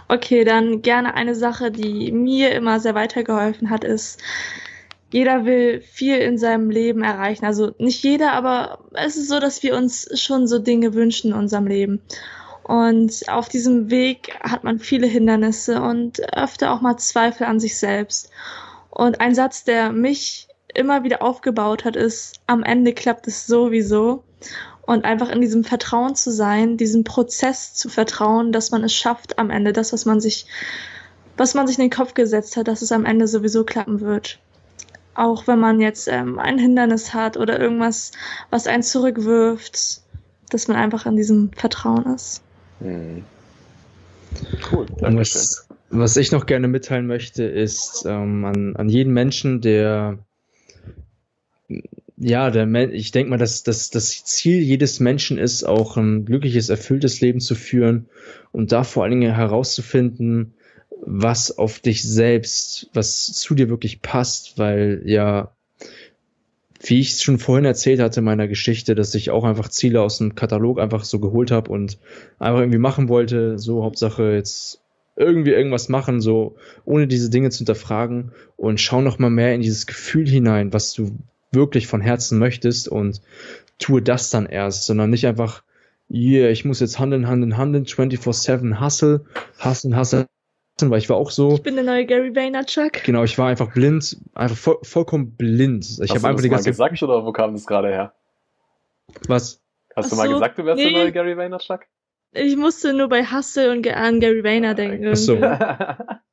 Okay, 0.07 0.43
dann 0.45 0.81
gerne 0.81 1.15
eine 1.15 1.35
Sache, 1.35 1.69
die 1.71 2.11
mir 2.11 2.51
immer 2.51 2.79
sehr 2.79 2.95
weitergeholfen 2.95 3.69
hat, 3.69 3.83
ist, 3.83 4.21
jeder 5.15 5.45
will 5.45 5.79
viel 5.79 6.17
in 6.17 6.37
seinem 6.37 6.69
Leben 6.69 7.01
erreichen. 7.01 7.45
Also 7.45 7.71
nicht 7.77 8.03
jeder, 8.03 8.33
aber 8.33 8.79
es 8.91 9.15
ist 9.15 9.29
so, 9.29 9.39
dass 9.39 9.63
wir 9.63 9.73
uns 9.73 10.09
schon 10.19 10.45
so 10.45 10.59
Dinge 10.59 10.93
wünschen 10.93 11.31
in 11.31 11.37
unserem 11.37 11.67
Leben. 11.67 12.01
Und 12.63 13.23
auf 13.29 13.47
diesem 13.47 13.89
Weg 13.89 14.37
hat 14.41 14.65
man 14.65 14.77
viele 14.77 15.07
Hindernisse 15.07 15.81
und 15.81 16.19
öfter 16.35 16.73
auch 16.73 16.81
mal 16.81 16.97
Zweifel 16.97 17.47
an 17.47 17.61
sich 17.61 17.77
selbst. 17.77 18.29
Und 18.89 19.21
ein 19.21 19.33
Satz, 19.33 19.63
der 19.63 19.93
mich 19.93 20.49
immer 20.73 21.05
wieder 21.05 21.21
aufgebaut 21.21 21.85
hat, 21.85 21.95
ist, 21.95 22.41
am 22.45 22.63
Ende 22.63 22.91
klappt 22.91 23.25
es 23.27 23.47
sowieso. 23.47 24.21
Und 24.81 25.05
einfach 25.05 25.29
in 25.29 25.39
diesem 25.39 25.63
Vertrauen 25.63 26.15
zu 26.15 26.29
sein, 26.29 26.75
diesem 26.75 27.05
Prozess 27.05 27.73
zu 27.73 27.87
vertrauen, 27.87 28.51
dass 28.51 28.71
man 28.71 28.83
es 28.83 28.93
schafft 28.93 29.39
am 29.39 29.49
Ende, 29.49 29.71
das, 29.71 29.93
was 29.93 30.03
man 30.03 30.19
sich, 30.19 30.45
was 31.37 31.53
man 31.53 31.67
sich 31.67 31.77
in 31.77 31.85
den 31.85 31.97
Kopf 31.97 32.15
gesetzt 32.15 32.57
hat, 32.57 32.67
dass 32.67 32.81
es 32.81 32.91
am 32.91 33.05
Ende 33.05 33.29
sowieso 33.29 33.63
klappen 33.63 34.01
wird. 34.01 34.39
Auch 35.15 35.47
wenn 35.47 35.59
man 35.59 35.79
jetzt 35.79 36.07
ähm, 36.07 36.39
ein 36.39 36.59
Hindernis 36.59 37.13
hat 37.13 37.37
oder 37.37 37.59
irgendwas, 37.59 38.11
was 38.49 38.67
einen 38.67 38.83
zurückwirft, 38.83 40.01
dass 40.49 40.67
man 40.67 40.77
einfach 40.77 41.05
in 41.05 41.15
diesem 41.15 41.51
Vertrauen 41.53 42.13
ist. 42.13 42.43
Hm. 42.79 43.23
Cool, 44.71 44.85
schön. 44.99 45.17
was, 45.17 45.67
was 45.89 46.17
ich 46.17 46.31
noch 46.31 46.45
gerne 46.45 46.67
mitteilen 46.67 47.07
möchte, 47.07 47.43
ist 47.43 48.05
ähm, 48.05 48.43
an, 48.43 48.75
an 48.75 48.89
jeden 48.89 49.13
Menschen, 49.13 49.61
der 49.61 50.19
ja, 52.17 52.49
der 52.49 52.65
Men 52.65 52.93
ich 52.93 53.11
denke 53.11 53.29
mal, 53.29 53.37
dass, 53.37 53.63
dass 53.63 53.89
das 53.89 54.23
Ziel 54.23 54.61
jedes 54.61 54.99
Menschen 54.99 55.37
ist, 55.37 55.63
auch 55.63 55.97
ein 55.97 56.25
glückliches, 56.25 56.69
erfülltes 56.69 57.21
Leben 57.21 57.39
zu 57.39 57.55
führen 57.55 58.07
und 58.51 58.71
da 58.71 58.83
vor 58.83 59.03
allen 59.03 59.19
Dingen 59.19 59.35
herauszufinden, 59.35 60.54
was 61.01 61.57
auf 61.57 61.79
dich 61.79 62.03
selbst, 62.03 62.89
was 62.93 63.25
zu 63.33 63.55
dir 63.55 63.69
wirklich 63.69 64.01
passt, 64.01 64.57
weil 64.57 65.01
ja, 65.05 65.51
wie 66.81 66.99
ich 66.99 67.13
es 67.13 67.23
schon 67.23 67.39
vorhin 67.39 67.65
erzählt 67.65 67.99
hatte 67.99 68.19
in 68.19 68.25
meiner 68.25 68.47
Geschichte, 68.47 68.95
dass 68.95 69.15
ich 69.15 69.31
auch 69.31 69.43
einfach 69.43 69.69
Ziele 69.69 70.01
aus 70.01 70.17
dem 70.17 70.35
Katalog 70.35 70.79
einfach 70.79 71.03
so 71.03 71.19
geholt 71.19 71.51
habe 71.51 71.71
und 71.71 71.97
einfach 72.39 72.59
irgendwie 72.59 72.79
machen 72.79 73.09
wollte, 73.09 73.57
so 73.57 73.83
Hauptsache 73.83 74.33
jetzt 74.33 74.81
irgendwie 75.15 75.51
irgendwas 75.51 75.89
machen, 75.89 76.21
so 76.21 76.55
ohne 76.83 77.07
diese 77.07 77.29
Dinge 77.29 77.49
zu 77.49 77.59
hinterfragen 77.59 78.31
und 78.57 78.81
schau 78.81 79.01
noch 79.01 79.17
mal 79.17 79.29
mehr 79.29 79.55
in 79.55 79.61
dieses 79.61 79.87
Gefühl 79.87 80.27
hinein, 80.27 80.73
was 80.73 80.93
du 80.93 81.17
wirklich 81.51 81.87
von 81.87 82.01
Herzen 82.01 82.37
möchtest 82.37 82.89
und 82.89 83.21
tue 83.79 84.01
das 84.01 84.29
dann 84.29 84.45
erst, 84.45 84.85
sondern 84.85 85.09
nicht 85.09 85.25
einfach, 85.25 85.63
yeah, 86.11 86.49
ich 86.49 86.65
muss 86.65 86.81
jetzt 86.81 86.99
handeln, 86.99 87.27
handeln, 87.27 87.57
handeln, 87.57 87.85
24-7 87.85 88.81
hustle, 88.81 89.25
hustlen, 89.63 89.97
hustlen, 89.97 90.25
weil 90.81 90.99
ich 90.99 91.09
war 91.09 91.17
auch 91.17 91.31
so, 91.31 91.53
Ich 91.53 91.63
bin 91.63 91.75
der 91.75 91.83
neue 91.83 92.05
Gary 92.05 92.35
Vaynerchuk. 92.35 93.03
genau, 93.03 93.23
ich 93.23 93.37
war 93.37 93.47
einfach 93.47 93.71
blind, 93.73 94.17
einfach 94.33 94.57
voll, 94.57 94.77
vollkommen 94.83 95.31
blind. 95.35 95.85
Ich 95.85 95.99
Hast 96.01 96.09
habe 96.09 96.19
du 96.19 96.25
einfach 96.27 96.31
das 96.33 96.41
die 96.43 96.49
mal 96.49 96.55
ganze 96.55 96.69
gesagt 96.71 97.03
oder 97.03 97.25
wo 97.25 97.31
kam 97.31 97.53
das 97.53 97.65
gerade 97.65 97.89
her? 97.89 98.13
was 99.27 99.61
Hast 99.95 100.11
du 100.11 100.15
Ach 100.15 100.19
mal 100.19 100.27
so, 100.27 100.33
gesagt, 100.33 100.57
du 100.57 100.65
wärst 100.65 100.79
der 100.81 100.91
nee. 100.91 100.97
neue 100.97 101.11
Gary 101.11 101.37
Vaynerchuk? 101.37 101.81
Ich 102.33 102.57
musste 102.57 102.93
nur 102.93 103.07
bei 103.07 103.23
Hustle 103.23 103.71
und 103.71 103.87
an 103.87 104.19
Gary 104.19 104.43
Vayner 104.43 104.73
denken. 104.75 105.07
Ach 105.11 105.15
so. 105.15 105.37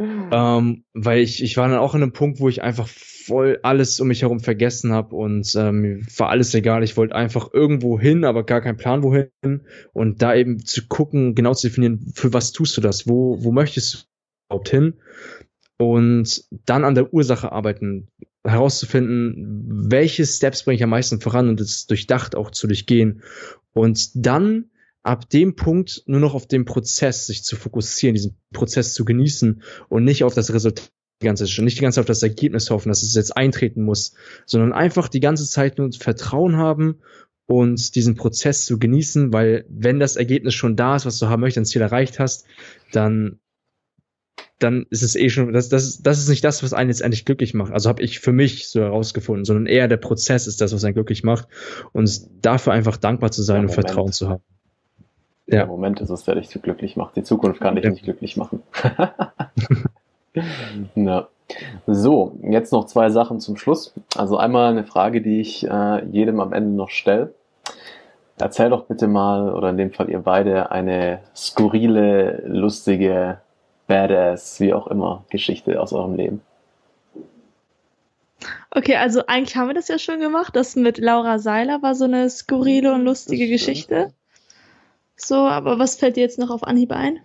Ähm, 0.00 0.84
weil 0.94 1.18
ich, 1.18 1.42
ich 1.42 1.58
war 1.58 1.68
dann 1.68 1.78
auch 1.78 1.94
an 1.94 2.02
einem 2.02 2.14
Punkt, 2.14 2.40
wo 2.40 2.48
ich 2.48 2.62
einfach 2.62 2.88
voll 3.26 3.58
alles 3.62 4.00
um 4.00 4.08
mich 4.08 4.22
herum 4.22 4.40
vergessen 4.40 4.92
habe 4.92 5.14
und 5.16 5.54
ähm, 5.56 6.06
war 6.16 6.28
alles 6.28 6.54
egal. 6.54 6.82
Ich 6.82 6.96
wollte 6.96 7.14
einfach 7.14 7.52
irgendwo 7.52 7.98
hin, 7.98 8.24
aber 8.24 8.44
gar 8.44 8.60
keinen 8.60 8.76
Plan 8.76 9.02
wohin. 9.02 9.30
Und 9.92 10.22
da 10.22 10.34
eben 10.34 10.64
zu 10.64 10.86
gucken, 10.88 11.34
genau 11.34 11.54
zu 11.54 11.68
definieren, 11.68 12.12
für 12.14 12.32
was 12.32 12.52
tust 12.52 12.76
du 12.76 12.80
das? 12.80 13.08
Wo, 13.08 13.42
wo 13.42 13.52
möchtest 13.52 13.94
du 13.94 13.98
überhaupt 14.48 14.68
hin? 14.68 14.94
Und 15.78 16.44
dann 16.66 16.84
an 16.84 16.94
der 16.94 17.12
Ursache 17.12 17.52
arbeiten, 17.52 18.08
herauszufinden, 18.44 19.90
welche 19.90 20.26
Steps 20.26 20.64
bringe 20.64 20.76
ich 20.76 20.82
am 20.82 20.90
meisten 20.90 21.20
voran 21.20 21.48
und 21.48 21.60
es 21.60 21.86
durchdacht 21.86 22.34
auch 22.34 22.50
zu 22.50 22.66
durchgehen. 22.66 23.22
Und 23.72 24.10
dann 24.14 24.70
ab 25.02 25.28
dem 25.30 25.56
Punkt 25.56 26.02
nur 26.06 26.20
noch 26.20 26.34
auf 26.34 26.46
den 26.46 26.64
Prozess 26.64 27.26
sich 27.26 27.44
zu 27.44 27.56
fokussieren, 27.56 28.14
diesen 28.14 28.36
Prozess 28.52 28.92
zu 28.92 29.04
genießen 29.04 29.62
und 29.88 30.04
nicht 30.04 30.24
auf 30.24 30.34
das 30.34 30.52
Resultat 30.52 30.90
die 31.20 31.26
ganze 31.26 31.44
Zeit, 31.44 31.64
nicht 31.64 31.78
die 31.78 31.82
ganze 31.82 31.96
Zeit 31.96 32.02
auf 32.02 32.06
das 32.06 32.22
Ergebnis 32.22 32.70
hoffen, 32.70 32.88
dass 32.88 33.02
es 33.02 33.14
jetzt 33.14 33.36
eintreten 33.36 33.82
muss, 33.82 34.14
sondern 34.46 34.72
einfach 34.72 35.08
die 35.08 35.20
ganze 35.20 35.46
Zeit 35.46 35.78
nur 35.78 35.90
Vertrauen 35.92 36.56
haben 36.56 37.00
und 37.46 37.94
diesen 37.94 38.14
Prozess 38.14 38.64
zu 38.64 38.78
genießen, 38.78 39.32
weil 39.32 39.64
wenn 39.68 40.00
das 40.00 40.16
Ergebnis 40.16 40.54
schon 40.54 40.76
da 40.76 40.96
ist, 40.96 41.06
was 41.06 41.18
du 41.18 41.28
haben 41.28 41.40
möchtest, 41.40 41.62
ein 41.62 41.66
Ziel 41.66 41.82
erreicht 41.82 42.18
hast, 42.18 42.46
dann 42.92 43.38
dann 44.58 44.86
ist 44.90 45.02
es 45.02 45.16
eh 45.16 45.30
schon, 45.30 45.52
das, 45.52 45.68
das, 45.70 46.02
das 46.02 46.18
ist 46.18 46.28
nicht 46.28 46.44
das, 46.44 46.62
was 46.62 46.74
einen 46.74 46.90
jetzt 46.90 47.00
endlich 47.00 47.24
glücklich 47.24 47.54
macht. 47.54 47.72
Also 47.72 47.88
habe 47.88 48.02
ich 48.02 48.20
für 48.20 48.32
mich 48.32 48.68
so 48.68 48.80
herausgefunden, 48.80 49.46
sondern 49.46 49.66
eher 49.66 49.88
der 49.88 49.96
Prozess 49.96 50.46
ist 50.46 50.60
das, 50.60 50.74
was 50.74 50.84
einen 50.84 50.92
glücklich 50.92 51.24
macht. 51.24 51.48
Und 51.92 52.28
dafür 52.44 52.74
einfach 52.74 52.98
dankbar 52.98 53.30
zu 53.30 53.42
sein 53.42 53.56
ja, 53.56 53.62
und 53.62 53.70
Vertrauen 53.70 54.12
zu 54.12 54.28
haben. 54.28 54.42
Ja. 55.46 55.60
Der 55.60 55.66
Moment 55.66 56.00
ist 56.00 56.10
es, 56.10 56.24
der 56.24 56.34
dich 56.34 56.50
glücklich 56.50 56.96
macht. 56.96 57.16
Die 57.16 57.22
Zukunft 57.22 57.60
kann 57.60 57.74
dich 57.74 57.84
ja. 57.84 57.90
nicht 57.90 58.04
glücklich 58.04 58.36
machen. 58.36 58.62
ja. 60.94 61.28
So, 61.86 62.38
jetzt 62.42 62.72
noch 62.72 62.86
zwei 62.86 63.10
Sachen 63.10 63.40
zum 63.40 63.56
Schluss. 63.56 63.92
Also 64.16 64.36
einmal 64.36 64.70
eine 64.70 64.84
Frage, 64.84 65.20
die 65.20 65.40
ich 65.40 65.66
äh, 65.66 66.04
jedem 66.06 66.40
am 66.40 66.52
Ende 66.52 66.70
noch 66.70 66.90
stelle. 66.90 67.34
Erzähl 68.38 68.70
doch 68.70 68.84
bitte 68.84 69.06
mal, 69.06 69.52
oder 69.52 69.70
in 69.70 69.76
dem 69.76 69.92
Fall 69.92 70.08
ihr 70.08 70.20
beide, 70.20 70.70
eine 70.70 71.20
skurrile, 71.34 72.42
lustige, 72.46 73.38
badass, 73.86 74.60
wie 74.60 74.72
auch 74.72 74.86
immer, 74.86 75.24
Geschichte 75.28 75.80
aus 75.80 75.92
eurem 75.92 76.14
Leben. 76.14 76.42
Okay, 78.70 78.96
also 78.96 79.26
eigentlich 79.26 79.56
haben 79.56 79.66
wir 79.66 79.74
das 79.74 79.88
ja 79.88 79.98
schon 79.98 80.20
gemacht. 80.20 80.54
Das 80.56 80.76
mit 80.76 80.98
Laura 80.98 81.38
Seiler 81.38 81.82
war 81.82 81.94
so 81.94 82.04
eine 82.04 82.30
skurrile 82.30 82.94
und 82.94 83.04
lustige 83.04 83.48
Geschichte. 83.48 84.12
So, 85.16 85.34
aber 85.34 85.78
was 85.78 85.96
fällt 85.96 86.16
dir 86.16 86.22
jetzt 86.22 86.38
noch 86.38 86.50
auf 86.50 86.62
Anhieb 86.62 86.92
ein? 86.92 87.20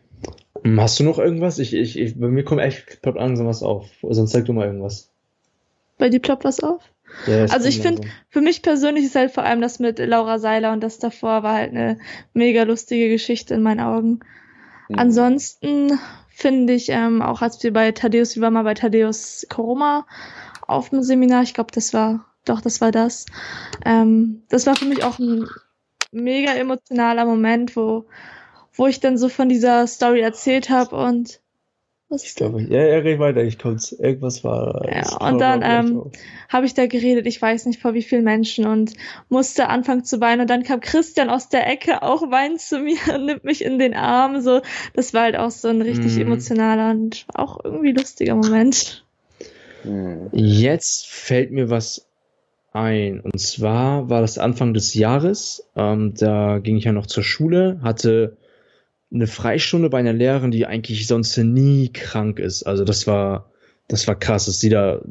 Hm, 0.66 0.82
hast 0.82 1.00
du 1.00 1.04
noch 1.04 1.20
irgendwas? 1.20 1.60
Ich, 1.60 1.76
ich, 1.76 1.98
ich, 2.00 2.20
bei 2.20 2.28
mir 2.28 2.44
kommt 2.44 2.60
echt 2.60 3.04
ploppt 3.04 3.20
langsam 3.20 3.46
was 3.46 3.62
auf. 3.62 3.86
Sonst 4.02 4.32
zeig 4.32 4.46
du 4.46 4.54
mal 4.54 4.66
irgendwas. 4.66 5.12
Bei 6.00 6.10
dir 6.10 6.20
ploppt 6.20 6.44
was 6.44 6.60
auf? 6.60 6.82
Ja, 7.28 7.44
also 7.46 7.68
ich 7.68 7.80
finde, 7.80 8.08
für 8.30 8.42
mich 8.42 8.64
persönlich 8.64 9.06
ist 9.06 9.16
halt 9.16 9.32
vor 9.32 9.44
allem 9.44 9.62
das 9.62 9.78
mit 9.78 10.00
Laura 10.00 10.40
Seiler 10.40 10.74
und 10.74 10.82
das 10.82 10.98
davor 10.98 11.44
war 11.44 11.54
halt 11.54 11.70
eine 11.70 12.00
mega 12.34 12.64
lustige 12.64 13.10
Geschichte 13.10 13.54
in 13.54 13.62
meinen 13.62 13.80
Augen. 13.80 14.20
Mhm. 14.90 15.00
Ansonsten 15.00 16.00
finde 16.30 16.74
ich 16.74 16.90
ähm, 16.90 17.22
auch, 17.22 17.44
als 17.44 17.62
wir 17.64 17.72
bei 17.72 17.92
Thaddeus, 17.92 18.36
wir 18.36 18.42
waren 18.42 18.54
mal 18.54 18.64
bei 18.64 18.74
Thaddeus 18.74 19.46
Koroma 19.50 20.08
auf 20.66 20.90
dem 20.90 21.04
Seminar, 21.04 21.44
ich 21.44 21.54
glaube, 21.54 21.72
das 21.74 21.94
war, 21.94 22.26
doch, 22.44 22.60
das 22.60 22.82
war 22.82 22.92
das. 22.92 23.28
Ähm, 23.86 24.42
das 24.50 24.66
war 24.66 24.76
für 24.76 24.86
mich 24.86 25.04
auch 25.04 25.20
ein 25.20 25.46
mega 26.12 26.54
emotionaler 26.54 27.26
Moment, 27.26 27.78
wo, 27.78 28.08
wo 28.76 28.88
ich 28.88 29.00
dann 29.00 29.18
so 29.18 29.30
von 29.30 29.50
dieser 29.50 29.88
Story 29.88 30.22
erzählt 30.22 30.70
habe 30.70 30.96
und 30.96 31.40
was 32.08 32.22
ist 32.22 32.30
ich 32.30 32.36
glaube, 32.36 32.62
ja, 32.62 32.82
er 32.82 33.04
redet 33.04 33.20
weiter, 33.20 33.44
ich 33.44 33.58
kommt's. 33.58 33.92
Irgendwas 33.92 34.44
war. 34.44 34.88
Ja, 34.88 35.18
und 35.18 35.40
dann 35.40 35.64
ähm, 35.64 36.12
habe 36.50 36.68
ich 36.68 36.76
da 36.76 36.86
geredet, 36.86 37.26
ich 37.26 37.42
weiß 37.42 37.66
nicht 37.66 37.82
vor 37.82 37.96
wie 37.96 38.04
vielen 38.04 38.24
Menschen 38.24 38.68
und 38.68 38.94
musste 39.30 39.70
anfangen 39.70 40.04
zu 40.04 40.22
weinen. 40.22 40.42
Und 40.42 40.50
dann 40.52 40.62
kam 40.62 40.82
Christian 40.82 41.32
aus 41.32 41.50
der 41.50 41.68
Ecke 41.68 42.04
auch 42.04 42.30
weinend 42.30 42.62
zu 42.62 42.78
mir 42.78 43.00
und 43.16 43.26
nimmt 43.26 43.44
mich 43.44 43.66
in 43.66 43.80
den 43.80 43.96
Arm. 43.96 44.42
So, 44.42 44.62
das 44.94 45.16
war 45.16 45.24
halt 45.24 45.36
auch 45.36 45.50
so 45.50 45.68
ein 45.70 45.82
richtig 45.82 46.16
mm. 46.16 46.22
emotionaler 46.22 46.92
und 46.92 47.26
auch 47.34 47.64
irgendwie 47.64 47.94
lustiger 47.94 48.36
Moment. 48.36 49.04
Jetzt 50.32 51.08
fällt 51.08 51.52
mir 51.52 51.72
was 51.72 52.06
ein. 52.72 53.20
Und 53.22 53.40
zwar 53.40 54.10
war 54.10 54.22
das 54.22 54.38
Anfang 54.38 54.76
des 54.76 54.94
Jahres. 54.94 55.68
Ähm, 55.76 56.14
da 56.16 56.60
ging 56.60 56.78
ich 56.78 56.84
ja 56.84 56.92
noch 56.92 57.08
zur 57.08 57.24
Schule, 57.24 57.80
hatte 57.82 58.38
eine 59.16 59.28
Freistunde 59.28 59.90
bei 59.90 60.00
einer 60.00 60.14
Lehrerin, 60.14 60.52
die 60.52 60.66
eigentlich 60.66 61.08
sonst 61.08 61.38
nie 61.38 61.90
krank 61.92 62.40
ist. 62.40 62.64
Also 62.64 62.84
das 62.84 63.08
war, 63.08 63.52
das 63.88 64.08
war 64.08 64.16
krass, 64.18 64.46
dass 64.46 64.60
die 64.60 64.70
da, 64.70 65.02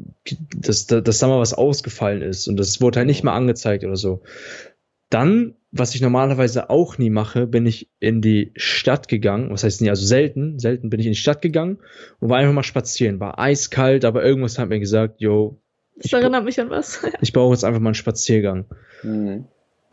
dass, 0.55 0.87
dass 0.87 1.19
da 1.19 1.27
mal 1.27 1.39
was 1.39 1.53
ausgefallen 1.53 2.21
ist 2.21 2.47
und 2.47 2.57
das 2.57 2.79
wurde 2.81 2.99
halt 2.99 3.07
nicht 3.07 3.23
mal 3.23 3.35
angezeigt 3.35 3.83
oder 3.83 3.97
so. 3.97 4.21
Dann, 5.09 5.55
was 5.71 5.93
ich 5.95 6.01
normalerweise 6.01 6.69
auch 6.69 6.97
nie 6.97 7.09
mache, 7.09 7.47
bin 7.47 7.65
ich 7.65 7.89
in 7.99 8.21
die 8.21 8.51
Stadt 8.55 9.07
gegangen. 9.07 9.51
Was 9.51 9.63
heißt 9.63 9.81
nie, 9.81 9.89
also 9.89 10.05
selten, 10.05 10.59
selten 10.59 10.89
bin 10.89 10.99
ich 10.99 11.05
in 11.05 11.13
die 11.13 11.19
Stadt 11.19 11.41
gegangen 11.41 11.79
und 12.19 12.29
war 12.29 12.37
einfach 12.37 12.53
mal 12.53 12.63
spazieren. 12.63 13.19
War 13.19 13.39
eiskalt, 13.39 14.05
aber 14.05 14.23
irgendwas 14.23 14.57
hat 14.57 14.69
mir 14.69 14.79
gesagt, 14.79 15.21
yo, 15.21 15.59
das 15.97 16.11
erinnert 16.11 16.43
mich 16.43 16.59
an 16.59 16.69
was. 16.69 17.01
ich 17.21 17.33
brauche 17.33 17.53
jetzt 17.53 17.63
einfach 17.63 17.79
mal 17.79 17.89
einen 17.89 17.95
Spaziergang. 17.95 18.65
Mhm. 19.03 19.45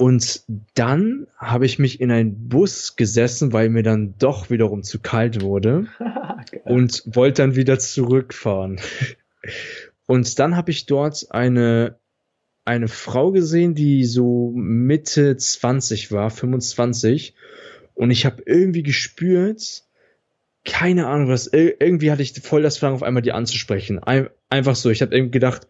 Und 0.02 0.42
dann 0.74 1.28
habe 1.36 1.64
ich 1.64 1.78
mich 1.78 2.00
in 2.00 2.10
einen 2.10 2.48
Bus 2.48 2.96
gesessen, 2.96 3.52
weil 3.52 3.68
mir 3.68 3.84
dann 3.84 4.16
doch 4.18 4.50
wiederum 4.50 4.82
zu 4.82 4.98
kalt 4.98 5.42
wurde 5.42 5.86
und 6.64 7.04
wollte 7.06 7.42
dann 7.42 7.54
wieder 7.54 7.78
zurückfahren. 7.78 8.80
Und 10.06 10.40
dann 10.40 10.56
habe 10.56 10.72
ich 10.72 10.86
dort 10.86 11.28
eine, 11.30 12.00
eine 12.64 12.88
Frau 12.88 13.30
gesehen, 13.30 13.76
die 13.76 14.04
so 14.04 14.50
Mitte 14.56 15.36
20 15.36 16.10
war, 16.10 16.30
25. 16.30 17.36
Und 17.94 18.10
ich 18.10 18.26
habe 18.26 18.42
irgendwie 18.44 18.82
gespürt, 18.82 19.84
keine 20.64 21.06
Ahnung 21.06 21.28
was, 21.28 21.46
irgendwie 21.46 22.10
hatte 22.10 22.22
ich 22.22 22.32
voll 22.40 22.62
das 22.62 22.78
Verlangen 22.78 22.96
auf 22.96 23.04
einmal 23.04 23.22
die 23.22 23.30
anzusprechen. 23.30 24.00
einfach 24.48 24.74
so, 24.74 24.90
ich 24.90 25.00
habe 25.00 25.14
irgendwie 25.14 25.38
gedacht, 25.38 25.68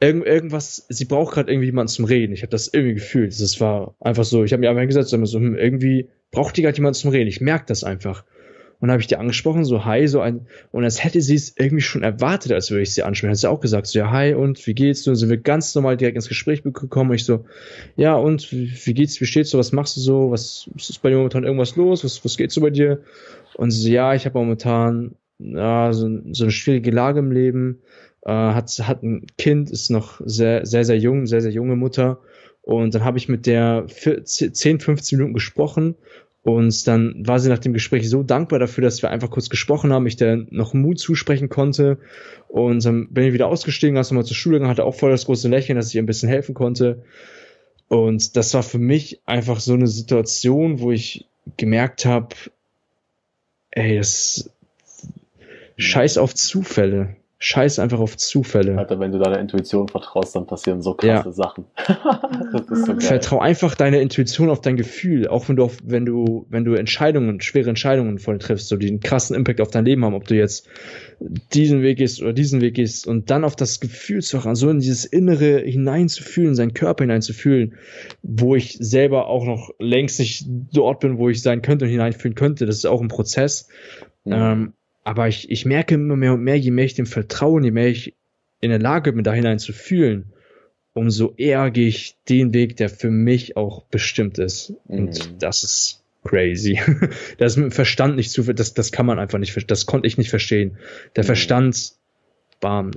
irgend, 0.00 0.26
irgendwas, 0.26 0.86
sie 0.88 1.04
braucht 1.06 1.34
gerade 1.34 1.50
irgendwie 1.50 1.66
jemanden 1.66 1.88
zum 1.88 2.04
Reden. 2.04 2.32
Ich 2.32 2.42
habe 2.42 2.50
das 2.50 2.68
irgendwie 2.72 2.94
gefühlt. 2.94 3.38
Das 3.40 3.60
war 3.60 3.94
einfach 4.00 4.24
so, 4.24 4.44
ich 4.44 4.52
habe 4.52 4.60
mir 4.60 4.68
einfach 4.68 4.80
hingesetzt 4.80 5.12
und 5.14 5.26
so, 5.26 5.38
hm, 5.38 5.56
irgendwie 5.56 6.08
braucht 6.30 6.56
die 6.56 6.62
gerade 6.62 6.76
jemanden 6.76 6.98
zum 6.98 7.10
Reden. 7.10 7.28
Ich 7.28 7.40
merke 7.40 7.66
das 7.66 7.84
einfach. 7.84 8.24
Und 8.78 8.90
habe 8.90 9.00
ich 9.00 9.06
die 9.06 9.16
angesprochen, 9.16 9.64
so 9.64 9.86
hi, 9.86 10.06
so 10.06 10.20
ein, 10.20 10.48
und 10.70 10.84
als 10.84 11.02
hätte 11.02 11.22
sie 11.22 11.34
es 11.34 11.56
irgendwie 11.56 11.80
schon 11.80 12.02
erwartet, 12.02 12.52
als 12.52 12.70
würde 12.70 12.82
ich 12.82 12.92
sie 12.92 13.02
ansprechen. 13.02 13.30
Hat 13.30 13.38
sie 13.38 13.48
auch 13.48 13.60
gesagt, 13.60 13.86
so 13.86 13.98
ja, 13.98 14.10
hi, 14.10 14.34
und 14.34 14.66
wie 14.66 14.74
geht's? 14.74 15.08
Und 15.08 15.14
sind 15.16 15.30
wir 15.30 15.38
ganz 15.38 15.74
normal 15.74 15.96
direkt 15.96 16.16
ins 16.16 16.28
Gespräch 16.28 16.62
gekommen. 16.62 17.10
Und 17.10 17.16
ich 17.16 17.24
so, 17.24 17.46
ja, 17.96 18.16
und 18.16 18.52
wie, 18.52 18.70
wie 18.84 18.92
geht's, 18.92 19.18
wie 19.22 19.24
steht's 19.24 19.48
so, 19.48 19.56
was 19.58 19.72
machst 19.72 19.96
du 19.96 20.00
so, 20.00 20.30
was 20.30 20.68
ist 20.76 21.00
bei 21.00 21.08
dir 21.08 21.16
momentan 21.16 21.44
irgendwas 21.44 21.74
los, 21.76 22.04
was, 22.04 22.22
was 22.22 22.36
geht 22.36 22.52
so 22.52 22.60
bei 22.60 22.68
dir? 22.68 23.00
Und 23.54 23.70
sie 23.70 23.80
so, 23.80 23.88
ja, 23.88 24.14
ich 24.14 24.26
habe 24.26 24.38
momentan 24.38 25.14
ja, 25.38 25.92
so, 25.92 26.08
so 26.32 26.44
eine 26.44 26.50
schwierige 26.50 26.90
Lage 26.90 27.20
im 27.20 27.32
Leben 27.32 27.80
äh, 28.26 28.30
hat, 28.30 28.70
hat 28.82 29.02
ein 29.02 29.26
Kind, 29.38 29.70
ist 29.70 29.90
noch 29.90 30.20
sehr, 30.24 30.66
sehr, 30.66 30.84
sehr 30.84 30.98
jung, 30.98 31.26
sehr, 31.26 31.40
sehr 31.40 31.52
junge 31.52 31.76
Mutter. 31.76 32.18
Und 32.62 32.94
dann 32.94 33.04
habe 33.04 33.18
ich 33.18 33.28
mit 33.28 33.46
der 33.46 33.86
10, 33.86 34.80
15 34.80 35.16
Minuten 35.16 35.34
gesprochen 35.34 35.94
und 36.46 36.86
dann 36.86 37.26
war 37.26 37.40
sie 37.40 37.48
nach 37.48 37.58
dem 37.58 37.72
Gespräch 37.72 38.08
so 38.08 38.22
dankbar 38.22 38.60
dafür, 38.60 38.82
dass 38.82 39.02
wir 39.02 39.10
einfach 39.10 39.30
kurz 39.30 39.48
gesprochen 39.48 39.92
haben, 39.92 40.06
ich 40.06 40.14
der 40.14 40.46
noch 40.50 40.74
Mut 40.74 41.00
zusprechen 41.00 41.48
konnte. 41.48 41.98
Und 42.46 42.84
dann 42.84 43.08
bin 43.12 43.24
ich 43.24 43.32
wieder 43.32 43.48
ausgestiegen, 43.48 43.98
hast 43.98 44.12
nochmal 44.12 44.26
zur 44.26 44.36
Schule 44.36 44.56
gegangen, 44.56 44.70
hatte 44.70 44.84
auch 44.84 44.94
voll 44.94 45.10
das 45.10 45.26
große 45.26 45.48
Lächeln, 45.48 45.74
dass 45.74 45.88
ich 45.88 45.96
ihr 45.96 46.02
ein 46.02 46.06
bisschen 46.06 46.28
helfen 46.28 46.54
konnte. 46.54 47.02
Und 47.88 48.36
das 48.36 48.54
war 48.54 48.62
für 48.62 48.78
mich 48.78 49.20
einfach 49.26 49.58
so 49.58 49.74
eine 49.74 49.88
Situation, 49.88 50.78
wo 50.78 50.92
ich 50.92 51.26
gemerkt 51.56 52.04
habe, 52.04 52.34
ey, 53.72 53.96
das 53.96 54.48
scheiß 55.76 56.16
auf 56.16 56.32
Zufälle. 56.34 57.16
Scheiß 57.38 57.78
einfach 57.80 57.98
auf 57.98 58.16
Zufälle. 58.16 58.78
Alter, 58.78 58.98
wenn 58.98 59.12
du 59.12 59.18
deiner 59.18 59.38
Intuition 59.38 59.88
vertraust, 59.88 60.34
dann 60.34 60.46
passieren 60.46 60.80
so 60.80 60.94
krasse 60.94 61.28
ja. 61.28 61.32
Sachen. 61.32 61.66
so 62.86 62.98
Vertrau 62.98 63.40
einfach 63.40 63.74
deiner 63.74 64.00
Intuition 64.00 64.48
auf 64.48 64.62
dein 64.62 64.78
Gefühl, 64.78 65.28
auch 65.28 65.46
wenn 65.50 65.56
du 65.56 65.64
auf, 65.64 65.76
wenn 65.84 66.06
du, 66.06 66.46
wenn 66.48 66.64
du 66.64 66.72
Entscheidungen, 66.72 67.42
schwere 67.42 67.68
Entscheidungen 67.68 68.18
voll 68.18 68.38
triffst, 68.38 68.68
so 68.68 68.76
die 68.76 68.88
einen 68.88 69.00
krassen 69.00 69.36
Impact 69.36 69.60
auf 69.60 69.70
dein 69.70 69.84
Leben 69.84 70.02
haben, 70.02 70.14
ob 70.14 70.26
du 70.26 70.34
jetzt 70.34 70.66
diesen 71.52 71.82
Weg 71.82 71.98
gehst 71.98 72.22
oder 72.22 72.32
diesen 72.32 72.62
Weg 72.62 72.74
gehst 72.74 73.06
und 73.06 73.30
dann 73.30 73.44
auf 73.44 73.54
das 73.54 73.80
Gefühl 73.80 74.22
zu 74.22 74.42
hören, 74.42 74.54
so 74.54 74.70
in 74.70 74.78
dieses 74.78 75.04
Innere 75.04 75.60
hineinzufühlen, 75.60 76.54
seinen 76.54 76.72
Körper 76.72 77.04
hineinzufühlen, 77.04 77.74
wo 78.22 78.56
ich 78.56 78.78
selber 78.80 79.26
auch 79.26 79.44
noch 79.44 79.70
längst 79.78 80.20
nicht 80.20 80.46
dort 80.72 81.00
bin, 81.00 81.18
wo 81.18 81.28
ich 81.28 81.42
sein 81.42 81.60
könnte 81.60 81.84
und 81.84 81.90
hineinfühlen 81.90 82.34
könnte. 82.34 82.64
Das 82.64 82.76
ist 82.76 82.86
auch 82.86 83.02
ein 83.02 83.08
Prozess. 83.08 83.68
Mhm. 84.24 84.32
Ähm, 84.32 84.72
aber 85.06 85.28
ich, 85.28 85.48
ich 85.52 85.64
merke 85.64 85.94
immer 85.94 86.16
mehr 86.16 86.34
und 86.34 86.42
mehr, 86.42 86.58
je 86.58 86.72
mehr 86.72 86.84
ich 86.84 86.94
dem 86.94 87.06
vertraue, 87.06 87.62
je 87.62 87.70
mehr 87.70 87.86
ich 87.86 88.14
in 88.60 88.70
der 88.70 88.80
Lage 88.80 89.12
bin, 89.12 89.22
da 89.22 89.32
hinein 89.32 89.60
zu 89.60 89.72
fühlen, 89.72 90.32
umso 90.94 91.32
eher 91.36 91.70
gehe 91.70 91.86
ich 91.86 92.16
den 92.28 92.52
Weg, 92.52 92.76
der 92.76 92.88
für 92.88 93.12
mich 93.12 93.56
auch 93.56 93.84
bestimmt 93.84 94.38
ist. 94.38 94.70
Mhm. 94.88 94.98
Und 94.98 95.42
das 95.42 95.62
ist 95.62 96.02
crazy. 96.24 96.80
das 97.38 97.52
ist 97.52 97.56
mit 97.56 97.66
dem 97.66 97.70
Verstand 97.70 98.16
nicht 98.16 98.32
zu, 98.32 98.52
das, 98.52 98.74
das 98.74 98.90
kann 98.90 99.06
man 99.06 99.20
einfach 99.20 99.38
nicht, 99.38 99.70
das 99.70 99.86
konnte 99.86 100.08
ich 100.08 100.18
nicht 100.18 100.30
verstehen. 100.30 100.76
Der 101.14 101.22
mhm. 101.22 101.26
Verstand, 101.26 101.92
bam, 102.60 102.90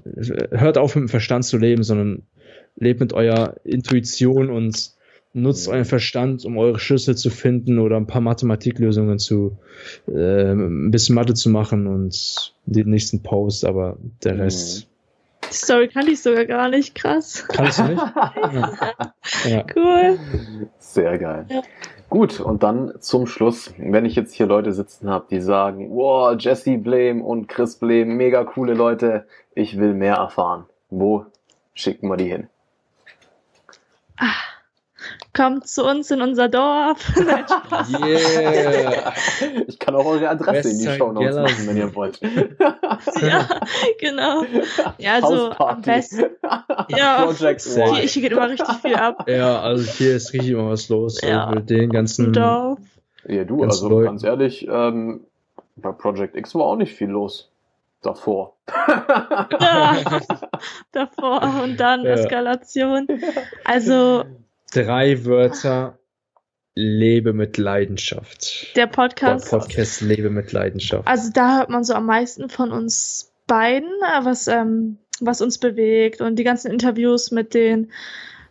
hört 0.49 0.79
auf 0.79 0.95
mit 0.95 1.03
dem 1.03 1.09
Verstand 1.09 1.45
zu 1.45 1.59
leben, 1.59 1.83
sondern 1.83 2.23
lebt 2.75 3.01
mit 3.01 3.13
eurer 3.13 3.57
Intuition 3.63 4.49
und 4.49 4.93
Nutzt 5.33 5.67
euren 5.67 5.85
Verstand, 5.85 6.43
um 6.43 6.57
eure 6.57 6.79
Schlüssel 6.79 7.15
zu 7.15 7.29
finden 7.29 7.77
oder 7.77 7.97
ein 7.97 8.07
paar 8.07 8.21
Mathematiklösungen 8.21 9.19
zu, 9.19 9.59
äh, 10.07 10.53
ein 10.53 10.89
bisschen 10.89 11.13
Mathe 11.13 11.35
zu 11.35 11.51
machen 11.51 11.85
und 11.85 12.55
den 12.65 12.89
nächsten 12.89 13.21
Post, 13.21 13.63
aber 13.63 13.97
der. 14.23 14.39
Rest. 14.39 14.87
Die 15.47 15.53
Story 15.53 15.87
kannte 15.87 16.11
ich 16.11 16.21
sogar 16.21 16.45
gar 16.45 16.69
nicht, 16.69 16.95
krass. 16.95 17.45
Kannst 17.47 17.79
du 17.79 17.83
nicht? 17.83 18.01
ja. 19.45 19.65
Cool. 19.75 20.19
Sehr 20.79 21.17
geil. 21.17 21.45
Ja. 21.49 21.61
Gut, 22.09 22.39
und 22.39 22.63
dann 22.63 22.93
zum 22.99 23.27
Schluss, 23.27 23.71
wenn 23.77 24.05
ich 24.05 24.15
jetzt 24.15 24.33
hier 24.33 24.47
Leute 24.47 24.73
sitzen 24.73 25.09
habe, 25.09 25.27
die 25.29 25.41
sagen, 25.41 25.91
wow, 25.91 26.35
Jesse 26.39 26.79
Blame 26.79 27.23
und 27.23 27.47
Chris 27.47 27.75
Blame, 27.75 28.05
mega 28.07 28.43
coole 28.43 28.73
Leute, 28.73 29.25
ich 29.53 29.77
will 29.77 29.93
mehr 29.93 30.15
erfahren. 30.15 30.65
Wo 30.89 31.25
schicken 31.75 32.07
wir 32.07 32.17
die 32.17 32.29
hin? 32.29 32.47
Ah 34.17 34.48
Kommt 35.35 35.67
zu 35.67 35.85
uns 35.85 36.11
in 36.11 36.21
unser 36.21 36.49
Dorf. 36.49 36.99
Yeah. 37.89 39.13
Ich 39.67 39.79
kann 39.79 39.95
auch 39.95 40.05
eure 40.05 40.29
Adresse 40.29 40.69
in 40.71 40.79
die 40.79 40.97
Show 40.97 41.11
Notes 41.11 41.35
machen, 41.35 41.67
wenn 41.67 41.77
ihr 41.77 41.93
wollt. 41.95 42.19
ja, 43.21 43.47
genau. 43.99 44.43
Ja, 44.97 45.15
also 45.15 45.51
am 45.51 45.81
besten. 45.81 46.25
Ja. 46.89 47.25
Project. 47.25 47.61
Hier, 47.61 47.95
hier 47.95 48.21
geht 48.21 48.31
immer 48.31 48.49
richtig 48.49 48.75
viel 48.81 48.95
ab. 48.95 49.25
ja, 49.29 49.61
also 49.61 49.89
hier 49.91 50.15
ist 50.15 50.33
richtig 50.33 50.51
immer 50.51 50.69
was 50.71 50.89
los. 50.89 51.21
Ja. 51.21 51.45
Also 51.45 51.59
mit 51.59 51.69
den 51.69 51.89
ganzen. 51.91 52.33
Dorf. 52.33 52.79
Ja, 53.27 53.43
du, 53.43 53.57
Ganz 53.57 53.75
also 53.75 53.89
neu. 53.89 54.03
ganz 54.05 54.23
ehrlich, 54.23 54.67
ähm, 54.69 55.21
bei 55.75 55.91
Project 55.91 56.35
X 56.35 56.55
war 56.55 56.63
auch 56.65 56.75
nicht 56.75 56.93
viel 56.95 57.09
los. 57.09 57.49
Davor. 58.01 58.55
Ja, 59.59 59.97
davor 60.93 61.41
und 61.63 61.77
dann 61.77 62.03
Ja. 62.03 62.11
Eskalation. 62.11 63.07
Also 63.65 64.23
Drei 64.71 65.25
Wörter. 65.25 65.99
Lebe 66.75 67.33
mit 67.33 67.57
Leidenschaft. 67.57 68.75
der 68.75 68.85
Der 68.85 68.93
Podcast, 68.93 69.49
Podcast 69.49 70.01
Lebe 70.01 70.29
mit 70.29 70.53
Leidenschaft. 70.53 71.07
also 71.07 71.29
da 71.33 71.57
hört 71.57 71.69
man 71.69 71.83
so 71.83 71.93
am 71.93 72.05
meisten 72.05 72.47
von 72.49 72.71
uns 72.71 73.33
beiden, 73.47 73.89
äh, 74.01 74.23
was, 74.23 74.47
ähm, 74.47 74.97
was 75.19 75.41
uns 75.41 75.57
bewegt 75.57 76.21
und 76.21 76.37
die 76.37 76.45
ganzen 76.45 76.71
Interviews 76.71 77.31
mit 77.31 77.53
den, 77.53 77.91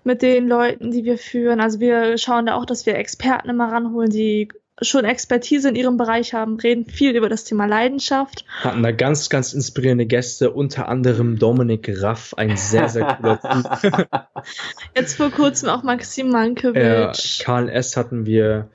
mit 0.05 0.21
den 0.21 0.47
Leuten, 0.47 0.91
die 0.91 1.05
wir 1.05 1.17
führen. 1.17 1.61
Also 1.61 1.81
wir 1.81 2.19
schauen 2.19 2.47
da 2.47 2.57
auch, 2.57 2.67
dass 2.67 2.85
wir 2.85 2.97
Experten 2.97 3.49
immer 3.49 3.73
ranholen, 3.73 4.11
die 4.11 4.49
schon 4.83 5.05
Expertise 5.05 5.69
in 5.69 5.75
ihrem 5.75 5.97
Bereich 5.97 6.35
haben, 6.35 6.59
reden 6.59 6.87
viel 6.87 7.17
über 7.17 7.29
das 7.29 7.45
Thema 7.45 7.67
Leidenschaft. 7.67 8.45
Hatten 8.61 8.83
da 8.83 8.93
ganz, 8.93 9.29
ganz 9.29 9.53
inspirierende 9.53 10.07
Gäste, 10.07 10.51
unter 10.51 10.89
anderem 10.89 11.39
Dominik 11.39 11.91
Raff, 12.03 12.35
ein 12.37 12.57
sehr, 12.57 12.89
sehr 12.89 13.07
cooler 13.07 13.41
Typ. 13.41 14.09
Jetzt 14.97 15.17
vor 15.17 15.31
kurzem 15.31 15.69
auch 15.69 15.83
Maxim 15.83 16.27
Ja, 16.29 16.33
Mankiewicz. 16.33 17.41
Karl 17.45 17.69
S. 17.69 17.97
hatten 17.97 18.27
wir. 18.27 18.69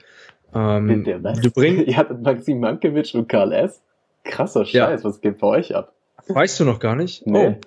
Ähm, 0.53 1.03
du 1.05 1.51
bringst, 1.51 1.88
Ihr 1.88 1.97
hattet 1.97 2.21
Maxim 2.21 2.59
Mankiewicz 2.59 3.13
und 3.13 3.27
Karl 3.27 3.53
S. 3.53 3.81
Krasser 4.23 4.63
Ja. 4.63 4.88
Scheiß, 4.88 5.03
was 5.03 5.21
geht 5.21 5.39
bei 5.39 5.47
euch 5.47 5.75
ab? 5.75 5.93
weißt 6.27 6.59
du 6.59 6.65
noch 6.65 6.80
gar 6.80 6.95
nicht? 6.95 7.27
Nee. 7.27 7.57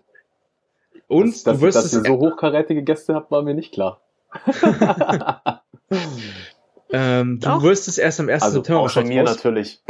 Oh. 1.08 1.16
Und 1.18 1.26
dass, 1.28 1.42
dass, 1.42 1.56
du 1.56 1.60
wirst 1.62 1.76
dass 1.76 1.84
es 1.86 1.92
ihr 1.94 2.04
so 2.04 2.18
hochkarätige 2.18 2.82
Gäste 2.82 3.14
habt, 3.14 3.30
war 3.30 3.42
mir 3.42 3.54
nicht 3.54 3.72
klar. 3.72 4.00
Ähm, 6.92 7.40
du 7.40 7.48
Doch. 7.48 7.62
wirst 7.62 7.88
es 7.88 7.98
erst 7.98 8.20
am 8.20 8.28
1. 8.28 8.42
also 8.42 8.56
September 8.58 8.80
auch 8.82 8.88
schon 8.90 9.08
mir 9.08 9.22
raus- 9.22 9.34
natürlich. 9.36 9.82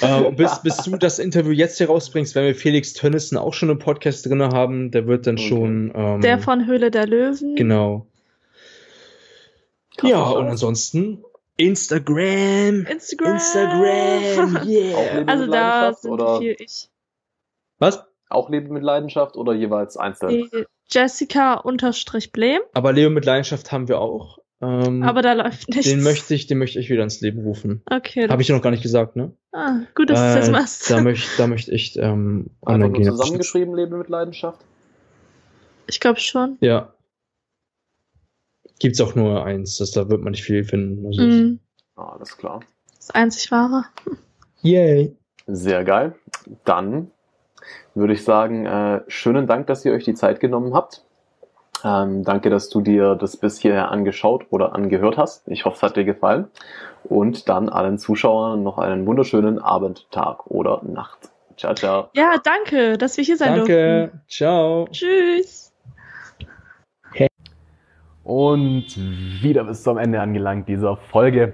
äh, 0.00 0.30
bis, 0.32 0.60
bis 0.62 0.76
du 0.78 0.96
das 0.96 1.18
Interview 1.18 1.52
jetzt 1.52 1.78
hier 1.78 1.86
rausbringst, 1.88 2.34
werden 2.34 2.46
wir 2.46 2.54
Felix 2.54 2.92
Tönnissen 2.92 3.36
auch 3.38 3.54
schon 3.54 3.70
im 3.70 3.78
Podcast 3.78 4.26
drin 4.26 4.42
haben. 4.42 4.90
Der 4.90 5.06
wird 5.06 5.26
dann 5.26 5.36
Okay. 5.36 5.48
schon. 5.48 5.92
Ähm, 5.94 6.20
Der 6.20 6.38
von 6.38 6.66
Höhle 6.66 6.90
der 6.90 7.06
Löwen. 7.06 7.54
Genau. 7.56 8.06
Krasser 9.96 10.12
ja, 10.14 10.22
und 10.22 10.48
ansonsten 10.48 11.24
Instagram. 11.56 12.84
Instagram. 12.86 13.34
Instagram, 13.34 14.56
yeah. 14.66 15.14
Leben 15.14 15.28
Also 15.28 15.46
da 15.46 15.92
sind 15.92 16.10
oder 16.10 16.38
viel 16.38 16.56
ich. 16.58 16.88
Was? 17.78 18.04
auch 18.28 18.50
Leben 18.50 18.72
mit 18.74 18.82
Leidenschaft 18.82 19.36
oder 19.36 19.52
jeweils 19.52 19.96
einzeln? 19.96 20.30
Die 20.30 20.64
Jessica 20.90 21.54
unterstrich 21.54 22.32
Blem, 22.32 22.60
Aber 22.72 22.92
Leo 22.92 23.08
mit 23.10 23.24
Leidenschaft 23.24 23.70
haben 23.70 23.86
wir 23.86 24.00
auch. 24.00 24.38
Ähm, 24.64 25.02
aber 25.02 25.20
da 25.22 25.32
läuft 25.34 25.68
nichts. 25.68 25.84
den 25.88 26.02
möchte 26.02 26.34
ich, 26.34 26.46
den 26.46 26.58
möchte 26.58 26.78
ich 26.78 26.88
wieder 26.88 27.02
ins 27.02 27.20
Leben 27.20 27.40
rufen. 27.40 27.82
Okay. 27.90 28.28
Habe 28.28 28.40
ich 28.40 28.46
dir 28.46 28.54
noch 28.54 28.62
gar 28.62 28.70
nicht 28.70 28.82
gesagt, 28.82 29.16
ne? 29.16 29.32
ah, 29.52 29.80
gut, 29.94 30.10
dass 30.10 30.18
du 30.18 30.40
es 30.40 30.48
Äh, 30.48 30.52
machst. 30.52 30.90
Da 30.90 31.00
möchte 31.02 31.28
da 31.36 31.46
möchte 31.46 31.72
ich 31.72 31.96
ähm, 31.98 32.50
nur 32.66 32.92
gehen. 32.92 33.04
zusammengeschrieben, 33.04 33.74
Leben 33.74 33.98
mit 33.98 34.08
Leidenschaft? 34.08 34.60
Ich 35.86 36.00
glaube 36.00 36.20
schon. 36.20 36.56
Ja. 36.60 36.92
Gibt's 38.78 39.00
auch 39.00 39.14
nur 39.14 39.44
eins, 39.44 39.76
das, 39.78 39.92
da 39.92 40.08
wird 40.08 40.22
man 40.22 40.32
nicht 40.32 40.42
viel 40.42 40.64
finden. 40.64 41.06
Also 41.06 41.22
Mhm. 41.22 41.60
Ah, 41.96 42.12
alles 42.16 42.36
klar. 42.36 42.60
Das 42.96 43.10
einzig 43.10 43.50
wahre. 43.50 43.84
Yay. 44.62 45.16
Sehr 45.46 45.84
geil. 45.84 46.14
Dann 46.64 47.10
würde 47.94 48.14
ich 48.14 48.24
sagen, 48.24 48.66
äh, 48.66 49.02
schönen 49.08 49.46
Dank, 49.46 49.66
dass 49.68 49.84
ihr 49.84 49.92
euch 49.92 50.04
die 50.04 50.14
Zeit 50.14 50.40
genommen 50.40 50.74
habt. 50.74 51.03
Ähm, 51.84 52.24
danke, 52.24 52.48
dass 52.48 52.70
du 52.70 52.80
dir 52.80 53.14
das 53.14 53.36
bis 53.36 53.58
hierher 53.58 53.90
angeschaut 53.90 54.46
oder 54.50 54.74
angehört 54.74 55.18
hast. 55.18 55.46
Ich 55.48 55.64
hoffe, 55.64 55.76
es 55.76 55.82
hat 55.82 55.96
dir 55.96 56.04
gefallen. 56.04 56.46
Und 57.04 57.48
dann 57.50 57.68
allen 57.68 57.98
Zuschauern 57.98 58.62
noch 58.62 58.78
einen 58.78 59.06
wunderschönen 59.06 59.58
Abend, 59.58 60.10
Tag 60.10 60.46
oder 60.46 60.80
Nacht. 60.82 61.30
Ciao, 61.56 61.74
ciao. 61.74 62.08
Ja, 62.14 62.36
danke, 62.42 62.96
dass 62.96 63.16
wir 63.18 63.24
hier 63.24 63.36
sein 63.36 63.56
Danke. 63.56 64.10
durften. 64.10 64.20
Ciao. 64.28 64.88
Tschüss. 64.90 65.64
Und 68.24 68.86
wieder 69.42 69.64
bis 69.64 69.82
zum 69.82 69.98
Ende 69.98 70.18
angelangt 70.20 70.66
dieser 70.66 70.96
Folge. 70.96 71.52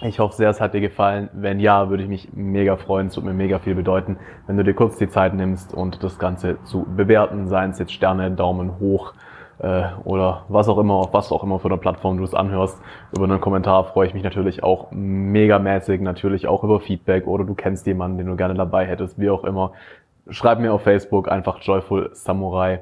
Ich 0.00 0.20
hoffe 0.20 0.36
sehr, 0.36 0.48
es 0.48 0.60
hat 0.60 0.72
dir 0.72 0.80
gefallen. 0.80 1.28
Wenn 1.32 1.58
ja, 1.58 1.90
würde 1.90 2.04
ich 2.04 2.08
mich 2.08 2.28
mega 2.32 2.76
freuen. 2.76 3.08
Es 3.08 3.16
würde 3.16 3.26
mir 3.26 3.34
mega 3.34 3.58
viel 3.58 3.74
bedeuten, 3.74 4.16
wenn 4.46 4.56
du 4.56 4.62
dir 4.62 4.74
kurz 4.74 4.96
die 4.96 5.08
Zeit 5.08 5.34
nimmst 5.34 5.74
und 5.74 6.04
das 6.04 6.20
Ganze 6.20 6.62
zu 6.62 6.84
bewerten, 6.84 7.48
seien 7.48 7.72
es 7.72 7.80
jetzt 7.80 7.92
Sterne, 7.92 8.30
Daumen 8.30 8.78
hoch 8.78 9.12
äh, 9.60 9.84
oder 10.04 10.44
was 10.48 10.68
auch 10.68 10.78
immer, 10.78 10.94
auf 10.94 11.12
was 11.12 11.32
auch 11.32 11.42
immer 11.42 11.58
für 11.58 11.68
eine 11.68 11.78
Plattform 11.78 12.18
du 12.18 12.24
es 12.24 12.34
anhörst. 12.34 12.80
Über 13.14 13.24
einen 13.24 13.40
Kommentar 13.40 13.84
freue 13.84 14.06
ich 14.06 14.14
mich 14.14 14.22
natürlich 14.22 14.62
auch 14.62 14.90
megamäßig, 14.90 16.00
natürlich 16.00 16.46
auch 16.46 16.64
über 16.64 16.80
Feedback 16.80 17.26
oder 17.26 17.44
du 17.44 17.54
kennst 17.54 17.86
jemanden, 17.86 18.18
den 18.18 18.26
du 18.26 18.36
gerne 18.36 18.54
dabei 18.54 18.86
hättest, 18.86 19.18
wie 19.18 19.30
auch 19.30 19.44
immer. 19.44 19.72
Schreib 20.30 20.60
mir 20.60 20.72
auf 20.72 20.82
Facebook 20.82 21.30
einfach 21.30 21.60
Joyful 21.60 22.10
Samurai 22.12 22.80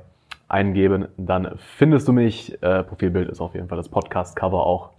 eingeben, 0.49 1.09
dann 1.17 1.53
findest 1.57 2.09
du 2.09 2.13
mich. 2.13 2.61
Äh, 2.63 2.83
Profilbild 2.85 3.29
ist 3.29 3.41
auf 3.41 3.55
jeden 3.55 3.69
Fall 3.69 3.79
das 3.79 3.89
Podcast-Cover 3.89 4.65
auch. 4.65 4.91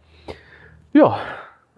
Ja, 0.93 1.17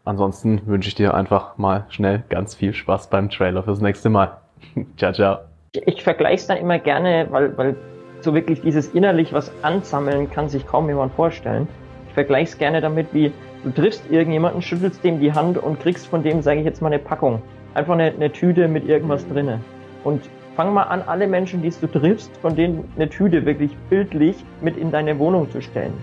ansonsten 0.06 0.62
wünsche 0.66 0.88
ich 0.88 0.96
dir 0.96 1.14
einfach 1.14 1.58
mal 1.58 1.86
schnell 1.90 2.24
ganz 2.30 2.56
viel 2.56 2.74
Spaß 2.74 3.10
beim 3.10 3.30
Trailer 3.30 3.64
fürs 3.64 3.82
nächste 3.82 4.10
Mal. 4.10 4.38
ciao, 4.98 5.12
ciao. 5.14 5.40
Ich, 5.74 5.88
ich 5.88 6.04
vergleiche 6.04 6.36
es 6.36 6.48
dann 6.48 6.58
immer 6.58 6.80
gerne, 6.80 7.28
weil, 7.30 7.58
weil 7.58 7.76
so 8.22 8.34
wirklich 8.34 8.62
dieses 8.62 8.88
innerlich 8.90 9.34
was 9.34 9.52
ansammeln 9.62 10.30
kann 10.30 10.50
sich 10.50 10.66
kaum 10.68 10.88
jemand 10.88 11.14
vorstellen. 11.14 11.68
Ich 12.08 12.14
vergleiche 12.14 12.52
es 12.52 12.58
gerne 12.58 12.82
damit, 12.82 13.14
wie 13.14 13.32
du 13.64 13.72
triffst 13.72 14.10
irgendjemanden, 14.10 14.62
schüttelst 14.62 15.04
dem 15.04 15.20
die 15.20 15.34
Hand 15.34 15.58
und 15.58 15.80
kriegst 15.80 16.08
von 16.08 16.24
dem, 16.24 16.42
sage 16.42 16.60
ich 16.60 16.66
jetzt 16.66 16.82
mal, 16.82 16.88
eine 16.88 17.00
Packung. 17.00 17.42
Einfach 17.74 17.94
eine, 17.94 18.12
eine 18.12 18.32
Tüte 18.32 18.68
mit 18.68 18.88
irgendwas 18.88 19.28
drinne. 19.28 19.60
Und 20.04 20.24
fang 20.56 20.74
mal 20.74 20.84
an, 20.84 21.04
alle 21.06 21.28
Menschen, 21.28 21.62
die 21.62 21.70
du 21.70 21.88
triffst, 21.88 22.36
von 22.38 22.56
denen 22.56 22.92
eine 22.96 23.10
Tüte 23.10 23.46
wirklich 23.46 23.76
bildlich 23.90 24.36
mit 24.62 24.78
in 24.78 24.92
deine 24.92 25.18
Wohnung 25.20 25.50
zu 25.52 25.62
stellen. 25.62 25.94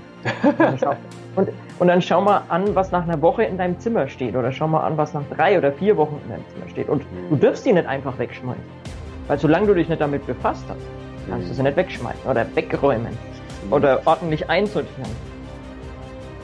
Und, 0.43 0.86
und, 1.36 1.48
und 1.78 1.88
dann 1.88 2.01
schau 2.01 2.20
mal 2.20 2.43
an, 2.48 2.74
was 2.74 2.93
nach 2.93 3.06
einer 3.06 3.20
Woche 3.20 3.43
in 3.43 3.59
deinem 3.59 3.78
Zimmer 3.78 4.09
steht. 4.09 4.36
Oder 4.36 4.52
schau 4.52 4.68
mal 4.68 4.80
an, 4.80 4.97
was 4.97 5.12
nach 5.12 5.24
drei 5.36 5.59
oder 5.59 5.72
vier 5.72 5.97
Wochen 5.97 6.18
in 6.24 6.30
deinem 6.30 6.44
Zimmer 6.55 6.68
steht. 6.70 6.88
Und 6.88 7.02
du 7.30 7.36
darfst 7.36 7.66
die 7.66 7.72
nicht 7.72 7.86
einfach 7.86 8.18
wegschmeißen. 8.18 8.62
Weil 9.28 9.38
solange 9.38 9.66
du 9.66 9.74
dich 9.74 9.88
nicht 9.88 10.01
damit 10.01 10.26
befasst 10.26 10.64
hast, 10.68 10.80
kannst 11.28 11.51
du 11.51 11.55
sie 11.55 11.62
nicht 11.62 11.77
wegschmeißen 11.77 12.31
oder 12.31 12.47
wegräumen 12.55 13.16
oder 13.70 14.01
ordentlich 14.05 14.48
einsortieren. 14.48 15.11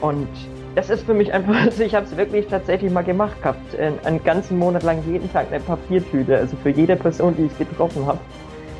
Und 0.01 0.27
das 0.75 0.89
ist 0.89 1.05
für 1.05 1.13
mich 1.13 1.33
einfach, 1.33 1.55
also 1.65 1.83
ich 1.83 1.95
habe 1.95 2.05
es 2.05 2.15
wirklich 2.17 2.47
tatsächlich 2.47 2.91
mal 2.91 3.03
gemacht 3.03 3.41
gehabt, 3.41 3.77
einen, 3.79 4.23
ganzen 4.23 4.57
Monat 4.57 4.83
lang 4.83 5.03
jeden 5.07 5.31
Tag 5.31 5.47
eine 5.51 5.59
Papiertüte, 5.59 6.37
also 6.37 6.55
für 6.61 6.69
jede 6.69 6.95
Person, 6.95 7.35
die 7.37 7.43
ich 7.43 7.57
getroffen 7.57 8.05
habe, 8.05 8.19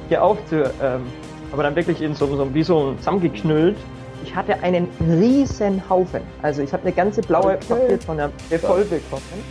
hier 0.10 0.24
aufzu, 0.24 0.56
ähm, 0.82 1.04
aber 1.52 1.64
dann 1.64 1.76
wirklich 1.76 2.02
in 2.02 2.16
so, 2.16 2.28
so 2.36 2.54
wie 2.54 2.64
so 2.64 2.94
zusammengeknüllt. 2.96 3.78
Ich 4.24 4.36
hatte 4.36 4.62
einen 4.64 4.88
riesen 5.00 5.82
Haufen, 5.90 6.22
also 6.42 6.62
ich 6.62 6.72
habe 6.74 6.84
eine 6.84 6.94
ganze 6.94 7.22
blaue 7.22 7.54
Okay. 7.54 7.66
Papiertonne 7.68 8.32
voll 8.62 8.86
bekommen, 8.86 9.44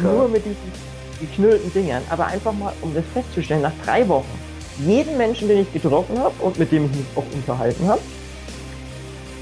nur 0.00 0.28
mit 0.28 0.44
diesen 0.44 0.72
geknüllten 1.20 1.72
Dingern, 1.72 2.02
aber 2.10 2.26
einfach 2.26 2.52
mal, 2.52 2.72
um 2.82 2.94
das 2.94 3.04
festzustellen, 3.14 3.62
nach 3.62 3.72
drei 3.84 4.06
Wochen, 4.08 4.45
jeden 4.78 5.16
Menschen, 5.16 5.48
den 5.48 5.62
ich 5.62 5.72
getroffen 5.72 6.18
habe 6.18 6.34
und 6.40 6.58
mit 6.58 6.70
dem 6.70 6.86
ich 6.86 6.90
mich 6.90 7.06
auch 7.14 7.24
unterhalten 7.32 7.86
habe, 7.86 8.00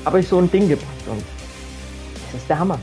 habe 0.05 0.21
ich 0.21 0.29
so 0.29 0.39
ein 0.39 0.51
Ding 0.51 0.69
gepackt 0.69 1.09
und 1.09 1.23
das 2.33 2.41
ist 2.41 2.49
der 2.49 2.59
Hammer. 2.59 2.79